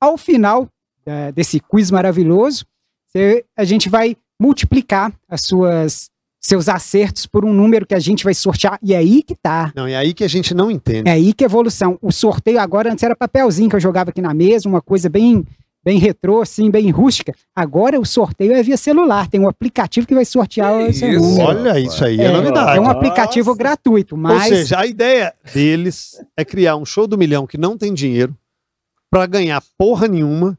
Ao 0.00 0.16
final 0.16 0.68
eh, 1.04 1.32
desse 1.32 1.58
quiz 1.58 1.90
maravilhoso, 1.90 2.64
você- 3.14 3.44
a 3.56 3.64
gente 3.64 3.88
vai 3.88 4.16
multiplicar 4.40 5.12
as 5.28 5.42
suas 5.42 6.10
seus 6.44 6.68
acertos 6.68 7.24
por 7.24 7.44
um 7.44 7.52
número 7.52 7.86
que 7.86 7.94
a 7.94 8.00
gente 8.00 8.24
vai 8.24 8.34
sortear. 8.34 8.76
E 8.82 8.92
é 8.92 8.96
aí 8.96 9.22
que 9.22 9.36
tá. 9.36 9.72
Não, 9.76 9.86
é 9.86 9.94
aí 9.94 10.12
que 10.12 10.24
a 10.24 10.28
gente 10.28 10.52
não 10.52 10.72
entende. 10.72 11.08
É 11.08 11.12
aí 11.12 11.32
que 11.32 11.44
é 11.44 11.46
evolução. 11.46 11.96
O 12.02 12.10
sorteio 12.10 12.58
agora, 12.58 12.90
antes 12.92 13.04
era 13.04 13.14
papelzinho 13.14 13.70
que 13.70 13.76
eu 13.76 13.80
jogava 13.80 14.10
aqui 14.10 14.20
na 14.20 14.34
mesa, 14.34 14.68
uma 14.68 14.80
coisa 14.82 15.08
bem 15.08 15.44
bem 15.84 15.98
retrô, 15.98 16.40
assim, 16.40 16.70
bem 16.70 16.90
rústica. 16.90 17.32
Agora 17.56 17.98
o 17.98 18.04
sorteio 18.04 18.52
é 18.52 18.62
via 18.62 18.76
celular. 18.76 19.28
Tem 19.28 19.40
um 19.40 19.48
aplicativo 19.48 20.06
que 20.06 20.14
vai 20.14 20.24
sortear 20.24 20.72
Que 20.84 20.90
o 20.90 20.94
seu 20.94 21.10
isso? 21.10 21.20
número. 21.20 21.44
Olha, 21.48 21.78
isso 21.80 22.04
aí 22.04 22.20
é, 22.20 22.24
É, 22.24 22.32
novidade. 22.32 22.76
É 22.76 22.80
um 22.80 22.88
aplicativo 22.88 23.50
Nossa. 23.50 23.58
gratuito, 23.58 24.14
Ou 24.14 24.20
mas 24.20 24.44
seja, 24.48 24.78
a 24.80 24.86
ideia 24.86 25.34
deles 25.52 26.20
é 26.36 26.44
criar 26.44 26.76
um 26.76 26.84
show 26.84 27.06
do 27.08 27.18
milhão 27.18 27.46
que 27.48 27.58
não 27.58 27.76
tem 27.76 27.92
dinheiro 27.92 28.32
pra 29.10 29.26
ganhar 29.26 29.60
porra 29.76 30.06
nenhuma. 30.08 30.56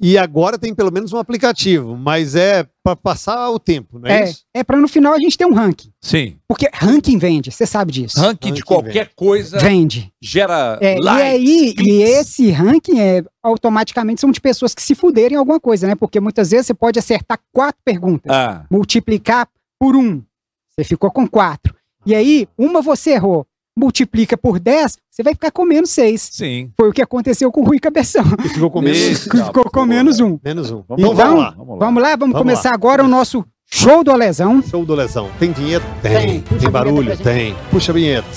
E 0.00 0.16
agora 0.16 0.58
tem 0.58 0.74
pelo 0.74 0.90
menos 0.90 1.12
um 1.12 1.18
aplicativo, 1.18 1.96
mas 1.96 2.34
é 2.34 2.66
pra 2.82 2.96
passar 2.96 3.50
o 3.50 3.58
tempo, 3.58 3.98
não 3.98 4.08
é, 4.08 4.22
é, 4.22 4.24
isso? 4.24 4.44
é 4.54 4.64
para 4.64 4.78
no 4.78 4.88
final 4.88 5.12
a 5.12 5.18
gente 5.18 5.36
ter 5.36 5.44
um 5.44 5.52
ranking. 5.52 5.92
Sim. 6.00 6.36
Porque 6.48 6.70
ranking 6.72 7.18
vende, 7.18 7.50
você 7.50 7.66
sabe 7.66 7.92
disso. 7.92 8.18
Ranking 8.18 8.48
Ranking 8.48 8.52
de 8.54 8.62
qualquer 8.64 9.10
coisa 9.14 9.58
Vende. 9.58 10.10
gera 10.22 10.78
É, 10.80 10.96
e 10.96 11.00
likes, 11.02 11.22
aí, 11.22 11.74
e 11.78 12.02
esse 12.02 12.50
ranking 12.50 12.98
é 12.98 13.22
automaticamente 13.42 14.20
são 14.20 14.30
de 14.30 14.40
pessoas 14.40 14.74
que 14.74 14.82
se 14.82 14.94
fuderem 14.94 15.34
em 15.34 15.38
alguma 15.38 15.60
coisa, 15.60 15.86
né? 15.86 15.94
Porque 15.94 16.18
muitas 16.18 16.50
vezes 16.50 16.68
você 16.68 16.74
pode 16.74 16.98
acertar 16.98 17.38
quatro 17.52 17.80
perguntas, 17.84 18.32
Ah, 18.34 18.64
multiplicar 18.70 19.46
por 19.78 19.94
um, 19.94 20.22
você 20.70 20.84
ficou 20.84 21.10
com 21.10 21.28
quatro. 21.28 21.74
E 22.06 22.14
aí, 22.14 22.48
uma 22.56 22.80
você 22.80 23.10
errou, 23.10 23.46
multiplica 23.78 24.36
por 24.36 24.58
dez, 24.58 24.98
você 25.10 25.22
vai 25.22 25.32
ficar 25.34 25.50
com 25.50 25.64
menos 25.64 25.90
seis. 25.90 26.28
sim. 26.32 26.70
Foi 26.76 26.88
o 26.88 26.92
que 26.92 27.02
aconteceu 27.02 27.50
com 27.50 27.62
o 27.62 27.64
Rui 27.64 27.78
Cabeção, 27.78 28.24
E 28.44 28.48
ficou 28.48 28.70
com 28.70 28.80
menos, 28.82 29.24
que 29.26 29.36
ficou 29.44 29.64
com 29.70 29.84
menos 29.86 30.20
um. 30.20 30.38
menos 30.44 30.70
um. 30.70 30.82
Vamos 30.88 31.04
então 31.04 31.14
lá. 31.14 31.24
vamos 31.24 31.38
lá. 31.38 31.50
Vamos 31.50 31.68
lá. 31.68 31.86
Vamos 31.86 32.02
lá, 32.02 32.08
vamos, 32.16 32.32
Vamos 32.32 32.38
começar 32.38 32.74
agora 32.74 33.04
o 33.04 33.08
nosso 33.08 33.44
show 33.70 34.02
do 34.04 34.14
Lesão. 34.14 34.62
Show 34.62 34.84
do 34.84 34.94
Lesão. 34.94 35.30
Tem 35.38 35.52
vinheta? 35.52 35.86
Tem. 36.02 36.12
Tem. 36.12 36.40
Puxa 36.42 36.60
Tem 36.60 36.70
barulho? 36.70 37.16
Tem. 37.16 37.56
Puxa 37.70 37.92
a 37.92 37.94
vinheta. 37.94 38.28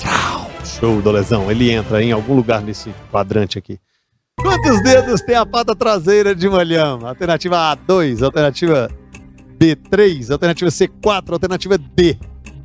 Show 0.64 1.02
do 1.02 1.10
Lesão. 1.10 1.50
Ele 1.50 1.70
entra 1.70 2.02
em 2.02 2.12
algum 2.12 2.34
lugar 2.34 2.62
nesse 2.62 2.94
quadrante 3.10 3.58
aqui. 3.58 3.78
Quantos 4.40 4.82
dedos 4.82 5.20
tem 5.22 5.34
a 5.36 5.46
pata 5.46 5.74
traseira 5.74 6.34
de 6.34 6.48
molhão? 6.48 7.06
Alternativa 7.06 7.56
A2, 7.76 8.22
alternativa 8.22 8.90
B3, 9.58 10.30
alternativa 10.30 10.70
C4, 10.70 11.32
alternativa 11.32 11.78
D. 11.78 12.18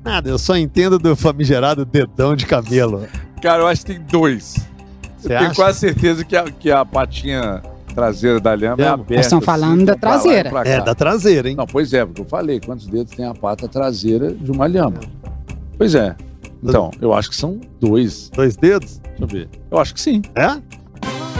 Nada, 0.03 0.29
eu 0.29 0.37
só 0.37 0.55
entendo 0.57 0.97
do 0.97 1.15
famigerado 1.15 1.85
dedão 1.85 2.35
de 2.35 2.45
cabelo. 2.45 3.05
Cara, 3.41 3.63
eu 3.63 3.67
acho 3.67 3.85
que 3.85 3.93
tem 3.93 4.01
dois. 4.05 4.55
Você 5.17 5.27
eu 5.33 5.37
tenho 5.37 5.49
acha? 5.51 5.55
quase 5.55 5.79
certeza 5.79 6.23
que 6.23 6.35
a, 6.35 6.43
que 6.43 6.71
a 6.71 6.85
patinha 6.85 7.61
traseira 7.93 8.39
da 8.39 8.53
lhama 8.55 8.81
é 8.81 8.85
Lhama. 8.85 8.93
aberta. 8.95 9.15
Nós 9.15 9.25
estamos 9.25 9.45
falando 9.45 9.85
da 9.85 9.91
lá 9.93 9.97
e 9.97 9.99
traseira. 9.99 10.49
É, 10.65 10.81
da 10.81 10.95
traseira, 10.95 11.49
hein? 11.49 11.55
Não, 11.55 11.65
pois 11.65 11.93
é, 11.93 12.05
porque 12.05 12.21
eu 12.21 12.25
falei, 12.25 12.59
quantos 12.59 12.87
dedos 12.87 13.13
tem 13.13 13.25
a 13.25 13.33
pata 13.33 13.67
traseira 13.67 14.33
de 14.33 14.51
uma 14.51 14.67
lhama? 14.67 14.99
Pois 15.77 15.95
é. 15.95 16.15
Então, 16.63 16.91
eu 17.01 17.13
acho 17.13 17.29
que 17.29 17.35
são 17.35 17.59
dois. 17.79 18.29
Dois 18.33 18.55
dedos? 18.55 18.99
Deixa 18.99 19.23
eu 19.23 19.27
ver. 19.27 19.49
Eu 19.71 19.79
acho 19.79 19.93
que 19.93 20.01
sim. 20.01 20.21
É? 20.35 20.57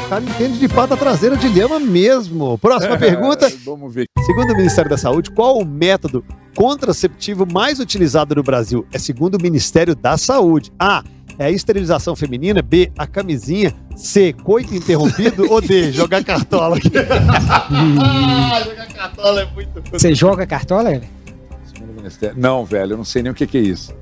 O 0.09 0.11
cara 0.11 0.23
entende 0.25 0.57
de 0.57 0.67
pata 0.67 0.97
traseira 0.97 1.37
de 1.37 1.47
lhama 1.47 1.79
mesmo. 1.79 2.57
Próxima 2.57 2.97
pergunta. 2.97 3.47
Vamos 3.63 3.93
ver. 3.93 4.07
Segundo 4.25 4.53
o 4.53 4.57
Ministério 4.57 4.89
da 4.89 4.97
Saúde, 4.97 5.29
qual 5.29 5.59
o 5.59 5.63
método 5.63 6.25
contraceptivo 6.55 7.45
mais 7.45 7.79
utilizado 7.79 8.33
no 8.33 8.41
Brasil? 8.41 8.87
É 8.91 8.97
segundo 8.97 9.35
o 9.35 9.39
Ministério 9.39 9.95
da 9.95 10.17
Saúde. 10.17 10.71
A. 10.79 11.03
É 11.37 11.45
a 11.45 11.51
esterilização 11.51 12.15
feminina. 12.15 12.59
B. 12.63 12.91
A 12.97 13.05
camisinha. 13.05 13.71
C. 13.95 14.33
Coito 14.33 14.73
interrompido. 14.73 15.45
ou 15.47 15.61
D. 15.61 15.91
Jogar 15.91 16.23
cartola. 16.23 16.79
Ah, 17.71 18.63
jogar 18.65 18.87
cartola 18.87 19.41
é 19.41 19.45
muito. 19.53 19.83
Você 19.91 20.15
joga 20.15 20.47
cartola? 20.47 20.89
velho? 20.89 21.03
Segundo 21.71 21.91
o 21.91 21.93
Ministério. 21.93 22.35
Não, 22.35 22.65
velho, 22.65 22.93
eu 22.93 22.97
não 22.97 23.05
sei 23.05 23.21
nem 23.21 23.31
o 23.31 23.35
que, 23.35 23.45
que 23.45 23.59
é 23.59 23.61
isso. 23.61 23.93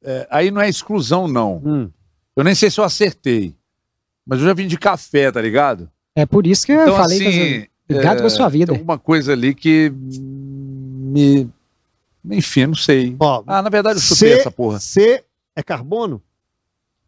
é, 0.03 0.27
aí 0.30 0.52
não 0.52 0.61
é 0.61 0.69
exclusão, 0.69 1.27
não. 1.27 1.61
Hum. 1.65 1.90
Eu 2.36 2.44
nem 2.44 2.53
sei 2.56 2.69
se 2.69 2.80
eu 2.80 2.84
acertei. 2.84 3.53
Mas 4.26 4.40
eu 4.40 4.45
já 4.48 4.53
vim 4.53 4.68
de 4.68 4.77
café, 4.77 5.32
tá 5.32 5.41
ligado? 5.41 5.90
É 6.15 6.26
por 6.26 6.48
isso 6.48 6.65
que 6.65 6.72
eu 6.72 6.82
Então, 6.82 6.95
falei. 6.98 7.18
assim, 7.18 7.32
que 7.32 7.69
eu- 7.90 7.98
Ligado 7.98 8.22
com 8.22 8.27
a 8.27 8.30
sua 8.30 8.49
vida. 8.49 8.72
Tem 8.72 8.80
alguma 8.80 8.98
coisa 8.98 9.34
ali 9.34 9.53
que 9.53 9.91
me. 9.91 11.48
Enfim, 12.32 12.65
não 12.68 12.76
sei. 12.76 13.15
Ó, 13.19 13.44
Ah, 13.45 13.61
na 13.61 13.69
verdade 13.69 13.99
eu 13.99 14.02
chutei 14.02 14.32
C, 14.34 14.40
essa 14.40 14.52
porra. 14.52 14.80
C 14.80 15.23
é 15.56 15.61
carbono? 15.61 16.22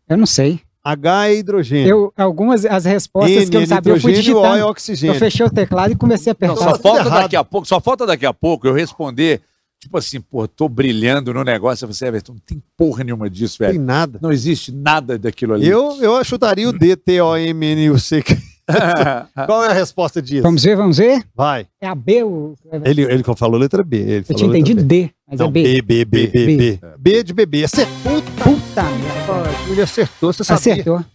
Eu 0.07 0.17
não 0.17 0.25
sei. 0.27 0.61
H 0.83 1.27
é 1.29 1.35
hidrogênio. 1.35 1.89
Eu, 1.89 2.13
algumas 2.15 2.65
as 2.65 2.85
respostas 2.85 3.31
N 3.43 3.49
que 3.49 3.57
eu 3.57 3.59
é 3.59 3.61
não 3.63 3.67
sabia, 3.67 3.93
eu 3.93 3.99
fui 3.99 4.11
nitrogênio, 4.11 4.37
O 4.37 4.39
é 4.39 4.43
digitando. 4.43 4.57
Eu 4.63 4.67
oxigênio. 4.71 5.15
fechei 5.19 5.45
o 5.45 5.49
teclado 5.49 5.91
e 5.91 5.95
comecei 5.95 6.31
a 6.31 6.35
Não, 6.39 6.51
apertar. 6.53 6.69
só 6.75 6.79
falta 6.79 6.99
errado. 7.01 7.21
daqui 7.23 7.35
a 7.35 7.43
pouco, 7.43 7.67
só 7.67 7.81
falta 7.81 8.05
daqui 8.05 8.25
a 8.25 8.33
pouco 8.33 8.67
eu 8.67 8.73
responder, 8.73 9.41
tipo 9.79 9.97
assim, 9.97 10.19
pô, 10.19 10.47
tô 10.47 10.67
brilhando 10.67 11.33
no 11.33 11.43
negócio. 11.43 11.87
Você, 11.87 12.05
Everton, 12.05 12.33
não 12.33 12.41
tem 12.45 12.61
porra 12.75 13.03
nenhuma 13.03 13.29
disso, 13.29 13.57
Não 13.61 13.67
tem 13.69 13.77
velho. 13.77 13.85
nada. 13.85 14.19
Não 14.21 14.31
existe 14.31 14.71
nada 14.71 15.17
daquilo 15.17 15.53
ali. 15.53 15.67
Eu, 15.67 15.97
eu 16.01 16.23
chutaria 16.23 16.67
o 16.69 16.73
D, 16.73 16.95
T, 16.95 17.21
O, 17.21 17.35
M, 17.37 17.65
N, 17.65 17.89
U, 17.91 17.99
C. 17.99 18.23
Qual 19.45 19.63
é 19.63 19.69
a 19.69 19.73
resposta 19.73 20.21
disso? 20.21 20.43
Vamos 20.43 20.61
ver, 20.63 20.75
vamos 20.75 20.97
ver? 20.97 21.23
Vai. 21.33 21.67
É 21.79 21.87
a 21.87 21.95
B. 21.95 22.23
O... 22.23 22.53
Ele, 22.83 23.03
ele 23.03 23.23
falou 23.35 23.57
letra 23.59 23.81
B. 23.81 23.97
Ele 23.97 24.17
Eu 24.17 24.23
falou 24.25 24.37
tinha 24.37 24.49
entendido 24.49 24.83
B. 24.83 25.03
D, 25.05 25.11
mas 25.25 25.39
Não, 25.39 25.47
é 25.47 25.51
B. 25.51 25.63
B, 25.63 25.81
B, 25.81 26.05
B, 26.05 26.27
B, 26.27 26.57
B. 26.57 26.79
B 26.99 27.23
de 27.23 27.33
bebê. 27.33 27.63
Acertou. 27.63 28.21
Puta 28.43 28.83
merda. 28.83 29.71
Ele 29.71 29.81
acertou, 29.81 30.33
você 30.33 30.43
sabia. 30.43 30.73
Acertou. 30.73 31.05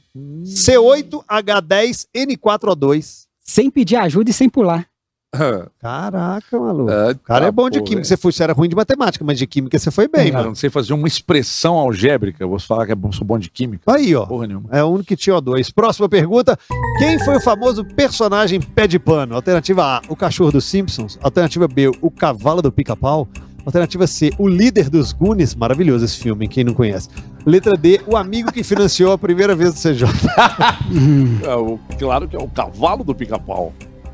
C8H10N4O2. 0.45 3.27
Sem 3.41 3.71
pedir 3.71 3.97
ajuda 3.97 4.31
e 4.31 4.33
sem 4.33 4.49
pular. 4.49 4.87
Caraca, 5.81 6.61
maluco. 6.61 6.91
Ah, 6.91 7.13
O 7.13 7.19
cara 7.21 7.41
tá, 7.43 7.47
é 7.47 7.51
bom 7.51 7.71
de 7.71 7.79
pô, 7.79 7.85
química. 7.85 8.03
velho. 8.03 8.05
Você, 8.07 8.17
foi, 8.17 8.33
você 8.33 8.43
era 8.43 8.53
ruim 8.53 8.69
de 8.69 8.77
matemática, 8.77 9.25
mas 9.25 9.39
de 9.39 9.47
química 9.47 9.79
você 9.79 9.91
foi 9.91 10.07
bem, 10.09 10.29
eu 10.29 10.35
mano. 10.35 10.49
não 10.49 10.55
sei 10.55 10.69
fazer 10.69 10.93
uma 10.93 11.09
expressão 11.09 11.77
algébrica. 11.79 12.45
Eu 12.45 12.49
vou 12.51 12.59
falar 12.61 12.85
que 12.87 12.93
é 12.93 12.95
bom, 12.95 13.11
sou 13.13 13.27
bom 13.27 13.39
de 13.39 13.49
química. 13.51 13.83
Aí, 13.93 14.15
ó. 14.15 14.27
Porra 14.27 14.47
nenhuma. 14.47 14.69
É 14.71 14.83
o 14.85 14.89
único 14.89 15.07
que 15.09 15.17
tinha 15.17 15.35
O2. 15.37 15.73
Próxima 15.75 16.09
pergunta. 16.09 16.59
Quem 16.99 17.19
foi 17.19 17.37
o 17.37 17.41
famoso 17.41 17.85
personagem 17.85 18.61
pé 18.61 18.87
de 18.87 18.99
pano? 18.99 19.35
Alternativa 19.35 19.83
A, 19.83 20.03
o 20.09 20.15
cachorro 20.17 20.53
dos 20.53 20.65
Simpsons. 20.67 21.19
Alternativa 21.23 21.67
B, 21.67 21.91
o 22.01 22.11
cavalo 22.11 22.61
do 22.61 22.71
pica-pau. 22.71 23.27
Alternativa 23.65 24.07
C, 24.09 24.33
o 24.39 24.49
líder 24.49 24.91
dos 24.91 25.13
Goonies. 25.13 25.55
Maravilhoso 25.55 26.05
esse 26.05 26.19
filme, 26.19 26.49
quem 26.49 26.65
não 26.65 26.75
conhece. 26.75 27.09
Letra 27.47 27.77
D, 27.77 28.01
o 28.07 28.17
amigo 28.17 28.53
que 28.53 28.63
financiou 28.65 29.13
a 29.13 29.19
primeira 29.19 29.55
vez 29.55 29.73
do 29.73 29.81
CJ. 29.81 30.05
É 31.49 31.55
o- 31.55 31.79
claro 31.99 32.29
que 32.29 32.37
é 32.37 32.39
o 32.39 32.49
cavalo 32.49 33.03
do 33.05 33.15
pica-pau. 33.15 33.73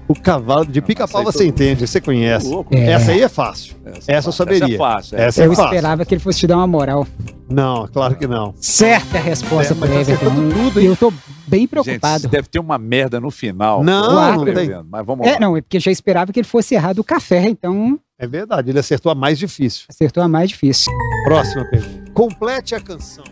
O 0.08 0.14
cavalo 0.14 0.64
de 0.64 0.80
pica-pau 0.80 1.20
Essa 1.20 1.28
aí 1.28 1.32
você 1.32 1.38
todo- 1.38 1.48
entende, 1.48 1.86
você 1.86 2.00
conhece. 2.00 2.50
É. 2.70 2.90
Essa 2.92 3.10
aí 3.12 3.20
é 3.20 3.28
fácil. 3.28 3.76
Essa 3.84 4.10
eu 4.10 4.16
Essa 4.16 4.32
saberia. 4.32 4.74
é 4.74 4.78
fácil. 4.78 5.18
Essa 5.18 5.42
Eu 5.44 5.52
é 5.52 5.54
fácil. 5.54 5.64
esperava 5.74 6.04
que 6.06 6.14
ele 6.14 6.20
fosse 6.22 6.38
te 6.40 6.46
dar 6.46 6.56
uma 6.56 6.66
moral. 6.66 7.06
Não, 7.48 7.86
claro 7.88 8.16
que 8.16 8.26
não. 8.26 8.54
Certa 8.58 9.18
a 9.18 9.20
resposta 9.20 9.74
É, 9.74 9.76
pro 9.76 9.86
tá 9.86 9.94
Everton. 9.94 10.12
acertando 10.26 10.54
tudo, 10.54 10.80
E 10.80 10.82
hein? 10.84 10.88
eu 10.90 10.96
tô 10.96 11.12
bem 11.46 11.60
Gente, 11.60 11.68
preocupado. 11.70 12.28
deve 12.28 12.48
ter 12.48 12.58
uma 12.58 12.78
merda 12.78 13.20
no 13.20 13.30
final. 13.30 13.84
Não, 13.84 14.02
Eu 14.04 14.08
tô 14.08 14.38
não 14.38 14.44
tem. 14.46 14.54
prevendo, 14.54 14.86
Mas 14.90 15.04
vamos 15.06 15.26
É, 15.26 15.32
lá. 15.32 15.40
não, 15.40 15.56
é 15.56 15.60
porque 15.60 15.76
eu 15.76 15.80
já 15.80 15.90
esperava 15.90 16.32
que 16.32 16.40
ele 16.40 16.48
fosse 16.48 16.74
errado 16.74 17.00
o 17.00 17.04
café, 17.04 17.46
então 17.48 17.98
É 18.18 18.26
verdade, 18.26 18.70
ele 18.70 18.78
acertou 18.78 19.12
a 19.12 19.14
mais 19.14 19.38
difícil. 19.38 19.84
acertou 19.90 20.22
a 20.22 20.28
mais 20.28 20.48
difícil. 20.48 20.90
Próxima 21.24 21.64
pergunta. 21.66 22.10
Complete 22.12 22.74
a 22.74 22.80
canção. 22.80 23.24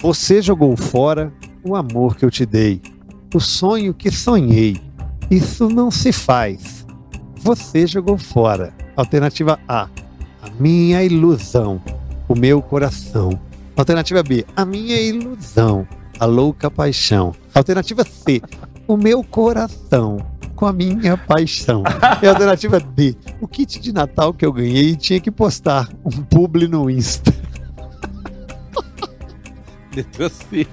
Você 0.00 0.40
jogou 0.42 0.76
fora 0.76 1.32
o 1.64 1.74
amor 1.74 2.14
que 2.16 2.24
eu 2.24 2.30
te 2.30 2.44
dei, 2.46 2.80
o 3.34 3.40
sonho 3.40 3.92
que 3.94 4.10
sonhei. 4.10 4.76
Isso 5.30 5.68
não 5.68 5.90
se 5.90 6.10
faz. 6.10 6.86
Você 7.36 7.86
jogou 7.86 8.16
fora. 8.16 8.74
Alternativa 8.96 9.58
A, 9.68 9.88
a 10.42 10.50
minha 10.58 11.02
ilusão, 11.04 11.80
o 12.26 12.34
meu 12.34 12.62
coração. 12.62 13.38
Alternativa 13.76 14.22
B, 14.22 14.44
a 14.56 14.64
minha 14.64 15.00
ilusão, 15.00 15.86
a 16.18 16.24
louca 16.24 16.70
paixão. 16.70 17.34
Alternativa 17.54 18.04
C, 18.04 18.40
o 18.86 18.96
meu 18.96 19.22
coração 19.22 20.18
com 20.56 20.66
a 20.66 20.72
minha 20.72 21.16
paixão. 21.16 21.84
E 22.20 22.26
alternativa 22.26 22.80
D, 22.80 23.14
o 23.40 23.46
kit 23.46 23.78
de 23.78 23.92
Natal 23.92 24.34
que 24.34 24.44
eu 24.44 24.52
ganhei 24.52 24.96
tinha 24.96 25.20
que 25.20 25.30
postar 25.30 25.88
um 26.04 26.10
publi 26.10 26.66
no 26.66 26.90
Insta. 26.90 27.32
Letra 29.94 30.28
C. 30.28 30.66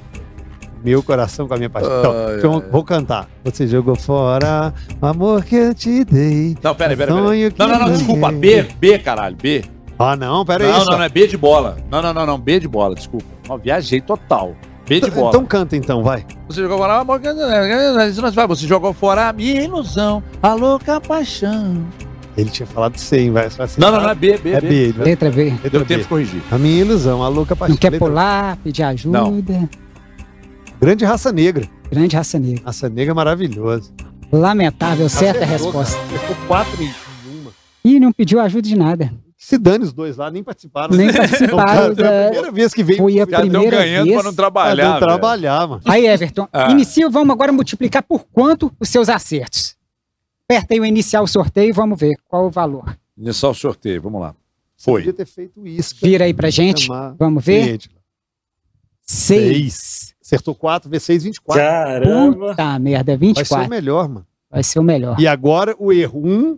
Meu 0.85 1.01
coração 1.01 1.47
com 1.47 1.53
a 1.55 1.57
minha 1.57 1.69
paixão. 1.69 1.99
Então, 1.99 2.13
Ai, 2.27 2.37
então, 2.37 2.53
ai, 2.63 2.69
vou 2.71 2.83
cantar. 2.83 3.27
Você 3.43 3.65
jogou 3.65 3.95
fora 3.95 4.71
o 5.01 5.05
amor 5.05 5.43
que 5.43 5.55
eu 5.55 5.73
te 5.73 6.05
dei. 6.05 6.55
Não, 6.61 6.75
peraí, 6.75 6.95
peraí. 6.95 7.15
Peraí. 7.15 7.51
que 7.51 7.59
Não, 7.59 7.67
não, 7.67 7.79
não, 7.79 7.87
eu 7.87 7.93
desculpa. 7.97 8.31
B, 8.31 8.67
B, 8.79 8.99
caralho, 8.99 9.35
B. 9.35 9.63
Ah, 9.97 10.15
não, 10.15 10.45
pera 10.45 10.63
aí. 10.65 10.71
Não, 10.71 10.81
só. 10.81 10.91
não, 10.91 10.97
não 10.99 11.05
é 11.05 11.09
B 11.09 11.25
de 11.27 11.37
bola. 11.37 11.77
Não, 11.89 12.01
não, 12.01 12.13
não, 12.13 12.25
não, 12.25 12.39
B 12.39 12.59
de 12.59 12.67
bola, 12.67 12.93
desculpa. 12.93 13.25
Não, 13.49 13.57
viajei 13.57 13.99
total. 13.99 14.55
B 14.87 14.99
de 15.01 15.09
bola. 15.09 15.29
Então 15.29 15.43
canta 15.45 15.75
então, 15.75 16.03
vai. 16.03 16.23
Você 16.47 16.61
jogou 16.61 16.77
fora, 16.77 16.99
amor, 16.99 17.19
que- 17.19 17.27
isso 17.29 18.21
vai. 18.31 18.47
Você 18.47 18.67
jogou 18.67 18.93
fora 18.93 19.29
a 19.29 19.33
minha 19.33 19.63
ilusão, 19.63 20.21
a 20.43 20.53
louca 20.53 21.01
paixão. 21.01 21.83
Ele 22.37 22.49
tinha 22.49 22.67
falado 22.67 22.97
sem, 22.97 23.31
vai. 23.31 23.47
vai 23.49 23.67
Não, 23.77 23.91
não, 23.91 24.01
não 24.01 24.09
é 24.09 24.13
B, 24.15 24.37
B, 24.37 24.51
É 24.51 24.61
B. 24.61 24.67
B. 24.67 24.91
vai- 24.91 25.05
Letra 25.07 25.31
B. 25.31 25.43
letra 25.45 25.69
Deu 25.71 25.79
B. 25.79 25.85
tempo 25.87 26.01
de 26.03 26.07
corrigir. 26.09 26.41
A 26.51 26.57
minha 26.57 26.81
ilusão, 26.81 27.23
a 27.23 27.27
louca 27.29 27.55
paixão. 27.55 27.73
Não 27.73 27.79
quer 27.79 27.91
Letra- 27.91 28.07
pular, 28.07 28.57
pedir 28.57 28.83
ajuda. 28.83 29.17
Não. 29.21 29.41
Grande 30.85 31.03
raça 31.05 31.31
negra. 31.31 31.67
Grande 31.89 32.15
raça 32.15 32.37
negra. 32.39 32.63
Raça 32.65 32.87
negra 32.89 33.11
é 33.11 33.15
maravilhoso. 33.15 33.91
Lamentável, 34.31 35.09
certa 35.09 35.43
Acertou, 35.45 35.71
resposta. 35.71 35.95
cara. 35.97 36.15
Acertou 36.15 36.35
quatro 36.47 36.83
em 36.83 36.91
uma. 37.39 37.51
E 37.83 37.99
não 37.99 38.11
pediu 38.11 38.39
ajuda 38.39 38.61
de 38.67 38.75
nada. 38.75 39.13
Se 39.37 39.57
dane 39.57 39.83
os 39.83 39.93
dois 39.93 40.17
lá, 40.17 40.29
nem 40.31 40.43
participaram. 40.43 40.95
Nem 40.95 41.07
Então, 41.09 41.19
participaram 41.21 41.55
cara, 41.65 41.95
foi 41.95 42.05
a 42.05 42.11
da- 42.11 42.23
primeira 42.27 42.51
vez 42.51 42.73
que 42.73 42.83
veio. 42.83 42.99
Foi 42.99 43.19
a 43.19 43.27
primeira 43.27 43.77
ganhando 43.77 44.05
vez. 44.05 44.15
pra 44.15 44.23
não 44.23 44.33
Pra 44.33 44.43
trabalhar. 44.43 44.83
não 44.85 44.93
velho. 44.93 45.05
trabalhar, 45.05 45.67
mano. 45.67 45.81
Aí, 45.85 46.05
Everton, 46.07 46.47
Ah. 46.53 46.71
inicia, 46.71 47.09
vamos 47.09 47.33
agora 47.33 47.51
multiplicar 47.51 48.03
por 48.03 48.25
quanto 48.25 48.71
os 48.79 48.89
seus 48.89 49.09
acertos. 49.09 49.75
Aperta 50.49 50.73
aí 50.73 50.79
o 50.79 50.85
iniciar 50.85 51.21
o 51.21 51.27
sorteio 51.27 51.69
e 51.69 51.73
vamos 51.73 51.99
ver 51.99 52.15
qual 52.27 52.45
o 52.47 52.51
valor. 52.51 52.95
Iniciar 53.17 53.49
o 53.49 53.53
sorteio, 53.53 54.01
vamos 54.01 54.21
lá. 54.21 54.35
Você 54.77 54.85
Foi. 54.85 55.01
Podia 55.01 55.13
ter 55.13 55.25
feito 55.25 55.65
isso. 55.67 55.95
Vira 56.01 56.25
aí 56.25 56.33
pra 56.33 56.49
gente. 56.49 56.87
Vamos 57.17 57.43
ver. 57.43 57.63
Gente, 57.65 57.89
Seis. 59.01 60.14
Acertou 60.25 60.55
4, 60.55 60.89
V6, 60.89 61.21
24. 61.21 61.61
Caramba! 61.61 62.49
Puta 62.49 62.79
merda, 62.79 63.15
Vai 63.15 63.19
ser 63.19 63.25
o 63.25 63.27
24. 63.35 63.69
melhor, 63.69 64.09
mano. 64.09 64.25
Vai 64.49 64.63
ser 64.63 64.79
o 64.79 64.83
melhor. 64.83 65.19
E 65.19 65.27
agora 65.27 65.75
o 65.77 65.93
erro 65.93 66.19
1. 66.25 66.57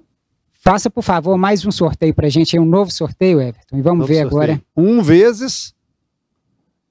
Faça, 0.53 0.89
por 0.89 1.01
favor, 1.03 1.37
mais 1.37 1.65
um 1.65 1.71
sorteio 1.71 2.13
pra 2.13 2.29
gente 2.29 2.55
aí, 2.55 2.61
um 2.61 2.65
novo 2.65 2.89
sorteio, 2.91 3.41
Everton. 3.41 3.77
E 3.77 3.81
vamos 3.81 4.07
ver 4.07 4.21
agora. 4.21 4.61
Um 4.75 5.01
vezes. 5.01 5.73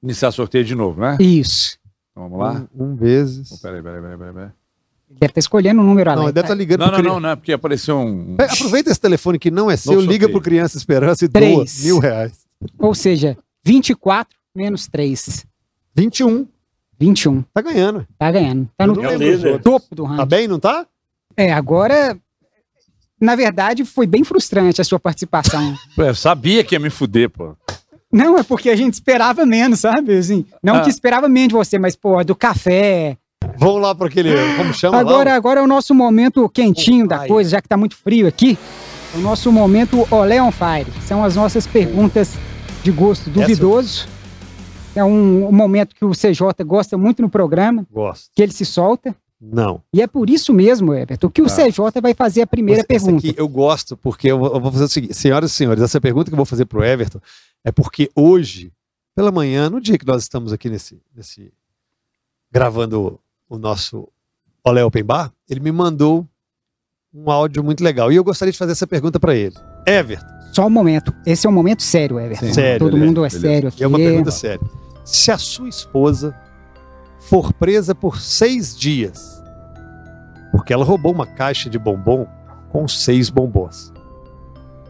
Iniciar 0.02 0.30
sorteio 0.32 0.64
de 0.66 0.74
novo, 0.74 1.00
né? 1.00 1.16
Isso. 1.18 1.78
Então, 2.12 2.28
vamos 2.28 2.38
lá. 2.38 2.66
Um, 2.78 2.92
um 2.92 2.94
vezes. 2.96 3.50
Oh, 3.52 3.58
peraí, 3.58 3.82
peraí, 3.82 4.00
peraí, 4.02 4.18
peraí. 4.18 4.34
peraí. 4.34 4.48
Deve 5.08 5.30
estar 5.30 5.38
escolhendo 5.38 5.80
um 5.80 5.84
número 5.84 6.10
Não, 6.10 6.22
além. 6.24 6.32
deve 6.34 6.44
estar 6.44 6.54
ligando 6.54 6.80
Não, 6.80 6.86
não, 6.88 6.94
cri- 6.98 7.08
não, 7.08 7.20
não, 7.20 7.28
é 7.30 7.36
porque 7.36 7.52
apareceu 7.54 7.96
um. 7.98 8.36
Pega- 8.36 8.52
Aproveita 8.52 8.90
esse 8.90 9.00
telefone 9.00 9.38
que 9.38 9.50
não 9.50 9.70
é 9.70 9.76
seu, 9.78 9.94
Novo 9.94 10.02
liga 10.06 10.24
sorteio. 10.26 10.32
pro 10.32 10.40
Criança 10.42 10.76
Esperança 10.76 11.24
e 11.24 11.28
Três. 11.28 11.54
doa 11.54 11.84
mil 11.86 11.98
reais. 11.98 12.46
Ou 12.78 12.94
seja, 12.94 13.36
24 13.64 14.36
menos 14.54 14.86
3. 14.88 15.46
21. 15.94 16.46
21. 16.98 17.42
Tá 17.52 17.60
ganhando. 17.60 18.06
Tá 18.18 18.30
ganhando. 18.30 18.68
Tá 18.76 18.86
no 18.86 18.94
É 19.04 19.58
topo 19.58 19.94
do 19.94 20.04
Tá 20.04 20.08
ranking. 20.10 20.26
bem, 20.28 20.48
não 20.48 20.58
tá? 20.58 20.86
É, 21.36 21.52
agora. 21.52 22.16
Na 23.20 23.34
verdade, 23.34 23.84
foi 23.84 24.06
bem 24.06 24.22
frustrante 24.24 24.80
a 24.80 24.84
sua 24.84 25.00
participação. 25.00 25.74
Eu 25.96 26.14
sabia 26.14 26.62
que 26.62 26.74
ia 26.74 26.78
me 26.78 26.90
fuder, 26.90 27.30
pô. 27.30 27.54
não, 28.12 28.38
é 28.38 28.42
porque 28.42 28.68
a 28.68 28.76
gente 28.76 28.92
esperava 28.94 29.46
menos, 29.46 29.80
sabe? 29.80 30.16
Assim, 30.18 30.44
não 30.62 30.76
Ah. 30.76 30.80
que 30.82 30.90
esperava 30.90 31.28
menos 31.28 31.48
de 31.48 31.54
você, 31.54 31.78
mas, 31.78 31.96
pô, 31.96 32.22
do 32.22 32.34
café. 32.36 33.16
Vamos 33.58 33.80
lá 33.80 33.94
para 33.94 34.06
aquele. 34.08 34.30
Como 34.56 34.74
chama 34.74 34.98
Agora, 34.98 35.30
lá? 35.30 35.36
agora 35.36 35.60
é 35.60 35.62
o 35.62 35.66
nosso 35.66 35.94
momento 35.94 36.46
quentinho 36.48 37.06
da 37.08 37.20
Ai. 37.20 37.28
coisa, 37.28 37.50
já 37.50 37.62
que 37.62 37.68
tá 37.68 37.76
muito 37.76 37.96
frio 37.96 38.26
aqui. 38.26 38.58
É 39.14 39.18
o 39.18 39.20
nosso 39.20 39.50
momento 39.50 40.06
Olé 40.10 40.42
on 40.42 40.50
Fire. 40.52 40.90
São 41.06 41.24
as 41.24 41.36
nossas 41.36 41.66
perguntas 41.66 42.34
de 42.82 42.90
gosto 42.90 43.30
duvidoso. 43.30 44.06
É 44.98 45.04
um, 45.04 45.48
um 45.48 45.52
momento 45.52 45.94
que 45.94 46.04
o 46.04 46.10
CJ 46.12 46.64
gosta 46.64 46.96
muito 46.98 47.20
no 47.22 47.28
programa, 47.28 47.86
Gosto. 47.90 48.30
que 48.34 48.42
ele 48.42 48.52
se 48.52 48.64
solta. 48.64 49.14
Não. 49.40 49.82
E 49.92 50.00
é 50.00 50.06
por 50.06 50.30
isso 50.30 50.52
mesmo, 50.54 50.94
Everton, 50.94 51.28
que 51.28 51.42
o 51.42 51.46
Tá. 51.46 51.54
CJ 51.56 52.00
vai 52.00 52.14
fazer 52.14 52.40
a 52.42 52.46
primeira 52.46 52.80
essa 52.80 52.86
pergunta. 52.86 53.34
eu 53.36 53.46
gosto, 53.48 53.94
porque 53.96 54.28
eu 54.28 54.38
vou, 54.38 54.72
fazer 54.72 54.84
o 54.84 54.88
seguinte, 54.88 55.12
senhoras 55.14 55.50
e 55.50 55.54
senhores, 55.54 55.82
essa 55.82 56.00
pergunta 56.00 56.30
que 56.30 56.34
eu 56.34 56.38
vou 56.38 56.46
fazer 56.46 56.64
pro 56.64 56.82
Everton 56.82 57.20
é 57.62 57.70
porque 57.70 58.10
hoje, 58.16 58.72
pela 59.14 59.30
manhã, 59.30 59.68
no 59.68 59.78
dia 59.80 59.98
que 59.98 60.06
nós 60.06 60.22
estamos 60.22 60.52
aqui 60.54 60.70
nesse, 60.70 60.98
nesse 61.14 61.52
gravando 62.50 63.20
o 63.48 63.58
nosso 63.58 64.08
Olé 64.64 64.82
Open 64.84 65.04
Bar, 65.04 65.30
ele 65.48 65.60
me 65.60 65.70
mandou 65.70 66.26
um 67.14 67.30
áudio 67.30 67.62
muito 67.62 67.84
legal. 67.84 68.10
E 68.10 68.16
eu 68.16 68.24
gostaria 68.24 68.52
de 68.52 68.58
fazer 68.58 68.72
essa 68.72 68.86
pergunta 68.86 69.20
para 69.20 69.34
ele. 69.34 69.54
Everton, 69.86 70.26
Só 70.52 70.66
um 70.66 70.70
momento. 70.70 71.14
Esse 71.26 71.46
é 71.46 71.50
um 71.50 71.52
momento 71.52 71.82
sério, 71.82 72.18
Everton. 72.18 72.46
Sim. 72.46 72.52
Sério, 72.54 72.78
Todo 72.78 72.92
beleza, 72.92 73.06
mundo 73.06 73.24
é 73.24 73.28
beleza. 73.28 73.40
sério 73.46 73.68
aqui. 73.68 73.84
é 73.84 73.86
uma 73.86 73.98
pergunta 73.98 74.30
séria. 74.30 74.66
Se 75.06 75.30
a 75.30 75.38
sua 75.38 75.68
esposa 75.68 76.34
for 77.20 77.52
presa 77.52 77.94
por 77.94 78.20
seis 78.20 78.76
dias, 78.76 79.40
porque 80.50 80.72
ela 80.72 80.84
roubou 80.84 81.12
uma 81.12 81.26
caixa 81.26 81.70
de 81.70 81.78
bombom 81.78 82.26
com 82.70 82.88
seis 82.88 83.30
bombons. 83.30 83.92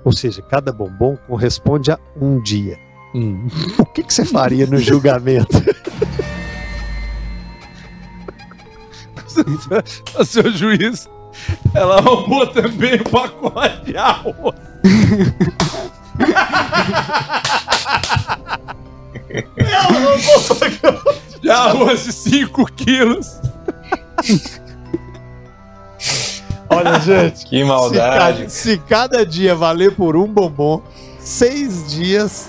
Ou 0.02 0.12
seja, 0.12 0.40
cada 0.40 0.72
bombom 0.72 1.18
corresponde 1.28 1.90
a 1.90 1.98
um 2.20 2.40
dia. 2.40 2.78
O 3.78 3.86
que, 3.86 4.02
que 4.02 4.12
você 4.12 4.26
faria 4.26 4.66
no 4.66 4.78
julgamento? 4.78 5.56
Seu 10.24 10.50
juiz, 10.52 11.08
ela 11.74 12.00
roubou 12.00 12.46
também 12.46 12.96
o 12.96 13.10
pacote 13.10 13.84
de 13.84 13.96
arroz. 13.96 14.54
de 21.40 21.50
arroz 21.50 22.04
de 22.04 22.12
5 22.12 22.72
quilos. 22.72 23.40
Olha, 26.68 26.98
gente. 27.00 27.46
Que 27.46 27.58
Se 27.58 27.64
maldade. 27.64 28.18
cada, 28.18 28.48
se 28.48 28.78
cada 28.78 29.26
dia 29.26 29.54
valer 29.54 29.92
por 29.94 30.16
um 30.16 30.26
bombom, 30.26 30.82
seis 31.18 31.90
dias, 31.90 32.48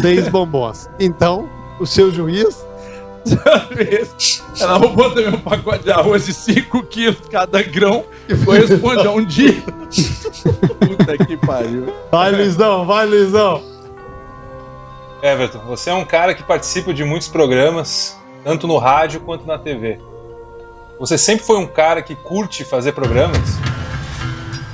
seis 0.00 0.28
bombons. 0.28 0.88
Então, 0.98 1.48
o 1.78 1.86
seu 1.86 2.10
juiz. 2.10 2.56
Ela 4.58 4.78
roubou 4.78 5.10
também 5.10 5.28
um 5.28 5.40
pacote 5.40 5.84
de 5.84 5.92
arroz 5.92 6.24
de 6.24 6.32
5 6.32 6.82
quilos 6.84 7.18
cada 7.30 7.62
grão, 7.62 8.04
que 8.26 8.34
corresponde 8.44 9.06
a 9.06 9.10
um 9.10 9.22
dia. 9.24 9.62
Puta 10.80 11.18
que 11.26 11.36
pariu. 11.36 11.92
Vai, 12.10 12.32
Luizão, 12.32 12.86
vai, 12.86 13.04
Luizão. 13.06 13.62
Everton, 15.22 15.60
você 15.60 15.90
é 15.90 15.94
um 15.94 16.04
cara 16.04 16.34
que 16.34 16.42
participa 16.42 16.94
de 16.94 17.04
muitos 17.04 17.28
programas, 17.28 18.18
tanto 18.42 18.66
no 18.66 18.78
rádio 18.78 19.20
quanto 19.20 19.46
na 19.46 19.58
TV. 19.58 19.98
Você 20.98 21.16
sempre 21.16 21.44
foi 21.44 21.58
um 21.58 21.66
cara 21.66 22.02
que 22.02 22.14
curte 22.14 22.64
fazer 22.64 22.92
programas? 22.92 23.40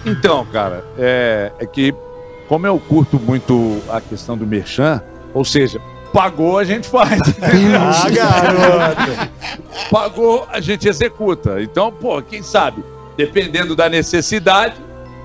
Então, 0.05 0.47
cara, 0.47 0.85
é, 0.99 1.53
é 1.59 1.67
que 1.67 1.95
como 2.49 2.67
eu 2.67 2.79
curto 2.79 3.19
muito 3.19 3.81
a 3.89 4.01
questão 4.01 4.37
do 4.37 4.47
merchan, 4.47 5.03
ou 5.35 5.45
seja, 5.45 5.81
pagou, 6.13 6.59
a 6.59 6.65
gente 6.65 6.89
faz. 6.89 7.21
Ah, 7.79 8.09
garoto. 8.11 9.31
pagou, 9.91 10.47
a 10.51 10.61
gente 10.61 10.89
executa. 10.89 11.61
Então, 11.61 11.93
pô, 11.93 12.23
quem 12.23 12.43
sabe, 12.43 12.85
dependendo 13.17 13.75
da 13.75 13.89
necessidade, 13.89 14.75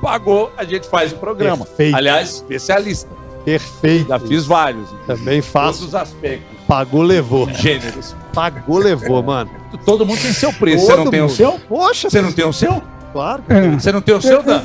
pagou, 0.02 0.52
a 0.58 0.64
gente 0.64 0.88
faz 0.88 1.14
o 1.14 1.18
programa. 1.18 1.66
Perfeito. 1.66 1.96
Aliás, 1.96 2.30
especialista. 2.36 3.21
Perfeito. 3.46 4.08
Já 4.10 4.20
fiz 4.20 4.46
vários. 4.46 4.90
Também 5.08 5.42
Todos 5.42 5.46
faço. 5.52 5.86
os 5.86 5.96
aspectos, 5.96 6.48
Pagou, 6.68 7.02
levou. 7.02 7.50
gêneros. 7.50 8.16
Pagou, 8.34 8.78
levou, 8.78 9.22
mano. 9.24 9.50
Todo 9.86 10.06
mundo 10.06 10.22
tem 10.22 10.32
seu 10.34 10.54
preço. 10.54 10.86
Você 10.86 10.92
Todo 10.92 11.04
não 11.06 11.12
tem 11.12 11.22
o 11.22 11.30
seu? 11.30 11.54
Poxa, 11.68 12.10
Você 12.10 12.22
não 12.22 12.32
tem 12.32 12.46
o 12.46 12.54
seu? 12.54 12.82
claro. 13.12 13.44
É. 13.50 13.70
Você 13.72 13.92
não 13.92 14.02
tem 14.02 14.16
o 14.16 14.22
seu, 14.22 14.42
Dan? 14.44 14.62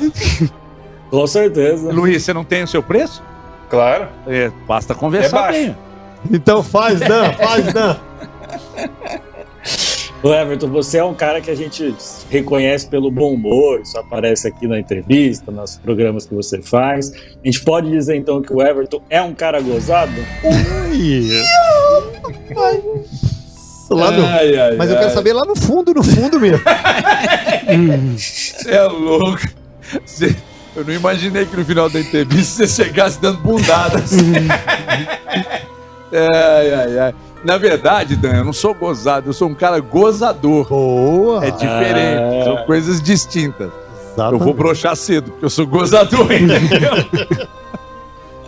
Com 1.09 1.25
certeza. 1.27 1.91
Luiz, 1.91 2.23
você 2.23 2.33
não 2.33 2.43
tem 2.43 2.63
o 2.63 2.67
seu 2.67 2.83
preço? 2.83 3.21
Claro. 3.69 4.07
É, 4.27 4.51
basta 4.67 4.93
É 4.93 4.95
conversar 4.95 5.41
baixo. 5.41 5.59
bem. 5.59 5.77
Então 6.31 6.61
faz, 6.63 6.99
Dan, 6.99 7.31
faz, 7.33 7.73
Dan. 7.73 7.97
Ô 10.23 10.33
Everton, 10.33 10.67
você 10.67 10.97
é 10.97 11.03
um 11.03 11.13
cara 11.13 11.39
que 11.39 11.51
a 11.51 11.55
gente 11.55 11.93
reconhece 12.29 12.87
pelo 12.87 13.11
bom 13.11 13.33
humor, 13.33 13.81
isso 13.81 13.97
aparece 13.99 14.47
aqui 14.47 14.67
na 14.67 14.79
entrevista, 14.79 15.51
nos 15.51 15.77
programas 15.77 16.25
que 16.25 16.33
você 16.33 16.59
faz. 16.61 17.11
A 17.11 17.45
gente 17.45 17.61
pode 17.63 17.89
dizer 17.91 18.15
então 18.15 18.41
que 18.41 18.51
o 18.51 18.61
Everton 18.61 19.01
é 19.09 19.21
um 19.21 19.33
cara 19.33 19.61
gozado? 19.61 20.11
Isso. 20.91 21.37
Lá 23.91 24.11
no- 24.11 24.25
Ai, 24.25 24.57
ai, 24.57 24.75
Mas 24.75 24.89
eu 24.89 24.95
ai. 24.97 25.01
quero 25.03 25.13
saber 25.13 25.33
lá 25.33 25.45
no 25.45 25.55
fundo, 25.55 25.93
no 25.93 26.03
fundo 26.03 26.39
mesmo. 26.39 26.59
Você 28.17 28.71
é 28.71 28.83
louco. 28.83 29.41
Você- 30.05 30.35
Eu 30.75 30.83
não 30.83 30.93
imaginei 30.93 31.45
que 31.45 31.55
no 31.55 31.63
final 31.65 31.89
da 31.89 31.99
entrevista 31.99 32.67
você 32.67 32.83
chegasse 32.83 33.19
dando 33.21 33.39
bundadas. 33.39 34.11
ai, 36.11 36.73
ai, 36.73 36.99
ai. 36.99 37.13
Na 37.47 37.57
verdade, 37.57 38.17
Dan, 38.17 38.39
eu 38.39 38.43
não 38.43 38.51
sou 38.51 38.73
gozado, 38.73 39.29
eu 39.29 39.33
sou 39.33 39.47
um 39.47 39.53
cara 39.55 39.79
gozador. 39.79 40.67
Boa. 40.67 41.45
É 41.45 41.49
diferente, 41.49 42.41
Ah. 42.41 42.43
são 42.43 42.57
coisas 42.65 43.01
distintas. 43.01 43.69
Eu 43.69 44.15
vou 44.15 44.25
Exatamente. 44.25 44.57
broxar 44.57 44.95
cedo, 44.97 45.31
porque 45.31 45.45
eu 45.45 45.49
sou 45.49 45.65
gozador, 45.65 46.29
entendeu? 46.29 46.91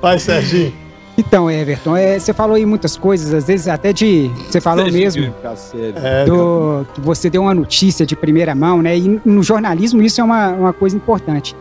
Vai, 0.01 0.19
Serginho. 0.19 0.73
Então, 1.17 1.49
Everton, 1.49 1.95
é, 1.95 2.19
você 2.19 2.33
falou 2.33 2.57
aí 2.57 2.65
muitas 2.65 2.97
coisas, 2.97 3.33
às 3.33 3.47
vezes 3.47 3.69
até 3.69 3.93
de. 3.93 4.29
Você 4.49 4.59
falou 4.59 4.83
Deixa 4.83 4.97
mesmo. 4.97 5.33
É, 6.03 6.25
do, 6.25 6.85
que 6.93 6.99
você 6.99 7.29
deu 7.29 7.43
uma 7.43 7.53
notícia 7.55 8.05
de 8.05 8.17
primeira 8.17 8.53
mão, 8.53 8.81
né? 8.81 8.97
E 8.97 9.21
no 9.23 9.41
jornalismo 9.41 10.01
isso 10.01 10.19
é 10.19 10.23
uma, 10.25 10.49
uma 10.49 10.73
coisa 10.73 10.97
importante. 10.97 11.55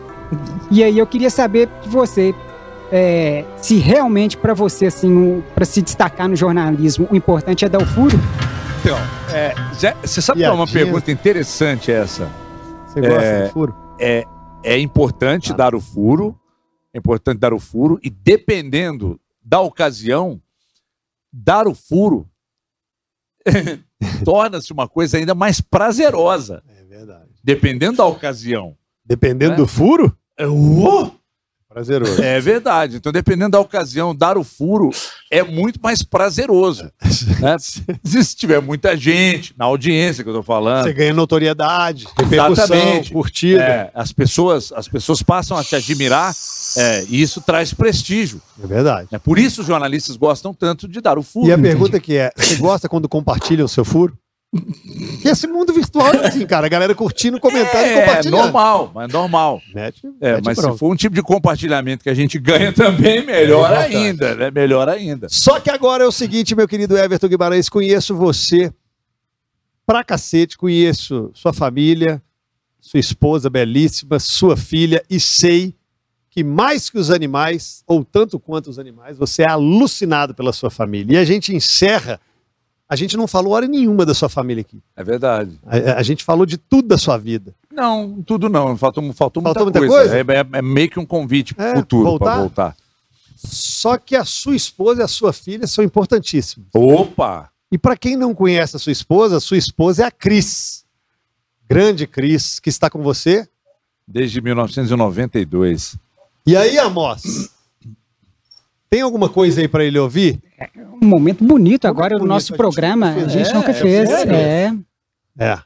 E 0.69 0.83
aí 0.83 0.99
eu 0.99 1.07
queria 1.07 1.29
saber 1.29 1.69
de 1.81 1.87
você 1.87 2.35
é, 2.91 3.45
se 3.57 3.77
realmente 3.77 4.37
para 4.37 4.53
você, 4.53 4.87
assim, 4.87 5.43
para 5.53 5.65
se 5.65 5.81
destacar 5.81 6.27
no 6.27 6.35
jornalismo, 6.35 7.07
o 7.11 7.15
importante 7.15 7.65
é 7.65 7.69
dar 7.69 7.81
o 7.81 7.85
furo. 7.85 8.17
Então, 8.81 8.97
é, 9.33 9.53
já- 9.79 9.93
você 9.95 10.21
sabe 10.21 10.39
que 10.39 10.45
é 10.45 10.51
uma 10.51 10.65
pergunta 10.67 11.11
interessante 11.11 11.91
essa? 11.91 12.29
Você 12.87 13.01
gosta 13.01 13.23
É. 13.23 13.45
de 13.45 13.51
furo? 13.51 13.75
é, 13.99 14.23
é 14.63 14.79
importante 14.79 15.53
dar 15.53 15.75
o 15.75 15.81
furo, 15.81 16.39
é 16.93 16.97
importante 16.97 17.37
dar 17.37 17.53
o 17.53 17.59
furo, 17.59 17.99
e 18.01 18.09
dependendo 18.09 19.19
da 19.43 19.59
ocasião, 19.59 20.41
dar 21.31 21.67
o 21.67 21.75
furo 21.75 22.27
torna-se 24.23 24.71
uma 24.73 24.87
coisa 24.87 25.17
ainda 25.17 25.35
mais 25.35 25.61
prazerosa, 25.61 26.63
É 26.69 26.83
verdade. 26.83 27.29
dependendo 27.43 27.97
da 27.97 28.05
ocasião. 28.05 28.75
Dependendo 29.05 29.53
É. 29.53 29.57
do 29.57 29.67
furo, 29.67 30.15
uô! 30.41 31.11
Prazeroso. 31.79 32.21
É 32.21 32.39
verdade. 32.39 32.97
Então, 32.97 33.11
dependendo 33.11 33.51
da 33.51 33.59
ocasião, 33.59 34.13
dar 34.15 34.37
o 34.37 34.43
furo 34.43 34.89
é 35.31 35.43
muito 35.43 35.79
mais 35.81 36.03
prazeroso. 36.03 36.91
né? 37.39 37.55
Se 38.03 38.35
tiver 38.35 38.61
muita 38.61 38.95
gente, 38.97 39.53
na 39.57 39.65
audiência 39.65 40.23
que 40.23 40.29
eu 40.29 40.33
tô 40.33 40.43
falando, 40.43 40.83
Você 40.83 40.93
ganha 40.93 41.13
notoriedade, 41.13 42.07
repercussão, 42.17 43.03
curtida. 43.11 43.63
é, 43.63 43.91
as, 43.93 44.11
pessoas, 44.11 44.71
as 44.73 44.87
pessoas 44.87 45.21
passam 45.23 45.57
a 45.57 45.63
te 45.63 45.75
admirar 45.75 46.33
é, 46.77 47.05
e 47.09 47.21
isso 47.21 47.41
traz 47.41 47.73
prestígio. 47.73 48.41
É 48.61 48.67
verdade. 48.67 49.07
É 49.11 49.17
por 49.17 49.39
isso 49.39 49.61
os 49.61 49.67
jornalistas 49.67 50.17
gostam 50.17 50.53
tanto 50.53 50.87
de 50.87 50.99
dar 51.01 51.17
o 51.17 51.23
furo. 51.23 51.47
E 51.47 51.51
a 51.51 51.57
pergunta 51.57 51.99
que 51.99 52.17
é, 52.17 52.31
você 52.35 52.55
gosta 52.55 52.89
quando 52.89 53.07
compartilha 53.07 53.63
o 53.63 53.69
seu 53.69 53.85
furo? 53.85 54.17
Esse 55.23 55.45
mundo 55.45 55.71
virtual 55.71 56.11
é 56.13 56.27
assim, 56.27 56.45
cara. 56.45 56.65
A 56.65 56.69
galera 56.69 56.95
curtindo, 56.95 57.39
comentando 57.39 57.85
e 57.85 57.89
é, 57.89 57.99
compartilhando. 58.01 58.41
normal, 58.43 58.91
mas 58.95 59.13
normal. 59.13 59.61
Mete, 59.73 60.01
É, 60.19 60.33
mete 60.35 60.45
mas 60.45 60.57
bronca. 60.57 60.73
se 60.73 60.79
for 60.79 60.91
um 60.91 60.95
tipo 60.95 61.15
de 61.15 61.21
compartilhamento 61.21 62.03
que 62.03 62.09
a 62.09 62.13
gente 62.15 62.39
ganha 62.39 62.71
também, 62.73 63.23
melhor 63.23 63.71
É 63.71 63.77
ainda, 63.85 64.33
né? 64.35 64.49
Melhor 64.51 64.89
ainda. 64.89 65.27
Só 65.29 65.59
que 65.59 65.69
agora 65.69 66.03
é 66.03 66.07
o 66.07 66.11
seguinte, 66.11 66.55
meu 66.55 66.67
querido 66.67 66.97
Everton 66.97 67.27
Guimarães, 67.27 67.69
conheço 67.69 68.15
você 68.15 68.73
pra 69.85 70.03
cacete, 70.03 70.57
conheço 70.57 71.29
sua 71.33 71.53
família, 71.53 72.21
sua 72.81 72.99
esposa 72.99 73.49
belíssima, 73.49 74.17
sua 74.19 74.57
filha, 74.57 75.03
e 75.09 75.19
sei 75.19 75.75
que 76.31 76.43
mais 76.43 76.89
que 76.89 76.97
os 76.97 77.09
animais, 77.11 77.83
ou 77.87 78.03
tanto 78.05 78.39
quanto 78.39 78.69
os 78.69 78.77
animais, 78.79 79.17
você 79.17 79.41
é 79.43 79.49
alucinado 79.49 80.33
pela 80.33 80.53
sua 80.53 80.69
família. 80.69 81.15
E 81.15 81.17
a 81.17 81.25
gente 81.25 81.53
encerra, 81.55 82.19
a 82.89 82.95
gente 82.95 83.15
não 83.15 83.27
falou 83.27 83.53
hora 83.53 83.67
nenhuma 83.67 84.03
da 84.05 84.13
sua 84.15 84.27
família 84.27 84.61
aqui. 84.61 84.81
É 84.95 85.03
verdade. 85.03 85.59
A, 85.65 85.99
a 85.99 86.03
gente 86.03 86.23
falou 86.23 86.45
de 86.45 86.57
tudo 86.57 86.87
da 86.87 86.97
sua 86.97 87.17
vida. 87.17 87.53
Não, 87.71 88.21
tudo 88.23 88.49
não. 88.49 88.75
Faltou, 88.75 89.03
faltou, 89.13 89.43
muita, 89.43 89.59
Faltou 89.59 89.71
muita 89.71 89.79
coisa. 89.95 90.15
coisa? 90.23 90.33
É, 90.33 90.37
é- 90.39 90.59
é 90.59 90.61
meio 90.61 90.89
que 90.89 90.99
um 90.99 91.05
convite 91.05 91.53
É, 91.57 91.75
futuro 91.75 92.17
para 92.17 92.37
voltar. 92.39 92.75
Só 93.37 93.97
que 93.97 94.15
a 94.15 94.25
sua 94.25 94.55
esposa 94.55 95.01
e 95.01 95.03
a 95.03 95.07
sua 95.07 95.31
filha 95.31 95.67
são 95.67 95.83
importantíssimos. 95.83 96.67
Opa! 96.73 97.49
E 97.71 97.77
para 97.77 97.95
quem 97.95 98.17
não 98.17 98.33
conhece 98.33 98.75
a 98.75 98.79
sua 98.79 98.91
esposa, 98.91 99.37
a 99.37 99.39
sua 99.39 99.57
esposa 99.57 100.03
é 100.03 100.05
a 100.07 100.11
Cris. 100.11 100.83
Grande 101.69 102.07
Cris, 102.07 102.59
que 102.59 102.67
está 102.69 102.89
com 102.89 103.03
você. 103.03 103.47
Desde 104.07 104.41
1992. 104.41 105.95
E 106.45 106.57
aí, 106.57 106.79
Amos? 106.79 107.49
Tem 108.89 109.01
alguma 109.01 109.29
coisa 109.29 109.61
aí 109.61 109.67
para 109.67 109.85
ele 109.85 109.99
ouvir? 109.99 110.41
Um 111.01 111.05
momento 111.07 111.43
bonito 111.43 111.85
agora 111.85 112.17
do 112.17 112.25
a 112.25 112.27
nosso 112.27 112.53
programa. 112.55 113.11
A 113.11 113.27
gente 113.27 113.49
É, 113.49 113.53
nunca 113.53 113.71
é 113.71 113.73
fez. 113.73 114.09
sério? 114.09 114.35
É. 114.35 114.75
É. 115.37 115.51
A 115.53 115.63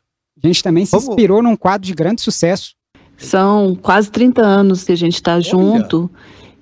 gente 0.48 0.62
também 0.62 0.86
se 0.86 0.96
inspirou 0.96 1.42
num 1.42 1.56
quadro 1.56 1.86
de 1.88 1.94
grande 1.94 2.22
sucesso. 2.22 2.74
São 3.18 3.76
quase 3.82 4.12
30 4.12 4.42
anos 4.42 4.84
que 4.84 4.92
a 4.92 4.98
gente 4.98 5.16
está 5.16 5.40
junto 5.40 6.10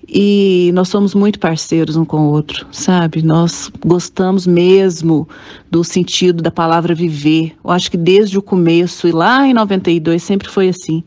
e 0.08 0.72
nós 0.74 0.90
somos 0.90 1.16
muito 1.16 1.40
parceiros 1.40 1.96
um 1.96 2.04
com 2.06 2.18
o 2.28 2.30
outro, 2.32 2.68
sabe? 2.72 3.22
Nós 3.22 3.72
gostamos 3.86 4.46
mesmo 4.46 5.28
do 5.70 5.84
sentido 5.84 6.44
da 6.44 6.52
palavra 6.52 6.94
viver. 6.94 7.56
Eu 7.64 7.72
acho 7.72 7.90
que 7.90 7.98
desde 7.98 8.38
o 8.38 8.42
começo 8.42 9.08
e 9.08 9.12
lá 9.12 9.48
em 9.48 9.54
92 9.54 10.22
sempre 10.22 10.50
foi 10.50 10.70
assim. 10.70 11.04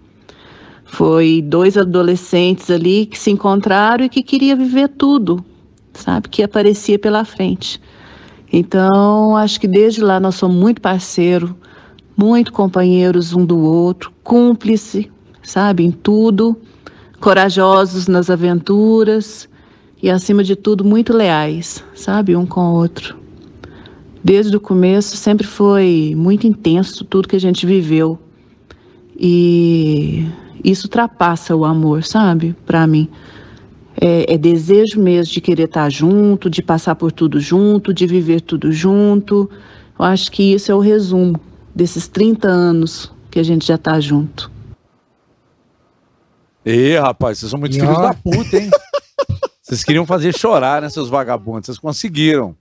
Foi 0.84 1.42
dois 1.42 1.76
adolescentes 1.76 2.70
ali 2.70 3.06
que 3.06 3.18
se 3.18 3.30
encontraram 3.30 4.05
e 4.05 4.09
que 4.09 4.22
queria 4.22 4.55
viver 4.56 4.88
tudo, 4.88 5.44
sabe? 5.95 6.29
Que 6.29 6.43
aparecia 6.43 6.99
pela 6.99 7.25
frente. 7.25 7.81
Então, 8.53 9.37
acho 9.37 9.61
que 9.61 9.66
desde 9.66 10.01
lá 10.01 10.21
nós 10.21 10.37
somos 10.37 10.57
muito 10.57 10.81
parceiros, 10.81 11.53
muito 12.16 12.53
companheiros 12.53 13.33
um 13.33 13.45
do 13.45 13.59
outro, 13.59 14.12
cúmplice, 14.23 15.11
sabe, 15.43 15.85
em 15.85 15.91
tudo, 15.91 16.57
corajosos 17.21 18.07
nas 18.07 18.31
aventuras 18.31 19.49
e, 20.03 20.11
acima 20.11 20.45
de 20.45 20.55
tudo, 20.55 20.85
muito 20.85 21.12
leais, 21.12 21.83
sabe, 21.95 22.37
um 22.37 22.47
com 22.47 22.61
o 22.61 22.75
outro. 22.75 23.16
Desde 24.23 24.57
o 24.57 24.61
começo 24.61 25.16
sempre 25.16 25.47
foi 25.47 26.15
muito 26.16 26.47
intenso 26.47 27.05
tudo 27.05 27.29
que 27.29 27.37
a 27.37 27.41
gente 27.41 27.66
viveu 27.66 28.19
e 29.19 30.27
isso 30.62 30.87
ultrapassa 30.87 31.55
o 31.55 31.65
amor, 31.65 32.05
sabe, 32.05 32.57
para 32.65 32.87
mim. 32.87 33.09
É, 34.01 34.35
é 34.35 34.39
desejo 34.39 35.01
mesmo 35.01 35.33
de 35.33 35.41
querer 35.41 35.65
estar 35.65 35.91
junto, 35.91 36.51
de 36.51 36.62
passar 36.62 36.95
por 36.95 37.12
tudo 37.12 37.41
junto, 37.41 37.95
de 37.95 38.07
viver 38.07 38.41
tudo 38.41 38.73
junto. 38.73 39.49
Eu 39.99 40.05
acho 40.05 40.31
que 40.33 40.55
isso 40.55 40.73
é 40.73 40.75
o 40.75 40.81
resumo 40.81 41.41
desses 41.75 42.09
30 42.09 42.49
anos 42.49 43.12
que 43.31 43.39
a 43.39 43.43
gente 43.43 43.66
já 43.66 43.77
está 43.77 43.99
junto. 44.01 44.51
Ê, 46.65 46.99
rapaz, 46.99 47.39
vocês 47.39 47.51
são 47.51 47.61
muito 47.61 47.75
filhos 47.75 47.99
da 47.99 48.15
puta, 48.15 48.57
hein? 48.57 48.71
Vocês 49.61 49.83
queriam 49.83 50.05
fazer 50.05 50.37
chorar, 50.37 50.83
né, 50.83 50.91
seus 50.91 51.09
vagabundos? 51.09 51.66
Vocês 51.66 51.79
conseguiram. 51.79 52.55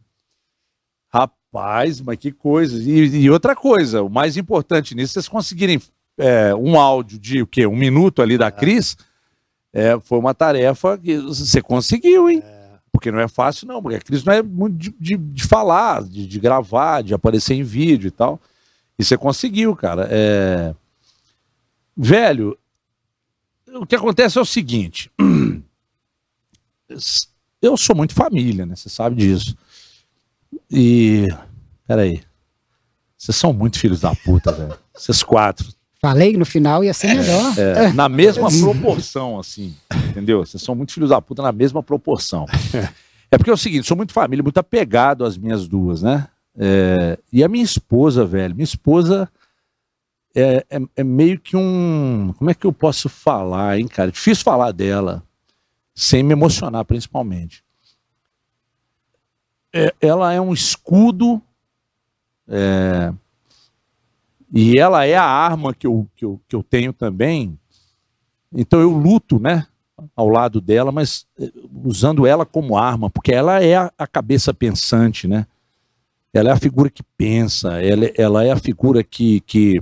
Rapaz, 1.14 2.00
mas 2.00 2.18
que 2.18 2.32
coisa. 2.32 2.82
E, 2.82 3.24
e 3.24 3.30
outra 3.30 3.56
coisa, 3.56 4.02
o 4.02 4.10
mais 4.10 4.38
importante 4.38 4.96
nisso, 4.96 5.14
vocês 5.14 5.28
conseguirem 5.28 5.82
é, 6.18 6.56
um 6.56 6.80
áudio 6.80 7.20
de 7.20 7.42
o 7.42 7.48
quê? 7.48 7.68
Um 7.68 7.76
minuto 7.76 8.22
ali 8.22 8.38
da 8.38 8.50
Cris, 8.50 8.96
é, 8.96 9.13
foi 10.04 10.20
uma 10.20 10.34
tarefa 10.34 10.98
que 10.98 11.18
você 11.18 11.62
conseguiu, 11.62 12.30
hein? 12.30 12.44
Porque 12.92 13.12
não 13.12 13.20
é 13.20 13.28
fácil, 13.28 13.68
não, 13.68 13.82
porque 13.82 13.98
a 13.98 14.02
Cris 14.02 14.24
não 14.24 14.34
é 14.34 14.44
muito 14.44 14.78
de, 14.78 14.92
de- 15.00 15.18
de 15.18 15.44
falar, 15.44 16.04
de, 16.04 16.28
de 16.28 16.40
gravar, 16.40 17.02
de 17.02 17.14
aparecer 17.14 17.56
em 17.56 17.64
vídeo 17.64 18.08
e 18.08 18.12
tal. 18.12 18.40
E 19.00 19.04
você 19.04 19.18
conseguiu, 19.18 19.76
cara. 19.76 20.08
É... 20.12 20.76
Velho, 21.98 22.58
o 23.76 23.86
que 23.86 23.96
acontece 23.96 24.38
é 24.38 24.42
o 24.42 24.46
seguinte. 24.46 25.12
Eu 27.62 27.76
sou 27.78 27.96
muito 27.96 28.14
família, 28.14 28.66
né? 28.66 28.76
Você 28.76 28.90
sabe 28.90 29.16
disso. 29.16 29.56
E. 30.70 31.28
Peraí. 31.88 32.22
Vocês 33.18 33.36
são 33.38 33.54
muito 33.54 33.80
filhos 33.80 34.02
da 34.02 34.14
puta, 34.14 34.52
velho. 34.52 34.78
Vocês 34.94 35.24
quatro. 35.24 35.68
Falei 36.04 36.36
no 36.36 36.46
final 36.46 36.84
ia 36.84 36.94
ser 36.94 37.16
melhor. 37.16 37.58
É, 37.58 37.94
na 37.94 38.10
mesma 38.10 38.50
proporção, 38.60 39.40
assim. 39.40 39.74
Entendeu? 40.10 40.46
Vocês 40.46 40.62
são 40.62 40.76
muito 40.76 40.92
filhos 40.92 41.12
da 41.12 41.22
puta 41.22 41.42
na 41.42 41.54
mesma 41.54 41.82
proporção. 41.82 42.46
É 43.32 43.38
porque 43.38 43.50
é 43.50 43.54
o 43.54 43.58
seguinte, 43.58 43.88
sou 43.88 43.98
muito 43.98 44.14
família, 44.14 44.44
muito 44.44 44.60
apegado 44.60 45.26
às 45.26 45.40
minhas 45.40 45.68
duas, 45.68 46.04
né? 46.04 46.28
É, 46.56 47.18
e 47.32 47.44
a 47.44 47.48
minha 47.48 47.64
esposa, 47.64 48.24
velho, 48.24 48.54
minha 48.54 48.64
esposa 48.64 49.28
é, 50.36 50.64
é, 50.70 50.80
é 50.98 51.04
meio 51.04 51.40
que 51.40 51.58
um. 51.58 52.32
Como 52.38 52.52
é 52.52 52.54
que 52.54 52.68
eu 52.68 52.72
posso 52.72 53.10
falar, 53.10 53.80
hein, 53.80 53.88
cara? 53.88 54.12
Difícil 54.12 54.44
falar 54.44 54.72
dela, 54.72 55.24
sem 55.96 56.22
me 56.22 56.34
emocionar, 56.34 56.86
principalmente. 56.86 57.64
É, 59.74 59.92
ela 60.00 60.32
é 60.32 60.40
um 60.40 60.54
escudo. 60.54 61.42
E 64.54 64.78
ela 64.80 65.06
é 65.06 65.16
a 65.16 65.24
arma 65.26 65.74
que 65.74 65.88
eu, 65.88 66.08
que 66.16 66.24
eu, 66.24 66.40
que 66.48 66.56
eu 66.56 66.64
tenho 66.64 66.94
também. 66.94 67.58
Então 68.56 68.80
eu 68.80 68.92
luto, 68.92 69.40
né? 69.40 69.66
Ao 70.16 70.28
lado 70.30 70.62
dela, 70.62 70.92
mas 70.92 71.26
eh, 71.40 71.52
usando 71.84 72.28
ela 72.28 72.46
como 72.46 72.78
arma, 72.78 73.10
porque 73.10 73.32
ela 73.34 73.64
é 73.64 73.76
a, 73.76 73.92
a 73.98 74.08
cabeça 74.08 74.54
pensante, 74.54 75.28
né? 75.28 75.48
Ela 76.34 76.50
é 76.50 76.54
a 76.54 76.60
figura 76.60 76.90
que 76.90 77.04
pensa, 77.18 77.82
ela, 77.82 78.06
ela 78.18 78.44
é 78.44 78.52
a 78.52 78.58
figura 78.60 79.04
que, 79.04 79.40
que, 79.42 79.82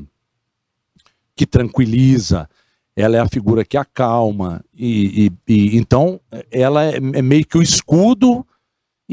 que 1.36 1.46
tranquiliza, 1.46 2.50
ela 2.96 3.18
é 3.18 3.20
a 3.20 3.28
figura 3.28 3.64
que 3.66 3.78
acalma. 3.78 4.64
E, 4.74 5.32
e- 5.48 5.54
e 5.54 5.78
então 5.78 6.20
ela 6.52 6.84
é, 6.86 6.98
é 6.98 7.22
meio 7.22 7.46
que 7.46 7.58
o 7.58 7.64
escudo 7.64 8.46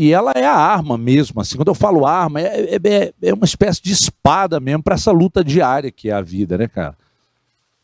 e 0.00 0.12
ela 0.12 0.30
é 0.30 0.46
a 0.46 0.54
arma 0.54 0.96
mesmo. 0.96 1.40
Assim, 1.40 1.56
quando 1.56 1.66
eu 1.68 1.74
falo 1.74 2.06
arma, 2.06 2.40
é, 2.40 2.76
é- 2.76 2.80
é- 2.84 3.12
é 3.20 3.34
uma 3.34 3.44
espécie 3.44 3.82
de 3.82 3.92
espada 3.92 4.60
mesmo 4.60 4.80
para 4.80 4.94
essa 4.94 5.10
luta 5.10 5.42
diária 5.42 5.90
que 5.90 6.08
é 6.08 6.12
a 6.12 6.20
vida, 6.22 6.56
né, 6.56 6.68
cara? 6.68 6.96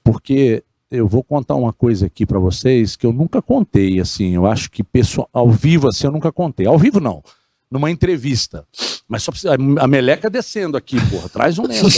Porque 0.05 0.63
eu 0.89 1.09
vou 1.09 1.25
contar 1.25 1.57
uma 1.57 1.73
coisa 1.73 2.07
aqui 2.07 2.25
para 2.25 2.39
vocês 2.39 2.95
que 2.95 3.05
eu 3.05 3.13
nunca 3.13 3.43
contei, 3.43 3.99
assim. 3.99 4.37
Eu 4.37 4.47
acho 4.47 4.71
que 4.71 4.85
pessoal, 4.85 5.29
ao 5.33 5.51
vivo, 5.51 5.89
assim, 5.89 6.07
eu 6.07 6.13
nunca 6.13 6.31
contei. 6.31 6.67
Ao 6.67 6.79
vivo, 6.79 7.01
não. 7.01 7.21
Numa 7.69 7.91
entrevista. 7.91 8.65
Mas 9.09 9.25
só 9.25 9.33
precisa. 9.33 9.55
A 9.81 9.89
meleca 9.89 10.31
descendo 10.31 10.77
aqui, 10.77 10.97
porra. 11.11 11.29
Traz 11.29 11.59
um 11.59 11.67
lento. 11.67 11.89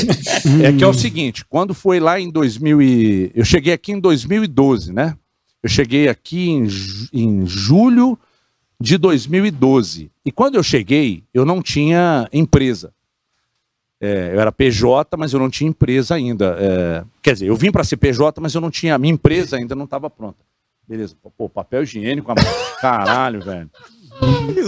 é 0.64 0.72
que 0.72 0.82
é 0.82 0.86
o 0.86 0.94
seguinte: 0.94 1.44
quando 1.44 1.74
foi 1.74 2.01
lá 2.01 2.18
em 2.18 2.30
2000. 2.30 2.80
E... 2.80 3.32
Eu 3.34 3.44
cheguei 3.44 3.74
aqui 3.74 3.93
em 3.93 4.01
2012, 4.01 4.94
né? 4.94 5.14
Eu 5.62 5.68
cheguei 5.68 6.09
aqui 6.09 6.48
em, 6.48 6.66
em 7.12 7.47
julho 7.47 8.18
de 8.81 8.98
2012. 8.98 10.11
E 10.24 10.32
quando 10.32 10.57
eu 10.57 10.62
cheguei, 10.62 11.24
eu 11.32 11.44
não 11.44 11.62
tinha 11.62 12.28
empresa. 12.32 12.93
É, 14.01 14.32
eu 14.35 14.40
era 14.40 14.53
PJ, 14.53 15.16
mas 15.16 15.32
eu 15.32 15.39
não 15.40 15.48
tinha 15.48 15.69
empresa 15.70 16.15
ainda. 16.15 16.57
É, 16.61 17.05
quer 17.23 17.32
dizer, 17.32 17.47
eu 17.47 17.57
vim 17.57 17.73
para 17.73 17.85
ser 17.85 17.97
PJ, 17.97 18.40
mas 18.40 18.55
eu 18.55 18.61
não 18.61 18.70
tinha. 18.70 18.94
A 18.94 18.98
minha 18.98 19.15
empresa 19.15 19.57
ainda 19.57 19.74
não 19.74 19.85
estava 19.85 20.11
pronta. 20.11 20.39
Beleza. 20.86 21.16
Pô, 21.36 21.48
papel 21.48 21.82
higiênico, 21.82 22.32
caralho, 22.81 23.40
velho. 23.43 23.70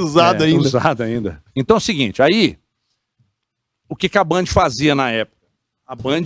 Usado 0.03 0.43
É, 0.43 0.47
ainda. 0.47 0.61
Usado 0.61 1.03
ainda. 1.03 1.43
Então 1.55 1.77
é 1.77 1.79
o 1.79 1.81
seguinte, 1.81 2.23
aí, 2.23 2.59
o 3.89 3.95
que, 3.95 4.09
que 4.09 4.19
a 4.19 4.25
Band 4.25 4.47
fazia 4.47 4.95
na 4.95 5.11
época? 5.11 5.37
A 5.87 5.95
Band, 5.95 6.25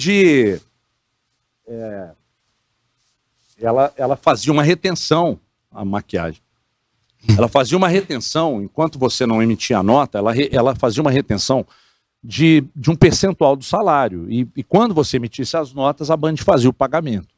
é, 1.69 2.11
ela, 3.61 3.93
ela 3.97 4.17
fazia 4.17 4.53
uma 4.53 4.63
retenção, 4.63 5.39
a 5.71 5.85
maquiagem. 5.85 6.42
Ela 7.37 7.49
fazia 7.49 7.79
uma 7.79 7.89
retenção, 7.89 8.63
enquanto 8.63 8.99
você 8.99 9.25
não 9.27 9.43
emitia 9.43 9.79
a 9.79 9.83
nota, 9.83 10.19
ela, 10.19 10.33
ela 10.51 10.75
fazia 10.75 11.01
uma 11.01 11.11
retenção 11.11 11.65
de, 12.23 12.65
de 12.75 12.91
um 12.91 12.97
percentual 12.97 13.57
do 13.57 13.65
salário. 13.65 14.31
E, 14.31 14.49
e 14.57 14.63
quando 14.63 14.95
você 14.95 15.17
emitisse 15.17 15.57
as 15.57 15.73
notas, 15.73 16.11
a 16.11 16.17
Band 16.17 16.37
fazia 16.39 16.69
o 16.69 16.73
pagamento. 16.73 17.29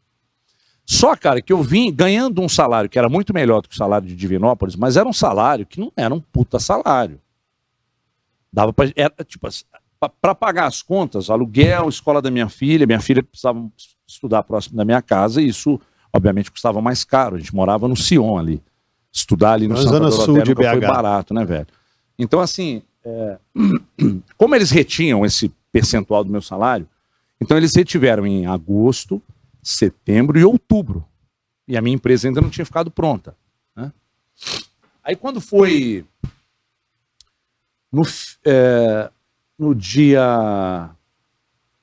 Só, 0.86 1.16
cara, 1.16 1.40
que 1.40 1.52
eu 1.52 1.62
vim 1.62 1.92
ganhando 1.92 2.42
um 2.42 2.48
salário 2.48 2.90
que 2.90 2.98
era 2.98 3.08
muito 3.08 3.32
melhor 3.32 3.62
do 3.62 3.68
que 3.68 3.74
o 3.74 3.78
salário 3.78 4.06
de 4.06 4.14
Divinópolis, 4.14 4.76
mas 4.76 4.96
era 4.96 5.08
um 5.08 5.12
salário 5.12 5.64
que 5.64 5.80
não 5.80 5.90
era 5.96 6.14
um 6.14 6.20
puta 6.20 6.58
salário. 6.58 7.20
Dava 8.52 8.72
pra, 8.72 8.90
era, 8.94 9.12
tipo, 9.24 9.48
para 10.20 10.34
pagar 10.34 10.66
as 10.66 10.82
contas, 10.82 11.30
aluguel, 11.30 11.88
escola 11.88 12.20
da 12.20 12.30
minha 12.30 12.48
filha, 12.48 12.86
minha 12.86 13.00
filha 13.00 13.22
precisava 13.22 13.66
estudar 14.06 14.42
próximo 14.42 14.76
da 14.76 14.84
minha 14.84 15.00
casa, 15.00 15.40
e 15.40 15.48
isso, 15.48 15.80
obviamente, 16.12 16.50
custava 16.50 16.82
mais 16.82 17.02
caro. 17.02 17.36
A 17.36 17.38
gente 17.38 17.54
morava 17.54 17.88
no 17.88 17.96
Sion 17.96 18.38
ali. 18.38 18.62
Estudar 19.14 19.52
ali 19.52 19.68
no 19.68 19.76
Santa 19.76 19.90
zona 19.90 20.10
sul 20.10 20.42
de 20.42 20.50
nunca 20.50 20.70
foi 20.70 20.80
BH. 20.80 20.86
barato, 20.88 21.32
né, 21.32 21.44
velho? 21.44 21.68
Então, 22.18 22.40
assim, 22.40 22.82
é, 23.04 23.38
como 24.36 24.56
eles 24.56 24.72
retinham 24.72 25.24
esse 25.24 25.52
percentual 25.70 26.24
do 26.24 26.30
meu 26.30 26.42
salário, 26.42 26.88
então 27.40 27.56
eles 27.56 27.74
retiveram 27.76 28.26
em 28.26 28.46
agosto, 28.46 29.22
setembro 29.62 30.36
e 30.36 30.44
outubro. 30.44 31.04
E 31.68 31.76
a 31.76 31.80
minha 31.80 31.94
empresa 31.94 32.26
ainda 32.26 32.40
não 32.40 32.50
tinha 32.50 32.66
ficado 32.66 32.90
pronta. 32.90 33.36
né? 33.76 33.92
Aí 35.02 35.14
quando 35.14 35.40
foi 35.40 36.04
no, 37.92 38.02
é, 38.44 39.10
no 39.56 39.74
dia. 39.74 40.90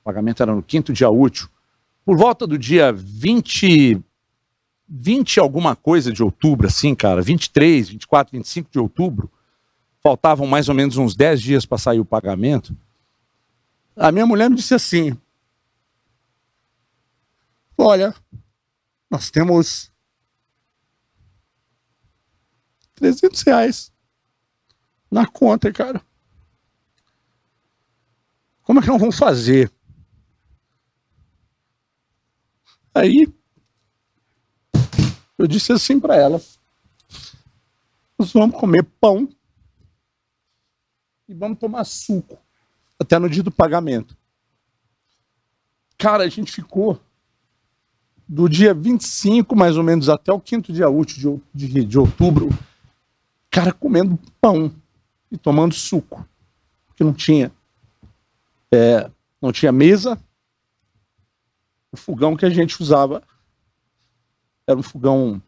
O 0.00 0.04
pagamento 0.04 0.42
era 0.42 0.54
no 0.54 0.62
quinto 0.62 0.92
dia 0.92 1.08
útil. 1.08 1.48
Por 2.04 2.16
volta 2.16 2.46
do 2.46 2.58
dia 2.58 2.92
20, 2.92 4.02
20 4.94 5.40
alguma 5.40 5.74
coisa 5.74 6.12
de 6.12 6.22
outubro, 6.22 6.66
assim, 6.66 6.94
cara, 6.94 7.22
23, 7.22 7.88
24, 7.88 8.36
25 8.36 8.70
de 8.70 8.78
outubro, 8.78 9.32
faltavam 10.02 10.46
mais 10.46 10.68
ou 10.68 10.74
menos 10.74 10.98
uns 10.98 11.16
10 11.16 11.40
dias 11.40 11.64
para 11.64 11.78
sair 11.78 11.98
o 11.98 12.04
pagamento. 12.04 12.76
A 13.96 14.12
minha 14.12 14.26
mulher 14.26 14.50
me 14.50 14.56
disse 14.56 14.74
assim: 14.74 15.18
Olha, 17.78 18.14
nós 19.10 19.30
temos 19.30 19.90
300 22.94 23.40
reais 23.42 23.92
na 25.10 25.26
conta, 25.26 25.72
cara. 25.72 26.02
Como 28.62 28.78
é 28.78 28.82
que 28.82 28.88
nós 28.88 29.00
vamos 29.00 29.18
fazer? 29.18 29.72
Aí 32.94 33.26
eu 35.42 35.48
disse 35.48 35.72
assim 35.72 35.98
para 35.98 36.14
ela: 36.14 36.40
nós 38.16 38.32
vamos 38.32 38.56
comer 38.56 38.84
pão 39.00 39.28
e 41.28 41.34
vamos 41.34 41.58
tomar 41.58 41.82
suco 41.82 42.38
até 42.96 43.18
no 43.18 43.28
dia 43.28 43.42
do 43.42 43.50
pagamento. 43.50 44.16
Cara, 45.98 46.22
a 46.22 46.28
gente 46.28 46.52
ficou 46.52 47.00
do 48.28 48.48
dia 48.48 48.72
25, 48.72 49.56
mais 49.56 49.76
ou 49.76 49.82
menos, 49.82 50.08
até 50.08 50.32
o 50.32 50.40
quinto 50.40 50.72
dia 50.72 50.88
útil 50.88 51.42
de, 51.52 51.68
de, 51.68 51.84
de 51.84 51.98
outubro, 51.98 52.48
cara 53.50 53.72
comendo 53.72 54.16
pão 54.40 54.72
e 55.28 55.36
tomando 55.36 55.74
suco, 55.74 56.24
que 56.94 57.02
não 57.02 57.12
tinha. 57.12 57.50
É, 58.72 59.10
não 59.40 59.50
tinha 59.50 59.72
mesa. 59.72 60.16
O 61.90 61.96
fogão 61.96 62.36
que 62.36 62.46
a 62.46 62.50
gente 62.50 62.80
usava 62.80 63.24
era 64.72 64.80
um 64.80 64.82
fogão 64.82 65.40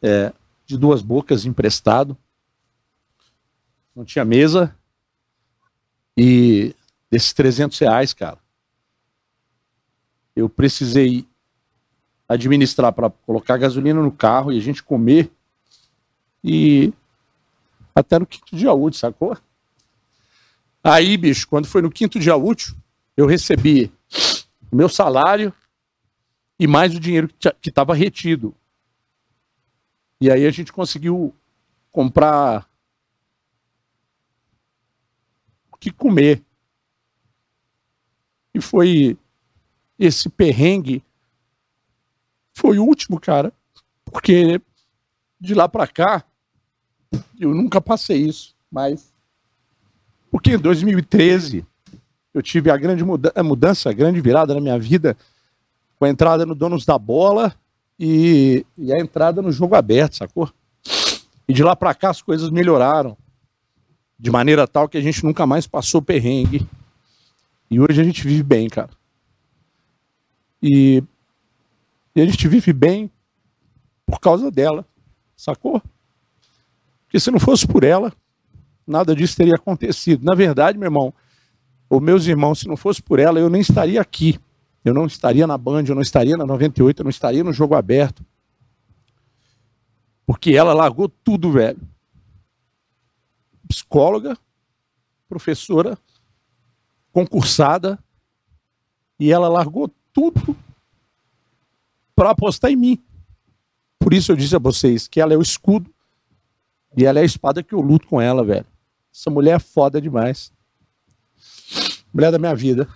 é, 0.00 0.32
de 0.66 0.78
duas 0.78 1.02
bocas 1.02 1.44
emprestado. 1.44 2.16
Não 3.94 4.04
tinha 4.04 4.24
mesa. 4.24 4.74
E 6.16 6.74
desses 7.10 7.32
300 7.32 7.78
reais, 7.78 8.12
cara, 8.12 8.38
eu 10.34 10.48
precisei 10.48 11.26
administrar 12.28 12.92
para 12.92 13.10
colocar 13.10 13.56
gasolina 13.58 14.00
no 14.00 14.12
carro 14.12 14.52
e 14.52 14.58
a 14.58 14.60
gente 14.60 14.82
comer. 14.82 15.30
E 16.42 16.92
até 17.94 18.18
no 18.18 18.26
quinto 18.26 18.56
dia 18.56 18.72
útil, 18.72 19.00
sacou? 19.00 19.36
Aí, 20.82 21.16
bicho, 21.16 21.46
quando 21.46 21.66
foi 21.66 21.82
no 21.82 21.90
quinto 21.90 22.18
dia 22.18 22.34
útil, 22.34 22.74
eu 23.16 23.26
recebi 23.26 23.92
o 24.70 24.76
meu 24.76 24.88
salário 24.88 25.52
e 26.58 26.66
mais 26.66 26.94
o 26.94 27.00
dinheiro 27.00 27.28
que 27.60 27.68
estava 27.68 27.94
retido. 27.94 28.54
E 30.20 30.30
aí 30.30 30.46
a 30.46 30.50
gente 30.50 30.72
conseguiu 30.72 31.34
comprar 31.90 32.68
o 35.72 35.76
que 35.76 35.90
comer. 35.90 36.42
E 38.54 38.60
foi 38.60 39.16
esse 39.98 40.28
perrengue 40.28 41.02
foi 42.54 42.78
o 42.78 42.84
último, 42.84 43.18
cara. 43.18 43.52
Porque 44.04 44.60
de 45.40 45.54
lá 45.54 45.68
para 45.68 45.86
cá 45.86 46.24
eu 47.38 47.52
nunca 47.54 47.80
passei 47.80 48.26
isso, 48.26 48.54
mas 48.70 49.12
porque 50.30 50.52
em 50.52 50.58
2013 50.58 51.66
eu 52.32 52.42
tive 52.42 52.70
a 52.70 52.76
grande 52.76 53.04
mudança, 53.04 53.90
a 53.90 53.92
grande 53.92 54.20
virada 54.20 54.54
na 54.54 54.60
minha 54.60 54.78
vida 54.78 55.16
com 56.02 56.06
a 56.06 56.10
entrada 56.10 56.44
no 56.44 56.52
Donos 56.52 56.84
da 56.84 56.98
Bola 56.98 57.54
e, 57.96 58.66
e 58.76 58.92
a 58.92 58.98
entrada 58.98 59.40
no 59.40 59.52
jogo 59.52 59.76
aberto, 59.76 60.16
sacou? 60.16 60.52
E 61.46 61.52
de 61.52 61.62
lá 61.62 61.76
para 61.76 61.94
cá 61.94 62.10
as 62.10 62.20
coisas 62.20 62.50
melhoraram 62.50 63.16
de 64.18 64.28
maneira 64.28 64.66
tal 64.66 64.88
que 64.88 64.98
a 64.98 65.00
gente 65.00 65.22
nunca 65.22 65.46
mais 65.46 65.64
passou 65.64 66.02
perrengue. 66.02 66.66
E 67.70 67.78
hoje 67.78 68.00
a 68.00 68.04
gente 68.04 68.24
vive 68.24 68.42
bem, 68.42 68.68
cara. 68.68 68.90
E, 70.60 71.04
e 72.16 72.20
a 72.20 72.26
gente 72.26 72.48
vive 72.48 72.72
bem 72.72 73.08
por 74.04 74.18
causa 74.18 74.50
dela, 74.50 74.84
sacou? 75.36 75.80
Porque 77.04 77.20
se 77.20 77.30
não 77.30 77.38
fosse 77.38 77.64
por 77.64 77.84
ela, 77.84 78.12
nada 78.84 79.14
disso 79.14 79.36
teria 79.36 79.54
acontecido. 79.54 80.24
Na 80.24 80.34
verdade, 80.34 80.76
meu 80.76 80.88
irmão, 80.88 81.14
os 81.88 82.02
meus 82.02 82.26
irmãos, 82.26 82.58
se 82.58 82.66
não 82.66 82.76
fosse 82.76 83.00
por 83.00 83.20
ela, 83.20 83.38
eu 83.38 83.48
nem 83.48 83.60
estaria 83.60 84.00
aqui. 84.00 84.40
Eu 84.84 84.92
não 84.92 85.06
estaria 85.06 85.46
na 85.46 85.56
Band, 85.56 85.84
eu 85.86 85.94
não 85.94 86.02
estaria 86.02 86.36
na 86.36 86.44
98, 86.44 87.00
eu 87.00 87.04
não 87.04 87.10
estaria 87.10 87.44
no 87.44 87.52
jogo 87.52 87.74
aberto. 87.74 88.24
Porque 90.26 90.52
ela 90.52 90.72
largou 90.72 91.08
tudo, 91.08 91.52
velho. 91.52 91.80
Psicóloga, 93.68 94.36
professora, 95.28 95.96
concursada, 97.12 97.98
e 99.18 99.30
ela 99.30 99.48
largou 99.48 99.88
tudo 100.12 100.56
para 102.14 102.30
apostar 102.30 102.70
em 102.70 102.76
mim. 102.76 103.02
Por 103.98 104.12
isso 104.12 104.32
eu 104.32 104.36
disse 104.36 104.56
a 104.56 104.58
vocês 104.58 105.06
que 105.06 105.20
ela 105.20 105.32
é 105.32 105.36
o 105.36 105.42
escudo 105.42 105.92
e 106.96 107.04
ela 107.04 107.20
é 107.20 107.22
a 107.22 107.24
espada 107.24 107.62
que 107.62 107.72
eu 107.72 107.80
luto 107.80 108.08
com 108.08 108.20
ela, 108.20 108.44
velho. 108.44 108.66
Essa 109.14 109.30
mulher 109.30 109.56
é 109.56 109.58
foda 109.58 110.00
demais. 110.00 110.52
Mulher 112.12 112.32
da 112.32 112.38
minha 112.38 112.54
vida. 112.54 112.88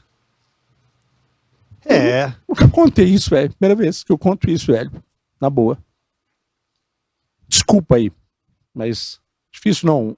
É. 1.88 2.24
Eu 2.26 2.32
nunca 2.48 2.68
contei 2.68 3.06
isso, 3.06 3.30
velho. 3.30 3.52
Primeira 3.54 3.74
vez 3.74 4.02
que 4.02 4.10
eu 4.12 4.18
conto 4.18 4.50
isso, 4.50 4.72
velho. 4.72 4.90
Na 5.40 5.48
boa. 5.48 5.78
Desculpa 7.48 7.96
aí, 7.96 8.10
mas 8.74 9.20
difícil 9.52 9.86
não 9.86 10.16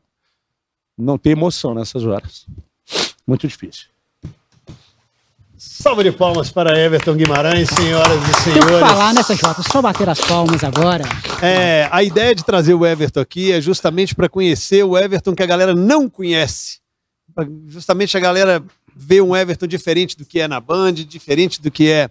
não 0.97 1.16
ter 1.19 1.31
emoção 1.31 1.74
nessas 1.74 2.05
horas. 2.05 2.47
Muito 3.27 3.47
difícil. 3.47 3.86
Salve 5.57 6.05
de 6.05 6.12
palmas 6.12 6.51
para 6.51 6.78
Everton 6.78 7.15
Guimarães, 7.15 7.69
senhoras 7.69 8.16
e 8.16 8.45
Tem 8.45 8.53
o 8.53 8.61
que 8.61 8.62
senhores. 8.69 8.89
falar 8.89 9.12
nessa 9.12 9.35
Jota, 9.35 9.62
só 9.62 9.82
bater 9.82 10.09
as 10.09 10.20
palmas 10.20 10.62
agora. 10.65 11.05
É, 11.43 11.89
a 11.90 12.03
ideia 12.03 12.35
de 12.35 12.45
trazer 12.45 12.74
o 12.74 12.86
Everton 12.86 13.20
aqui 13.20 13.53
é 13.53 13.61
justamente 13.61 14.15
para 14.15 14.28
conhecer 14.28 14.85
o 14.85 14.97
Everton 14.97 15.35
que 15.35 15.43
a 15.43 15.47
galera 15.47 15.74
não 15.74 16.09
conhece. 16.09 16.78
Pra 17.35 17.45
justamente 17.66 18.16
a 18.16 18.20
galera 18.20 18.62
ver 18.99 19.23
um 19.23 19.35
Everton 19.35 19.69
diferente 19.69 20.16
do 20.16 20.27
que 20.27 20.41
é 20.41 20.49
na 20.49 20.59
Band, 20.59 20.95
diferente 20.95 21.62
do 21.62 21.70
que 21.70 21.89
é 21.89 22.11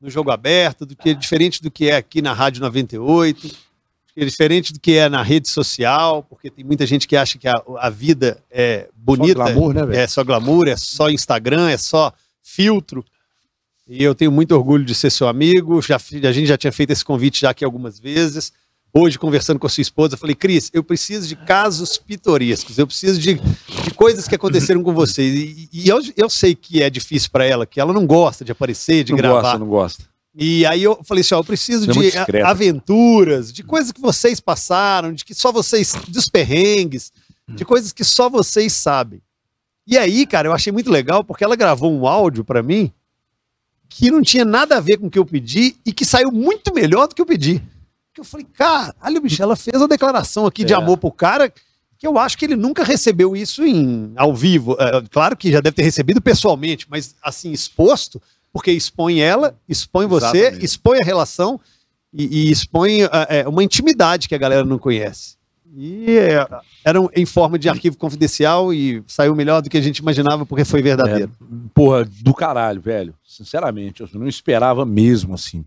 no 0.00 0.08
jogo 0.08 0.30
aberto, 0.30 0.86
do 0.86 0.94
que 0.94 1.12
diferente 1.12 1.60
do 1.60 1.68
que 1.68 1.90
é 1.90 1.96
aqui 1.96 2.22
na 2.22 2.32
Rádio 2.32 2.62
98, 2.62 3.48
que 4.14 4.20
é 4.20 4.24
diferente 4.24 4.72
do 4.72 4.78
que 4.78 4.92
é 4.92 5.08
na 5.08 5.20
rede 5.20 5.48
social, 5.48 6.22
porque 6.22 6.48
tem 6.48 6.64
muita 6.64 6.86
gente 6.86 7.08
que 7.08 7.16
acha 7.16 7.36
que 7.38 7.48
a, 7.48 7.60
a 7.78 7.90
vida 7.90 8.40
é 8.48 8.88
bonita, 8.94 9.34
glamour, 9.34 9.74
né, 9.74 9.96
é 9.96 10.06
só 10.06 10.22
glamour, 10.22 10.68
é 10.68 10.76
só 10.76 11.10
Instagram, 11.10 11.70
é 11.70 11.76
só 11.76 12.12
filtro. 12.40 13.04
E 13.88 14.04
eu 14.04 14.14
tenho 14.14 14.30
muito 14.30 14.52
orgulho 14.52 14.84
de 14.84 14.94
ser 14.94 15.10
seu 15.10 15.26
amigo. 15.26 15.82
Já, 15.82 15.96
a 15.96 16.32
gente 16.32 16.46
já 16.46 16.58
tinha 16.58 16.70
feito 16.70 16.90
esse 16.90 17.04
convite 17.04 17.40
já 17.40 17.50
aqui 17.50 17.64
algumas 17.64 17.98
vezes. 17.98 18.52
Hoje, 18.92 19.18
conversando 19.18 19.58
com 19.58 19.66
a 19.66 19.70
sua 19.70 19.82
esposa, 19.82 20.14
eu 20.14 20.18
falei, 20.18 20.34
Cris, 20.34 20.70
eu 20.72 20.82
preciso 20.82 21.28
de 21.28 21.36
casos 21.36 21.98
pitorescos, 21.98 22.78
eu 22.78 22.86
preciso 22.86 23.20
de, 23.20 23.34
de 23.34 23.90
coisas 23.94 24.26
que 24.26 24.34
aconteceram 24.34 24.82
com 24.82 24.94
você. 24.94 25.22
E, 25.22 25.68
e 25.72 25.88
eu, 25.88 26.00
eu 26.16 26.30
sei 26.30 26.54
que 26.54 26.82
é 26.82 26.88
difícil 26.88 27.28
para 27.30 27.44
ela, 27.44 27.66
que 27.66 27.78
ela 27.80 27.92
não 27.92 28.06
gosta 28.06 28.44
de 28.44 28.50
aparecer, 28.52 29.04
de 29.04 29.12
não 29.12 29.18
gravar. 29.18 29.42
gosta, 29.42 29.58
não 29.58 29.68
gosta. 29.68 30.04
E 30.34 30.64
aí 30.66 30.82
eu 30.82 30.98
falei 31.04 31.20
assim, 31.20 31.34
ó, 31.34 31.38
eu 31.40 31.44
preciso 31.44 31.90
é 31.90 31.92
de 31.92 32.16
a- 32.42 32.50
aventuras, 32.50 33.52
de 33.52 33.62
coisas 33.62 33.92
que 33.92 34.00
vocês 34.00 34.40
passaram, 34.40 35.12
de 35.12 35.24
que 35.24 35.34
só 35.34 35.52
vocês, 35.52 35.94
dos 36.08 36.28
perrengues, 36.28 37.12
de 37.48 37.64
coisas 37.64 37.92
que 37.92 38.04
só 38.04 38.28
vocês 38.30 38.72
sabem. 38.72 39.20
E 39.86 39.98
aí, 39.98 40.26
cara, 40.26 40.48
eu 40.48 40.52
achei 40.52 40.72
muito 40.72 40.90
legal 40.90 41.22
porque 41.24 41.44
ela 41.44 41.56
gravou 41.56 41.92
um 41.92 42.06
áudio 42.06 42.44
pra 42.44 42.62
mim 42.62 42.92
que 43.88 44.10
não 44.10 44.22
tinha 44.22 44.44
nada 44.44 44.76
a 44.76 44.80
ver 44.80 44.98
com 44.98 45.06
o 45.06 45.10
que 45.10 45.18
eu 45.18 45.24
pedi 45.26 45.76
e 45.84 45.92
que 45.92 46.04
saiu 46.04 46.30
muito 46.30 46.72
melhor 46.74 47.08
do 47.08 47.14
que 47.14 47.22
eu 47.22 47.26
pedi. 47.26 47.62
Que 48.18 48.22
eu 48.22 48.24
falei, 48.24 48.46
caralho, 48.52 49.20
bicho, 49.20 49.40
ela 49.40 49.54
fez 49.54 49.80
a 49.80 49.86
declaração 49.86 50.44
aqui 50.44 50.64
de 50.64 50.72
É. 50.72 50.76
amor 50.76 50.98
pro 50.98 51.12
cara 51.12 51.48
que 51.96 52.04
eu 52.04 52.18
acho 52.18 52.36
que 52.36 52.44
ele 52.44 52.56
nunca 52.56 52.82
recebeu 52.82 53.36
isso 53.36 53.64
em 53.64 54.12
ao 54.16 54.34
vivo. 54.34 54.76
É, 54.80 55.00
claro 55.08 55.36
que 55.36 55.52
já 55.52 55.60
deve 55.60 55.76
ter 55.76 55.82
recebido 55.84 56.20
pessoalmente, 56.20 56.84
mas 56.90 57.14
assim, 57.22 57.52
exposto, 57.52 58.20
porque 58.52 58.72
expõe 58.72 59.20
ela, 59.20 59.56
expõe 59.68 60.06
você, 60.06 60.38
Exatamente. 60.38 60.64
expõe 60.64 60.98
a 61.00 61.04
relação 61.04 61.60
e, 62.12 62.48
e 62.48 62.50
expõe 62.50 63.02
é, 63.02 63.08
é, 63.40 63.48
uma 63.48 63.62
intimidade 63.62 64.28
que 64.28 64.34
a 64.34 64.38
galera 64.38 64.64
não 64.64 64.78
conhece. 64.80 65.36
E 65.76 66.10
é, 66.18 66.44
era 66.84 67.00
um- 67.00 67.08
em 67.14 67.24
forma 67.26 67.56
de 67.56 67.68
arquivo 67.68 67.96
confidencial 67.96 68.74
e 68.74 69.00
saiu 69.06 69.34
melhor 69.36 69.62
do 69.62 69.70
que 69.70 69.78
a 69.78 69.82
gente 69.82 69.98
imaginava 69.98 70.44
porque 70.44 70.64
foi 70.64 70.82
verdadeiro. 70.82 71.30
Porra, 71.72 72.04
do 72.04 72.34
caralho, 72.34 72.80
velho. 72.80 73.14
Sinceramente, 73.24 74.00
eu 74.02 74.08
não 74.14 74.26
esperava 74.26 74.84
mesmo 74.84 75.34
assim. 75.34 75.64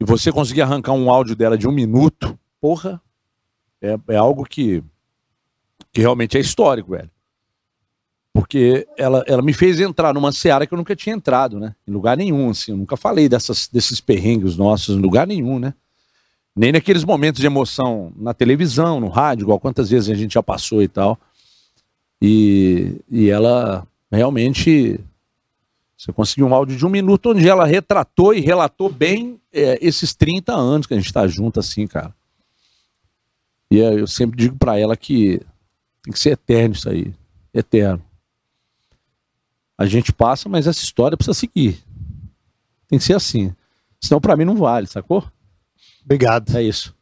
E 0.00 0.04
você 0.04 0.32
conseguir 0.32 0.62
arrancar 0.62 0.92
um 0.92 1.10
áudio 1.10 1.36
dela 1.36 1.58
de 1.58 1.68
um 1.68 1.72
minuto, 1.72 2.38
porra, 2.58 3.00
é, 3.82 3.98
é 4.08 4.16
algo 4.16 4.44
que, 4.44 4.82
que 5.92 6.00
realmente 6.00 6.38
é 6.38 6.40
histórico, 6.40 6.92
velho. 6.92 7.10
Porque 8.32 8.86
ela, 8.96 9.24
ela 9.26 9.42
me 9.42 9.52
fez 9.52 9.80
entrar 9.80 10.14
numa 10.14 10.32
seara 10.32 10.66
que 10.66 10.72
eu 10.72 10.78
nunca 10.78 10.94
tinha 10.94 11.14
entrado, 11.14 11.58
né? 11.58 11.74
Em 11.86 11.90
lugar 11.90 12.16
nenhum, 12.16 12.50
assim. 12.50 12.70
Eu 12.70 12.78
nunca 12.78 12.96
falei 12.96 13.28
dessas, 13.28 13.68
desses 13.68 14.00
perrengues 14.00 14.56
nossos 14.56 14.96
em 14.96 15.00
lugar 15.00 15.26
nenhum, 15.26 15.58
né? 15.58 15.74
Nem 16.54 16.72
naqueles 16.72 17.04
momentos 17.04 17.40
de 17.40 17.46
emoção 17.46 18.12
na 18.16 18.32
televisão, 18.32 19.00
no 19.00 19.08
rádio, 19.08 19.44
igual 19.44 19.58
quantas 19.58 19.90
vezes 19.90 20.08
a 20.08 20.14
gente 20.14 20.34
já 20.34 20.42
passou 20.42 20.82
e 20.82 20.88
tal. 20.88 21.18
E, 22.22 22.96
e 23.10 23.28
ela 23.28 23.86
realmente. 24.10 25.00
Você 26.00 26.14
conseguiu 26.14 26.46
um 26.46 26.54
áudio 26.54 26.78
de 26.78 26.86
um 26.86 26.88
minuto 26.88 27.32
onde 27.32 27.46
ela 27.46 27.66
retratou 27.66 28.32
e 28.32 28.40
relatou 28.40 28.88
bem 28.88 29.38
é, 29.52 29.78
esses 29.82 30.14
30 30.14 30.50
anos 30.50 30.86
que 30.86 30.94
a 30.94 30.96
gente 30.96 31.12
tá 31.12 31.26
junto, 31.28 31.60
assim, 31.60 31.86
cara. 31.86 32.14
E 33.70 33.82
é, 33.82 34.00
eu 34.00 34.06
sempre 34.06 34.34
digo 34.38 34.56
pra 34.56 34.78
ela 34.78 34.96
que 34.96 35.42
tem 36.02 36.10
que 36.10 36.18
ser 36.18 36.30
eterno 36.30 36.74
isso 36.74 36.88
aí. 36.88 37.12
Eterno. 37.52 38.02
A 39.76 39.84
gente 39.84 40.10
passa, 40.10 40.48
mas 40.48 40.66
essa 40.66 40.82
história 40.82 41.18
precisa 41.18 41.34
seguir. 41.38 41.78
Tem 42.88 42.98
que 42.98 43.04
ser 43.04 43.14
assim. 43.14 43.54
Senão 44.00 44.22
pra 44.22 44.36
mim 44.36 44.46
não 44.46 44.56
vale, 44.56 44.86
sacou? 44.86 45.22
Obrigado. 46.02 46.56
É 46.56 46.62
isso. 46.62 46.94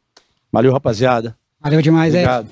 Valeu, 0.50 0.72
rapaziada. 0.72 1.38
Valeu 1.60 1.80
demais, 1.80 2.12
é. 2.16 2.18
Obrigado. 2.18 2.48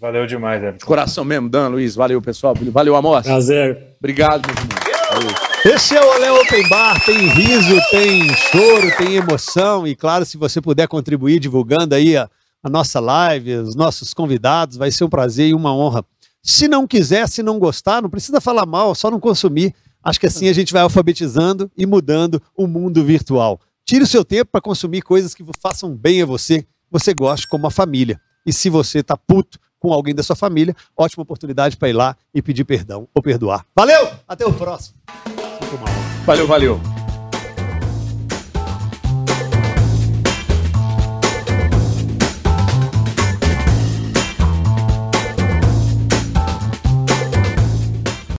Valeu 0.00 0.26
demais, 0.26 0.62
De 0.62 0.66
Everton. 0.66 0.86
coração 0.86 1.26
mesmo, 1.26 1.50
Dan, 1.50 1.68
Luiz. 1.68 1.94
Valeu, 1.94 2.22
pessoal. 2.22 2.54
Valeu, 2.54 2.96
Amos. 2.96 3.26
Prazer. 3.26 3.96
Obrigado, 3.98 4.46
meu 4.46 4.56
irmão. 4.56 5.28
Valeu. 5.28 5.49
Esse 5.62 5.94
é 5.94 6.00
o 6.02 6.14
Olé 6.14 6.32
Open 6.32 6.66
Bar, 6.70 7.04
tem 7.04 7.18
riso, 7.28 7.78
tem 7.90 8.34
choro, 8.34 8.96
tem 8.96 9.16
emoção 9.16 9.86
e 9.86 9.94
claro, 9.94 10.24
se 10.24 10.38
você 10.38 10.58
puder 10.58 10.88
contribuir 10.88 11.38
divulgando 11.38 11.94
aí 11.94 12.16
a, 12.16 12.30
a 12.62 12.70
nossa 12.70 12.98
live, 12.98 13.56
os 13.56 13.74
nossos 13.74 14.14
convidados, 14.14 14.78
vai 14.78 14.90
ser 14.90 15.04
um 15.04 15.08
prazer 15.10 15.48
e 15.48 15.54
uma 15.54 15.74
honra. 15.74 16.02
Se 16.42 16.66
não 16.66 16.86
quiser, 16.86 17.28
se 17.28 17.42
não 17.42 17.58
gostar, 17.58 18.00
não 18.00 18.08
precisa 18.08 18.40
falar 18.40 18.64
mal, 18.64 18.94
só 18.94 19.10
não 19.10 19.20
consumir. 19.20 19.74
Acho 20.02 20.18
que 20.18 20.26
assim 20.26 20.48
a 20.48 20.52
gente 20.54 20.72
vai 20.72 20.80
alfabetizando 20.80 21.70
e 21.76 21.84
mudando 21.84 22.40
o 22.56 22.66
mundo 22.66 23.04
virtual. 23.04 23.60
Tire 23.84 24.02
o 24.02 24.06
seu 24.06 24.24
tempo 24.24 24.52
para 24.52 24.62
consumir 24.62 25.02
coisas 25.02 25.34
que 25.34 25.44
façam 25.60 25.94
bem 25.94 26.22
a 26.22 26.26
você, 26.26 26.64
você 26.90 27.12
goste 27.12 27.46
como 27.46 27.66
a 27.66 27.70
família. 27.70 28.18
E 28.46 28.52
se 28.52 28.70
você 28.70 29.02
tá 29.02 29.14
puto 29.14 29.58
com 29.78 29.92
alguém 29.92 30.14
da 30.14 30.22
sua 30.22 30.36
família, 30.36 30.74
ótima 30.96 31.22
oportunidade 31.22 31.76
para 31.76 31.90
ir 31.90 31.94
lá 31.94 32.16
e 32.34 32.40
pedir 32.40 32.64
perdão 32.64 33.06
ou 33.14 33.22
perdoar. 33.22 33.66
Valeu, 33.76 34.10
até 34.26 34.46
o 34.46 34.54
próximo. 34.54 34.96
Valeu, 36.26 36.46
valeu. 36.46 36.80